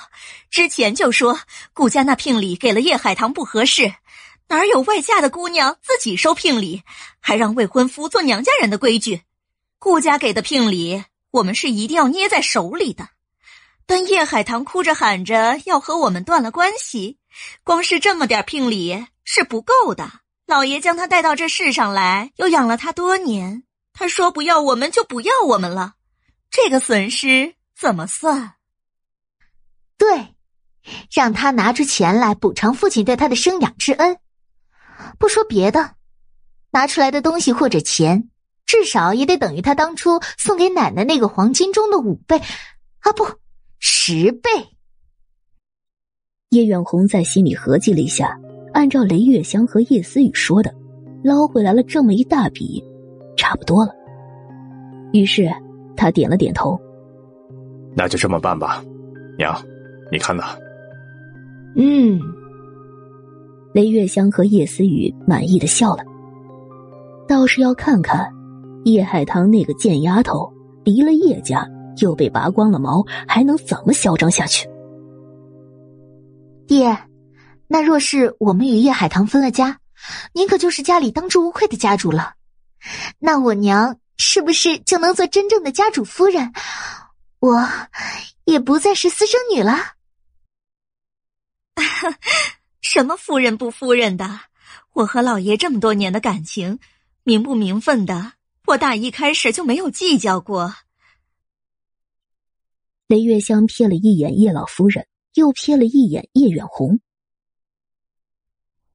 [0.52, 1.40] 之前就说
[1.74, 3.96] 顾家那聘礼给了叶海棠不合适，
[4.50, 6.84] 哪有外嫁的姑娘自己收聘礼，
[7.22, 9.22] 还让未婚夫做娘家人的规矩？
[9.80, 13.08] 顾家给的聘礼，我们是一定要捏在手里的。
[13.86, 17.18] 但叶海棠哭着喊着要和我们断了关系，
[17.64, 20.12] 光是这么点聘礼是不够的。
[20.46, 23.64] 老爷将他带到这世上来，又养了他多年。
[23.94, 25.94] 他说不要我们就不要我们了，
[26.52, 28.56] 这个损失怎么算？
[29.98, 30.36] 对，
[31.14, 34.18] 让他拿出钱来补偿父亲对他的生养之恩。
[35.18, 35.96] 不说别的，
[36.72, 38.30] 拿出来的东西或者钱，
[38.66, 42.42] 至少也得等于他当初送给奶奶那个黄金中的五倍，
[43.00, 43.26] 啊不，
[43.80, 44.50] 十倍。
[46.50, 48.38] 叶远红在心里合计了一下。
[48.74, 50.76] 按照雷月香和叶思雨说的，
[51.24, 52.84] 捞回来了这么一大笔，
[53.38, 53.94] 差不多了。
[55.12, 55.50] 于是
[55.96, 56.80] 他点了点头，
[58.00, 58.82] 那就这么办吧。
[59.38, 59.54] 娘，
[60.10, 60.44] 你看呢？
[61.76, 62.18] 嗯。
[63.74, 66.04] 雷月香和叶思雨满意的笑了。
[67.28, 68.34] 倒是要看看
[68.86, 70.50] 叶海棠那个贱丫头，
[70.86, 74.66] 离了叶家又被拔光了毛，还能怎么嚣张下去？
[76.66, 76.98] 爹。
[77.68, 79.78] 那若是我们与叶海棠分了家，
[80.32, 82.32] 您可就是家里当之无愧的家主了。
[83.20, 86.54] 那我娘是不是就能做真正的家主夫人？
[87.40, 87.68] 我
[88.46, 89.96] 也不再是私生女了。
[92.82, 94.42] 什么夫人不夫人的？
[94.94, 96.80] 我和老爷这么多年的感情，
[97.24, 98.34] 名不名分的，
[98.66, 100.76] 我打一开始就没有计较过。
[103.08, 107.00] 雷月香瞥了一眼叶老夫人，又瞥了一眼叶远红。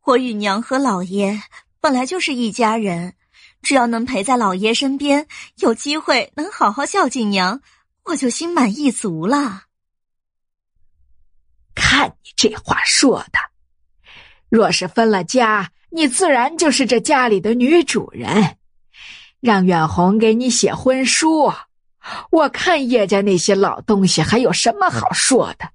[0.02, 1.40] 我与娘和老爷
[1.80, 3.14] 本来就是一家人，
[3.62, 7.62] 只要能陪在老爷身边，有机会能好好孝敬娘，
[8.04, 9.62] 我就心满意足了。
[11.74, 13.38] 看你这话说的，
[14.48, 18.56] 若是分了家，你自然就是这家里的女主人。
[19.40, 21.52] 让远红给你写婚书，
[22.30, 25.68] 我看叶家那些老东西还有什么好说的？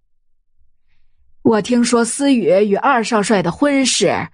[1.44, 4.28] 我听说思雨与二少帅的婚事，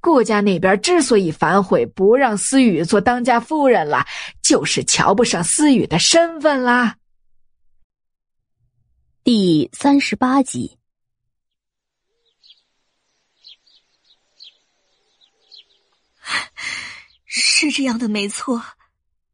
[0.00, 4.06] 顾家那边之所以反悔，不让思雨做当家夫人了，
[4.42, 6.96] 就是瞧不上思雨的身份啦。
[9.24, 10.78] 第三十八集，
[17.24, 18.60] 是这样的，没错，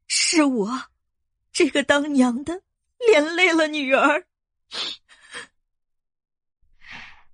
[0.06, 0.82] 是我
[1.54, 2.60] 这个当娘的
[2.98, 4.26] 连累了女儿。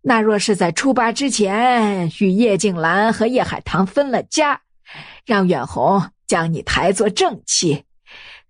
[0.00, 4.62] 那若是在初八之前与叶静兰和叶海棠分了家，
[5.24, 7.84] 让远红将你抬做正妻，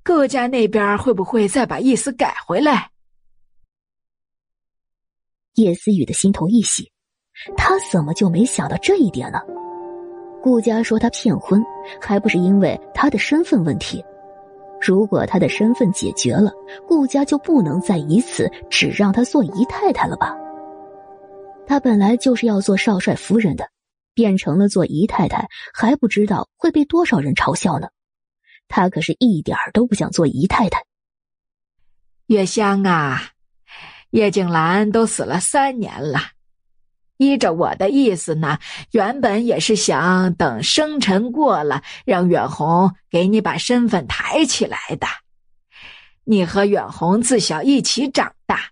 [0.04, 2.90] 顾家那边会不会再把意思改回来？
[5.54, 6.90] 叶思雨的心头一喜，
[7.56, 9.40] 他怎么就没想到这一点呢？
[10.42, 11.64] 顾家说他骗婚，
[12.00, 14.04] 还不是因为他的身份问题？
[14.80, 16.52] 如果他的身份解决了，
[16.86, 20.36] 顾家就不能再以此只让他做姨太太了吧？
[21.66, 23.70] 他本来就是要做少帅夫人的，
[24.12, 27.88] 变成了做姨太太，还不知道会被多少人嘲笑呢。
[28.68, 30.84] 他可是一点都不想做姨太太。
[32.26, 33.30] 月香啊，
[34.14, 36.20] 叶静兰都死了三年了，
[37.16, 38.60] 依着我的意思呢，
[38.92, 45.08] 原本也是想等生辰过了，让远红给你把身份抬起来的。
[46.22, 48.70] 你和远红自小一起长大。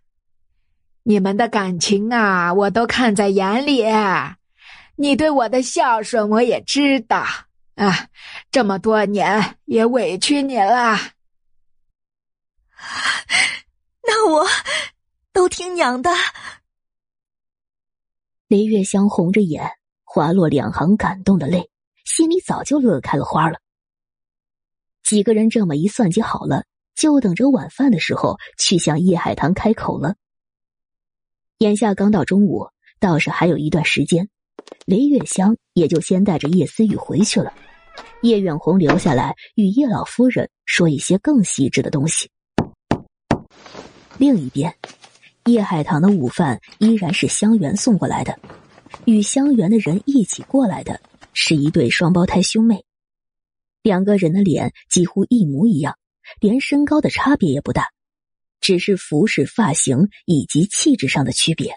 [1.03, 3.85] 你们的感情啊，我都看在眼里。
[4.95, 7.27] 你对我的孝顺，我也知道
[7.75, 8.07] 啊。
[8.53, 10.97] 这么多年也委屈你了。
[14.07, 14.47] 那我
[15.33, 16.11] 都听娘的。
[18.49, 19.71] 雷月香红着眼，
[20.05, 21.71] 滑落两行感动的泪，
[22.05, 23.59] 心里早就乐开了花了。
[25.03, 30.17] 几个人这么一算计好了，就等着晚饭的时候去向叶海棠开口了。
[31.59, 32.69] 眼下刚到中午，
[33.01, 34.29] 倒是还有一段时间，
[34.85, 37.55] 雷月香也就先带着叶思雨回去了。
[38.23, 42.31] 叶远红留下来与叶老夫人说一些更细致的东西。
[44.19, 44.75] 另一边，
[45.47, 48.39] 叶海棠的午饭依然是香园送过来的，
[49.07, 51.01] 与香园的人一起过来的
[51.33, 52.85] 是一对双胞胎兄妹，
[53.83, 55.99] 两个人的脸几乎一模一样，
[56.41, 57.89] 连身高的差别也不大，
[58.61, 61.77] 只是服饰、发型以及气质上的区别。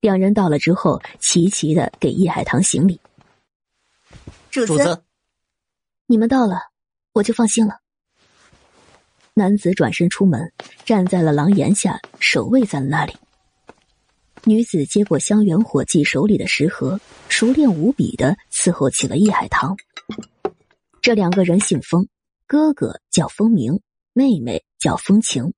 [0.00, 3.00] 两人到了之后，齐齐的给叶海棠行礼。
[4.50, 5.02] 主子，
[6.06, 6.60] 你们到了，
[7.12, 7.80] 我就放心了。
[9.38, 10.50] 男子转身出门，
[10.86, 13.12] 站在了廊檐下，守卫在了那里。
[14.44, 16.98] 女子接过香园伙计手里的食盒，
[17.28, 19.76] 熟练无比的伺候起了叶海棠。
[21.02, 22.08] 这两个人姓风，
[22.46, 23.78] 哥哥叫风鸣，
[24.14, 25.52] 妹妹叫风情。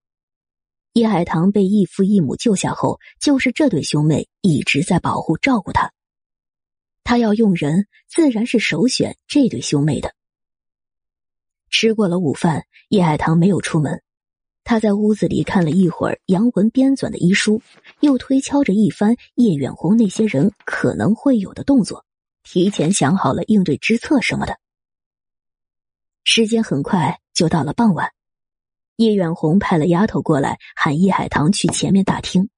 [0.95, 5.93] 叶海棠被异父异母救下后，就是这对兄妹一直在保护照顾他。
[7.05, 10.17] 他要用人，自然是首选这对兄妹的。
[11.71, 14.03] 吃过了午饭，叶海棠没有出门，
[14.65, 17.63] 他在屋子里看了一会儿杨文编纂的医书，
[18.01, 22.05] 又推敲着一番叶远红那些人可能会有的动作，
[22.43, 24.59] 提前想好了应对之策什么的。
[26.25, 28.11] 时间很快就到了傍晚，
[28.97, 32.49] 叶远红派了丫头过来喊叶海棠去前面大厅。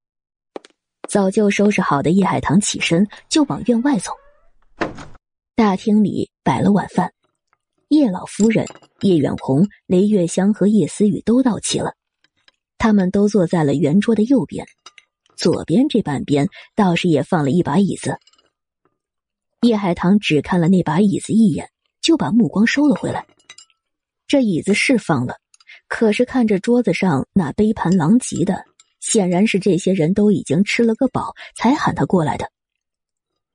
[1.08, 4.12] 早就收拾好的叶海棠起身就往院外走。
[5.56, 7.12] 大厅里摆了晚饭，
[7.90, 8.64] 叶老夫人、
[9.00, 11.96] 叶远红、雷月香和叶思雨都到齐了。
[12.78, 14.64] 他们都坐在了圆桌的右边，
[15.36, 16.46] 左边这半边
[16.76, 18.16] 倒是也放了一把椅子。
[19.62, 21.68] 叶海棠只看了那把椅子一眼，
[22.00, 23.26] 就把目光收了回来。
[24.28, 25.38] 这椅子是放了，
[25.88, 28.64] 可是看着桌子上那杯盘狼藉的，
[29.00, 32.52] 显然是这些人都已经吃了个饱，才喊他过来的。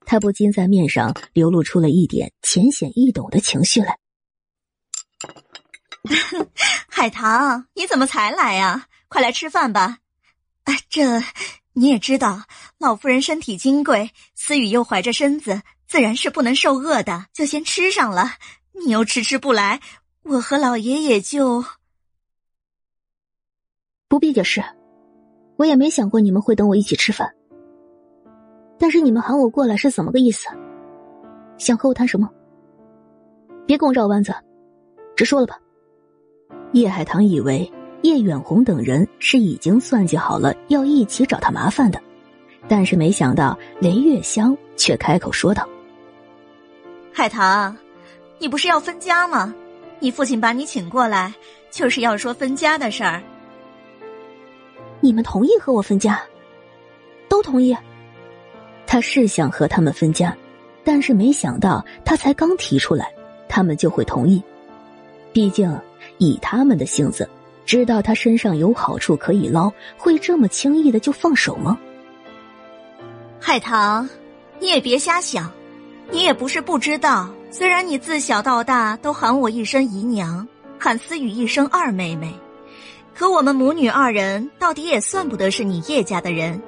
[0.01, 3.97] 他不禁在面上流露出了一点浅显易懂的情绪来。
[6.87, 8.87] 海棠，你怎么才来呀？
[9.07, 9.99] 快来吃饭吧！
[10.63, 11.21] 啊，这
[11.73, 12.41] 你也知道，
[12.77, 18.31] 老夫人身体金贵，思雨又怀着身子，自然是不能受饿的，就先吃上了。
[18.73, 19.79] 你又迟迟不来，
[20.23, 21.63] 我和老爷爷就
[24.07, 24.63] 不必解释。
[25.57, 27.33] 我也没想过你们会等我一起吃饭。
[28.77, 30.47] 但是你们喊我过来是怎么个意思？
[31.57, 32.29] 想和我谈什么？
[33.65, 34.35] 别跟我绕弯子，
[35.15, 35.57] 直说了吧。
[36.75, 37.71] 叶海棠以为
[38.01, 42.01] 叶远红等人是已经算计好了要一起找他麻烦的，
[42.67, 45.65] 但是没想到雷月香却开口说道
[47.13, 47.73] ：“海棠，
[48.39, 49.55] 你不是要分家吗？
[49.99, 51.33] 你父亲把你请过来，
[51.71, 53.23] 就是要说分家的事儿。
[54.99, 56.21] 你们同意和我分家？
[57.29, 57.73] 都同意？”
[58.85, 60.35] 他是想和他们分家，
[60.83, 63.15] 但是没想到他才刚提出来，
[63.47, 64.43] 他们就会同意。
[65.31, 65.73] 毕竟
[66.17, 67.29] 以他们的性子，
[67.65, 71.77] 知道他身上有好处可以捞，会这么轻易的就放手吗？
[73.39, 74.09] 海棠，
[74.59, 75.51] 你也别瞎想，
[76.09, 77.29] 你也不是不知道。
[77.51, 80.47] 虽然你自小到大都喊我一声姨娘，
[80.79, 82.33] 喊思雨一声二妹妹，
[83.13, 86.61] 可我们母女二人到底也算不得是你叶家的人。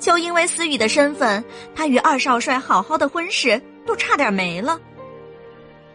[0.00, 4.80] 就因为思雨的身份，她与二少帅好好的婚事都差点没了。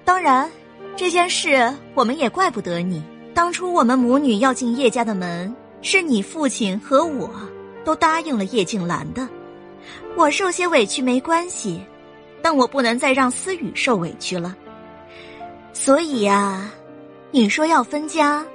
[0.06, 0.50] 当然，
[0.96, 3.04] 这件事我们也怪不得你。
[3.34, 7.30] 当初我们母女要进叶家的门，是你父亲和我
[7.84, 9.28] 都答应了叶静兰的。
[10.16, 11.82] 我受些委屈没关系，
[12.42, 14.56] 但我不能再让思雨受委屈了。
[15.74, 16.70] 所以呀，
[17.32, 18.46] 你说要分家，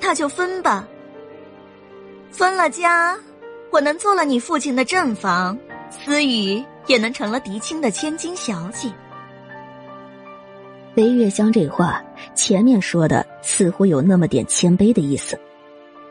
[0.00, 0.86] 那就分吧。
[2.30, 3.16] 分了家。
[3.70, 5.58] 我能做了你父亲的正房，
[5.90, 8.88] 思雨也能成了嫡亲的千金小姐。
[10.94, 12.02] 雷月香这话
[12.34, 15.38] 前面说的似乎有那么点谦卑的意思，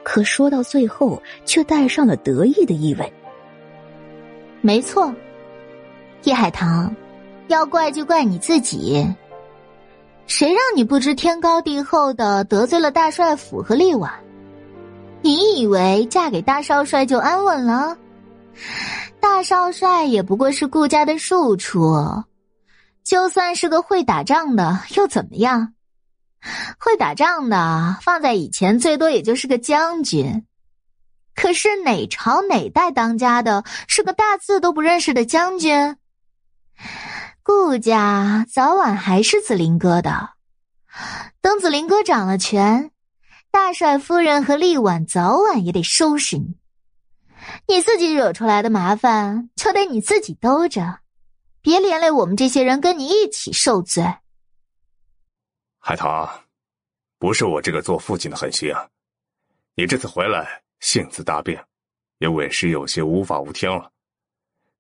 [0.04, 3.14] 可说到最后却带上了得意的意味。
[4.62, 5.14] 没错，
[6.24, 6.94] 叶海棠，
[7.48, 9.06] 要怪就怪你自己。
[10.26, 14.12] 谁让你不知天高地厚的得罪了大帅府和丽婉？
[15.22, 17.98] 你以为嫁给大少帅就安稳了？
[19.22, 21.96] 大少帅也不过是顾家的庶出，
[23.04, 25.74] 就算是个会打仗的又怎么样？
[26.80, 30.46] 会打仗的放在以前最多也就是个将军，
[31.36, 35.96] 可是哪朝哪代当家的是个大字都不认识的将军？
[37.44, 40.30] 顾家早晚还是子林哥的，
[41.42, 42.92] 等子林哥掌了权。
[43.52, 46.58] 大帅夫人和厉婉早晚也得收拾你。
[47.68, 51.00] 你自己惹出来的麻烦，就得你自己兜着，
[51.64, 54.04] 别连累我们这些人跟你一起受罪。
[55.80, 56.30] 海棠，
[57.18, 58.86] 不是我这个做父亲的狠心啊！
[59.74, 61.66] 你这次回来性子大变，
[62.18, 63.90] 也委实有些无法无天了。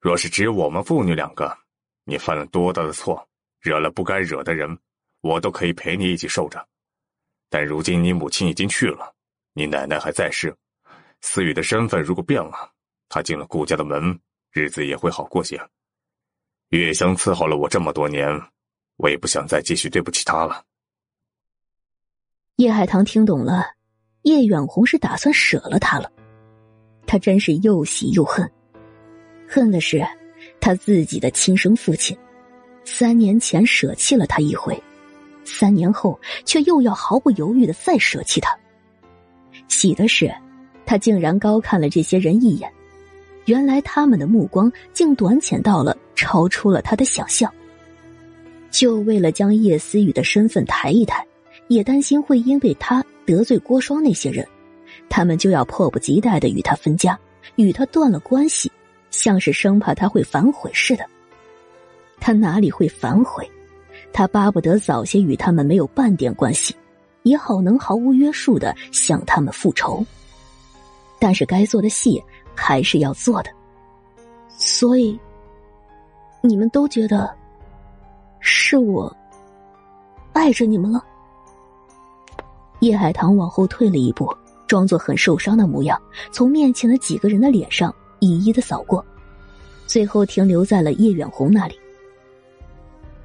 [0.01, 1.57] 若是只有我们父女两个，
[2.03, 3.25] 你犯了多大的错，
[3.61, 4.77] 惹了不该惹的人，
[5.21, 6.67] 我都可以陪你一起受着。
[7.49, 9.15] 但如今你母亲已经去了，
[9.53, 10.53] 你奶奶还在世。
[11.21, 12.73] 思雨的身份如果变了，
[13.07, 14.19] 她进了顾家的门，
[14.51, 15.57] 日子也会好过些。
[16.77, 18.27] 月香伺候了我这么多年，
[18.97, 20.63] 我也不想再继续对不起她了。
[22.57, 23.65] 叶海棠听懂了，
[24.23, 26.11] 叶远红是打算舍了他了。
[27.05, 28.49] 他真是又喜又恨，
[29.47, 30.05] 恨的是
[30.59, 32.17] 他自己的亲生父亲，
[32.85, 34.81] 三年前舍弃了他一回，
[35.43, 38.57] 三年后却又要毫不犹豫的再舍弃他。
[39.67, 40.33] 喜的是。
[40.85, 42.69] 他竟然高看了这些人一眼，
[43.45, 47.51] 原来他们的目光竟短浅到了超出了他的想象。
[48.71, 51.25] 就为了将叶思雨的身份抬一抬，
[51.67, 54.47] 也担心会因为他得罪郭双那些人，
[55.09, 57.17] 他们就要迫不及待的与他分家，
[57.55, 58.71] 与他断了关系，
[59.11, 61.05] 像是生怕他会反悔似的。
[62.19, 63.47] 他哪里会反悔？
[64.11, 66.75] 他巴不得早些与他们没有半点关系，
[67.23, 70.03] 也好能毫无约束的向他们复仇。
[71.19, 72.21] 但是该做的戏
[72.55, 73.49] 还是要做的，
[74.49, 75.19] 所以
[76.41, 77.33] 你们都觉得
[78.39, 79.15] 是我
[80.33, 81.03] 爱着你们了。
[82.79, 84.29] 叶海棠往后退了一步，
[84.67, 86.01] 装作很受伤的模样，
[86.31, 89.05] 从面前的几个人的脸上一一的扫过，
[89.87, 91.79] 最后停留在了叶远红那里。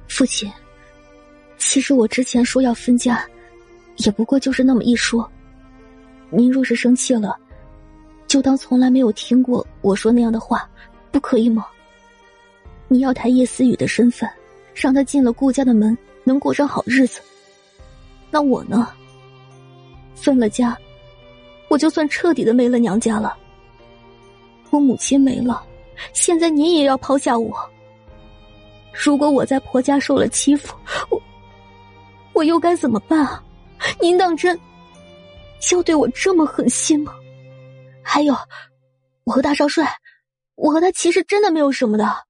[0.07, 0.51] 父亲，
[1.57, 3.23] 其实我之前说要分家，
[3.97, 5.29] 也不过就是那么一说。
[6.29, 7.37] 您若是生气了。
[8.29, 10.69] 就当从来没有听过我说那样的话，
[11.11, 11.65] 不可以吗？
[12.87, 14.29] 你要抬叶思雨的身份，
[14.75, 17.19] 让他进了顾家的门，能过上好日子。
[18.29, 18.87] 那我呢？
[20.13, 20.77] 分了家，
[21.69, 23.35] 我就算彻底的没了娘家了。
[24.69, 25.63] 我母亲没了，
[26.13, 27.51] 现在您也要抛下我。
[28.93, 30.75] 如果我在婆家受了欺负，
[31.09, 31.19] 我
[32.33, 33.43] 我又该怎么办啊？
[33.99, 34.55] 您当真
[35.71, 37.15] 要对我这么狠心吗？
[38.11, 38.35] 还有，
[39.23, 39.99] 我和大少帅，
[40.55, 42.25] 我和他其实真的没有什么的。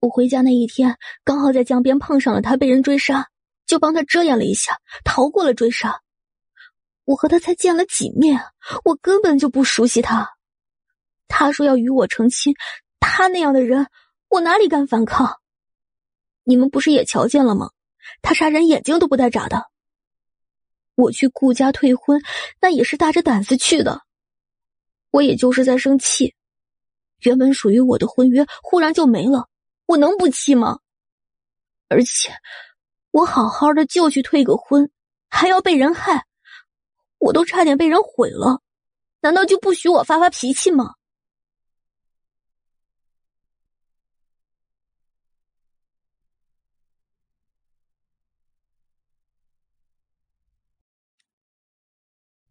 [0.00, 3.26] 我回家那一天，刚好在江边碰上了他被人追杀，
[3.64, 6.02] 就帮他遮掩了一下，逃过了追杀。
[7.06, 8.44] 我和他才见了几面，
[8.84, 10.28] 我根本就不熟悉他。
[11.26, 12.54] 他说要与我成亲，
[13.00, 13.86] 他那样的人，
[14.28, 15.38] 我哪里敢反抗？
[16.44, 17.70] 你们不是也瞧见了吗？
[18.20, 19.70] 他杀人眼睛都不带眨的。
[20.96, 22.20] 我去顾家退婚，
[22.60, 24.02] 那也是大着胆子去的。
[25.12, 26.34] 我也就是在生气，
[27.20, 29.48] 原本属于我的婚约忽然就没了，
[29.86, 30.80] 我能不气吗？
[31.88, 32.32] 而且
[33.10, 34.90] 我好好的就去退个婚，
[35.28, 36.24] 还要被人害，
[37.18, 38.62] 我都差点被人毁了，
[39.20, 40.94] 难道就不许我发发脾气吗？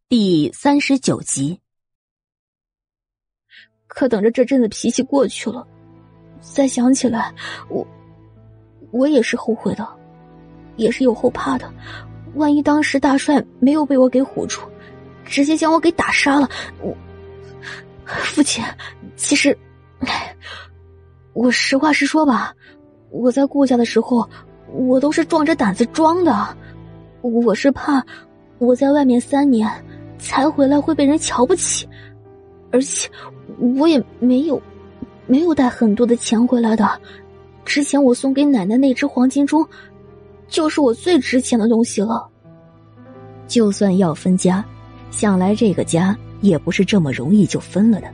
[0.07, 1.59] 第三十九集。
[3.93, 5.67] 可等着这阵子脾气过去了，
[6.39, 7.33] 再想起来，
[7.67, 7.85] 我
[8.89, 9.85] 我也是后悔的，
[10.77, 11.69] 也是有后怕的。
[12.35, 14.61] 万一当时大帅没有被我给唬住，
[15.25, 16.95] 直接将我给打杀了，我
[18.05, 18.63] 父亲，
[19.17, 19.55] 其实
[21.33, 22.55] 我实话实说吧，
[23.09, 24.27] 我在顾家的时候，
[24.71, 26.57] 我都是壮着胆子装的，
[27.19, 28.01] 我是怕
[28.57, 29.69] 我在外面三年
[30.17, 31.85] 才回来会被人瞧不起，
[32.71, 33.09] 而且。
[33.61, 34.61] 我也没有，
[35.27, 37.01] 没有带很多的钱回来的。
[37.63, 39.65] 之前我送给奶奶那只黄金钟，
[40.47, 42.27] 就是我最值钱的东西了。
[43.47, 44.65] 就算要分家，
[45.11, 48.11] 想来这个家也不是这么容易就分了的。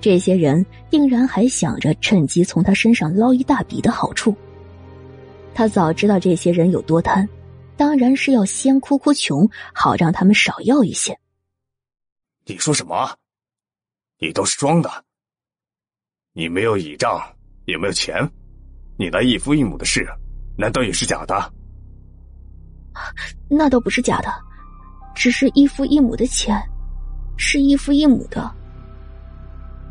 [0.00, 4.34] 这些人定然还想着趁机从他身上捞一大笔的好处。
[5.54, 7.28] 他早知道这些人有多贪，
[7.76, 11.16] 当然是要先哭哭穷，好让他们少要一些。
[12.46, 13.14] 你说什么？
[14.24, 14.90] 你都是装的，
[16.32, 17.20] 你没有倚仗，
[17.66, 18.26] 也没有钱，
[18.96, 20.08] 你那一父一母的事，
[20.56, 21.52] 难道也是假的？
[23.50, 24.32] 那倒不是假的，
[25.14, 26.58] 只是一父一母的钱，
[27.36, 28.50] 是一父一母的。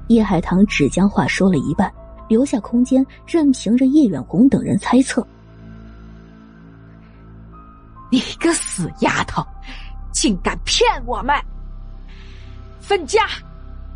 [0.08, 1.94] 叶海棠只将话说了一半，
[2.28, 5.24] 留下空间，任凭着叶远红等人猜测。
[8.12, 9.45] 你个死丫头，
[10.12, 11.36] 竟敢骗我们！
[12.82, 13.28] 分家，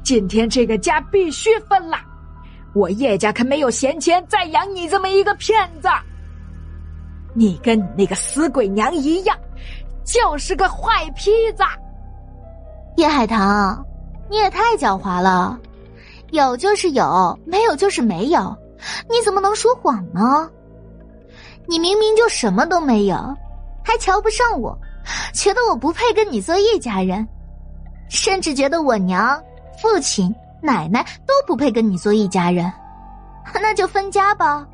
[0.07, 1.97] 今天这个家必须分了。
[2.73, 5.89] 我叶家可没有闲钱再养你这么一个骗子。
[7.33, 9.37] 你跟你那个死鬼娘一样，
[10.05, 11.63] 就是个坏坯子。
[12.95, 13.85] 叶海棠，
[14.29, 15.59] 你也太狡猾了，
[16.31, 18.55] 有就是有，没有就是没有，
[19.09, 20.49] 你怎么能说谎呢？
[21.65, 23.17] 你明明就什么都没有，
[23.83, 24.73] 还瞧不上我，
[25.33, 27.27] 觉得我不配跟你做一家人，
[28.07, 29.37] 甚至觉得我娘、
[29.81, 32.71] 父亲、奶奶都不配跟你做一家人，
[33.53, 34.67] 那就分家吧。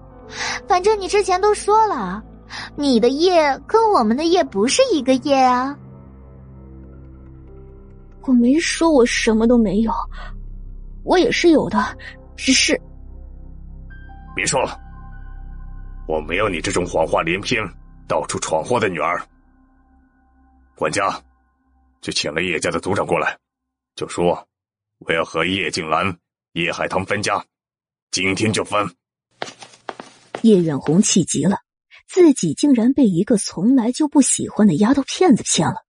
[0.68, 2.24] 反正你之前都说了，
[2.76, 5.78] 你的业跟我们的业不是一个业啊。
[8.22, 9.92] 我没说我什么都没有，
[11.04, 11.78] 我也是有的，
[12.38, 12.80] 只是……
[14.34, 14.80] 别说了。
[16.08, 17.62] 我没有你这种谎话连篇、
[18.08, 19.22] 到处闯祸的女儿。
[20.76, 21.14] 管家，
[22.02, 23.38] 就请了叶家的族长过来，
[23.96, 24.48] 就说
[25.06, 26.18] 我要和叶静兰、
[26.54, 27.46] 叶海棠分家，
[28.12, 28.96] 今天就分。
[30.42, 31.58] 叶远红气急了，
[32.08, 35.86] 自己竟然被一个从来就不喜欢的丫头片子骗了。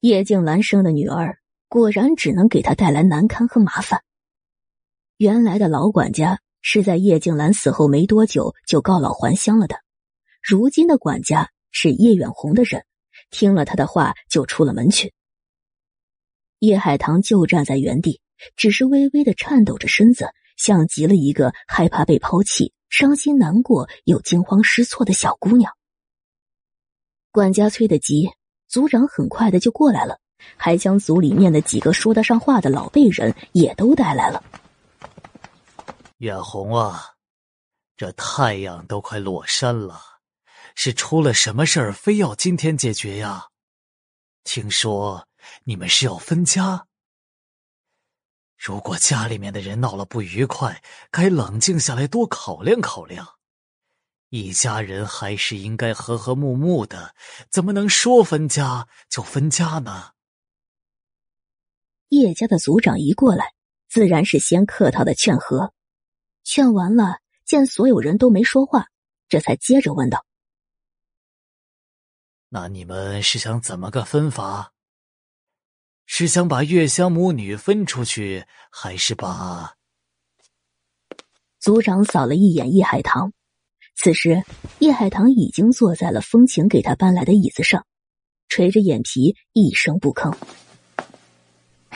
[0.00, 4.02] 叶静兰生的女儿果然只能给他带来难堪和麻烦。
[5.16, 6.40] 原来的老管家。
[6.68, 9.76] 是在叶静兰死后没多久就告老还乡了的。
[10.42, 12.84] 如今的管家是叶远红的人，
[13.30, 15.14] 听了他的话就出了门去。
[16.58, 18.20] 叶海棠就站在原地，
[18.56, 25.72] 只是微微的颤抖着身子，像极了一个害怕被抛弃、伤心难过又惊慌失措的小姑娘。
[27.30, 28.30] 管家催得急，
[28.66, 30.18] 族长很快的就过来了，
[30.56, 34.42] 还将族里面的几个说得上话的老辈人也都带来了。
[36.18, 37.14] 远红啊，
[37.94, 40.00] 这太阳都快落山了，
[40.74, 43.48] 是出了什么事儿，非要今天解决呀？
[44.44, 45.25] 听说
[45.64, 46.86] 你们是要分家。
[48.56, 53.26] 如果家里面的人闹了不愉快，该冷静下来，多考量考量。
[54.30, 57.14] 一家人还是应该和和睦睦的，
[57.50, 60.12] 怎么能说分家就分家呢？
[62.08, 63.52] 叶家的族长一过来，
[63.88, 65.72] 自然是先客套的劝和。
[66.44, 68.88] 劝完了，见所有人都没说话，
[69.28, 70.24] 这才接着问道
[72.48, 74.72] ：“那你们是想怎么个分法？
[76.06, 79.74] 是想把月香母女分出去，还是把……”
[81.60, 83.32] 族长扫了一眼叶海棠，
[83.96, 84.42] 此时
[84.78, 87.84] 叶海棠已经坐在了风情给他搬来的椅子上，
[88.48, 90.32] 垂着眼皮，一声不吭。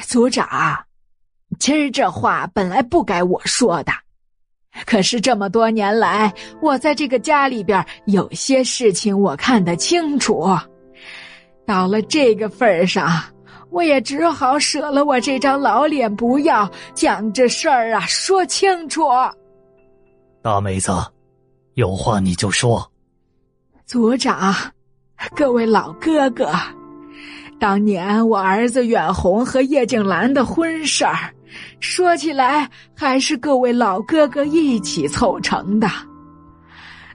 [0.03, 0.85] 族长，
[1.61, 3.93] 今儿这话本来不该我说的。
[4.87, 6.33] 可是这么多年来，
[6.63, 10.49] 我在这个家里边有些事情我看得清楚，
[11.67, 13.23] 到了这个份上，
[13.71, 19.03] 我也只好舍了我这张老脸不要，将这事儿啊说清楚。
[20.43, 20.93] 大妹子，
[21.75, 22.91] 有话你就说。
[23.87, 24.55] 族长，
[25.35, 26.51] 各位老哥哥，
[27.59, 31.35] 当年我儿子远红和叶静兰的婚事儿。
[31.81, 35.89] 说起来，还是各位老哥哥一起凑成的。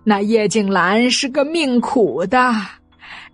[0.03, 2.53] 那叶静兰是个命苦的，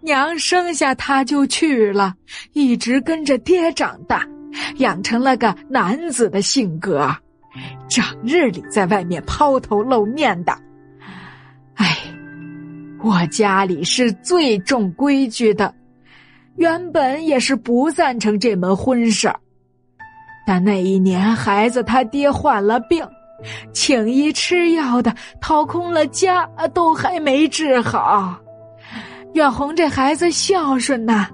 [0.02, 2.14] 娘生下他就去了，
[2.54, 4.28] 一直跟着爹长大，
[4.78, 7.10] 养成了个男子的性格，
[7.88, 10.58] 整日里在外面抛头露面的。
[11.76, 11.98] 哎，
[13.04, 15.74] 我家里是最重规矩的，
[16.56, 19.40] 原本也是不赞成这门婚事儿。
[20.48, 23.08] 但那一年，孩子他爹患了病，
[23.72, 28.36] 请医吃药的掏空了家，都还没治好。
[29.34, 31.28] 远红这孩子孝顺呐，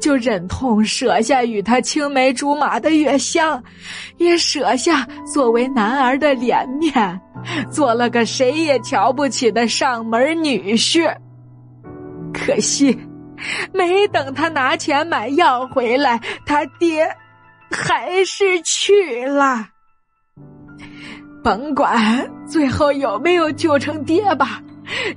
[0.00, 3.62] 就忍痛舍下与他青梅竹马的月香，
[4.18, 7.20] 也舍下作为男儿的脸面，
[7.70, 11.12] 做了个谁也瞧不起的上门女婿。
[12.32, 12.98] 可惜，
[13.72, 17.06] 没等他拿钱买药回来，他爹。
[17.74, 19.66] 还是去了，
[21.42, 24.60] 甭管最后有没有救成爹吧，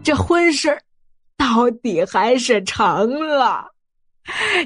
[0.02, 0.80] 这婚事
[1.56, 3.72] 到底还是成了。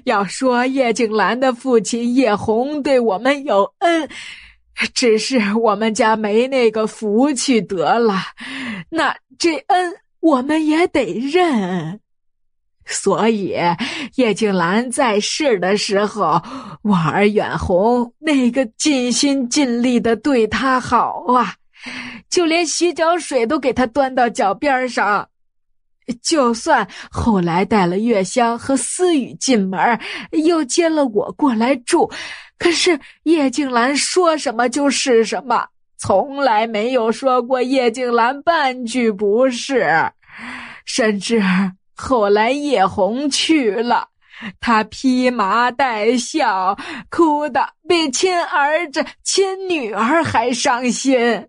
[0.06, 4.10] 要说叶静兰的父亲叶红对我们有恩，
[4.94, 8.16] 只是我们家没那个福气得了，
[8.90, 12.00] 那这恩我们也得认。
[12.86, 13.56] 所以，
[14.16, 16.42] 叶静兰在世的时候，
[16.82, 21.54] 我儿远红那个尽心尽力的对她好啊，
[22.32, 25.29] 就连洗脚水都给她端到脚边上。
[26.22, 30.00] 就算后来带了月香和思雨进门，
[30.32, 32.12] 又接了我过来住，
[32.58, 39.88] 可是叶静兰说什么就是什么，从来没有说过叶静兰半句不是。
[40.86, 41.42] 甚至
[41.96, 44.08] 后来叶红去了，
[44.60, 46.78] 他披麻戴孝，
[47.10, 51.48] 哭得比亲儿子、亲女儿还伤心。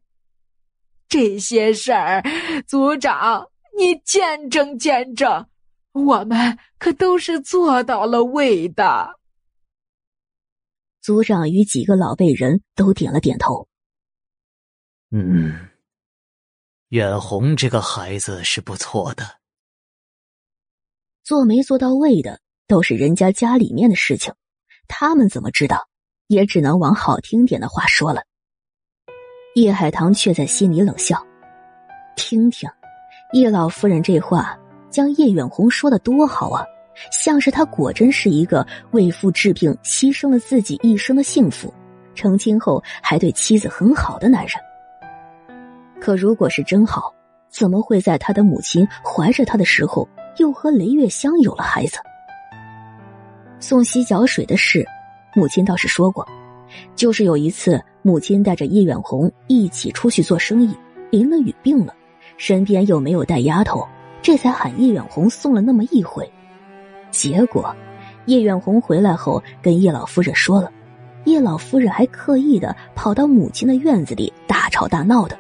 [1.09, 2.23] 这些事儿，
[2.67, 3.47] 族长。
[3.77, 5.49] 你见证见证，
[5.93, 9.19] 我们可都是做到了位的。
[11.01, 13.67] 族长与几个老辈人都点了点头。
[15.11, 15.69] 嗯，
[16.89, 19.25] 远红这个孩子是不错的。
[21.25, 24.35] 做没做到位的，都是人家家里面的事情，
[24.89, 25.89] 他们怎么知道？
[26.27, 28.23] 也只能往好听点的话说了。
[29.57, 31.27] 叶海棠却在心里冷笑
[32.15, 32.71] ：“听听。”
[33.33, 34.59] 叶老夫人这话
[34.91, 36.65] 将叶远红说的多好啊，
[37.13, 41.73] 像是他果真是一个为父治病牺牲了自己一生的幸福，
[42.15, 44.55] 成亲后还对妻子很好的男人。
[46.01, 47.15] 可如果是真好，
[47.49, 51.99] 怎么会在他的母亲怀着他的时候，又和雷月香有了孩子？
[53.61, 54.85] 送洗脚水的事，
[55.37, 56.27] 母亲倒是说过，
[56.97, 60.75] 就是有一次母亲带着叶远红一起出去做生意，
[61.13, 61.95] 淋了雨病了。
[62.41, 63.87] 身边又没有带丫头，
[64.23, 66.27] 这才喊叶远红送了那么一回。
[67.11, 67.77] 结果，
[68.25, 70.73] 叶远红回来后跟叶老夫人说了，
[71.27, 75.39] 叶老夫人还刻意的跑到母亲的院子里大吵大闹的，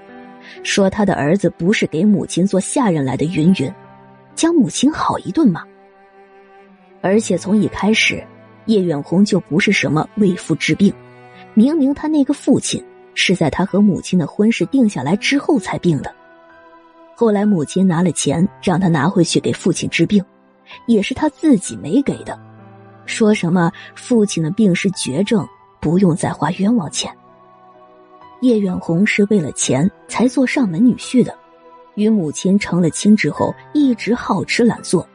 [0.62, 3.72] 说他的儿子不是给母亲做下人来的云云，
[4.34, 5.64] 将母亲好一顿骂。
[7.00, 8.22] 而且从一开始，
[8.66, 10.92] 叶远红就不是什么为父治病，
[11.54, 16.14] 明明他那个父亲是在他和母亲的婚事定下来之后才病的。
[17.20, 20.24] 后来，母亲拿了钱让他拿回去给父亲治病，
[20.86, 22.40] 也是他自己没给的。
[23.04, 25.46] 说什么父亲的病是绝症，
[25.80, 27.14] 不用再花冤枉钱。
[28.40, 31.36] 叶远红是为了钱才做上门女婿的，
[31.94, 35.06] 与母亲成了亲之后，一直好吃懒做。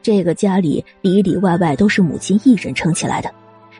[0.00, 3.30] 这个家里里里外外都是母亲一人撑起来的，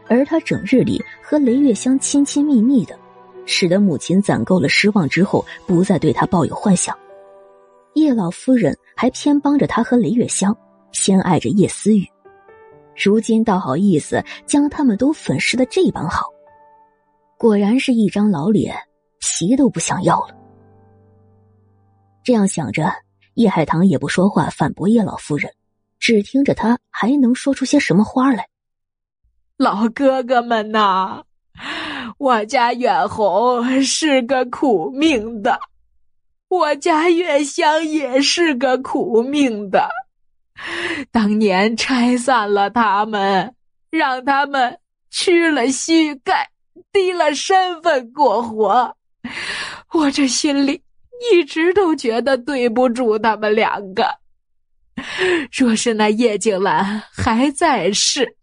[0.06, 2.94] 而他整日里和雷月香亲亲密密的，
[3.46, 6.94] 使得母亲攒够了失望之后，不再对他抱有幻想。
[7.94, 10.56] 叶老夫人还偏帮着他和雷月香，
[10.92, 12.06] 偏爱着叶思雨，
[12.96, 16.26] 如今倒好意思将他们都粉饰的这般好，
[17.36, 18.76] 果然是一张老脸，
[19.18, 20.36] 皮都不想要了。
[22.22, 22.92] 这样想着，
[23.34, 25.50] 叶海棠也不说话反驳叶老夫人，
[25.98, 28.46] 只听着他还能说出些什么花来。
[29.56, 31.22] 老哥哥们呐，
[32.18, 35.58] 我家远红是个苦命的。
[36.50, 39.88] 我家月香也是个苦命的，
[41.12, 43.54] 当年拆散了他们，
[43.88, 44.76] 让他们
[45.10, 46.50] 屈了膝盖，
[46.92, 48.96] 低了身份过活，
[49.92, 50.82] 我这心里
[51.32, 54.18] 一直都觉得对不住他们两个。
[55.56, 58.36] 若是那叶静兰还在世，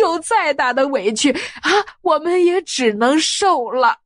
[0.00, 3.98] 有再大的委屈啊，我们也只能受了。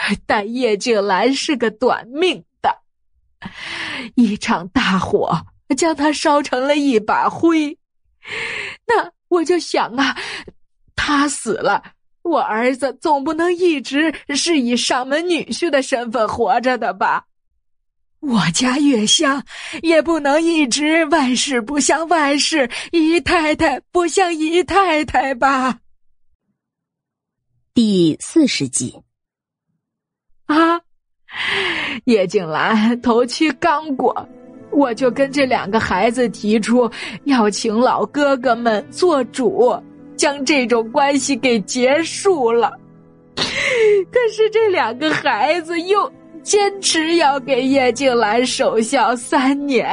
[0.26, 2.82] 但叶静兰是个短命的，
[4.14, 5.46] 一场大火
[5.76, 7.76] 将她烧成了一把灰。
[8.86, 10.16] 那我就想啊，
[10.94, 11.82] 他死了，
[12.22, 17.24] 我儿子总不能一直是以上门女婿的身份活着的吧？
[18.20, 19.44] 我家月香
[19.82, 25.80] 也不能一直万事不像万事，姨太太不像姨太太吧？
[27.72, 29.00] 第四十集。
[30.48, 30.80] 啊，
[32.06, 34.26] 叶静兰头七刚过，
[34.70, 36.90] 我就跟这两个孩子提出
[37.24, 39.78] 要请老哥哥们做主，
[40.16, 42.72] 将这种关系给结束了。
[43.36, 46.10] 可是这两个孩子又
[46.42, 49.86] 坚持要给叶静兰守孝三年。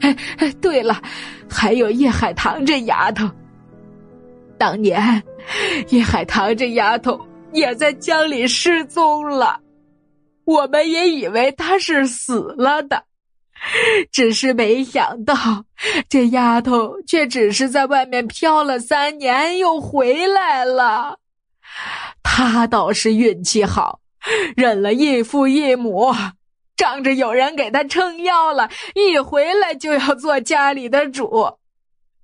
[0.00, 0.16] 哎，
[0.60, 1.00] 对了，
[1.48, 3.30] 还有叶海棠这丫头，
[4.58, 5.22] 当年
[5.90, 7.20] 叶海棠这丫头。
[7.52, 9.60] 也在江里失踪了，
[10.44, 13.04] 我们也以为她是死了的，
[14.10, 15.34] 只是没想到
[16.08, 21.18] 这丫头却只是在外面漂了三年又回来了。
[22.22, 24.00] 她倒是运气好，
[24.56, 26.12] 认了异父异母，
[26.76, 31.58] 仗着有人给她撑腰了，一回来就要做家里的主，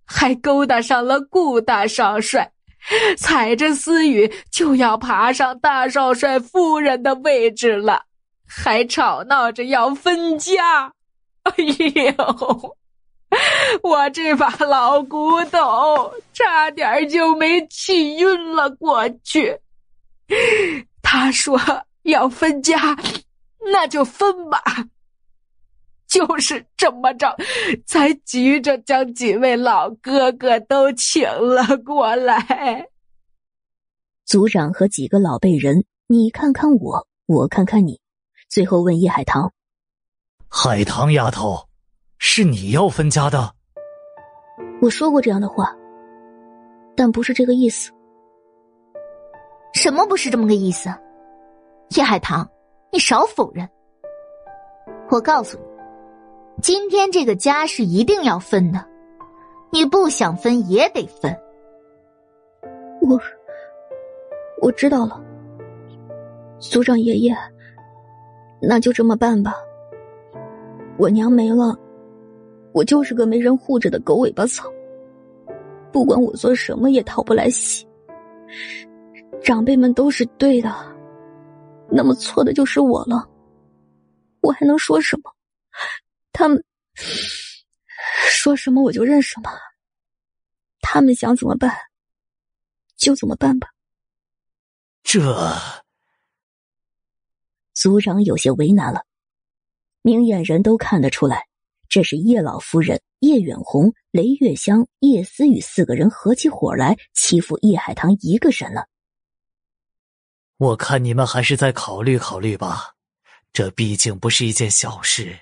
[0.07, 2.51] 还勾搭上了顾大少帅。
[3.17, 8.03] 踩着思雨就要爬上大少帅夫人的位置了，
[8.47, 10.93] 还吵闹着要分家。
[11.43, 11.53] 哎
[12.17, 12.77] 呦，
[13.83, 19.59] 我这把老骨头差点就没气晕了过去。
[21.03, 21.59] 他说
[22.03, 22.97] 要分家，
[23.73, 24.63] 那就分吧。
[26.09, 27.37] 就是这么着，
[27.87, 32.89] 才急着将几位老哥哥都请了过来。
[34.25, 38.01] 族长和几个老辈人，你看看我，我看看你，
[38.49, 39.53] 最后问叶海棠
[40.49, 41.69] ：“海棠丫头，
[42.19, 43.55] 是你要分家的？”
[44.81, 45.75] 我说过这样的话，
[46.97, 47.93] 但不是这个意思。
[49.75, 50.89] 什么不是这么个意思？
[51.97, 52.49] 叶海棠，
[52.91, 53.69] 你少否认。
[55.11, 55.68] 我告诉你。
[56.61, 58.85] 今天这个家是一定要分的，
[59.71, 61.35] 你不想分也得分。
[63.01, 63.19] 我
[64.61, 65.23] 我知道了，
[66.59, 67.33] 族长爷爷，
[68.61, 69.55] 那就这么办吧。
[70.99, 71.79] 我娘没了，
[72.73, 74.69] 我就是个没人护着的狗尾巴草，
[75.93, 77.87] 不管我做什么也讨不来喜。
[79.41, 80.75] 长辈们都是对的，
[81.89, 83.29] 那么错的就是我了，
[84.41, 85.31] 我还能说什么？
[86.39, 86.63] 他们
[88.31, 89.51] 说什么我就认什么，
[90.81, 91.77] 他们想怎么办
[92.97, 93.69] 就怎么办吧。
[95.03, 95.21] 这
[97.75, 99.05] 族长有些为难了，
[100.03, 101.49] 明眼人都看得出来，
[101.89, 108.87] 这是叶老夫人、叶远红、雷月香、叶思雨四个人合起伙来欺负叶海棠一个人了。
[110.59, 112.95] 我看你们还是再考虑考虑吧，
[113.53, 115.37] 这毕竟不是一件小事。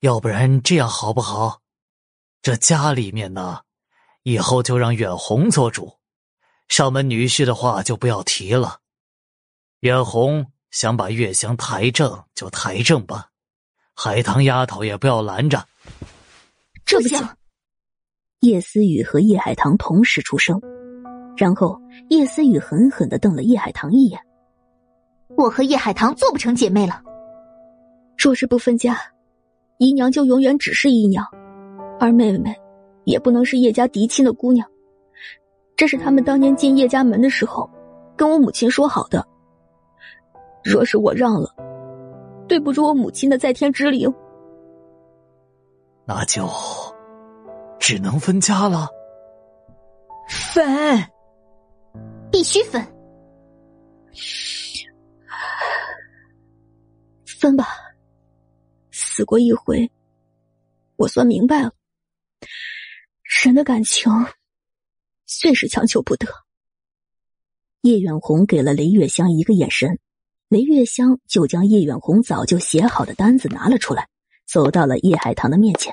[0.00, 1.60] 要不然这样好不好？
[2.40, 3.62] 这家里面呢，
[4.22, 5.98] 以后就让远红做主，
[6.68, 8.78] 上门女婿的话就不要提了。
[9.80, 13.30] 远红想把月香抬正就抬正吧，
[13.94, 15.66] 海棠丫头也不要拦着。
[16.84, 17.28] 这不行！
[18.40, 20.60] 叶思雨和叶海棠同时出声，
[21.36, 21.76] 然后
[22.08, 24.20] 叶思雨狠狠的瞪了叶海棠一眼
[25.36, 27.02] ：“我和叶海棠做不成姐妹了，
[28.16, 28.96] 若是不分家。”
[29.78, 31.24] 姨娘就永远只是姨娘，
[32.00, 32.54] 而妹妹
[33.04, 34.68] 也不能是叶家嫡亲的姑娘。
[35.76, 37.70] 这是他们当年进叶家门的时候
[38.16, 39.24] 跟我母亲说好的。
[40.64, 41.54] 若是我让了，
[42.48, 44.12] 对不住我母亲的在天之灵，
[46.04, 46.48] 那就
[47.78, 48.88] 只能分家了。
[50.28, 50.64] 分，
[52.32, 52.84] 必须分，
[57.24, 57.68] 分吧。
[59.18, 59.90] 死过一回，
[60.94, 61.72] 我算明白了。
[63.44, 64.12] 人的感情，
[65.26, 66.28] 最是强求不得。
[67.80, 69.98] 叶远红给了雷月香一个眼神，
[70.46, 74.08] 雷月香就将叶远红早就写好的单子拿了出来，
[74.46, 75.92] 走到了叶海棠的面前。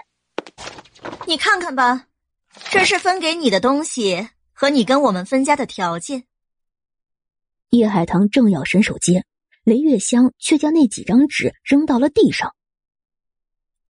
[1.25, 2.05] 你看看吧，
[2.69, 6.25] 这是分给你的东西和你跟我们分家的条件。
[7.71, 9.25] 叶海棠正要伸手接，
[9.63, 12.53] 雷月香却将那几张纸扔到了地上。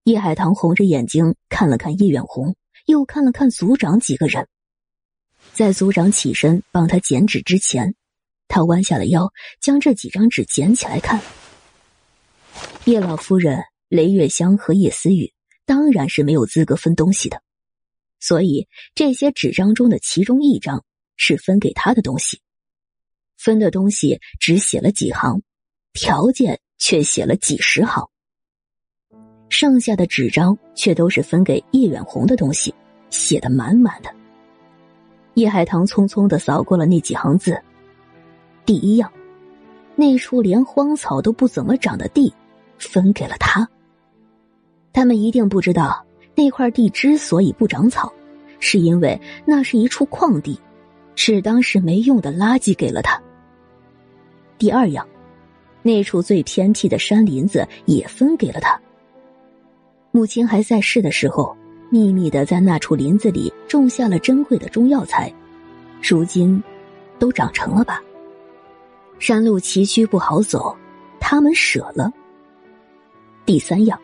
[0.05, 4.47] 叶海棠红着眼睛看了看叶远红，又看了看族长几个人。
[5.53, 7.95] 在族长起身帮他剪纸之前，
[8.47, 11.19] 他弯下了腰，将这几张纸捡起来看。
[12.83, 15.33] 叶老夫人、雷月香和叶思雨
[15.65, 17.41] 当然是没有资格分东西的，
[18.19, 20.85] 所以这些纸张中的其中一张
[21.17, 22.39] 是分给他的东西。
[23.37, 25.41] 分的东西只写了几行，
[25.93, 28.07] 条件却写了几十行。
[29.49, 32.73] 剩下的纸张却都是分给叶远红的东西，
[33.09, 34.09] 写的满满的。
[35.35, 37.59] 叶海棠匆匆的扫过了那几行字。
[38.65, 39.11] 第一样，
[39.95, 42.33] 那处连荒草都不怎么长的地，
[42.77, 43.67] 分给了他。
[44.91, 48.11] 他们一定不知道，那块地之所以不长草，
[48.59, 50.59] 是因为那是一处矿地，
[51.15, 53.21] 是当时没用的垃圾给了他。
[54.57, 55.05] 第二样，
[55.83, 58.79] 那处最偏僻的山林子也分给了他。
[60.15, 61.53] 母亲还在世的时候，
[61.89, 65.29] 秘密的在那处林子里种下了珍贵的中药材，
[66.01, 66.63] 如今
[67.19, 68.01] 都长成了吧。
[69.19, 70.73] 山路崎岖不好走，
[71.19, 72.09] 他们舍了。
[73.45, 73.99] 第三样，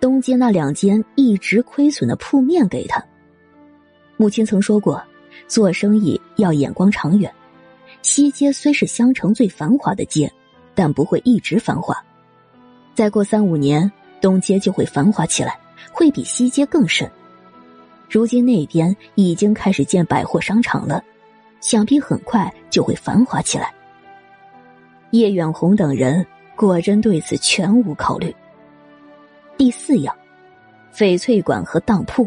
[0.00, 3.00] 东街那两间一直亏损的铺面给他。
[4.16, 5.00] 母亲曾说过，
[5.46, 7.32] 做生意要眼光长远。
[8.02, 10.28] 西街虽是襄城最繁华的街，
[10.74, 11.96] 但不会一直繁华。
[12.92, 13.88] 再过三五年。
[14.24, 15.58] 东街就会繁华起来，
[15.92, 17.06] 会比西街更甚。
[18.08, 21.04] 如今那边已经开始建百货商场了，
[21.60, 23.70] 想必很快就会繁华起来。
[25.10, 28.34] 叶远红等人果真对此全无考虑。
[29.58, 30.16] 第四样，
[30.90, 32.26] 翡翠馆和当铺。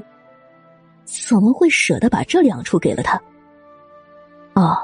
[1.04, 3.20] 怎么会舍得把这两处给了他？
[4.54, 4.78] 哦，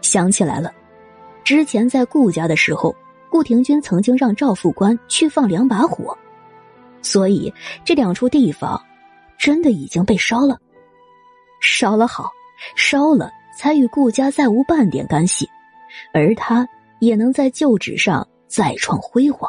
[0.00, 0.72] 想起来了，
[1.42, 2.94] 之前在顾家的时候，
[3.28, 6.16] 顾廷钧曾经让赵副官去放两把火，
[7.06, 7.54] 所以
[7.84, 8.84] 这两处地方
[9.38, 10.58] 真的已经被烧了。
[11.62, 12.28] 烧了好，
[12.74, 15.48] 烧了才与顾家再无半点干系，
[16.12, 16.66] 而他
[17.00, 19.48] 也能在旧址上再创辉煌。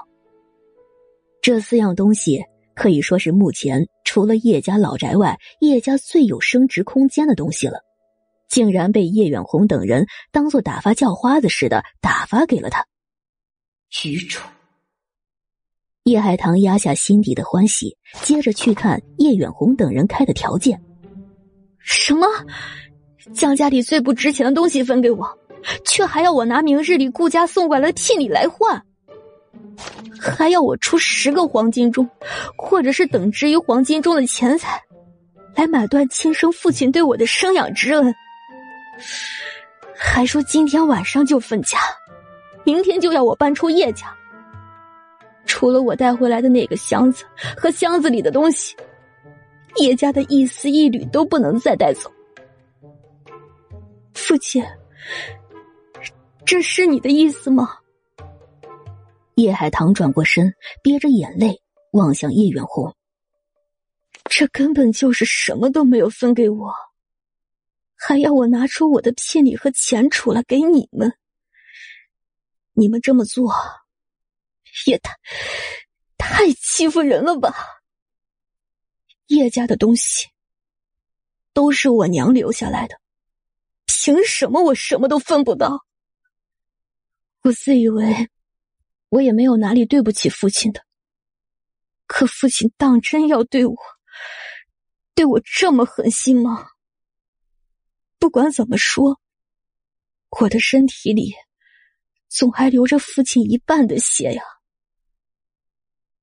[1.42, 2.44] 这四样东西
[2.76, 7.80] 可以说是目前除了叶家老宅外，叶家最有升值空间的东西了，
[8.48, 12.86] 竟然被叶远红等人当做打发叫花子似的打发给了他。
[14.04, 14.48] 愚蠢！
[16.08, 20.82] 叶海棠压下心底的欢喜，接着去看叶远红等人开的条件。
[21.80, 22.26] 什么？
[23.34, 25.28] 将家里最不值钱的东西分给我，
[25.84, 28.82] 却还要我拿明日里顾家送过来的聘礼来换？
[30.18, 32.10] 还要我出十个黄金钟，
[32.58, 34.82] 或者是等值于黄金钟的钱财，
[35.56, 38.16] 来买断亲生父亲对我的生养之恩。
[39.94, 41.78] 还说今天晚上就分家，
[42.64, 44.17] 明天就要我搬出叶家。
[45.58, 47.26] 除了我带回来的那个箱子
[47.58, 48.76] 和箱子里的东西，
[49.78, 52.12] 叶家的一丝一缕都不能再带走。
[54.14, 54.64] 父亲，
[56.46, 57.70] 这是你的意思吗？
[59.34, 60.54] 叶海棠转过身，
[60.84, 62.96] 憋着眼泪望向叶远红。
[64.26, 66.72] 这根本就是什么都没有分给我，
[67.96, 71.12] 还要我拿出我的聘礼和钱出来给你们。
[72.74, 73.52] 你们这么做，
[74.86, 75.14] 也太
[76.18, 77.56] 太欺负人了吧？
[79.28, 80.28] 叶家的东西
[81.54, 83.00] 都是我娘留下来的，
[83.88, 85.86] 凭什么我什么都分不到？
[87.42, 88.30] 我自以为。
[89.10, 90.84] 我也没有哪里对不起父亲的，
[92.08, 93.78] 可父亲当真要对我，
[95.16, 96.68] 对我这么狠心吗？
[98.20, 99.18] 不管怎么说，
[100.42, 101.34] 我的身体里
[102.28, 104.44] 总还留着父亲一半的血呀。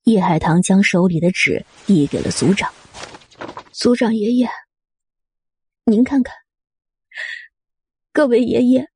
[0.05, 2.70] 叶海棠将手里的纸递给了族长，
[3.73, 4.47] 族长爷爷，
[5.84, 6.36] 您看看，
[8.12, 8.86] 各位爷爷，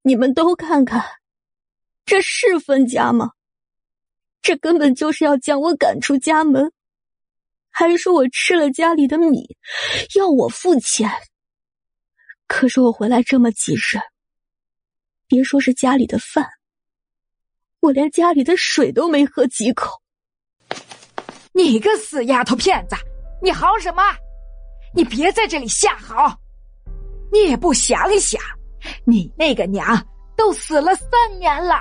[0.00, 1.04] 你们都看看。
[2.06, 3.32] 这是分家吗？
[4.40, 6.72] 这根本就是要将我赶出家门，
[7.68, 9.58] 还说我吃了家里的米，
[10.16, 11.10] 要我付钱。
[12.46, 14.00] 可是我回来这么几日，
[15.26, 16.48] 别说是家里的饭，
[17.80, 20.00] 我连家里的水都没喝几口。
[21.52, 22.96] 你个死丫头片子，
[23.42, 24.02] 你嚎什么？
[24.94, 26.36] 你别在这里瞎嚎！
[27.30, 28.40] 你也不想想，
[29.04, 31.80] 你那个娘都死了三年了。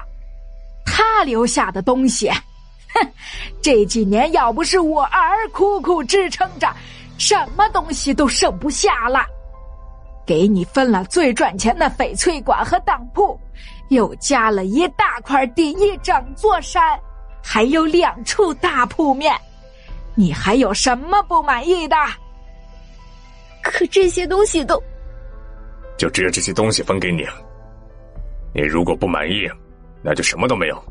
[0.85, 3.11] 她留下的东西，哼！
[3.61, 6.71] 这几年要不是我儿苦苦支撑着，
[7.17, 9.25] 什么东西都剩不下了。
[10.25, 13.39] 给你分了最赚钱的翡翠馆和当铺，
[13.89, 16.99] 又加了一大块地，一整座山，
[17.43, 19.35] 还有两处大铺面。
[20.15, 21.95] 你还有什么不满意的？
[23.61, 24.81] 可这些东西都……
[25.97, 27.23] 就只有这些东西分给你。
[28.53, 29.49] 你如果不满意。
[30.03, 30.83] 那就什么都没有，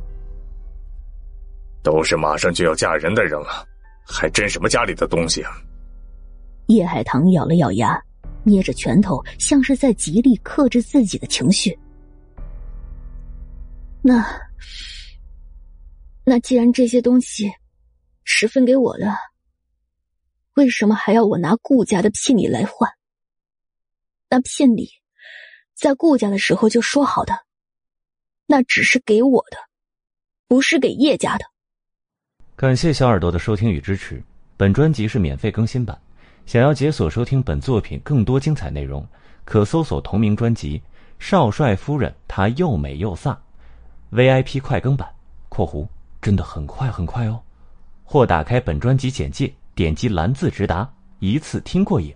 [1.83, 3.65] 都是马上就要嫁人的人了，
[4.05, 5.53] 还争什么家里的东西啊？
[6.67, 7.99] 叶海棠咬了咬牙，
[8.43, 11.79] 捏着拳头，像是在极力克制自己的情绪。
[14.09, 14.25] 那
[16.23, 17.51] 那既然这些东西
[18.23, 19.13] 是分给我的，
[20.55, 22.89] 为什么还要我拿顾家的聘礼来换？
[24.31, 24.89] 那聘礼
[25.75, 27.35] 在顾家的时候就说好的。
[28.47, 29.57] 那只是给我的，
[30.47, 31.45] 不是给叶家的。
[32.55, 34.23] 感谢小耳朵的收听与支持，
[34.57, 36.01] 本专辑是免费更新版。
[36.47, 39.05] 想要解锁收听本作品更多精彩内容，
[39.45, 40.79] 可搜索同名专辑
[41.19, 43.37] 《少帅夫人》，她又美又飒
[44.17, 45.07] ，VIP 快更版
[45.51, 45.87] （括弧
[46.23, 47.39] 真的很快很快哦）。
[48.03, 52.15] 或打开本专辑简介，点击蓝字直达，一次听过瘾。